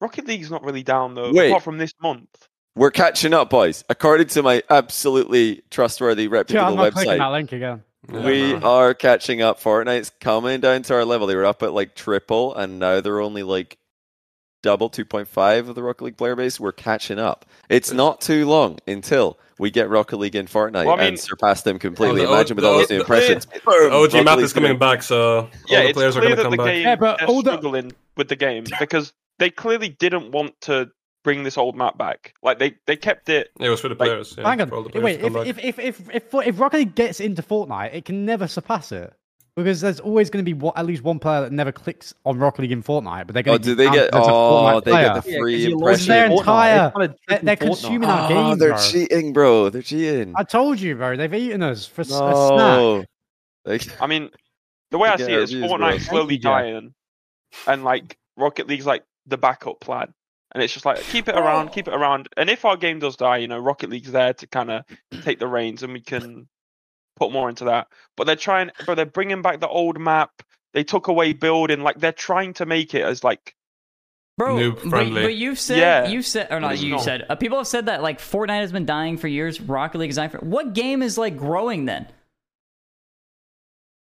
[0.00, 1.32] Rocket League's not really down though.
[1.32, 1.48] Wait.
[1.48, 2.48] apart from this month.
[2.76, 3.84] We're catching up, boys.
[3.88, 7.04] According to my absolutely trustworthy, reputable yeah, I'm not website.
[7.04, 7.82] Clicking that link again.
[8.08, 9.60] We are catching up.
[9.60, 11.26] Fortnite's coming down to our level.
[11.26, 13.78] They were up at like triple, and now they're only like
[14.62, 16.58] double 2.5 of the Rocket League player base.
[16.58, 17.44] We're catching up.
[17.68, 21.20] It's not too long until we get Rocket League in Fortnite well, I mean, and
[21.20, 22.22] surpass them completely.
[22.22, 23.46] Oh, the, Imagine with all those new impressions.
[23.46, 26.36] The, the, OG Rocket map League's is coming back, so yeah, it's players clear are
[26.36, 26.82] going to come back.
[26.82, 30.90] Yeah, but all struggling with the game because they clearly didn't want to
[31.24, 32.34] bring this old map back.
[32.42, 33.50] Like they, they kept it.
[33.58, 34.36] It was for the players.
[34.36, 35.20] Like, yeah, hang on, players wait.
[35.20, 38.92] If, if, if if if if Rocket League gets into Fortnite, it can never surpass
[38.92, 39.12] it.
[39.56, 42.62] Because there's always going to be at least one player that never clicks on Rocket
[42.62, 45.14] League in Fortnite, but they're going oh, to do they get oh they player.
[45.14, 46.08] get the free yeah, impression.
[46.08, 46.92] Their entire
[47.28, 48.58] they're, they're consuming our ah, oh, game.
[48.58, 48.78] They're bro.
[48.78, 49.70] cheating, bro.
[49.70, 50.34] They're cheating.
[50.36, 51.16] I told you, bro.
[51.16, 53.04] They've eaten us for no.
[53.64, 53.96] a snack.
[54.02, 54.30] I mean,
[54.90, 56.92] the way I see it is Fortnite slowly dying,
[57.68, 60.12] and like Rocket League's like the backup plan
[60.54, 62.28] and it's just like keep it around, keep it around.
[62.36, 64.84] And if our game does die, you know, Rocket League's there to kind of
[65.22, 66.48] take the reins, and we can
[67.16, 67.88] put more into that.
[68.16, 70.30] But they're trying, but they're bringing back the old map.
[70.72, 73.54] They took away building, like they're trying to make it as like
[74.36, 76.08] Bro, but, but, you've said yeah.
[76.08, 77.02] you said or not you not.
[77.02, 79.60] said uh, people have said that like Fortnite has been dying for years.
[79.60, 82.08] Rocket League is dying for what game is like growing then?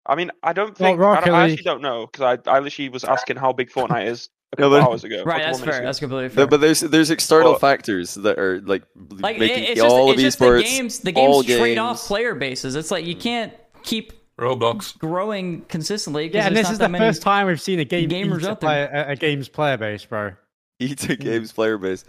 [0.06, 2.60] I mean, I don't think well, I, don't, I, actually don't know because I I
[2.60, 5.24] literally was asking how big Fortnite is a hours ago.
[5.24, 5.76] Right, that's fair.
[5.76, 5.86] Ago.
[5.86, 6.48] That's completely fair.
[6.48, 10.34] But there's there's external factors that are like, like making it's just, all of these
[10.34, 10.64] sports.
[10.64, 11.80] The games, the games trade games.
[11.80, 12.76] off player bases.
[12.76, 13.54] It's like you can't
[13.84, 16.32] keep Roblox growing consistently.
[16.34, 19.12] Yeah, and this is the first time we've seen a game gamers out player, a,
[19.12, 20.34] a, game's player base, bro.
[20.80, 21.22] Eat a hmm.
[21.22, 22.06] game's player base,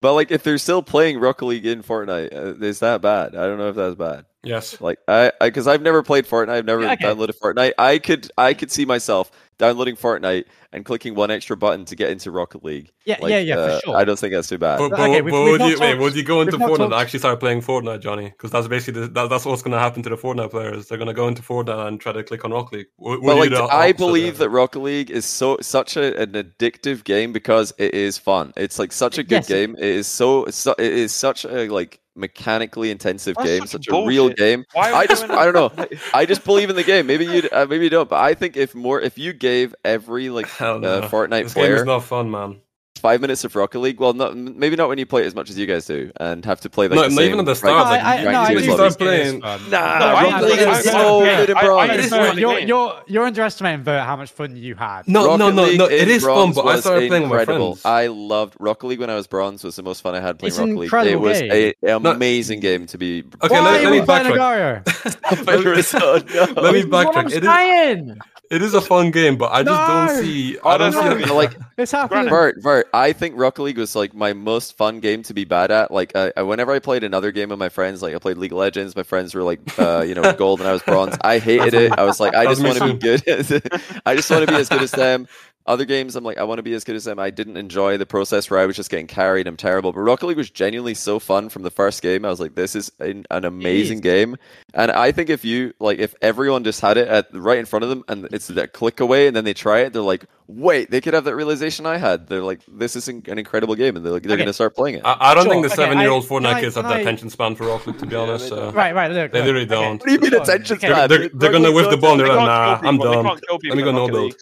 [0.00, 3.34] but like if they're still playing Rocket League in Fortnite, uh, is that bad?
[3.34, 4.26] I don't know if that's bad.
[4.42, 4.80] Yes.
[4.80, 6.50] Like I, because I've never played Fortnite.
[6.50, 7.72] I've never yeah, downloaded Fortnite.
[7.78, 12.10] I could, I could see myself downloading Fortnite and clicking one extra button to get
[12.10, 12.90] into Rocket League.
[13.04, 13.96] Yeah, like, yeah, yeah, uh, for sure.
[13.96, 14.78] I don't think that's too bad.
[14.78, 17.60] But, but, okay, but would, you, would you go into Fortnite and actually start playing
[17.60, 18.30] Fortnite, Johnny?
[18.30, 20.88] Because that's basically the, that, that's what's going to happen to the Fortnite players.
[20.88, 22.86] They're going to go into Fortnite and try to click on Rocket League.
[22.96, 27.34] Would, but like, I believe that Rocket League is so such a, an addictive game
[27.34, 28.54] because it is fun.
[28.56, 29.48] It's like such a good yes.
[29.48, 29.76] game.
[29.76, 33.88] It is so, so it is such a like mechanically intensive That's game, such, such
[33.88, 34.64] a real game.
[34.76, 35.86] I just I don't know.
[36.14, 37.06] I just believe in the game.
[37.06, 40.30] Maybe you uh, maybe you don't, but I think if more if you gave every
[40.30, 42.60] like uh, Fortnite this player, game is not fun, man
[43.00, 43.98] five minutes of Rocket League.
[43.98, 46.44] Well, not, maybe not when you play it as much as you guys do and
[46.44, 46.96] have to play like.
[46.96, 49.40] No, the even at the start, I, I, no, I just start playing.
[49.40, 52.32] Nah, no, Rocket League is so good, bro.
[52.32, 55.08] You're you're you're underestimating Bert, how much fun you had.
[55.08, 55.84] No, Rocket no, no, no.
[55.86, 57.70] It is fun, but I started playing incredible.
[57.72, 57.90] with my.
[57.90, 59.64] I loved Rocket League when I was bronze.
[59.64, 60.92] Was the most fun I had playing Rocket League.
[60.92, 61.40] It was
[61.82, 63.24] an amazing game to be.
[63.42, 64.86] Okay, let, me backtrack.
[66.56, 67.32] let me backtrack.
[67.32, 68.18] It is
[68.50, 70.06] it is a fun game, but I just no!
[70.06, 70.58] don't see.
[70.58, 71.24] Oh, I don't no, see.
[71.24, 72.28] No, like it's happening.
[72.28, 72.88] Vert, Vert.
[72.92, 75.92] I think Rocket League was like my most fun game to be bad at.
[75.92, 78.58] Like, uh, whenever I played another game with my friends, like I played League of
[78.58, 78.96] Legends.
[78.96, 81.16] My friends were like, uh, you know, gold, and I was bronze.
[81.20, 81.96] I hated it.
[81.96, 83.22] I was like, I just want to be good.
[84.04, 85.28] I just want to be as good as them.
[85.70, 87.20] Other games, I'm like, I want to be as good as them.
[87.20, 89.46] I didn't enjoy the process where I was just getting carried.
[89.46, 89.92] I'm terrible.
[89.92, 92.24] But Rocket League was genuinely so fun from the first game.
[92.24, 94.02] I was like, this is an, an amazing is.
[94.02, 94.36] game.
[94.74, 97.84] And I think if you like, if everyone just had it at right in front
[97.84, 100.90] of them and it's that click away, and then they try it, they're like, wait,
[100.90, 102.26] they could have that realization I had.
[102.26, 104.38] They're like, this is an incredible game, and they're, like, they're okay.
[104.38, 105.02] going to start playing it.
[105.04, 105.52] I, I don't sure.
[105.52, 108.16] think the okay, seven-year-old Fortnite kids have the that attention span for Rocket, to be
[108.16, 108.48] honest.
[108.48, 108.68] So.
[108.68, 109.10] Uh, right, right.
[109.10, 110.00] Look, they literally don't.
[110.00, 111.08] What do you mean attention span?
[111.08, 112.16] They're, they're, they're going to whiff the ball.
[112.16, 113.24] They're like, nah, I'm done.
[113.24, 114.34] Let me go no build.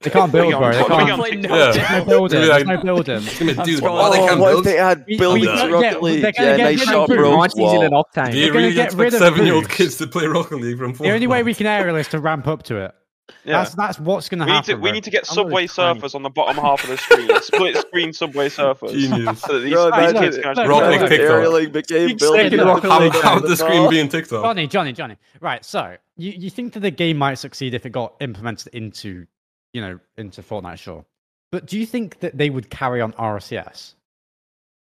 [0.00, 0.72] They can't build, bro.
[0.72, 1.42] They can't.
[1.44, 2.04] Yeah.
[2.06, 2.66] no building.
[2.66, 3.20] No building.
[3.38, 4.64] Dude, they can't build.
[4.64, 6.34] They had buildings Rocket League.
[6.38, 8.06] Yeah, they shot broad wall.
[8.14, 10.98] Do you really expect seven-year-old kids to play Rocket League from Fortnite?
[10.98, 12.94] The only way we can aerial is to ramp up to it.
[13.44, 13.58] Yeah.
[13.58, 14.76] That's that's what's going to happen.
[14.76, 16.96] Need to, we need to get I'm Subway Surfers on the bottom half of the
[16.96, 17.28] screen.
[17.42, 18.92] Split screen Subway Surfers.
[18.92, 19.40] Genius.
[19.40, 21.72] So these, Bro, kids can Rocket TikTok.
[21.72, 23.42] became building up.
[23.42, 24.42] The screen being TikTok?
[24.42, 25.16] Johnny, Johnny, Johnny.
[25.40, 25.64] Right.
[25.64, 29.26] So you, you think that the game might succeed if it got implemented into,
[29.72, 31.04] you know, into Fortnite, sure.
[31.52, 33.94] But do you think that they would carry on RLCS?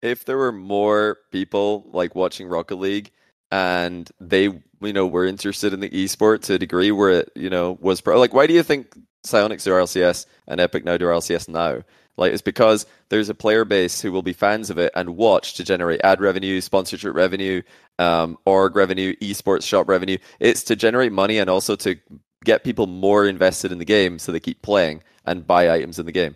[0.01, 3.11] If there were more people like watching Rocket League
[3.51, 4.49] and they
[4.81, 8.01] you know were interested in the esport to a degree where it you know was
[8.01, 8.95] pro- like why do you think
[9.25, 11.83] Psyonix do RLCS and Epic now do RLCS now?
[12.17, 15.53] Like it's because there's a player base who will be fans of it and watch
[15.55, 17.61] to generate ad revenue, sponsorship revenue,
[17.99, 20.17] um, org revenue, esports shop revenue.
[20.39, 21.95] It's to generate money and also to
[22.43, 26.05] get people more invested in the game so they keep playing and buy items in
[26.05, 26.35] the game.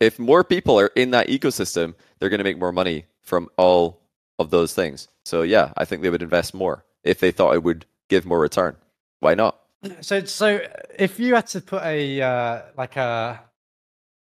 [0.00, 4.00] If more people are in that ecosystem, they're going to make more money from all
[4.38, 5.08] of those things.
[5.24, 8.40] So yeah, I think they would invest more if they thought it would give more
[8.40, 8.76] return.
[9.20, 9.58] Why not?
[10.00, 10.60] So, so
[10.98, 13.40] if you had to put a uh, like a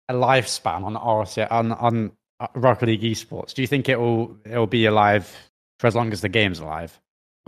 [0.09, 4.37] a lifespan on RLCS on on uh, Rocket League esports, do you think it will
[4.45, 5.35] it will be alive
[5.79, 6.99] for as long as the game's alive?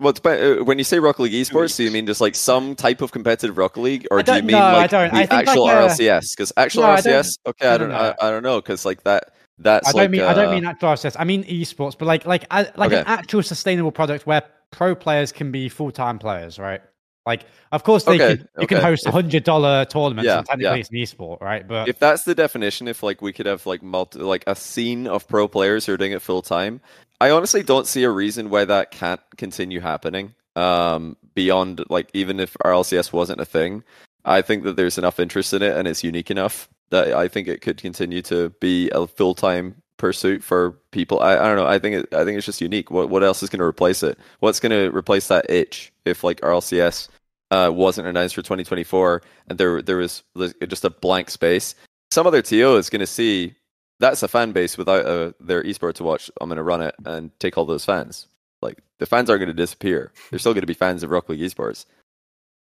[0.01, 2.77] Well, it's, uh, when you say Rocket League esports, do you mean just like some
[2.77, 5.89] type of competitive Rocket League, or do you mean no, like the actual like a-
[5.89, 6.37] RLCS?
[6.37, 8.29] Because actual No, I don't- RLCS, okay, I don't, no, I.
[8.29, 10.65] I don't know, because like that, that's I don't like, mean I don't uh, mean
[10.67, 11.17] actual RLCS.
[11.19, 15.33] I mean esports, but like like I- like an actual sustainable product where pro players
[15.33, 16.81] can be full time players, right?
[17.27, 20.47] Like, of course, they Okay, could, you can host a hundred dollar tournaments, Yeah, and
[20.47, 20.81] technically yeah.
[20.81, 21.67] it's an esport, right?
[21.69, 25.07] But if that's the definition, if like we could have like multi, like a scene
[25.07, 26.81] of pro players who are doing it full time,
[27.21, 30.35] I honestly don't see a reason why that can't continue happening.
[30.57, 33.85] Um, beyond like even if RLCS wasn't a thing,
[34.25, 37.47] I think that there's enough interest in it and it's unique enough that I think
[37.47, 41.21] it could continue to be a full time pursuit for people.
[41.21, 41.67] I, I don't know.
[41.67, 42.91] I think it, I think it's just unique.
[42.91, 44.19] What what else is going to replace it?
[44.41, 47.09] What's going to replace that itch if like RLCS
[47.51, 50.23] uh, wasn't announced for 2024 and there there was
[50.67, 51.75] just a blank space?
[52.11, 53.55] Some other TO is going to see
[54.01, 56.31] that's a fan base without uh, their esport to watch.
[56.41, 58.29] I'm going to run it and take all those fans.
[58.63, 60.13] Like the fans aren't going to disappear.
[60.31, 61.85] They're still going to be fans of Rocket League esports.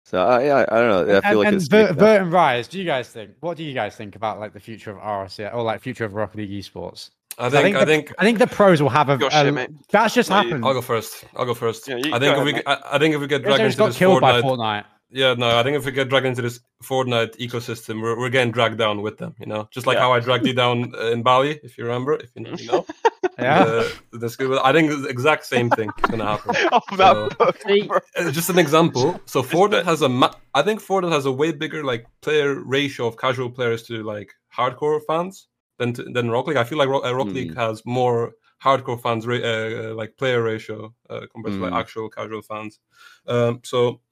[0.04, 1.16] So uh, yeah, I don't know.
[1.18, 1.96] I feel and, like and it's Bert.
[1.96, 3.32] Bert and Rise, do you guys think?
[3.40, 6.14] What do you guys think about like the future of RLCS or like future of
[6.14, 7.10] Rocket League esports?
[7.38, 9.16] I think- I the, think- I think the pros will have a.
[9.16, 10.64] Go a- shit, that's just No, happened.
[10.64, 11.24] I'll go first.
[11.36, 11.86] I'll go first.
[11.88, 12.62] Yeah, you I go think if ahead, we, mate.
[12.66, 14.84] I, I think if we get They dragged into got this killed by Fortnite, Fortnite.
[15.10, 18.52] Yeah, no, I think if we get dragged into this Fortnite ecosystem, we're, we're getting
[18.52, 19.34] dragged down with them.
[19.38, 20.02] You know, just like Yeah.
[20.02, 22.54] how I dragged you down uh, in Bali, if you remember, if you know.
[22.56, 22.86] You know.
[23.38, 23.62] Yeah.
[23.62, 24.58] Uh, that's good.
[24.62, 26.54] I think the exact same thing is gonna happen.
[26.72, 28.02] Oh, that book.
[28.16, 29.18] Uh, just an example.
[29.24, 33.06] So Fortnite has a, ma- I think Fortnite has a way bigger like player ratio
[33.06, 36.58] of casual players to like hardcore fans than to, than Rock League.
[36.58, 38.32] I feel like Ro- uh, Rock League has more
[38.62, 41.70] hardcore fans, ra- uh, like player ratio uh, compared to Mm.
[41.70, 42.78] like actual casual fans.
[43.26, 44.02] Um, so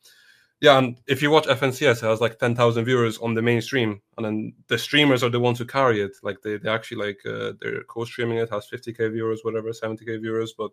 [0.60, 4.00] yeah, and if you watch FNCS, it has like ten thousand viewers on the mainstream,
[4.16, 6.12] and then the streamers are the ones who carry it.
[6.22, 10.04] Like they, they actually like uh, they're co-streaming it, has fifty k viewers, whatever, seventy
[10.04, 10.70] k viewers, but.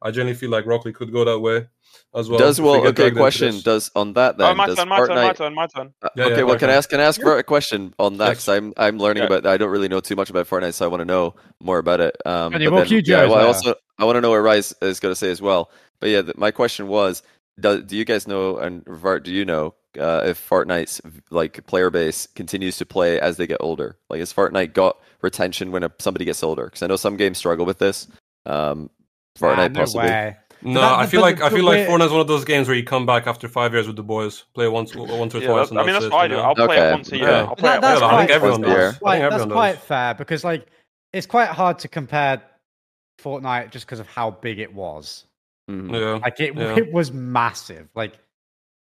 [0.00, 1.66] I generally feel like Rock League could go that way
[2.14, 2.38] as well.
[2.38, 2.92] does if we well?
[2.92, 3.60] get Okay, question.
[3.62, 4.52] Does on that then?
[4.52, 5.92] Oh, my does turn, my turn, my turn, my turn.
[6.00, 6.88] Uh, Yeah, okay, yeah, well, go can I ask?
[6.88, 8.28] Can I ask for a question on that?
[8.28, 8.36] Yes.
[8.36, 9.26] Because I'm I'm learning Yeah.
[9.26, 9.46] about.
[9.46, 11.98] I don't really know too much about Fortnite, so I want to know more about
[11.98, 12.16] it.
[12.24, 14.30] Um, Can you but then- you, yeah, Joe, well, I also I want to know
[14.30, 15.72] what Rise is going to say as well.
[15.98, 17.24] But yeah, th- my question was:
[17.60, 21.90] Do, do you guys know and Vart, do you know uh, if Fortnite's like player
[21.90, 23.96] base continues to play as they get older?
[24.10, 26.64] Like, has Fortnite got retention when a, somebody gets older?
[26.66, 28.06] Because I know some games struggle with this.
[28.46, 28.90] Um,
[29.40, 30.08] Nah, Fortnite no possibly.
[30.08, 30.36] way.
[30.62, 32.76] No, that- I feel like I feel like we're- Fortnite's one of those games where
[32.76, 35.68] you come back after five years with the boys, play once once or Yeah, twice.
[35.68, 36.34] that- and I mean, that's that's it, what I you do.
[36.36, 36.42] know?
[36.42, 37.28] I'll play Okay, it once a year.
[37.28, 37.42] yeah.
[37.44, 38.76] I'll play That- it that's once a I think everyone a year.
[38.78, 38.94] does.
[38.94, 39.82] I quite- think that's quite does.
[39.84, 40.66] fair because like
[41.12, 42.42] it's quite hard to compare
[43.22, 45.24] Fortnite just because of how big it was.
[45.68, 45.92] Mhm.
[45.92, 46.76] Yeah, Like it, yeah.
[46.78, 47.88] it was massive.
[47.94, 48.18] Like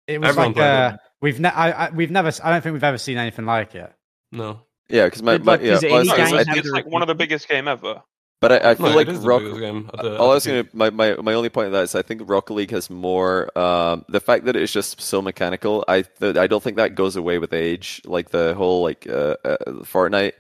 [0.07, 2.31] it was Everyone like played uh, we've ne- I, I, we've never.
[2.43, 3.91] I don't think we've ever seen anything like it.
[4.31, 4.61] no.
[4.89, 7.01] Yeah, because my, my yeah, well, I was No, gonna it's, like, it's like one
[7.01, 8.03] of the biggest game ever.
[8.41, 10.45] but I, I feel No, like it is the Rock, game at all I was
[10.45, 13.57] gonna my, my my only point of that is I think Rocket League has more
[13.57, 15.85] um, the fact that it's just so mechanical.
[15.88, 18.01] I th- I don't think that goes away with age.
[18.03, 20.34] Like the whole like uh, uh, Fortnite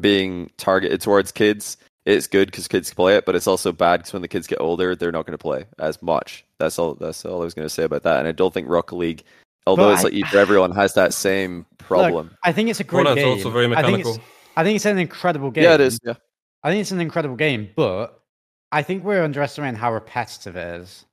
[0.00, 1.76] being targeted towards kids.
[2.06, 4.60] It's good because kids play it, but it's also bad because when the kids get
[4.60, 6.44] older, they're not going to play as much.
[6.58, 6.94] That's all.
[6.94, 8.18] That's all I was going to say about that.
[8.18, 9.24] And I don't think Rocket League,
[9.66, 12.28] although But it's I- like for everyone, has that same problem.
[12.28, 13.28] Look, I think it's a great Fortnite's game.
[13.28, 14.24] also very I think, it's, mechanical.
[14.56, 15.64] I think it's an incredible game.
[15.64, 16.00] yeah, it is.
[16.02, 16.14] Yeah.
[16.62, 18.22] I think it's an incredible game, but
[18.72, 21.04] I think we're underestimating how repetitive it is.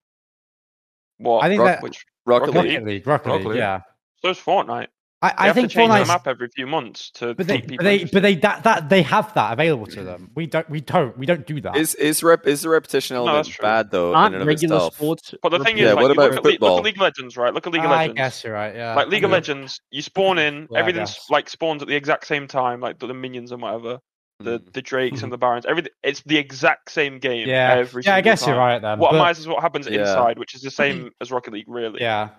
[1.17, 1.43] What?
[1.43, 2.73] I think Rock- that- which, Rocket Rocket League.
[2.73, 3.57] Rocket League, Rocket, Rocket League, League.
[3.57, 3.81] yeah.
[4.21, 4.87] so's Fortnite.
[5.26, 7.47] I, They I have think to change the Fortnite's map every few months to But
[7.47, 10.31] they, keep people but they, but they that, that they have that available to them.
[10.35, 11.76] We don't, we don't, we don't do that.
[11.77, 14.47] Is is rep is the repetition No, element that's bad though in Aren't and of
[14.47, 14.95] regular itself?
[14.95, 15.34] sports?
[15.41, 17.38] But the thing Yeah, is, like, what about look, at, look at League of Legends,
[17.38, 17.53] right?
[17.53, 18.19] Look at League of Legends.
[18.19, 18.76] I guess you're right.
[18.76, 22.27] Yeah, like League of Legends, you spawn in, Yeah, everything's like spawns at the exact
[22.27, 23.99] same time, like the, the minions and whatever,
[24.39, 24.73] the Mm.
[24.73, 25.65] the drakes and the barons.
[25.65, 27.47] Everything, it's the exact same game.
[27.47, 28.15] Yeah, every yeah.
[28.15, 28.99] I single guess you're right then.
[28.99, 30.02] What but- matters is what happens Yeah.
[30.02, 32.02] inside, which is the same as Rocket League, really.
[32.02, 32.30] Yeah,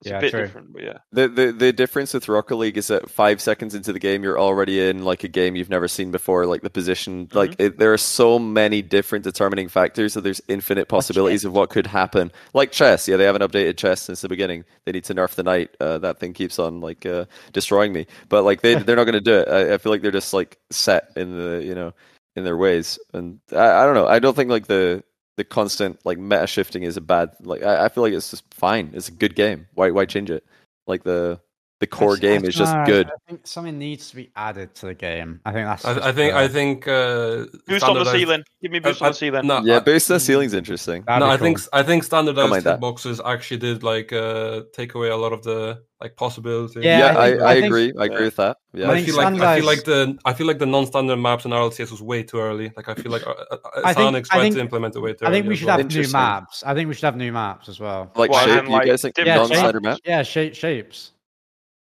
[0.00, 0.40] It's Yeah, a bit true.
[0.40, 0.98] different, but yeah.
[1.12, 4.38] The, the the difference with Rocket League is that five seconds into the game, you're
[4.38, 6.44] already in like a game you've never seen before.
[6.46, 7.38] Like the position, Mm-hmm.
[7.38, 11.70] like it, there are so many different determining factors that there's infinite possibilities of what
[11.70, 12.32] could happen.
[12.52, 14.64] Like chess, yeah, they haven't updated chess since the beginning.
[14.84, 15.70] They need to nerf the knight.
[15.80, 18.06] Uh, that thing keeps on like uh, destroying me.
[18.28, 19.48] But like they they're not going to do it.
[19.48, 21.94] I, I feel like they're just like set in the you know
[22.36, 22.98] in their ways.
[23.14, 24.06] And I, I don't know.
[24.08, 25.04] I don't think like the
[25.36, 28.44] the constant like meta shifting is a bad like I, I feel like it's just
[28.54, 28.90] fine.
[28.94, 29.66] It's a good game.
[29.74, 30.44] Why why change it?
[30.86, 31.40] Like the
[31.84, 33.06] the core I- I game is just dunno, good.
[33.08, 35.40] I think something needs to be added to the game.
[35.44, 35.84] I think that's.
[35.84, 38.42] I, I think the- I think uh, Boost on the ceiling.
[38.62, 39.46] Give me boost I- on the ceiling.
[39.46, 41.02] No, Yeah, I- boost the ceiling's interesting.
[41.06, 41.58] That'd no, be I think.
[41.72, 42.80] I think standardized mind that.
[42.80, 46.84] hitboxes actually did like uh, take away a lot of the like possibilities.
[46.84, 47.92] Yeah, Yeah, I I, think- I, I think- agree.
[47.98, 48.56] I agree with that.
[48.76, 48.90] Yeah.
[48.90, 51.52] I, think feel like I feel like the I feel like the non-standard maps in
[51.52, 52.72] RLCS was way too early.
[52.76, 54.96] Like I feel like uh, uh, uh, I think- Sonic I tried think- to implement
[54.96, 55.78] it way too I think we should well.
[55.78, 56.62] have new maps.
[56.66, 58.10] I think we should have new maps as well.
[58.16, 59.98] Like Well, shape, and, you guys think different non-standard map?
[60.04, 61.12] Yeah, shape, shapes.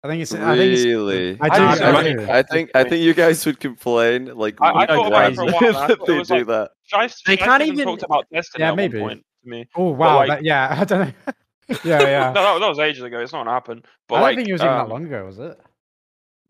[0.04, 0.34] I think it's.
[0.34, 1.38] I think it's, Really?
[1.40, 2.32] I I think I, so.
[2.32, 5.42] I think I think you guys would complain like I- I thought about it for
[5.42, 6.70] a while, I that thought they was do like- that.
[6.92, 8.98] Shice, They Shice can't even even- talked about Destiny Yeah, at maybe.
[8.98, 9.68] one point to me.
[9.76, 10.16] Oh wow!
[10.16, 11.32] like- that, yeah, I don't know.
[11.84, 12.32] yeah, yeah.
[12.32, 13.20] No, that, that was ages ago.
[13.20, 13.82] It's not gonna happen.
[14.08, 15.60] But I don't like, think it was even um, that long ago, was it?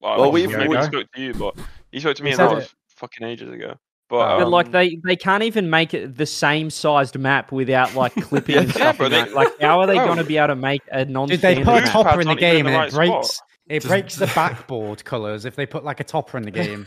[0.00, 1.54] Well, Well, we've- maybe he spoke to you, but
[1.90, 3.74] he spoke to me, He and that was fucking ages ago.
[4.12, 7.94] But, But um, like they, they can't even make it the same sized map without
[7.94, 8.98] like clipping and stuff.
[8.98, 10.04] bro, in they- Like how are they Bro.
[10.04, 11.28] going to be able to make a non?
[11.28, 13.28] Did they put a topper in the aren't in game the and right it breaks?
[13.36, 13.46] spot.
[13.68, 16.86] It breaks the backboard colors if they put like a topper in the game.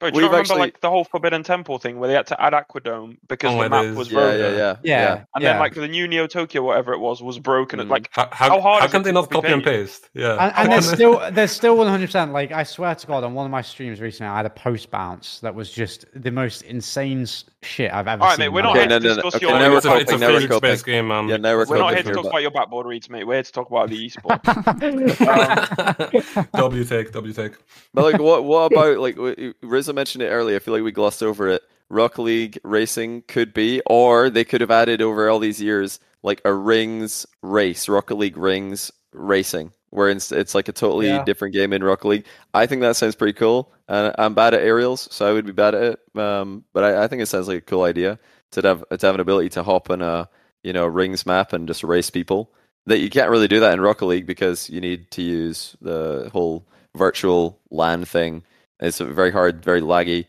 [0.00, 2.26] Bro, do you We've remember actually- like the whole Forbidden Temple thing where they had
[2.28, 3.96] to add Aquadome because Oh, the it map is.
[3.96, 4.40] was Yeah, broken?
[4.40, 5.52] yeah, yeah, Yeah, And yeah.
[5.52, 7.80] then like the new Neo Tokyo, whatever it was, was broken.
[7.80, 7.88] Mm.
[7.88, 10.02] Like How, how, How hard how is can it they to not copy and copy-paste?
[10.02, 10.10] paste?
[10.14, 10.36] Yeah.
[10.38, 13.46] and, and there's still there's still 100 percent like I swear to God on one
[13.46, 17.22] of my streams recently I had a post bounce that was just the most insane
[17.22, 18.46] s- shit I've ever All right, seen.
[18.46, 19.22] mate, we're in my not Okay, here to no, no.
[19.22, 19.50] discuss your.
[19.58, 21.28] now we're it's a, it's a coping, now we're physics-based game, man.
[21.28, 23.24] Yeah, now we're, We're not here to talk about your backboard reads, mate.
[23.26, 24.44] We're here to talk about the esports.
[26.52, 27.52] w take, W take.
[27.92, 29.54] But like, what what about like w-
[29.84, 30.56] Rizzo mentioned it earlier?
[30.56, 31.62] I feel like we glossed over it.
[31.90, 36.40] Rock League racing could be, or they could have added over all these years like
[36.46, 41.22] a rings race, Rocket League rings racing, where it's, it's like a totally Yeah.
[41.22, 42.24] different game in Rocket League.
[42.54, 43.70] I think that sounds pretty cool.
[43.86, 45.82] And I'm bad at aerials, so I would be bad at
[46.14, 46.18] it.
[46.18, 48.18] Um, but I, I think it sounds like a cool idea
[48.52, 50.30] to have to have an ability to hop on a
[50.62, 52.50] you know rings map and just race people.
[52.86, 56.30] That you can't really do that in Rocket League because you need to use the
[56.32, 56.64] whole
[56.96, 58.44] virtual LAN thing.
[58.84, 60.26] It's very hard, very laggy.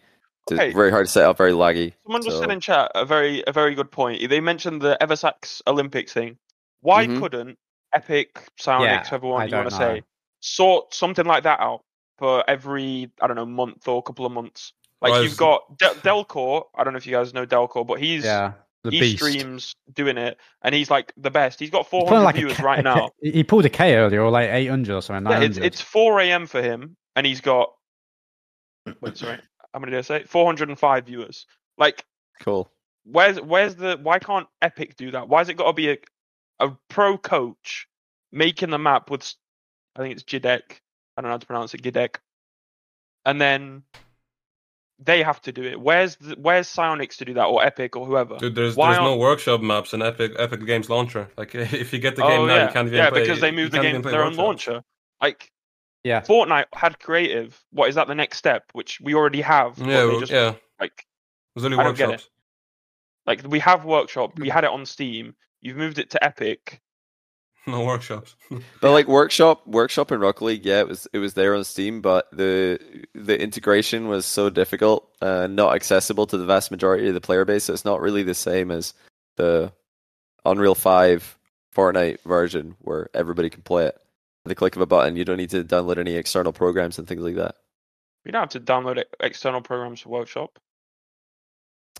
[0.49, 0.73] It's Okay.
[0.73, 1.93] very hard to set up, very laggy.
[2.05, 4.29] Someone just So- said in chat a very a very good point.
[4.29, 6.37] They mentioned the Eversax Olympics thing.
[6.81, 7.19] Why Mhm.
[7.19, 7.57] couldn't
[7.93, 10.03] Epic, Psyonix, Yeah, whoever I you want to say,
[10.41, 11.81] sort something like that out
[12.19, 14.73] for every I don't know month or couple of months?
[15.01, 16.63] Like Well, you've got De- Delcor.
[16.75, 18.53] I don't know if you guys know Delcor, but he's yeah,
[18.83, 19.17] the he beast.
[19.17, 21.59] streams doing it, and he's like the best.
[21.59, 23.09] He's got 400 like viewers K- right a K- now.
[23.21, 25.31] He pulled a K earlier, or like 800 or something.
[25.31, 26.45] Yeah, it's it's 4 a.m.
[26.47, 27.71] for him, and he's got
[29.01, 29.39] wait, sorry,
[29.73, 30.23] how many did I say?
[30.23, 31.45] 405 viewers.
[31.77, 32.05] Like,
[32.41, 32.69] Cool.
[33.03, 35.27] where's where's the why can't Epic do that?
[35.27, 35.97] Why Why's it got to be a
[36.59, 37.87] a pro coach
[38.31, 39.33] making the map with
[39.95, 40.79] I think it's Jidek.
[41.17, 42.15] I don't know how to pronounce it, Gidek.
[43.25, 43.83] And then
[44.99, 45.79] they have to do it.
[45.79, 48.37] Where's the, where's Psyonix to do that or Epic or whoever?
[48.37, 51.29] Dude, there's Why there's no aren't- workshop maps in Epic Epic Games Launcher.
[51.37, 52.67] Like if you get the oh, game now, yeah.
[52.67, 53.19] you can't even yeah, play.
[53.19, 54.83] Yeah, because they you moved the game even to play their own launcher.
[55.21, 55.51] Like
[56.05, 56.21] yeah.
[56.21, 57.61] Fortnite had creative.
[57.71, 58.65] What is that the next step?
[58.73, 59.77] Which we already have.
[59.79, 60.53] Yeah, well, just, yeah.
[60.79, 61.05] Like
[61.55, 62.29] There's only I don't get workshops.
[63.25, 64.37] like we have workshop.
[64.37, 65.35] We had it on Steam.
[65.61, 66.81] You've moved it to Epic.
[67.67, 68.35] No workshops.
[68.79, 71.99] But like workshop, workshop in Rocket League, yeah, it was it was there on Steam,
[71.99, 72.79] but the
[73.15, 77.43] the integration was so difficult, uh, not accessible to the vast majority of the player
[77.43, 77.63] base.
[77.63, 78.93] So it's not really the same as
[79.37, 79.73] the
[80.45, 81.39] Unreal Five
[81.75, 83.97] Fortnite version where everybody can play it.
[84.45, 87.07] With the click of a button, you don't need to download any external programs and
[87.07, 87.55] things like that.
[88.25, 90.59] You don't have to download external programs for Workshop.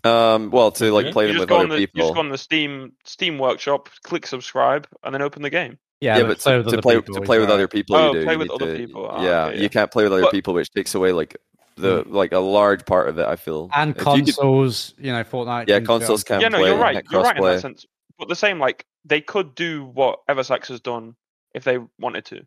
[0.04, 1.12] Um, well, to like Okay.
[1.12, 4.26] play You them with other the you just go on the Steam Steam Workshop, click
[4.28, 5.76] subscribe, and then open the game.
[6.00, 7.54] Yeah, yeah, but but play to, to play people to play with right.
[7.54, 8.24] other people, Oh, you do.
[8.24, 9.08] play You with other to- people.
[9.10, 11.36] Ah, yeah, okay, you can't play with other But- people, which takes away like
[11.76, 13.26] the like a large part of it.
[13.26, 15.66] I feel And If you could- consoles, you know, Fortnite.
[15.68, 17.04] Yeah, can do it consoles on- can yeah, no, play, you're right.
[17.10, 17.84] You're right in that sense.
[18.18, 21.16] But the same, like they could do what Eversax has done
[21.56, 22.42] if they wanted to.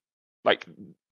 [0.46, 0.66] Like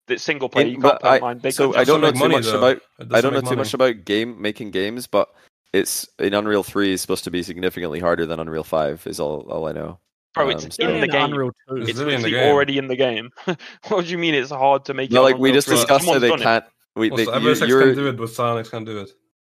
[0.07, 1.39] the single player, In- you can't play I- online.
[1.39, 2.57] They so I don't know too money, much though.
[2.57, 2.81] about
[3.11, 5.30] I don't know make too much about game making games, but
[5.72, 9.05] it's in Unreal Three is supposed to be significantly harder than Unreal Five.
[9.07, 9.99] Is all all I know.
[10.33, 11.25] Bro, Um, it's so- in the game.
[11.25, 11.75] Unreal 2.
[11.77, 12.53] It's It's literally in the literally game.
[12.53, 13.30] already in the game.
[13.89, 15.13] what do you mean it's hard to make it?
[15.13, 15.75] No, on like we just 3?
[15.77, 16.65] discussed how Someone's they can't.
[16.95, 19.11] We, Well, so you, Eversax you're can do it, but Psyonix can do it.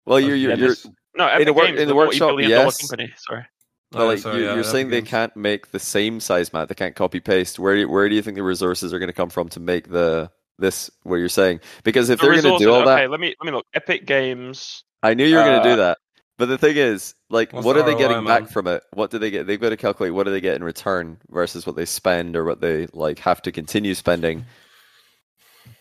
[0.05, 0.75] well, you're you're, you're
[1.15, 2.77] No, in Epic the work- in the the workshop, yes.
[2.87, 3.11] company.
[3.17, 3.43] Sorry.
[3.91, 6.53] But Oh, like sorry, you, yeah, you're Epic saying they can't make the same size
[6.53, 7.59] map, they can't copy paste.
[7.59, 9.89] Where do, where do you think the resources are going to come from to make
[9.89, 11.61] the this what you're saying?
[11.83, 13.65] Because if The they're going to do all okay, that, let me let me look.
[13.73, 14.83] Epic Games.
[15.03, 15.97] I knew you were going to uh, do that.
[16.37, 18.47] But the thing is, like, What's what the are they ROI, getting back man?
[18.47, 18.83] from it?
[18.93, 19.47] What do they get?
[19.47, 22.43] They've got to calculate what do they get in return versus what they spend or
[22.45, 24.45] what they like have to continue spending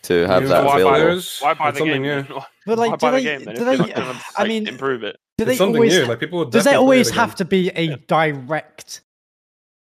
[0.07, 0.97] to have New that why buy, available.
[1.05, 2.01] players, why buy it's the game?
[2.01, 2.25] new.
[2.65, 3.23] But like, do buy the they?
[3.23, 3.71] game do they?
[3.75, 5.17] you're not gonna, I like, mean, improve it?
[5.37, 5.93] do they It's something always?
[5.93, 6.05] new.
[6.05, 9.01] Like people does there definitely play it always have to be a direct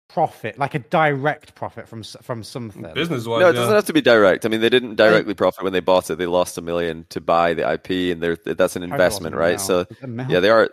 [0.10, 2.84] profit, like a direct profit from from something?
[2.94, 3.42] business wise?
[3.42, 3.60] No, it yeah.
[3.62, 4.46] doesn't have to be direct.
[4.46, 6.18] I mean, they didn't directly profit when they bought it.
[6.18, 9.58] They lost a million to buy the IP, and they're, that's an investment, right?
[9.58, 9.60] Mel.
[9.60, 10.32] So Was it Mel?
[10.32, 10.70] yeah, they are.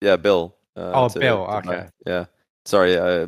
[0.00, 0.56] Yeah, Bill.
[0.76, 1.88] Uh, Oh, to- Bill, to buy- okay.
[2.06, 2.24] Yeah,
[2.64, 3.22] sorry, I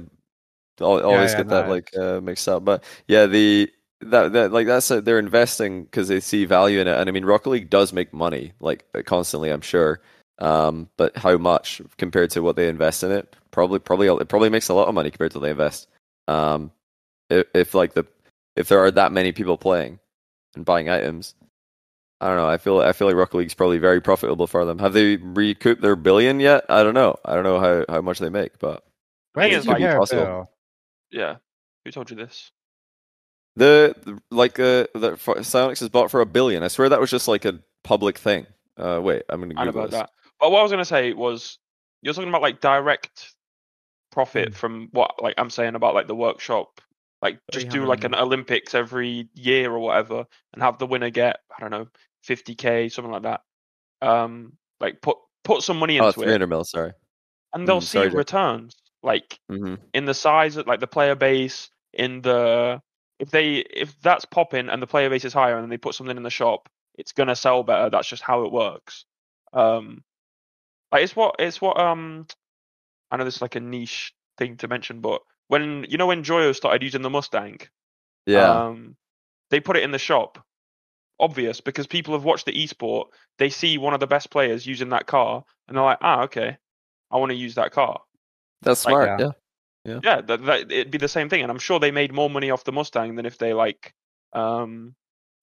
[0.81, 2.65] al- always yeah, get that no, like uh, mixed up.
[2.65, 6.89] But yeah, the that that like that's a, they're investing because they see value in
[6.89, 10.01] it, and I mean, Rocket League does make money like constantly, I'm sure.
[10.39, 13.37] Um, but how much compared to what they invest in it?
[13.51, 15.87] Probably, probably, it probably makes a lot of money compared to what they invest.
[16.29, 16.71] Um,
[17.29, 18.07] if, if like the
[18.57, 19.99] if there are that many people playing
[20.55, 21.35] and buying items,
[22.23, 22.49] I don't know.
[22.49, 24.79] I feel I feel like Rocket League's probably very profitable for them.
[24.79, 26.65] Have they recouped their billion yet?
[26.69, 27.17] I don't know.
[27.25, 28.83] I don't know how, how much they make, but
[29.35, 30.25] Where Thing did is, like- Possible.
[30.25, 30.51] Bill?
[31.11, 31.37] Yeah.
[31.85, 32.51] Who told you this?
[33.57, 36.63] The, the like uh, the Psyonix is bought for a billion.
[36.63, 38.47] I swear that was just like a public thing.
[38.77, 39.93] Uh, wait, I'm gonna Google about this.
[39.93, 40.11] that.
[40.39, 41.59] But what I was gonna say was,
[42.03, 43.35] you're talking about like direct
[44.37, 44.51] Hmm.
[44.51, 46.81] profit from what like I'm saying about like the workshop.
[47.23, 51.41] Like just do like an Olympics every year or whatever, and have the winner get
[51.57, 51.87] I don't know
[52.27, 53.43] 50k something like that.
[54.03, 56.65] Um, like put put some money Oh, into it, 300 mil.
[56.65, 56.93] Sorry.
[57.53, 61.15] and they'll Mm, see sorry, returns like hmm in the size of like the player
[61.15, 62.81] base in the
[63.21, 66.17] if they if that's popping and the player base is higher and they put something
[66.17, 69.05] in the shop it's gonna sell better that's just how it works
[69.53, 70.03] um
[70.91, 72.27] like it's what it's what um
[73.11, 76.25] i know this is like a niche thing to mention but when you know when
[76.25, 77.59] joyo started using the mustang
[78.27, 78.65] Yeah.
[78.67, 78.97] um
[79.51, 80.45] they put it in the shop
[81.19, 83.07] obvious because people have watched the esport
[83.39, 86.57] they see one of the best players using that car and they're like ah okay
[87.11, 88.01] i want to use that car
[88.63, 89.21] That's like, smart.
[89.21, 89.31] yeah.
[89.85, 90.01] Yeah.
[90.03, 92.51] yeah, that, that it'd be the same thing, and I'm sure they made more money
[92.51, 93.93] off the Mustang than if they like,
[94.33, 94.95] um,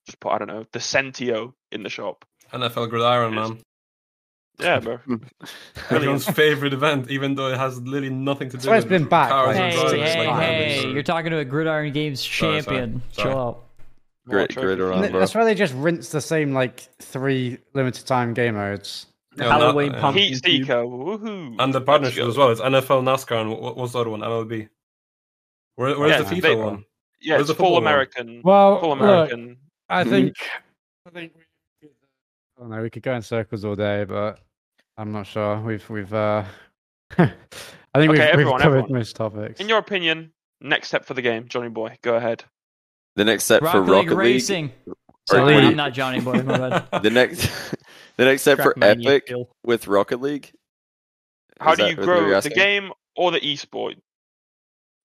[0.06, 2.26] just put I don't know the Centio in the shop.
[2.54, 3.60] NFL Gridiron, man.
[4.60, 5.00] Yeah, bro.
[5.92, 8.90] Everyone's favorite event, even though it has literally nothing to do That's why it's with
[8.90, 10.80] been back, cars like, Hey, hey, like, hey!
[10.82, 13.02] so- You're talking to a Gridiron Games Sorry, sorry, champion.
[13.12, 13.30] sorry.
[13.30, 13.64] Chill out.
[14.28, 15.20] Great, great around, bro.
[15.20, 19.06] That's why they just rinse the same like three limited time game modes.
[19.38, 20.62] Yeah, Halloween na- pumpkin Heat cube.
[20.66, 21.56] Seeker, woohoo!
[21.60, 22.50] And the partnership as well.
[22.52, 24.22] It's NFL, NASCAR, and what, what's the other one?
[24.22, 24.70] MLB.
[25.76, 26.86] Where, where's Yeah, the FIFA they- one?
[27.20, 27.84] Yeah, Where's it's the full football one?
[27.84, 28.42] American.
[28.44, 29.58] Well, full look, American.
[29.90, 30.36] I think
[31.06, 31.34] I think
[31.82, 31.96] we could,
[32.58, 32.82] I don't know.
[32.84, 34.40] We could go in circles all day, but
[34.98, 35.60] I'm not sure.
[35.62, 36.44] We've we've uh,
[37.18, 37.32] I think
[37.96, 38.92] Okay, we've, everyone, we've covered everyone.
[38.94, 39.60] most topics.
[39.60, 42.44] In your opinion, next step for the game, Johnny Boy, go ahead.
[43.16, 44.18] The next step Rocket for Rocket League.
[44.18, 44.72] Racing.
[45.28, 46.42] Sorry, I'm not Johnny Boy.
[46.44, 46.88] My bad.
[47.04, 47.50] The next,
[48.18, 49.50] the next step for Epic feel.
[49.64, 50.52] with Rocket League.
[51.60, 53.96] How Is do you grow the game or the esport?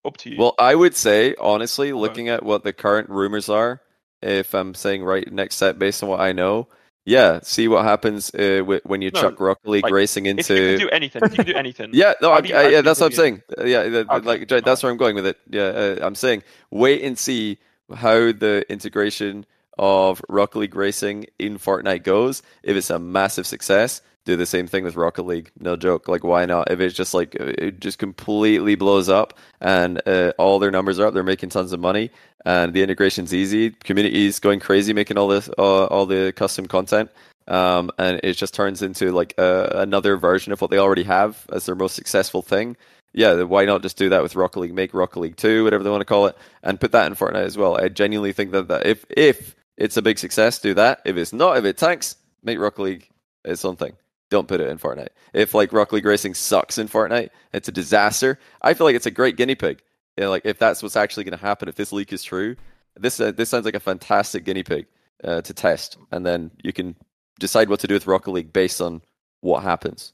[0.04, 0.36] Up to you.
[0.38, 3.80] Well, I would say honestly, looking at what the current rumors are,
[4.20, 6.68] if I'm saying right next set based on what I know,
[7.04, 10.56] yeah, see what happens uh, when you No, chuck Rocket League like, Racing if you
[10.56, 10.78] into.
[10.78, 11.90] can do anything, if you can do anything.
[11.94, 13.42] Yeah, no, I, I- yeah, that's what I'm saying.
[13.64, 15.38] Yeah, the- Okay, like that's where I'm going with it.
[15.48, 17.58] Yeah, uh, I'm saying wait and see
[17.94, 19.46] how the integration
[19.78, 22.42] of Rocket League Racing in Fortnite goes.
[22.62, 25.50] If it's a massive success, do the same thing with Rocket League.
[25.58, 26.08] No joke.
[26.08, 26.70] Like, why not?
[26.70, 31.06] If it's just like it just completely blows up and uh, all their numbers are
[31.06, 32.10] up, they're making tons of money,
[32.44, 33.70] and the integration's easy.
[33.70, 37.10] Community's going crazy, making all this, uh, all the custom content
[37.48, 41.46] um, and it just turns into like uh, another version of what they already have
[41.52, 42.76] as their most successful thing.
[43.14, 44.74] Yeah, why not just do that with Rocket League?
[44.74, 47.44] Make Rocket League Two, whatever they want to call it, and put that in Fortnite
[47.44, 47.76] as well.
[47.76, 51.00] I genuinely think that, that if if it's a big success, do that.
[51.04, 53.08] If it's not, if it tanks, make Rocket League
[53.44, 53.94] its own thing.
[54.30, 55.08] Don't put it in Fortnite.
[55.34, 58.38] If like Rocket League Racing sucks in Fortnite, it's a disaster.
[58.62, 59.82] I feel like it's a great guinea pig.
[60.16, 62.56] You know, like if that's what's actually going to happen, if this leak is true,
[62.96, 64.86] this uh, this sounds like a fantastic guinea pig
[65.24, 66.96] uh, to test, and then you can
[67.40, 69.02] decide what to do with Rocket League based on
[69.40, 70.12] what happens.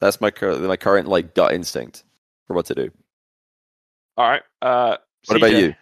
[0.00, 2.04] That's my cur- my current like gut instinct
[2.46, 2.90] for what to do.
[4.16, 4.42] All right.
[4.62, 5.74] Uh, What about you?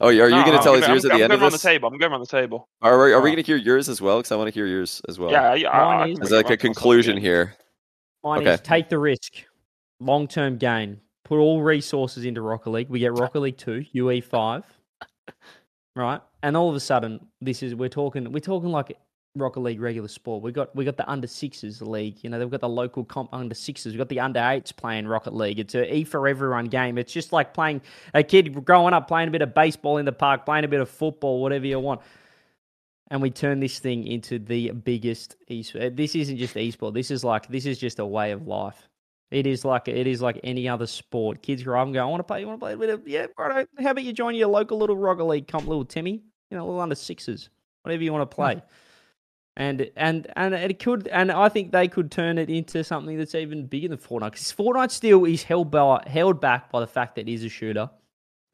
[0.00, 1.28] Oh, are you No, going to tell gonna- us yours I'm, at the I'm end
[1.30, 1.62] going of around this?
[1.62, 1.88] the table.
[1.88, 2.68] I'm going around the table.
[2.80, 3.20] Are, we- are we uh, Oh.
[3.22, 4.18] going to hear yours as well?
[4.18, 5.30] Because I want to hear yours as well.
[5.30, 5.68] Yeah, yeah.
[5.70, 7.54] I- I Mine can is- bring like a conclusion here.
[8.24, 8.54] Mine Okay.
[8.54, 9.44] is take the risk,
[10.00, 11.00] long term gain.
[11.24, 12.88] Put all resources into Rocket League.
[12.88, 14.64] We get Rocket League Two, UE five,
[15.96, 16.20] right?
[16.42, 18.96] And all of a sudden, this is we're talking we're talking like
[19.34, 20.42] Rocket League regular sport.
[20.42, 22.22] We got we got the under sixes league.
[22.22, 23.94] You know, they've got the local comp under sixes.
[23.94, 25.58] We've got the under eights playing Rocket League.
[25.58, 26.98] It's a E for everyone game.
[26.98, 27.80] It's just like playing
[28.12, 30.80] a kid growing up playing a bit of baseball in the park, playing a bit
[30.80, 32.02] of football, whatever you want.
[33.10, 35.82] And we turn this thing into the biggest esport.
[35.82, 36.92] Eh, this isn't just esport.
[36.92, 38.88] This is like this is just a way of life.
[39.30, 41.40] It is like it is like any other sport.
[41.40, 42.40] Kids grow up and go, I want to play.
[42.40, 43.66] You want to play a bit of yeah, right.
[43.80, 46.22] How about you join your local little Rocket League comp, little Timmy?
[46.50, 47.48] You know, little under sixes,
[47.82, 48.60] whatever you want to play
[49.56, 53.34] and and and it could and I think they could turn it into something that's
[53.34, 57.16] even bigger than Fortnite because Fortnite still is held by held back by the fact
[57.16, 57.90] that it is a shooter.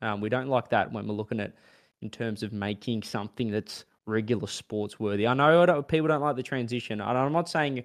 [0.02, 1.52] Um, we don't like that when we're looking at
[2.02, 5.27] in terms of making something that's regular sports worthy.
[5.27, 7.01] I know I don't, people don't like the transition.
[7.01, 7.85] And I'm not saying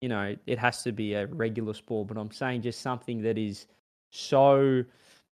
[0.00, 3.38] you know it has to be a regular sport, but I'm saying just something that
[3.38, 3.66] is
[4.12, 4.84] so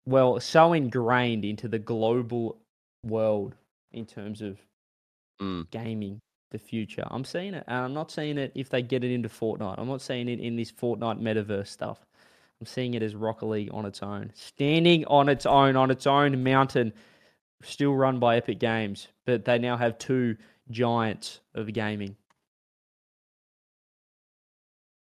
[0.05, 2.57] well so ingrained into the global
[3.03, 3.55] world
[3.91, 4.57] in terms of
[5.41, 5.69] Mm.
[5.71, 6.19] gaming
[6.51, 7.03] the future.
[7.09, 9.75] I'm seeing it, and I'm not seeing it if they get it into Fortnite.
[9.77, 11.99] I'm not seeing it in this Fortnite metaverse stuff.
[12.59, 16.05] I'm seeing it as Rocket League on its own, standing on its own, on its
[16.05, 16.93] own mountain,
[17.63, 20.35] still run by Epic Games, but they now have two
[20.69, 22.15] giants of gaming.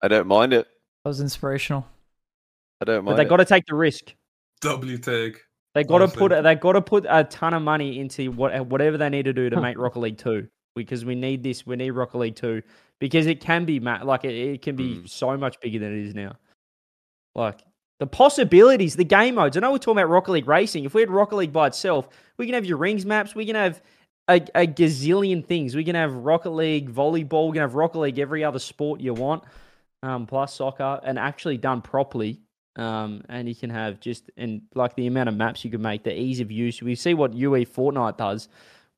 [0.01, 0.67] I don't mind it.
[1.03, 1.85] That was inspirational.
[2.81, 3.13] I don't mind.
[3.13, 3.29] But they it.
[3.29, 4.13] got to take the risk.
[4.61, 5.41] W take.
[5.75, 6.19] They got to Honestly.
[6.19, 9.33] put they got to put a ton of money into what whatever they need to
[9.33, 11.65] do to make Rocket League Two because we need this.
[11.65, 12.61] We need Rocket League Two
[12.99, 16.15] because it can be like it, it can be so much bigger than it is
[16.15, 16.35] now.
[17.35, 17.59] Like
[17.99, 19.57] the possibilities, the game modes.
[19.57, 20.85] I know we're talking about Rocket League Racing.
[20.85, 22.07] If we had Rocket League by itself,
[22.37, 23.35] we can have your rings maps.
[23.35, 23.81] We can have
[24.29, 25.75] a, a gazillion things.
[25.75, 27.47] We can have Rocket League volleyball.
[27.47, 29.43] We can have Rocket League every other sport you want,
[30.03, 32.39] um, plus soccer, and actually done properly.
[32.75, 36.03] Um, and you can have just and like the amount of maps you can make,
[36.03, 36.81] the ease of use.
[36.81, 38.47] We see what UE Fortnite does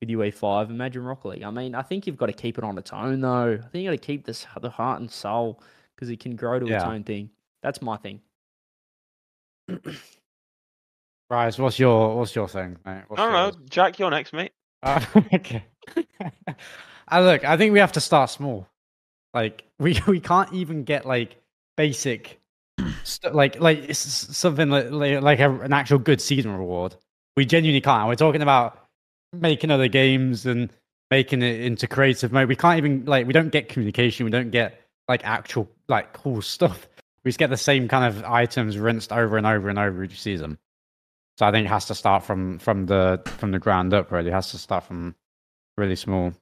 [0.02, 0.70] with UE Five.
[0.70, 1.44] Imagine Rocket League.
[1.44, 3.54] I mean, I think you've got to keep it on its own though.
[3.54, 5.62] I think you got to keep this the heart and soul
[5.96, 7.30] because it can grow to its own thing.
[7.64, 8.20] That's my thing.
[11.30, 13.04] Bryce, what's your what's your thing, mate?
[13.08, 13.56] What's I don't yours?
[13.56, 13.62] know.
[13.70, 14.52] Jack, you're next, mate.
[14.84, 15.00] Uh,
[15.34, 15.64] okay.
[17.08, 18.68] I look, I think we have to start small.
[19.34, 21.36] Like we we can't even get like
[21.78, 22.40] basic,
[23.04, 26.96] st- like like it's something like like, like a, an actual good season reward.
[27.38, 28.08] We genuinely can't.
[28.08, 28.80] We're talking about
[29.36, 29.40] Mm.
[29.40, 30.72] making other games and
[31.10, 32.48] making it into creative mode.
[32.50, 34.26] We can't even like we don't get communication.
[34.26, 36.88] We don't get like actual like cool stuff.
[37.24, 40.20] We just get the same kind of items rinsed over and over and over each
[40.20, 40.58] season.
[41.38, 44.12] So I think it has to start from from the from the ground up.
[44.12, 45.16] Really, it has to start from
[45.78, 46.34] really small.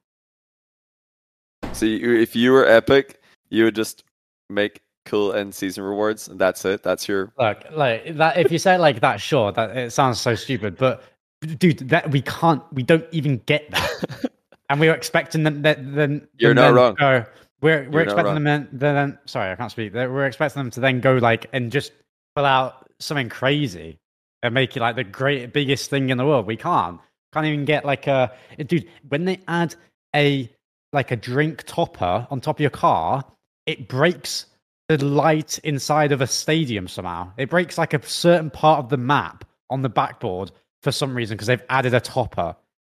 [1.74, 4.04] So if you were Epic, you would just
[4.50, 6.84] make cool end season rewards, and that's it.
[6.84, 7.32] That's your.
[7.38, 8.38] Look, like that.
[8.38, 10.78] If you say it like that, sure, that it sounds so stupid.
[10.78, 11.04] But
[11.42, 12.62] dude, that we can't.
[12.74, 14.32] We don't even get that,
[14.70, 15.62] and we were expecting them.
[15.62, 16.96] That then You're them not then wrong.
[16.96, 17.26] Go,
[17.62, 19.20] we're we're You're expecting them then, then.
[19.26, 19.94] Sorry, I can't speak.
[19.94, 21.92] We're expecting them to then go like and just
[22.36, 23.98] pull out something crazy
[24.44, 26.46] and make it like the great biggest thing in the world.
[26.46, 27.00] We can't.
[27.34, 28.32] Can't even get like a
[28.66, 28.88] dude.
[29.08, 29.76] When they add
[30.16, 30.50] a
[30.94, 33.24] like a drink topper on top of your car,
[33.66, 34.48] it breaks
[34.88, 37.32] the light inside of a stadium somehow.
[37.38, 40.52] It breaks like a certain part of the map on the backboard
[40.82, 42.56] for some reason because they've added a topper.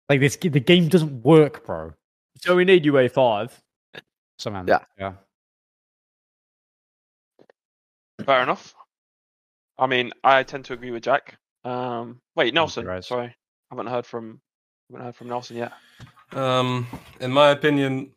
[0.08, 1.92] Like this, the game doesn't work, bro.
[2.40, 3.60] So we need UA five.
[4.38, 4.80] Somehow, Yeah.
[4.98, 5.12] yeah.
[8.24, 8.74] Fair enough.
[9.78, 11.36] I mean, I tend to agree with Jack.
[11.64, 12.84] Um, wait, Nelson.
[12.86, 13.06] Rise.
[13.06, 13.34] Sorry, I
[13.70, 14.40] haven't heard from
[14.90, 15.72] haven't heard from Nelson yet.
[16.32, 16.86] Um,
[17.20, 18.12] in my opinion,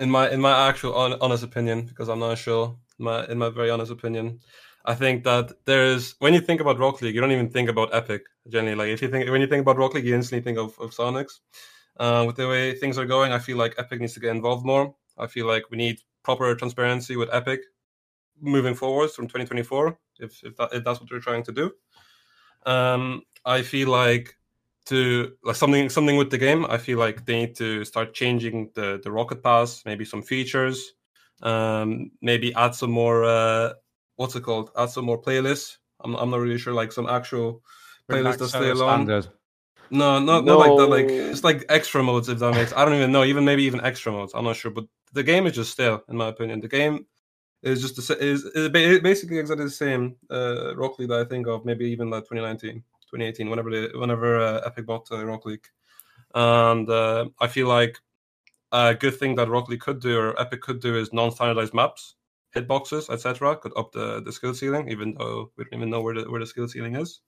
[0.00, 3.48] in my in my actual hon- honest opinion, because I'm not sure, my in my
[3.50, 4.40] very honest opinion,
[4.84, 7.94] I think that there's when you think about Rock League, you don't even think about
[7.94, 8.22] Epic.
[8.48, 10.78] Generally, like if you think when you think about Rock League, you instantly think of
[10.78, 11.40] of Psyonix.
[11.98, 14.66] Uh, with the way things are going, I feel like Epic needs to get involved
[14.66, 14.94] more.
[15.16, 17.60] I feel like we need proper transparency with Epic
[18.40, 21.72] moving forwards from 2024, if if, that, if that's what they're trying to do.
[22.66, 24.36] Um, I feel like
[24.86, 26.66] to like something something with the game.
[26.66, 30.92] I feel like they need to start changing the the rocket pass, maybe some features,
[31.42, 33.24] um, maybe add some more.
[33.24, 33.72] Uh,
[34.16, 34.70] what's it called?
[34.76, 35.78] Add some more playlists.
[36.00, 36.74] I'm I'm not really sure.
[36.74, 37.62] Like some actual
[38.08, 39.06] Bring playlists back that stay alone.
[39.06, 39.28] standard.
[39.90, 40.86] No, not not like that.
[40.88, 42.28] Like it's like extra modes.
[42.28, 43.24] If that makes, I don't even know.
[43.24, 44.32] Even maybe even extra modes.
[44.34, 44.70] I'm not sure.
[44.70, 46.60] But the game is just stale, in my opinion.
[46.60, 47.06] The game
[47.62, 51.46] is just the, is, is basically exactly the same uh, Rock League that I think
[51.46, 51.64] of.
[51.64, 55.66] Maybe even like 2019, 2018, whenever they, whenever uh, Epic bought uh, Rock League,
[56.34, 57.98] and uh, I feel like
[58.72, 62.16] a good thing that Rock League could do or Epic could do is non-standardized maps,
[62.54, 63.56] hitboxes, etc.
[63.56, 66.40] Could up the, the skill ceiling, even though we don't even know where the where
[66.40, 67.20] the skill ceiling is.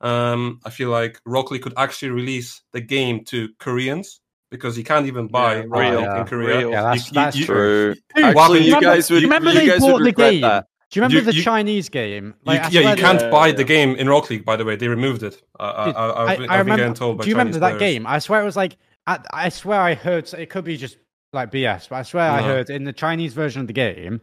[0.00, 4.84] Um, I feel like Rock League could actually release the game to Koreans because you
[4.84, 6.58] can't even buy Yeah, real, League in Korea.
[6.58, 6.70] real.
[6.70, 7.94] Yeah, that's- You- that's you- True.
[8.14, 9.16] Dude, Actually, do you remember- guys would.
[9.16, 10.40] do you remember you they guys bought would the game?
[10.42, 10.66] that.
[10.88, 12.26] Do you remember You- the you- Chinese game?
[12.26, 13.52] You, Like, I yeah, you can't that- buy yeah.
[13.54, 14.44] the game in Rocket League.
[14.44, 15.42] By the way, they removed it.
[15.58, 16.94] I, Dude, I, I, I, I've, I I've been remember.
[16.96, 17.92] told by do you remember Chinese that players.
[17.94, 18.06] game?
[18.06, 18.76] I swear it was like.
[19.08, 20.32] I, I swear I heard.
[20.34, 20.98] It could be just
[21.32, 24.20] like BS, but I swear I heard in the Chinese version of the game,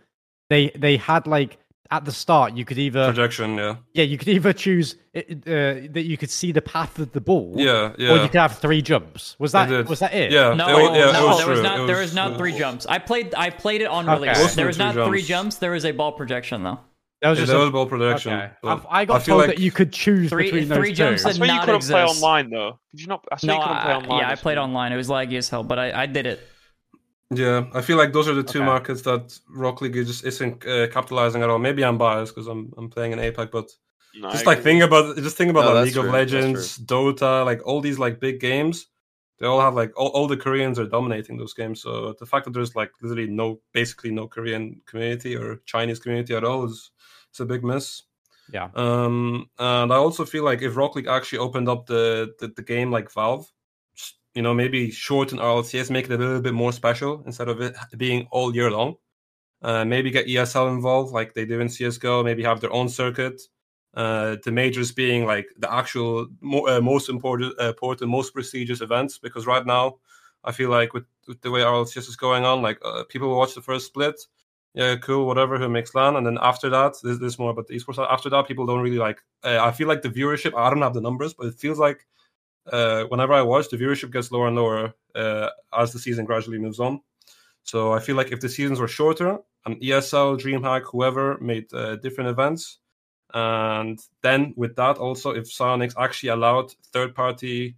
[0.50, 1.58] they they had like
[1.94, 5.88] at the start you could either Projection, yeah, yeah you could either choose it, uh,
[5.94, 8.58] that you could see the path of the ball, yeah, yeah, or you could have
[8.58, 9.36] three jumps.
[9.40, 10.32] Was that They was that it?
[10.32, 11.64] Yeah, No, it was- yeah, it no, was there was true.
[11.64, 11.80] not.
[11.82, 12.86] It there was- was not it three was- jumps.
[12.88, 13.36] I played.
[13.36, 14.14] I played it on Okay.
[14.22, 14.40] release.
[14.40, 15.28] Wasn't There was two not three jumps?
[15.28, 15.56] jumps.
[15.58, 16.80] There was a ball projection though.
[17.22, 18.34] That was Yeah, just that a- was ball projection.
[18.34, 18.50] Okay.
[18.64, 20.90] but I've- I got feel told like that you could choose Three- between those three
[20.90, 20.96] two.
[20.96, 22.80] jumps That's did you couldn't play online though.
[22.92, 23.24] Did you not?
[23.32, 24.20] I No, you couldn't play online.
[24.20, 24.92] yeah, I played online.
[24.92, 26.40] It was laggy as hell, but I, I did it.
[27.38, 28.66] Yeah, I feel like those are the two Okay.
[28.66, 31.60] markets that Rock League just isn't uh, capitalizing at all.
[31.60, 33.70] Maybe I'm biased because I'm I'm playing in APAC, but
[34.16, 34.72] No, I just like agree.
[34.72, 37.82] think about just think about No, like, League of true, that's Legends, Dota, like all
[37.82, 38.88] these like big games.
[39.40, 41.82] They all have like all, all the Koreans are dominating those games.
[41.82, 46.36] So the fact that there's like literally no basically no Korean community or Chinese community
[46.36, 46.92] at all is
[47.30, 48.04] it's a big miss.
[48.52, 48.70] Yeah.
[48.76, 52.62] Um, and I also feel like if Rock League actually opened up the the, the
[52.62, 53.54] game like Valve, just,
[54.34, 57.76] you know, maybe shorten RLCS, make it a little bit more special instead of it
[57.98, 58.96] being all year long.
[59.62, 62.24] Uh, maybe get ESL involved like they do in CS:GO.
[62.24, 63.42] Maybe have their own circuit.
[63.94, 66.28] Uh, the majors being like the actual
[66.68, 69.18] uh, most important, uh, important, most prestigious events.
[69.20, 69.96] Because right now,
[70.44, 73.56] I feel like with, with the way RLCS is going on, like uh, people watch
[73.56, 74.20] the first split,
[74.74, 77.68] yeah, cool, whatever, who makes LAN, and then after that, this, this is more about
[77.68, 78.00] the esports.
[78.12, 79.22] After that, people don't really like.
[79.44, 80.58] Uh, I feel like the viewership.
[80.58, 82.06] I don't have the numbers, but it feels like
[82.72, 86.60] uh, whenever I watch, the viewership gets lower and lower uh, as the season gradually
[86.60, 87.02] moves on.
[87.64, 91.96] So I feel like if the seasons were shorter, and ESL, DreamHack, whoever made uh,
[91.98, 92.80] different events,
[93.34, 97.76] and then with that also, if Psyonix actually allowed third-party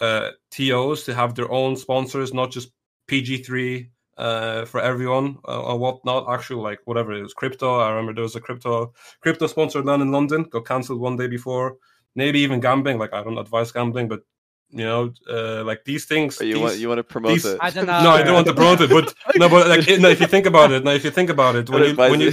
[0.00, 2.72] uh, TOs to have their own sponsors, not just
[3.08, 6.26] PG3 uh, for everyone uh, or whatnot.
[6.28, 7.78] Actually, like whatever it was, crypto.
[7.78, 11.28] I remember there was a crypto crypto sponsored LAN in London, got cancelled one day
[11.28, 11.76] before.
[12.14, 12.98] Maybe even gambling.
[12.98, 14.22] Like I don't advise gambling, but
[14.70, 16.38] you know, uh, like these things.
[16.38, 17.58] But you these- want you want to promote these- it.
[17.60, 18.02] I don't know.
[18.02, 20.46] no, I don't want to promote it, but no, but like no, if you think
[20.46, 22.32] about it, now if you think about it, when Don't you when you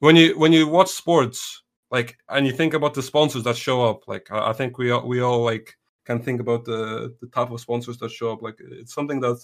[0.00, 3.84] when you when you watch sports, like and you think about the sponsors that show
[3.84, 7.26] up, like I I think we all we all like can think about the the
[7.28, 8.42] type of sponsors that show up.
[8.42, 9.38] Like it's something that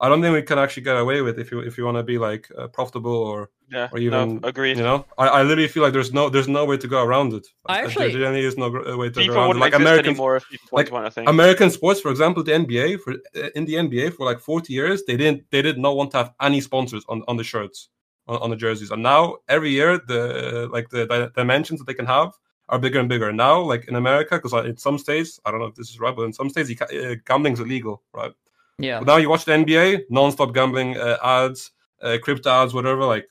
[0.00, 2.02] I don't think we can actually get away with if you if you want to
[2.02, 4.76] be like uh, profitable or Yeah, or even no, agreed.
[4.76, 7.32] You know, I, I literally feel like there's no there's no way to go around
[7.32, 7.46] it.
[7.66, 9.58] I actually- there really is no uh, way to go around it.
[9.58, 11.28] Like American anymore if FIFA like went, I think.
[11.28, 15.02] American sports, for example, the NBA for uh, in the NBA for like 40 years,
[15.04, 17.88] they didn't they did not want to have any sponsors on, on the shirts,
[18.28, 21.94] on, on the jerseys, and now every year the like the, the dimensions that they
[21.94, 22.32] can have
[22.68, 23.32] are bigger and bigger.
[23.32, 26.14] Now, like in America, because in some states, I don't know if this is right,
[26.14, 28.32] but in some states, you ca- uh, gambling's illegal, right?
[28.78, 28.98] Yeah.
[28.98, 31.70] But now you watch the NBA, non-stop gambling uh, ads,
[32.02, 33.04] uh, crypto ads, whatever.
[33.04, 33.28] Like,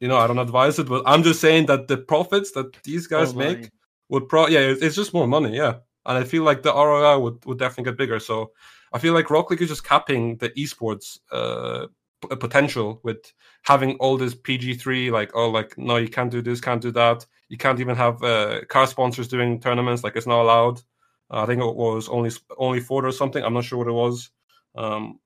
[0.00, 3.06] you know, I don't advise it, but I'm just saying that the profits that these
[3.06, 3.56] guys More money.
[3.56, 3.70] make
[4.08, 5.74] would pro yeah, it's it's just more money, yeah.
[6.06, 8.18] And I feel like the ROI would, would definitely get bigger.
[8.18, 8.52] So
[8.92, 11.88] I feel like Rock League is just capping the esports uh,
[12.22, 16.60] p- potential with having all this PG3, like, oh, like, no, you can't do this,
[16.60, 17.26] can't do that.
[17.48, 20.80] You can't even have uh, car sponsors doing tournaments, like, it's not allowed.
[21.30, 23.44] Uh, I think it was only only Ford or something.
[23.44, 24.30] I'm not sure what it was.
[24.74, 25.20] Um,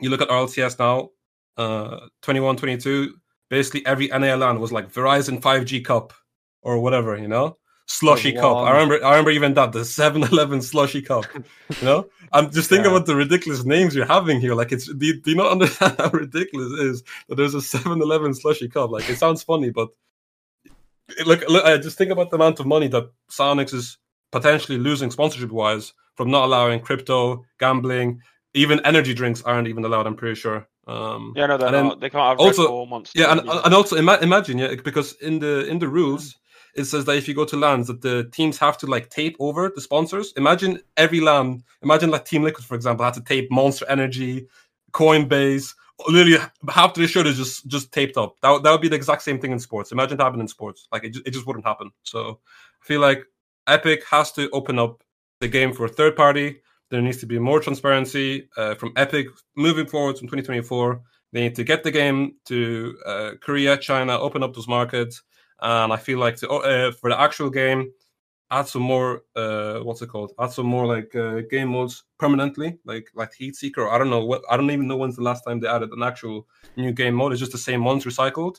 [0.00, 1.10] you look at RLCS now,
[1.56, 3.14] uh, 21, 22,
[3.52, 6.14] basically every NA LAN was like Verizon 5G Cup
[6.62, 7.58] or whatever, you know?
[7.86, 8.56] Slushy cup.
[8.56, 11.26] I remember I remember even that, the 7-Eleven slushy cup.
[11.34, 12.06] You know?
[12.32, 12.96] I'm just thinking Yeah.
[12.96, 14.54] about the ridiculous names you're having here.
[14.54, 17.58] Like it's do you, do you not understand how ridiculous it is that there's a
[17.58, 18.90] 7-Eleven slushy cup?
[18.90, 19.88] Like it sounds funny, but
[21.26, 23.98] look, look I just think about the amount of money that Psyonix is
[24.30, 28.22] potentially losing sponsorship wise from not allowing crypto, gambling,
[28.54, 30.06] even energy drinks aren't even allowed.
[30.06, 30.66] I'm pretty sure.
[30.86, 31.98] Um, yeah, no, they're then.
[32.00, 33.18] They can't have also- Monster.
[33.20, 36.36] yeah, and and also ima- imagine yeah, because in the in the rules
[36.74, 39.36] it says that if you go to LANs that the teams have to like tape
[39.38, 40.32] over the sponsors.
[40.38, 41.62] Imagine every LAN.
[41.82, 44.48] Imagine like Team Liquid, for example, had to tape Monster Energy,
[44.92, 45.74] Coinbase.
[46.08, 46.38] Literally,
[46.70, 48.36] half the shirt is just just taped up.
[48.40, 49.92] That would- that would be the exact same thing in sports.
[49.92, 50.88] Imagine it happened in sports.
[50.90, 51.90] Like it, ju- it just wouldn't happen.
[52.02, 52.40] So
[52.82, 53.24] I feel like
[53.66, 55.02] Epic has to open up
[55.40, 56.62] the game for third party.
[56.92, 61.00] There needs to be more transparency uh, from Epic moving forward from 2024.
[61.32, 65.22] They need to get the game to uh, Korea, China, open up those markets,
[65.62, 67.90] and I feel like to, uh, for the actual game,
[68.50, 69.22] add some more.
[69.34, 70.32] Uh, what's it called?
[70.38, 73.90] Add some more like uh, game modes permanently, like like Heatseeker.
[73.90, 74.42] I don't know what.
[74.50, 76.46] I don't even know when's the last time they added an actual
[76.76, 77.32] new game mode.
[77.32, 78.56] It's just the same ones recycled,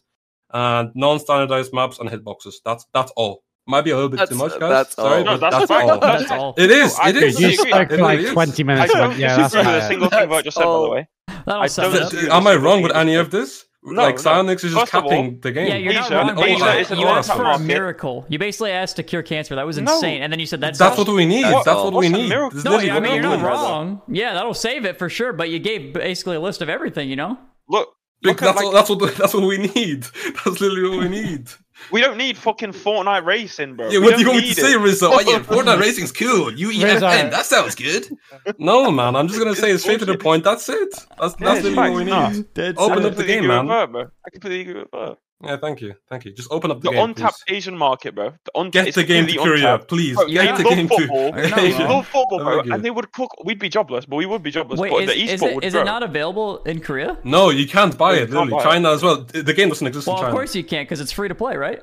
[0.50, 2.56] and non-standardized maps and hitboxes.
[2.66, 3.44] That's that's all.
[3.66, 4.70] Might be a little bit That's- too much, uh, guys.
[4.70, 5.24] that's Sorry, all.
[5.24, 5.90] but No, that's that's, fine.
[5.90, 6.00] all.
[6.00, 6.54] That's all.
[6.58, 6.98] It is.
[7.00, 7.40] I It don't is.
[7.40, 7.72] You disagree.
[7.72, 8.34] spoke It for like really is.
[8.34, 8.94] 20 I minutes.
[8.94, 9.90] don't and- yeah, that's disagree with a fair.
[9.90, 10.92] single thing Vogt just said, by the oh.
[10.92, 11.08] way.
[11.46, 12.10] That'll I sum don't it Th- up.
[12.12, 13.66] disagree th- Am I single wrong thing with you any just of this?
[13.86, 14.22] No, like no.
[14.22, 15.68] Psyonix is just First of all- capping the game.
[15.68, 16.36] Yeah, you're not Asia- wrong.
[16.36, 18.26] but you Asia asked- you asked for a miracle.
[18.30, 19.56] You basically asked to cure cancer.
[19.56, 19.94] That was No.
[19.94, 20.22] insane.
[20.24, 21.44] And then you said that's That's what we need.
[21.46, 22.30] That's That's what we need.
[22.30, 22.50] miracle?
[22.52, 23.46] This is No, literally I what mean we're you're not doing.
[23.46, 24.02] wrong.
[24.10, 25.32] Yeah, that'll save it for sure.
[25.34, 27.10] But you gave basically a list of everything.
[27.10, 27.38] You know.
[27.70, 27.90] Look,
[28.22, 30.04] Big- look That's like, what, that's what that's what we need.
[30.46, 31.50] That's literally what we need.
[31.92, 33.90] We don't need fucking Fortnite racing, bro.
[33.90, 34.80] Yeah, We what do you don't want me to need say, it.
[34.80, 35.12] Rizzo?
[35.12, 36.52] Oh yeah, Fortnite racing's cool.
[36.54, 37.08] You Rizzo.
[37.08, 38.08] EFN, that sounds good.
[38.58, 40.44] No, man, I'm just gonna say it straight to the point.
[40.44, 40.90] That's it.
[41.20, 42.54] That's Yeah, that's it's literally what we need.
[42.54, 43.68] Dead Open up the game, man.
[43.68, 44.02] Vert, bro.
[44.26, 45.18] I completely agree with Vert.
[45.44, 46.32] Yeah, thank you, thank you.
[46.34, 47.56] Just open up the, The game, untapped please.
[47.58, 48.32] Asian market, bro.
[48.46, 49.90] The un- Get it's the game to Korea, untapped.
[49.90, 50.16] please.
[50.16, 51.32] Bro, Get they the game football.
[51.34, 53.30] to You're They love football, bro, and they would cook.
[53.44, 54.80] We'd be jobless, but we would be jobless.
[54.80, 55.82] Wait, but is, the is esport it would is grow.
[55.82, 57.18] it not available in Korea?
[57.24, 58.30] No, you can't buy it.
[58.30, 58.64] you can't Literally, buy it.
[58.64, 59.24] China as well.
[59.24, 60.30] The game doesn't exist Well, in China.
[60.30, 61.82] of course you can't because it's free to play, right?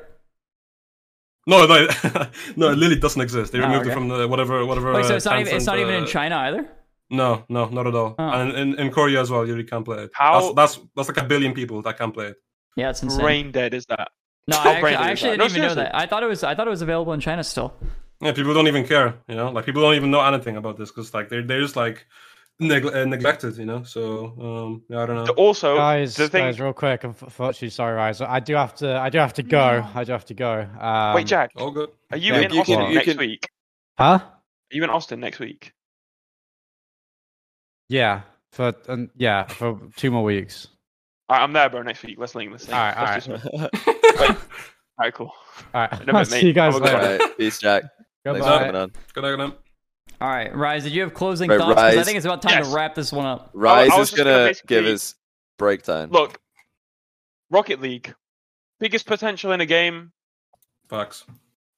[1.47, 1.86] No, no,
[2.56, 2.70] no.
[2.70, 3.52] It literally doesn't exist.
[3.52, 3.90] They Oh, removed okay.
[3.90, 4.92] it from the whatever, whatever.
[4.92, 6.68] Wait, so uh, it's not even it's Tencent, not even in uh, China either.
[7.12, 8.14] No, no, not at all.
[8.18, 8.28] Oh.
[8.28, 10.10] And in, in Korea as well, you really can't play it.
[10.14, 12.36] How- That's, that's that's like a billion people that can't play it.
[12.76, 13.20] Yeah, it's insane.
[13.20, 14.08] brain dead is that?
[14.47, 15.94] no, How I actually, I actually didn't No, even know that.
[15.94, 17.74] I thought it was I thought it was available in China still.
[18.20, 19.15] Yeah, people don't even care.
[19.28, 21.76] You know, like people don't even know anything about this because like they're they're just
[21.76, 22.07] like
[22.58, 23.57] neg- uh, neglected.
[23.57, 25.32] You know, so um, yeah, I don't know.
[25.34, 26.44] Also, guys, the thing.
[26.44, 27.02] guys, real quick.
[27.05, 28.20] Unfortunately, sorry, Rise.
[28.20, 28.99] I do have to.
[28.99, 29.86] I do have to go.
[29.94, 30.66] I do have to go.
[30.78, 31.90] Um, Wait, Jack, All good.
[32.10, 33.49] are you yeah, in you can- Austin you next can- week?
[33.99, 34.05] Huh?
[34.23, 34.32] Are
[34.70, 35.73] you in Austin next week?
[37.89, 38.23] Yeah.
[38.52, 40.68] For um, yeah, for two more weeks.
[41.31, 41.83] All right, I'm there, bro.
[41.83, 42.17] Next week.
[42.18, 42.75] Let's link this thing.
[42.75, 43.41] All right, all Let's right.
[43.42, 44.36] do something.
[44.99, 45.33] All right, cool.
[45.73, 46.00] All right.
[46.02, 47.09] In a bit, See you guys Have a good later.
[47.12, 47.20] one.
[47.23, 47.84] Alright, peace, Jack.
[48.25, 48.59] Thanks for Goodbye.
[48.59, 48.92] coming on.
[49.15, 49.59] Good night, good night.
[50.20, 51.81] All right, Rise, did you have closing Right, thoughts?
[51.81, 52.68] 'Cause I think it's about time Yes.
[52.68, 53.50] to wrap this one up.
[53.55, 55.15] Rise is gonna gonna basically- give his
[55.57, 56.10] breakdown.
[56.10, 56.39] Look,
[57.49, 58.12] Rocket League,
[58.81, 60.12] biggest potential in a game,
[60.91, 61.25] Facts.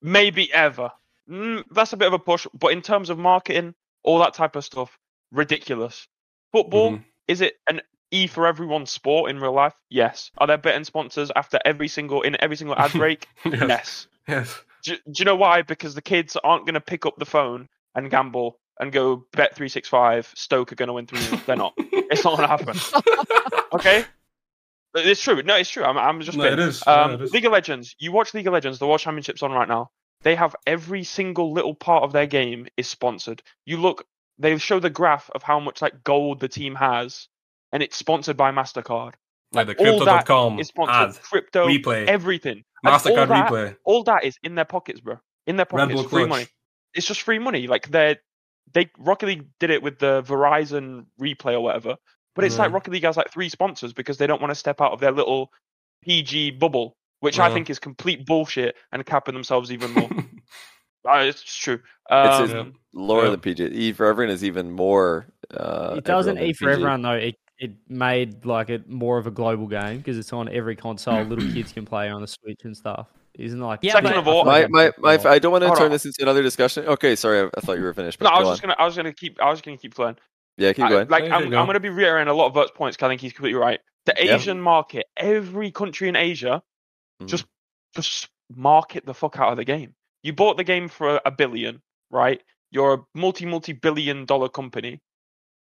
[0.01, 0.91] maybe ever.
[1.31, 4.57] Mm, that's a bit of a push, but in terms of marketing, all that type
[4.57, 4.99] of stuff,
[5.31, 6.09] ridiculous.
[6.51, 7.05] Football, Mhm.
[7.29, 7.81] is it an
[8.13, 9.75] E for everyone sport in real life?
[9.91, 10.31] Yes.
[10.39, 13.27] Are there betting sponsors after every single in every single ad break?
[13.45, 13.67] Yes.
[13.69, 14.07] yes.
[14.29, 14.61] Yes.
[14.85, 15.63] Do, do you know why?
[15.63, 19.55] Because the kids aren't going to pick up the phone and gamble and go bet
[19.57, 20.31] three six five.
[20.37, 21.21] Stoke are going to win three.
[21.47, 21.73] They're not.
[21.79, 23.63] It's not going to happen.
[23.73, 24.05] okay.
[24.95, 25.43] It's true.
[25.43, 25.85] No, it's true.
[25.85, 26.37] I'm, I'm just.
[26.37, 26.83] No, it is.
[26.87, 27.33] Yeah, Um, it is.
[27.33, 27.95] League of Legends.
[27.99, 28.79] You watch League of Legends.
[28.79, 29.91] The World Championships on right now.
[30.23, 33.43] They have every single little part of their game is sponsored.
[33.65, 34.05] You look.
[34.39, 37.29] They show the graph of how much like gold the team has,
[37.73, 39.15] and it's sponsored by Mastercard.
[39.53, 41.17] Like the all that crypto.com is sponsored.
[41.17, 42.65] ad, Crypto, replay, everything.
[42.85, 43.77] And all Mastercard that- replay.
[43.85, 45.19] All that is in their pockets, bro.
[45.47, 46.29] In their Red pockets, Bull free Clutch.
[46.29, 46.47] money.
[46.95, 47.67] It's just free money.
[47.67, 48.17] Like they,
[48.73, 51.97] they Rocket League did it with the Verizon replay or whatever.
[52.35, 52.75] But it's like Mhm.
[52.75, 55.13] Rocket League has like three sponsors because they don't want to step out of their
[55.13, 55.51] little
[56.03, 57.55] PG bubble, which I Mhm.
[57.55, 60.09] think is complete bullshit and capping themselves even more.
[61.09, 61.81] uh, it's true.
[62.11, 62.59] It's Um,
[62.95, 63.31] a- lower Yeah.
[63.33, 63.65] than PG.
[63.67, 65.27] E for everyone is even more.
[65.53, 66.73] Uh, It doesn't everyone E for PG.
[66.73, 67.13] everyone though.
[67.13, 71.23] It it made like it more of a global game because it's on every console.
[71.25, 73.09] Little kids can play on the Switch and stuff.
[73.39, 75.69] Isn't it like Yeah, Second but- of all, My, my, my, I don't want to
[75.69, 75.93] Hold turn on.
[75.93, 76.85] this into another discussion.
[76.87, 78.19] Okay, sorry, I, I thought you were finished.
[78.19, 78.69] But no, I was just on.
[78.71, 80.17] gonna, I was gonna keep, I was gonna keep going.
[80.59, 81.09] Yeah, keep I- going.
[81.09, 81.67] like Yeah, I'm, keep I'm going.
[81.67, 83.81] going to be reiterating a lot of Vert's points 'cause I think he's completely right.
[84.05, 84.35] The Yeah.
[84.35, 86.63] Asian market, every country in Asia,
[87.23, 87.29] Mhm.
[87.29, 87.47] just
[87.97, 89.95] just market the fuck out of the game.
[90.23, 92.43] You bought the game for a billion, right?
[92.71, 95.01] You're a multi multi billion dollar company.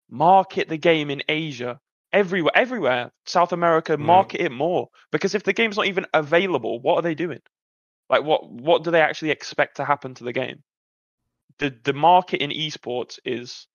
[0.10, 1.80] Market the game in Asia,
[2.14, 3.98] everywhere, everywhere, South America.
[3.98, 4.02] Mm.
[4.02, 7.42] Market it more because if the game's not even available, what are they doing?
[8.10, 10.64] Like what what do they actually expect to happen to the game?
[11.60, 13.68] The the market in esports is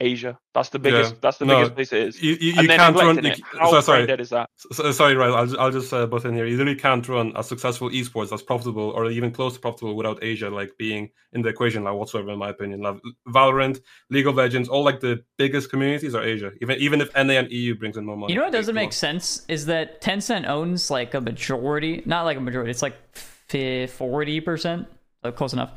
[0.00, 0.38] Asia.
[0.54, 1.14] That's the biggest.
[1.14, 1.18] Yeah.
[1.22, 2.22] That's the No, biggest place it is.
[2.22, 3.16] You, you, you then can't run.
[3.16, 3.60] neglecting You.
[3.60, 4.48] How so, sorry, brain dead is that?
[4.56, 5.30] So, sorry, right?
[5.30, 6.46] I'll, I'll just uh, butt in here.
[6.46, 10.22] You literally can't run a successful esports that's profitable or even close to profitable without
[10.22, 12.80] Asia like being in the equation, like whatsoever, in my opinion.
[12.80, 16.52] Like Valorant, League of Legends, all like the biggest communities are Asia.
[16.62, 18.32] Even even if NA and EU brings in more money.
[18.32, 22.36] You know what doesn't make sense is that Tencent owns like a majority, not like
[22.36, 24.86] a majority, it's like forty percent,
[25.24, 25.72] uh, close enough,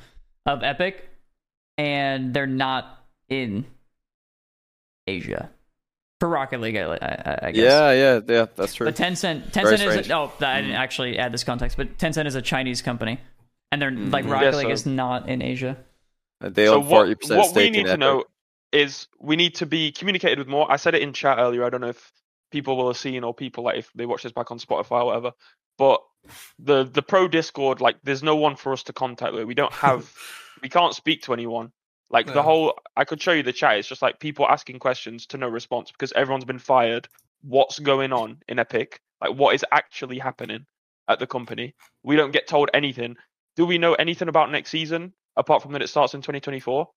[0.45, 1.09] of Epic,
[1.79, 3.65] and they're not in
[5.07, 5.49] Asia
[6.19, 6.75] for Rocket League.
[6.77, 7.63] I, I, I guess.
[7.63, 8.45] Yeah, yeah, yeah.
[8.55, 8.85] That's true.
[8.85, 12.27] But Tencent, Very Tencent is a, oh, I didn't actually add this context, but Tencent
[12.27, 13.19] is a Chinese company,
[13.71, 14.31] and they're like Mhm.
[14.31, 15.77] Rocket Yeah, League so- is not in Asia.
[16.41, 17.99] They so own forty what, percent what we stake need in to Epic.
[17.99, 18.23] know
[18.71, 20.71] is we need to be communicated with more.
[20.71, 21.63] I said it in chat earlier.
[21.65, 22.11] I don't know if
[22.51, 25.05] people will have seen or people like if they watch this back on Spotify or
[25.05, 25.31] whatever.
[25.77, 26.01] But
[26.59, 29.45] the the pro Discord, like, there's no one for us to contact with.
[29.45, 30.11] We don't have,
[30.61, 31.71] we can't speak to anyone.
[32.11, 33.77] Like the whole, I could show you the chat.
[33.77, 37.07] It's just like people asking questions to no response because everyone's been fired.
[37.41, 38.99] What's going on in Epic?
[39.21, 40.65] Like, what is actually happening
[41.07, 41.73] at the company?
[42.03, 43.15] We don't get told anything.
[43.55, 46.87] Do we know anything about next season apart from that it starts in 2024?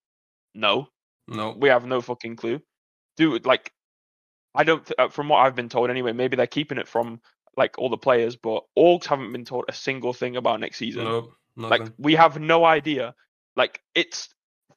[0.55, 0.89] No,
[1.29, 1.55] No.
[1.57, 2.61] we have no fucking clue.
[3.17, 3.73] Do like,
[4.55, 4.85] I don't.
[4.85, 7.21] Th- uh, from what I've been told anyway, maybe they're keeping it from
[7.57, 11.05] like all the players, but Orgs haven't been told a single thing about next season.
[11.05, 11.33] No.
[11.57, 13.15] like we have no idea.
[13.57, 14.34] Like it's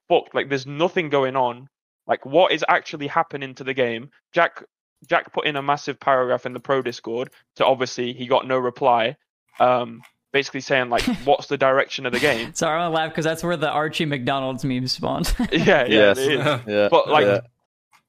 [0.09, 0.33] fucked.
[0.35, 1.67] Like there's nothing going on.
[2.07, 4.09] Like what is actually happening to the game?
[4.33, 4.63] Jack
[5.07, 7.29] Jack put in a massive paragraph in the pro Discord.
[7.57, 9.15] to obviously he got no reply.
[9.59, 10.01] Um,
[10.33, 12.53] basically saying like, what's the direction of the game?
[12.53, 15.33] Sorry, I'm gonna laugh because that's where the Archie McDonald's meme spawned.
[15.51, 16.17] yeah, yeah, Yes.
[16.17, 16.45] it is.
[16.67, 17.39] Yeah, But like yeah.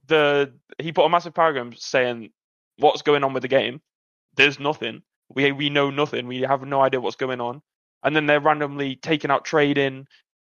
[0.06, 2.30] the he put a massive paragraph saying
[2.78, 3.80] what's going on with the game.
[4.36, 5.02] There's nothing.
[5.34, 6.26] We we know nothing.
[6.26, 7.62] We have no idea what's going on.
[8.02, 10.06] And then they're randomly taking out trading,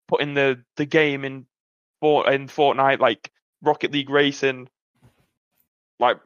[0.09, 1.45] putting the the game in
[2.01, 3.31] for in Fortnite like
[3.61, 4.67] Rocket League racing.
[5.99, 6.17] Like,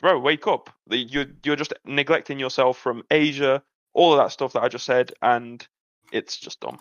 [0.00, 0.70] bro, wake up!
[0.88, 5.12] You're you're just neglecting yourself from Asia, all of that stuff that I just said,
[5.20, 5.66] and
[6.12, 6.78] it's just dumb.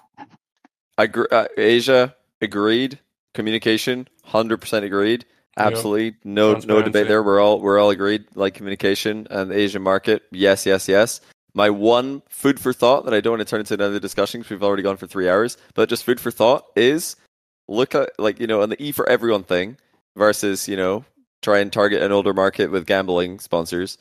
[0.98, 3.00] I gr- uh, Asia agreed.
[3.34, 5.26] Communication, hundred percent agreed.
[5.58, 5.68] Yep.
[5.68, 7.24] Absolutely, no no debate there.
[7.24, 8.26] We're all we're all agreed.
[8.36, 11.22] Like communication and the Asian market, yes, yes, yes.
[11.56, 14.52] My one food for thought that I don't want to turn into another discussion because
[14.52, 17.16] we've already gone for three hours, but just food for thought is
[17.68, 19.78] look at like you know on the E for everyone thing
[20.18, 21.06] versus you know
[21.42, 23.98] try and target an older market with gambling sponsors.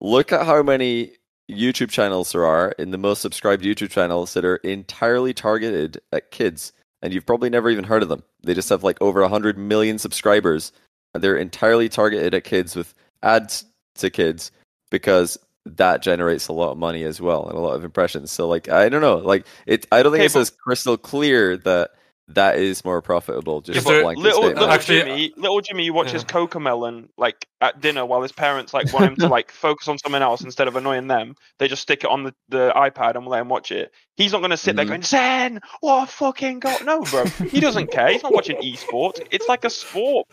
[0.00, 1.12] Look at how many
[1.48, 6.32] YouTube channels there are in the most subscribed YouTube channels that are entirely targeted at
[6.32, 8.24] kids, and you've probably never even heard of them.
[8.42, 10.72] They just have like over 100 million subscribers,
[11.14, 13.64] and they're entirely targeted at kids with ads
[13.96, 14.50] to kids
[14.90, 15.38] because
[15.76, 18.30] that generates a lot of money as well and a lot of impressions.
[18.32, 21.56] So like I don't know, like it I don't think Okay, it's as crystal clear
[21.58, 21.90] that
[22.30, 23.62] that is more profitable.
[23.62, 26.28] Just Is there- little little Actually, Jimmy, little Jimmy watches yeah.
[26.28, 30.20] Cocomelon like at dinner while his parents like want him to like focus on something
[30.20, 31.36] else instead of annoying them.
[31.58, 33.92] They just stick it on the, the iPad and let him watch it.
[34.16, 34.88] He's not gonna sit there Mhm.
[34.88, 38.10] going, "Zen, what a fucking god!" No, bro, he doesn't care.
[38.10, 39.26] He's not watching esports.
[39.30, 40.26] It's like a sport.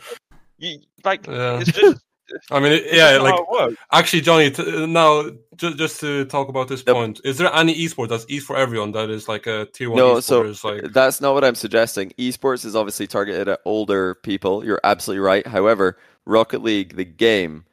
[0.58, 1.60] You like Yeah.
[1.62, 2.02] it's just
[2.52, 3.82] I mean, yeah, like how it works.
[3.92, 4.50] actually, Johnny.
[4.52, 6.96] T- uh, now, ju- just to talk about this Yep.
[6.96, 9.98] point, is there any esports that's e for everyone that is like a tier one
[9.98, 10.56] No, esport?
[10.56, 12.12] so like that's not what I'm suggesting.
[12.18, 14.66] Esports is obviously targeted at older people.
[14.66, 15.46] You're absolutely right.
[15.46, 17.66] However, Rocket League, the game,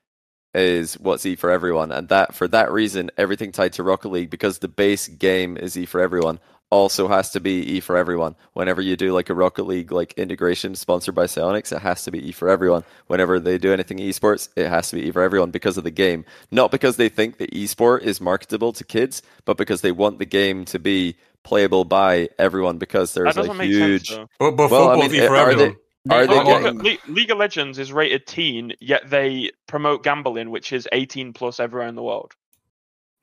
[0.55, 4.29] is what's E for everyone, and that for that reason, everything tied to Rocket League
[4.29, 6.39] because the base game is E for everyone.
[6.73, 8.35] Also has to be E for everyone.
[8.55, 12.11] Whenever you do like a Rocket League like integration sponsored by Psyonix, it has to
[12.11, 12.83] be E for everyone.
[13.09, 15.91] Whenever they do anything esports, it has to be E for everyone because of the
[15.91, 16.25] game.
[16.51, 20.25] Not because they think the esport is marketable to kids, but because they want the
[20.25, 24.31] game to be playable by everyone because there's a make huge sense.
[24.39, 25.77] but, but well, I mean, e for are everyone.
[26.07, 29.51] they are they getting look at Le- League of Legends is rated teen, yet they
[29.67, 32.33] promote gambling, which is 18 plus everywhere in the world.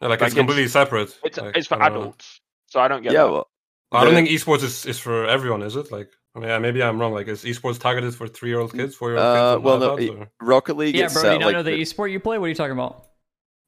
[0.01, 1.17] Yeah, like, like, it's completely it's- separate.
[1.23, 2.41] It's Like, it's for adults.
[2.41, 2.45] know.
[2.69, 3.31] Adults, so I don't get yeah that.
[3.31, 3.47] well
[3.91, 5.91] I don't think esports is, is for everyone, is it?
[5.91, 7.11] Like, I mean, maybe I'm wrong.
[7.11, 9.63] Like, is esports targeted for three year old kids, four year old uh, kids?
[9.63, 11.81] well no iPads, e- Rocket League yeah, bro, set, you don't like, know the the-
[11.81, 12.37] esport you play?
[12.37, 13.08] What are you talking about?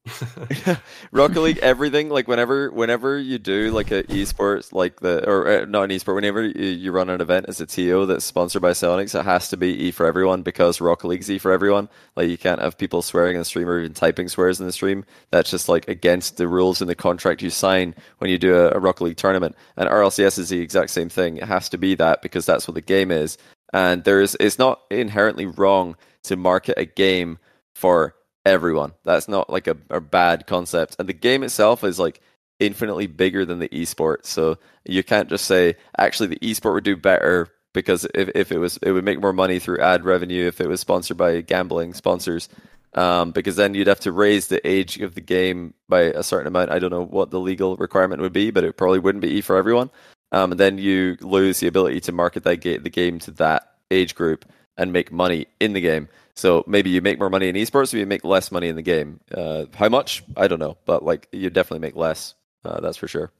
[1.12, 5.64] Rocket League, everything like whenever whenever you do like a esports like the or uh,
[5.66, 8.72] not an esport, whenever you, you run an event as a TO that's sponsored by
[8.72, 11.88] Psyonix, it has to be E for everyone because Rocket League's E for everyone.
[12.16, 14.72] Like you can't have people swearing in the stream or even typing swears in the
[14.72, 15.04] stream.
[15.30, 18.70] That's just like against the rules in the contract you sign when you do a,
[18.70, 19.54] a Rocket League tournament.
[19.76, 21.36] And RLCS is the exact same thing.
[21.36, 23.38] It has to be that because that's what the game is.
[23.72, 27.38] And there is it's not inherently wrong to market a game
[27.72, 28.92] for everyone.
[29.04, 30.96] That's not like a, a bad concept.
[30.98, 32.20] And the game itself is like
[32.60, 34.24] infinitely bigger than the esport.
[34.24, 38.58] So you can't just say actually the esport would do better because if, if it
[38.58, 41.94] was it would make more money through ad revenue if it was sponsored by gambling
[41.94, 42.48] sponsors.
[42.94, 46.46] Um, because then you'd have to raise the age of the game by a certain
[46.46, 46.70] amount.
[46.70, 49.40] I don't know what the legal requirement would be, but it probably wouldn't be E
[49.40, 49.88] for everyone.
[50.30, 53.76] Um, and then you lose the ability to market that ga- the game to that
[53.90, 54.44] age group
[54.76, 56.08] and make money in the game.
[56.34, 58.82] So maybe you make more money in esports, or you make less money in the
[58.82, 59.20] game.
[59.34, 60.22] Uh, how much?
[60.36, 62.34] I don't know, but like you definitely make less.
[62.64, 63.30] Uh, that's for sure.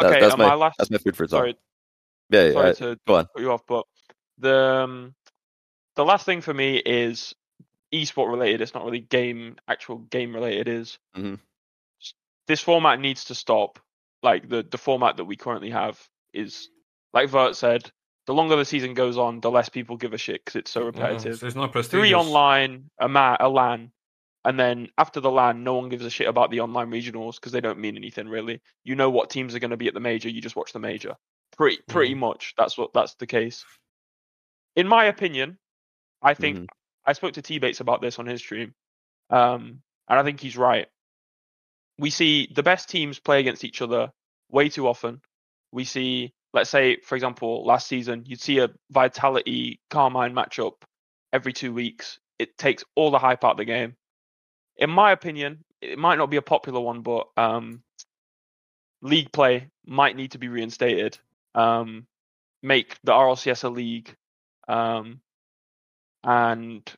[0.00, 1.38] That- Okay, that's my, my last- that's my food for thought.
[1.38, 1.56] Sorry,
[2.30, 3.24] yeah, yeah, sorry uh, to go on.
[3.34, 3.84] cut you off, but
[4.38, 5.14] the um,
[5.96, 7.34] the last thing for me is
[7.92, 8.60] esport related.
[8.60, 10.68] It's not really game actual game related.
[10.68, 11.38] Is Mhm.
[12.46, 13.78] this format needs to stop?
[14.22, 16.00] Like the the format that we currently have
[16.32, 16.70] is
[17.12, 17.90] like Vert said.
[18.28, 20.82] The longer the season goes on, the less people give a shit because it's so
[20.82, 21.42] Yeah, repetitive.
[21.42, 23.90] it's, not Three online, a ma- a LAN,
[24.44, 27.52] and then after the LAN, no one gives a shit about the online regionals because
[27.52, 28.60] they don't mean anything really.
[28.84, 30.28] You know what teams are going to be at the major.
[30.28, 31.16] You just watch the major.
[31.56, 32.52] Pretty pretty much.
[32.58, 33.64] That's what that's the case.
[34.76, 35.58] In my opinion,
[36.20, 36.66] I think Mhm.
[37.06, 38.74] I spoke to T Bates about this on his stream,
[39.30, 40.86] um, and I think he's right.
[41.98, 44.12] We see the best teams play against each other
[44.50, 45.22] way too often.
[45.72, 50.74] we see, let's say, for example, last season, you'd see a Vitality Karmine matchup
[51.32, 52.18] every two weeks.
[52.38, 53.96] It takes all the hype out of the game.
[54.76, 57.82] In my opinion, it might not be a popular one, but um,
[59.02, 61.18] league play might need to be reinstated.
[61.54, 62.06] Um,
[62.62, 64.14] make the RLCS a league,
[64.68, 65.20] um,
[66.22, 66.88] and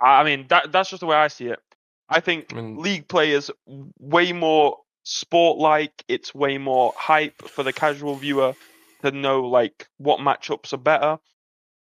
[0.00, 1.60] I mean that that's just the way I see it.
[2.08, 6.04] I think league play is way more sport like.
[6.08, 8.54] It's way more hype for the casual viewer
[9.02, 11.18] to know like what matchups are better.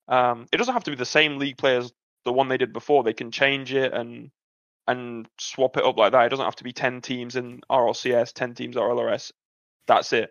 [0.08, 1.90] Um, it doesn't have to be the same league play as
[2.26, 3.02] the one they did before.
[3.02, 4.30] They can change it and
[4.86, 6.26] and swap it up like that.
[6.26, 9.32] It doesn't have to be ten teams in RLCS, ten teams RLRS.
[9.86, 10.30] That's it.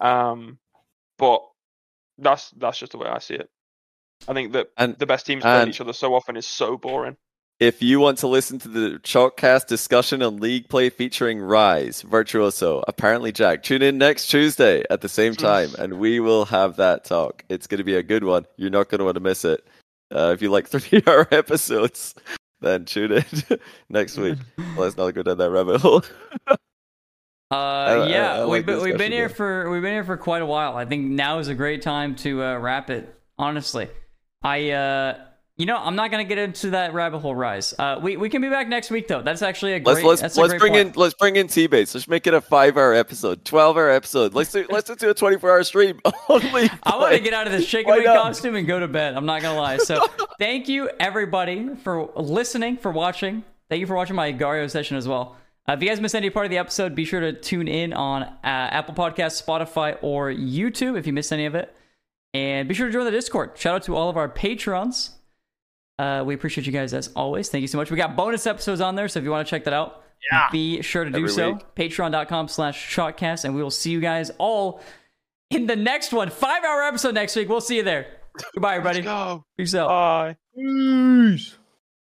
[0.00, 0.58] Um,
[1.18, 1.42] but
[2.18, 3.48] that's that's just the way I see it.
[4.26, 6.76] I think that And- the best teams playing and- each other so often is so
[6.76, 7.16] boring.
[7.60, 12.82] If you want to listen to the Chalkcast discussion on league play featuring Rise, Virtuoso,
[12.88, 17.04] apparently Jack, tune in next Tuesday at the same time and we will have that
[17.04, 17.44] talk.
[17.48, 18.44] It's going to be a good one.
[18.56, 19.64] You're not going to want to miss it.
[20.12, 22.14] Uh, if you like three hour episodes,
[22.60, 23.24] then tune in
[23.88, 24.38] next week.
[24.76, 26.02] Let's not go down that rabbit hole.
[27.50, 29.34] Uh, I- yeah, I like we've been, we've been here though.
[29.34, 30.76] for we've been here for quite a while.
[30.76, 33.14] I think now is a great time to uh, wrap it.
[33.38, 33.88] Honestly,
[34.42, 35.18] I uh,
[35.56, 37.74] you know I'm not gonna get into that rabbit hole rise.
[37.78, 39.22] Uh, we we can be back next week though.
[39.22, 40.04] That's actually a great.
[40.04, 40.88] Let's let's that's a let's bring point.
[40.88, 41.94] in let's bring in T Bates.
[41.94, 44.34] Let's make it a five hour episode, twelve hour episode.
[44.34, 46.70] Let's do let's do a twenty four hour stream only.
[46.82, 48.22] I want to get out of this shake Why and bake not?
[48.24, 49.14] costume and go to bed.
[49.14, 49.78] I'm not gonna lie.
[49.78, 50.04] So
[50.38, 53.44] thank you everybody for listening, for watching.
[53.68, 55.36] Thank you for watching my Agar.io session as well.
[55.68, 57.92] Uh, if you guys missed any part of the episode, be sure to tune in
[57.92, 61.74] on uh, Apple Podcasts, Spotify, or YouTube if you missed any of it.
[62.34, 63.52] And be sure to join the Discord.
[63.54, 65.12] Shout out to all of our patrons.
[65.98, 67.48] Uh, we appreciate you guys as always.
[67.48, 67.90] Thank you so much.
[67.90, 70.48] We got bonus episodes on there, so if you want to check that out, Yeah.
[70.50, 71.52] be sure to do Every so.
[71.52, 71.64] week.
[71.76, 74.80] Patreon.com slash chalkcast, and we will see you guys all
[75.50, 76.30] in the next one.
[76.30, 77.48] Five hour episode next week.
[77.48, 78.06] We'll see you there.
[78.54, 79.02] Goodbye, everybody.
[79.02, 79.44] Let's go.
[79.56, 79.88] Peace out.
[79.88, 80.36] Bye.
[80.56, 81.56] Peace.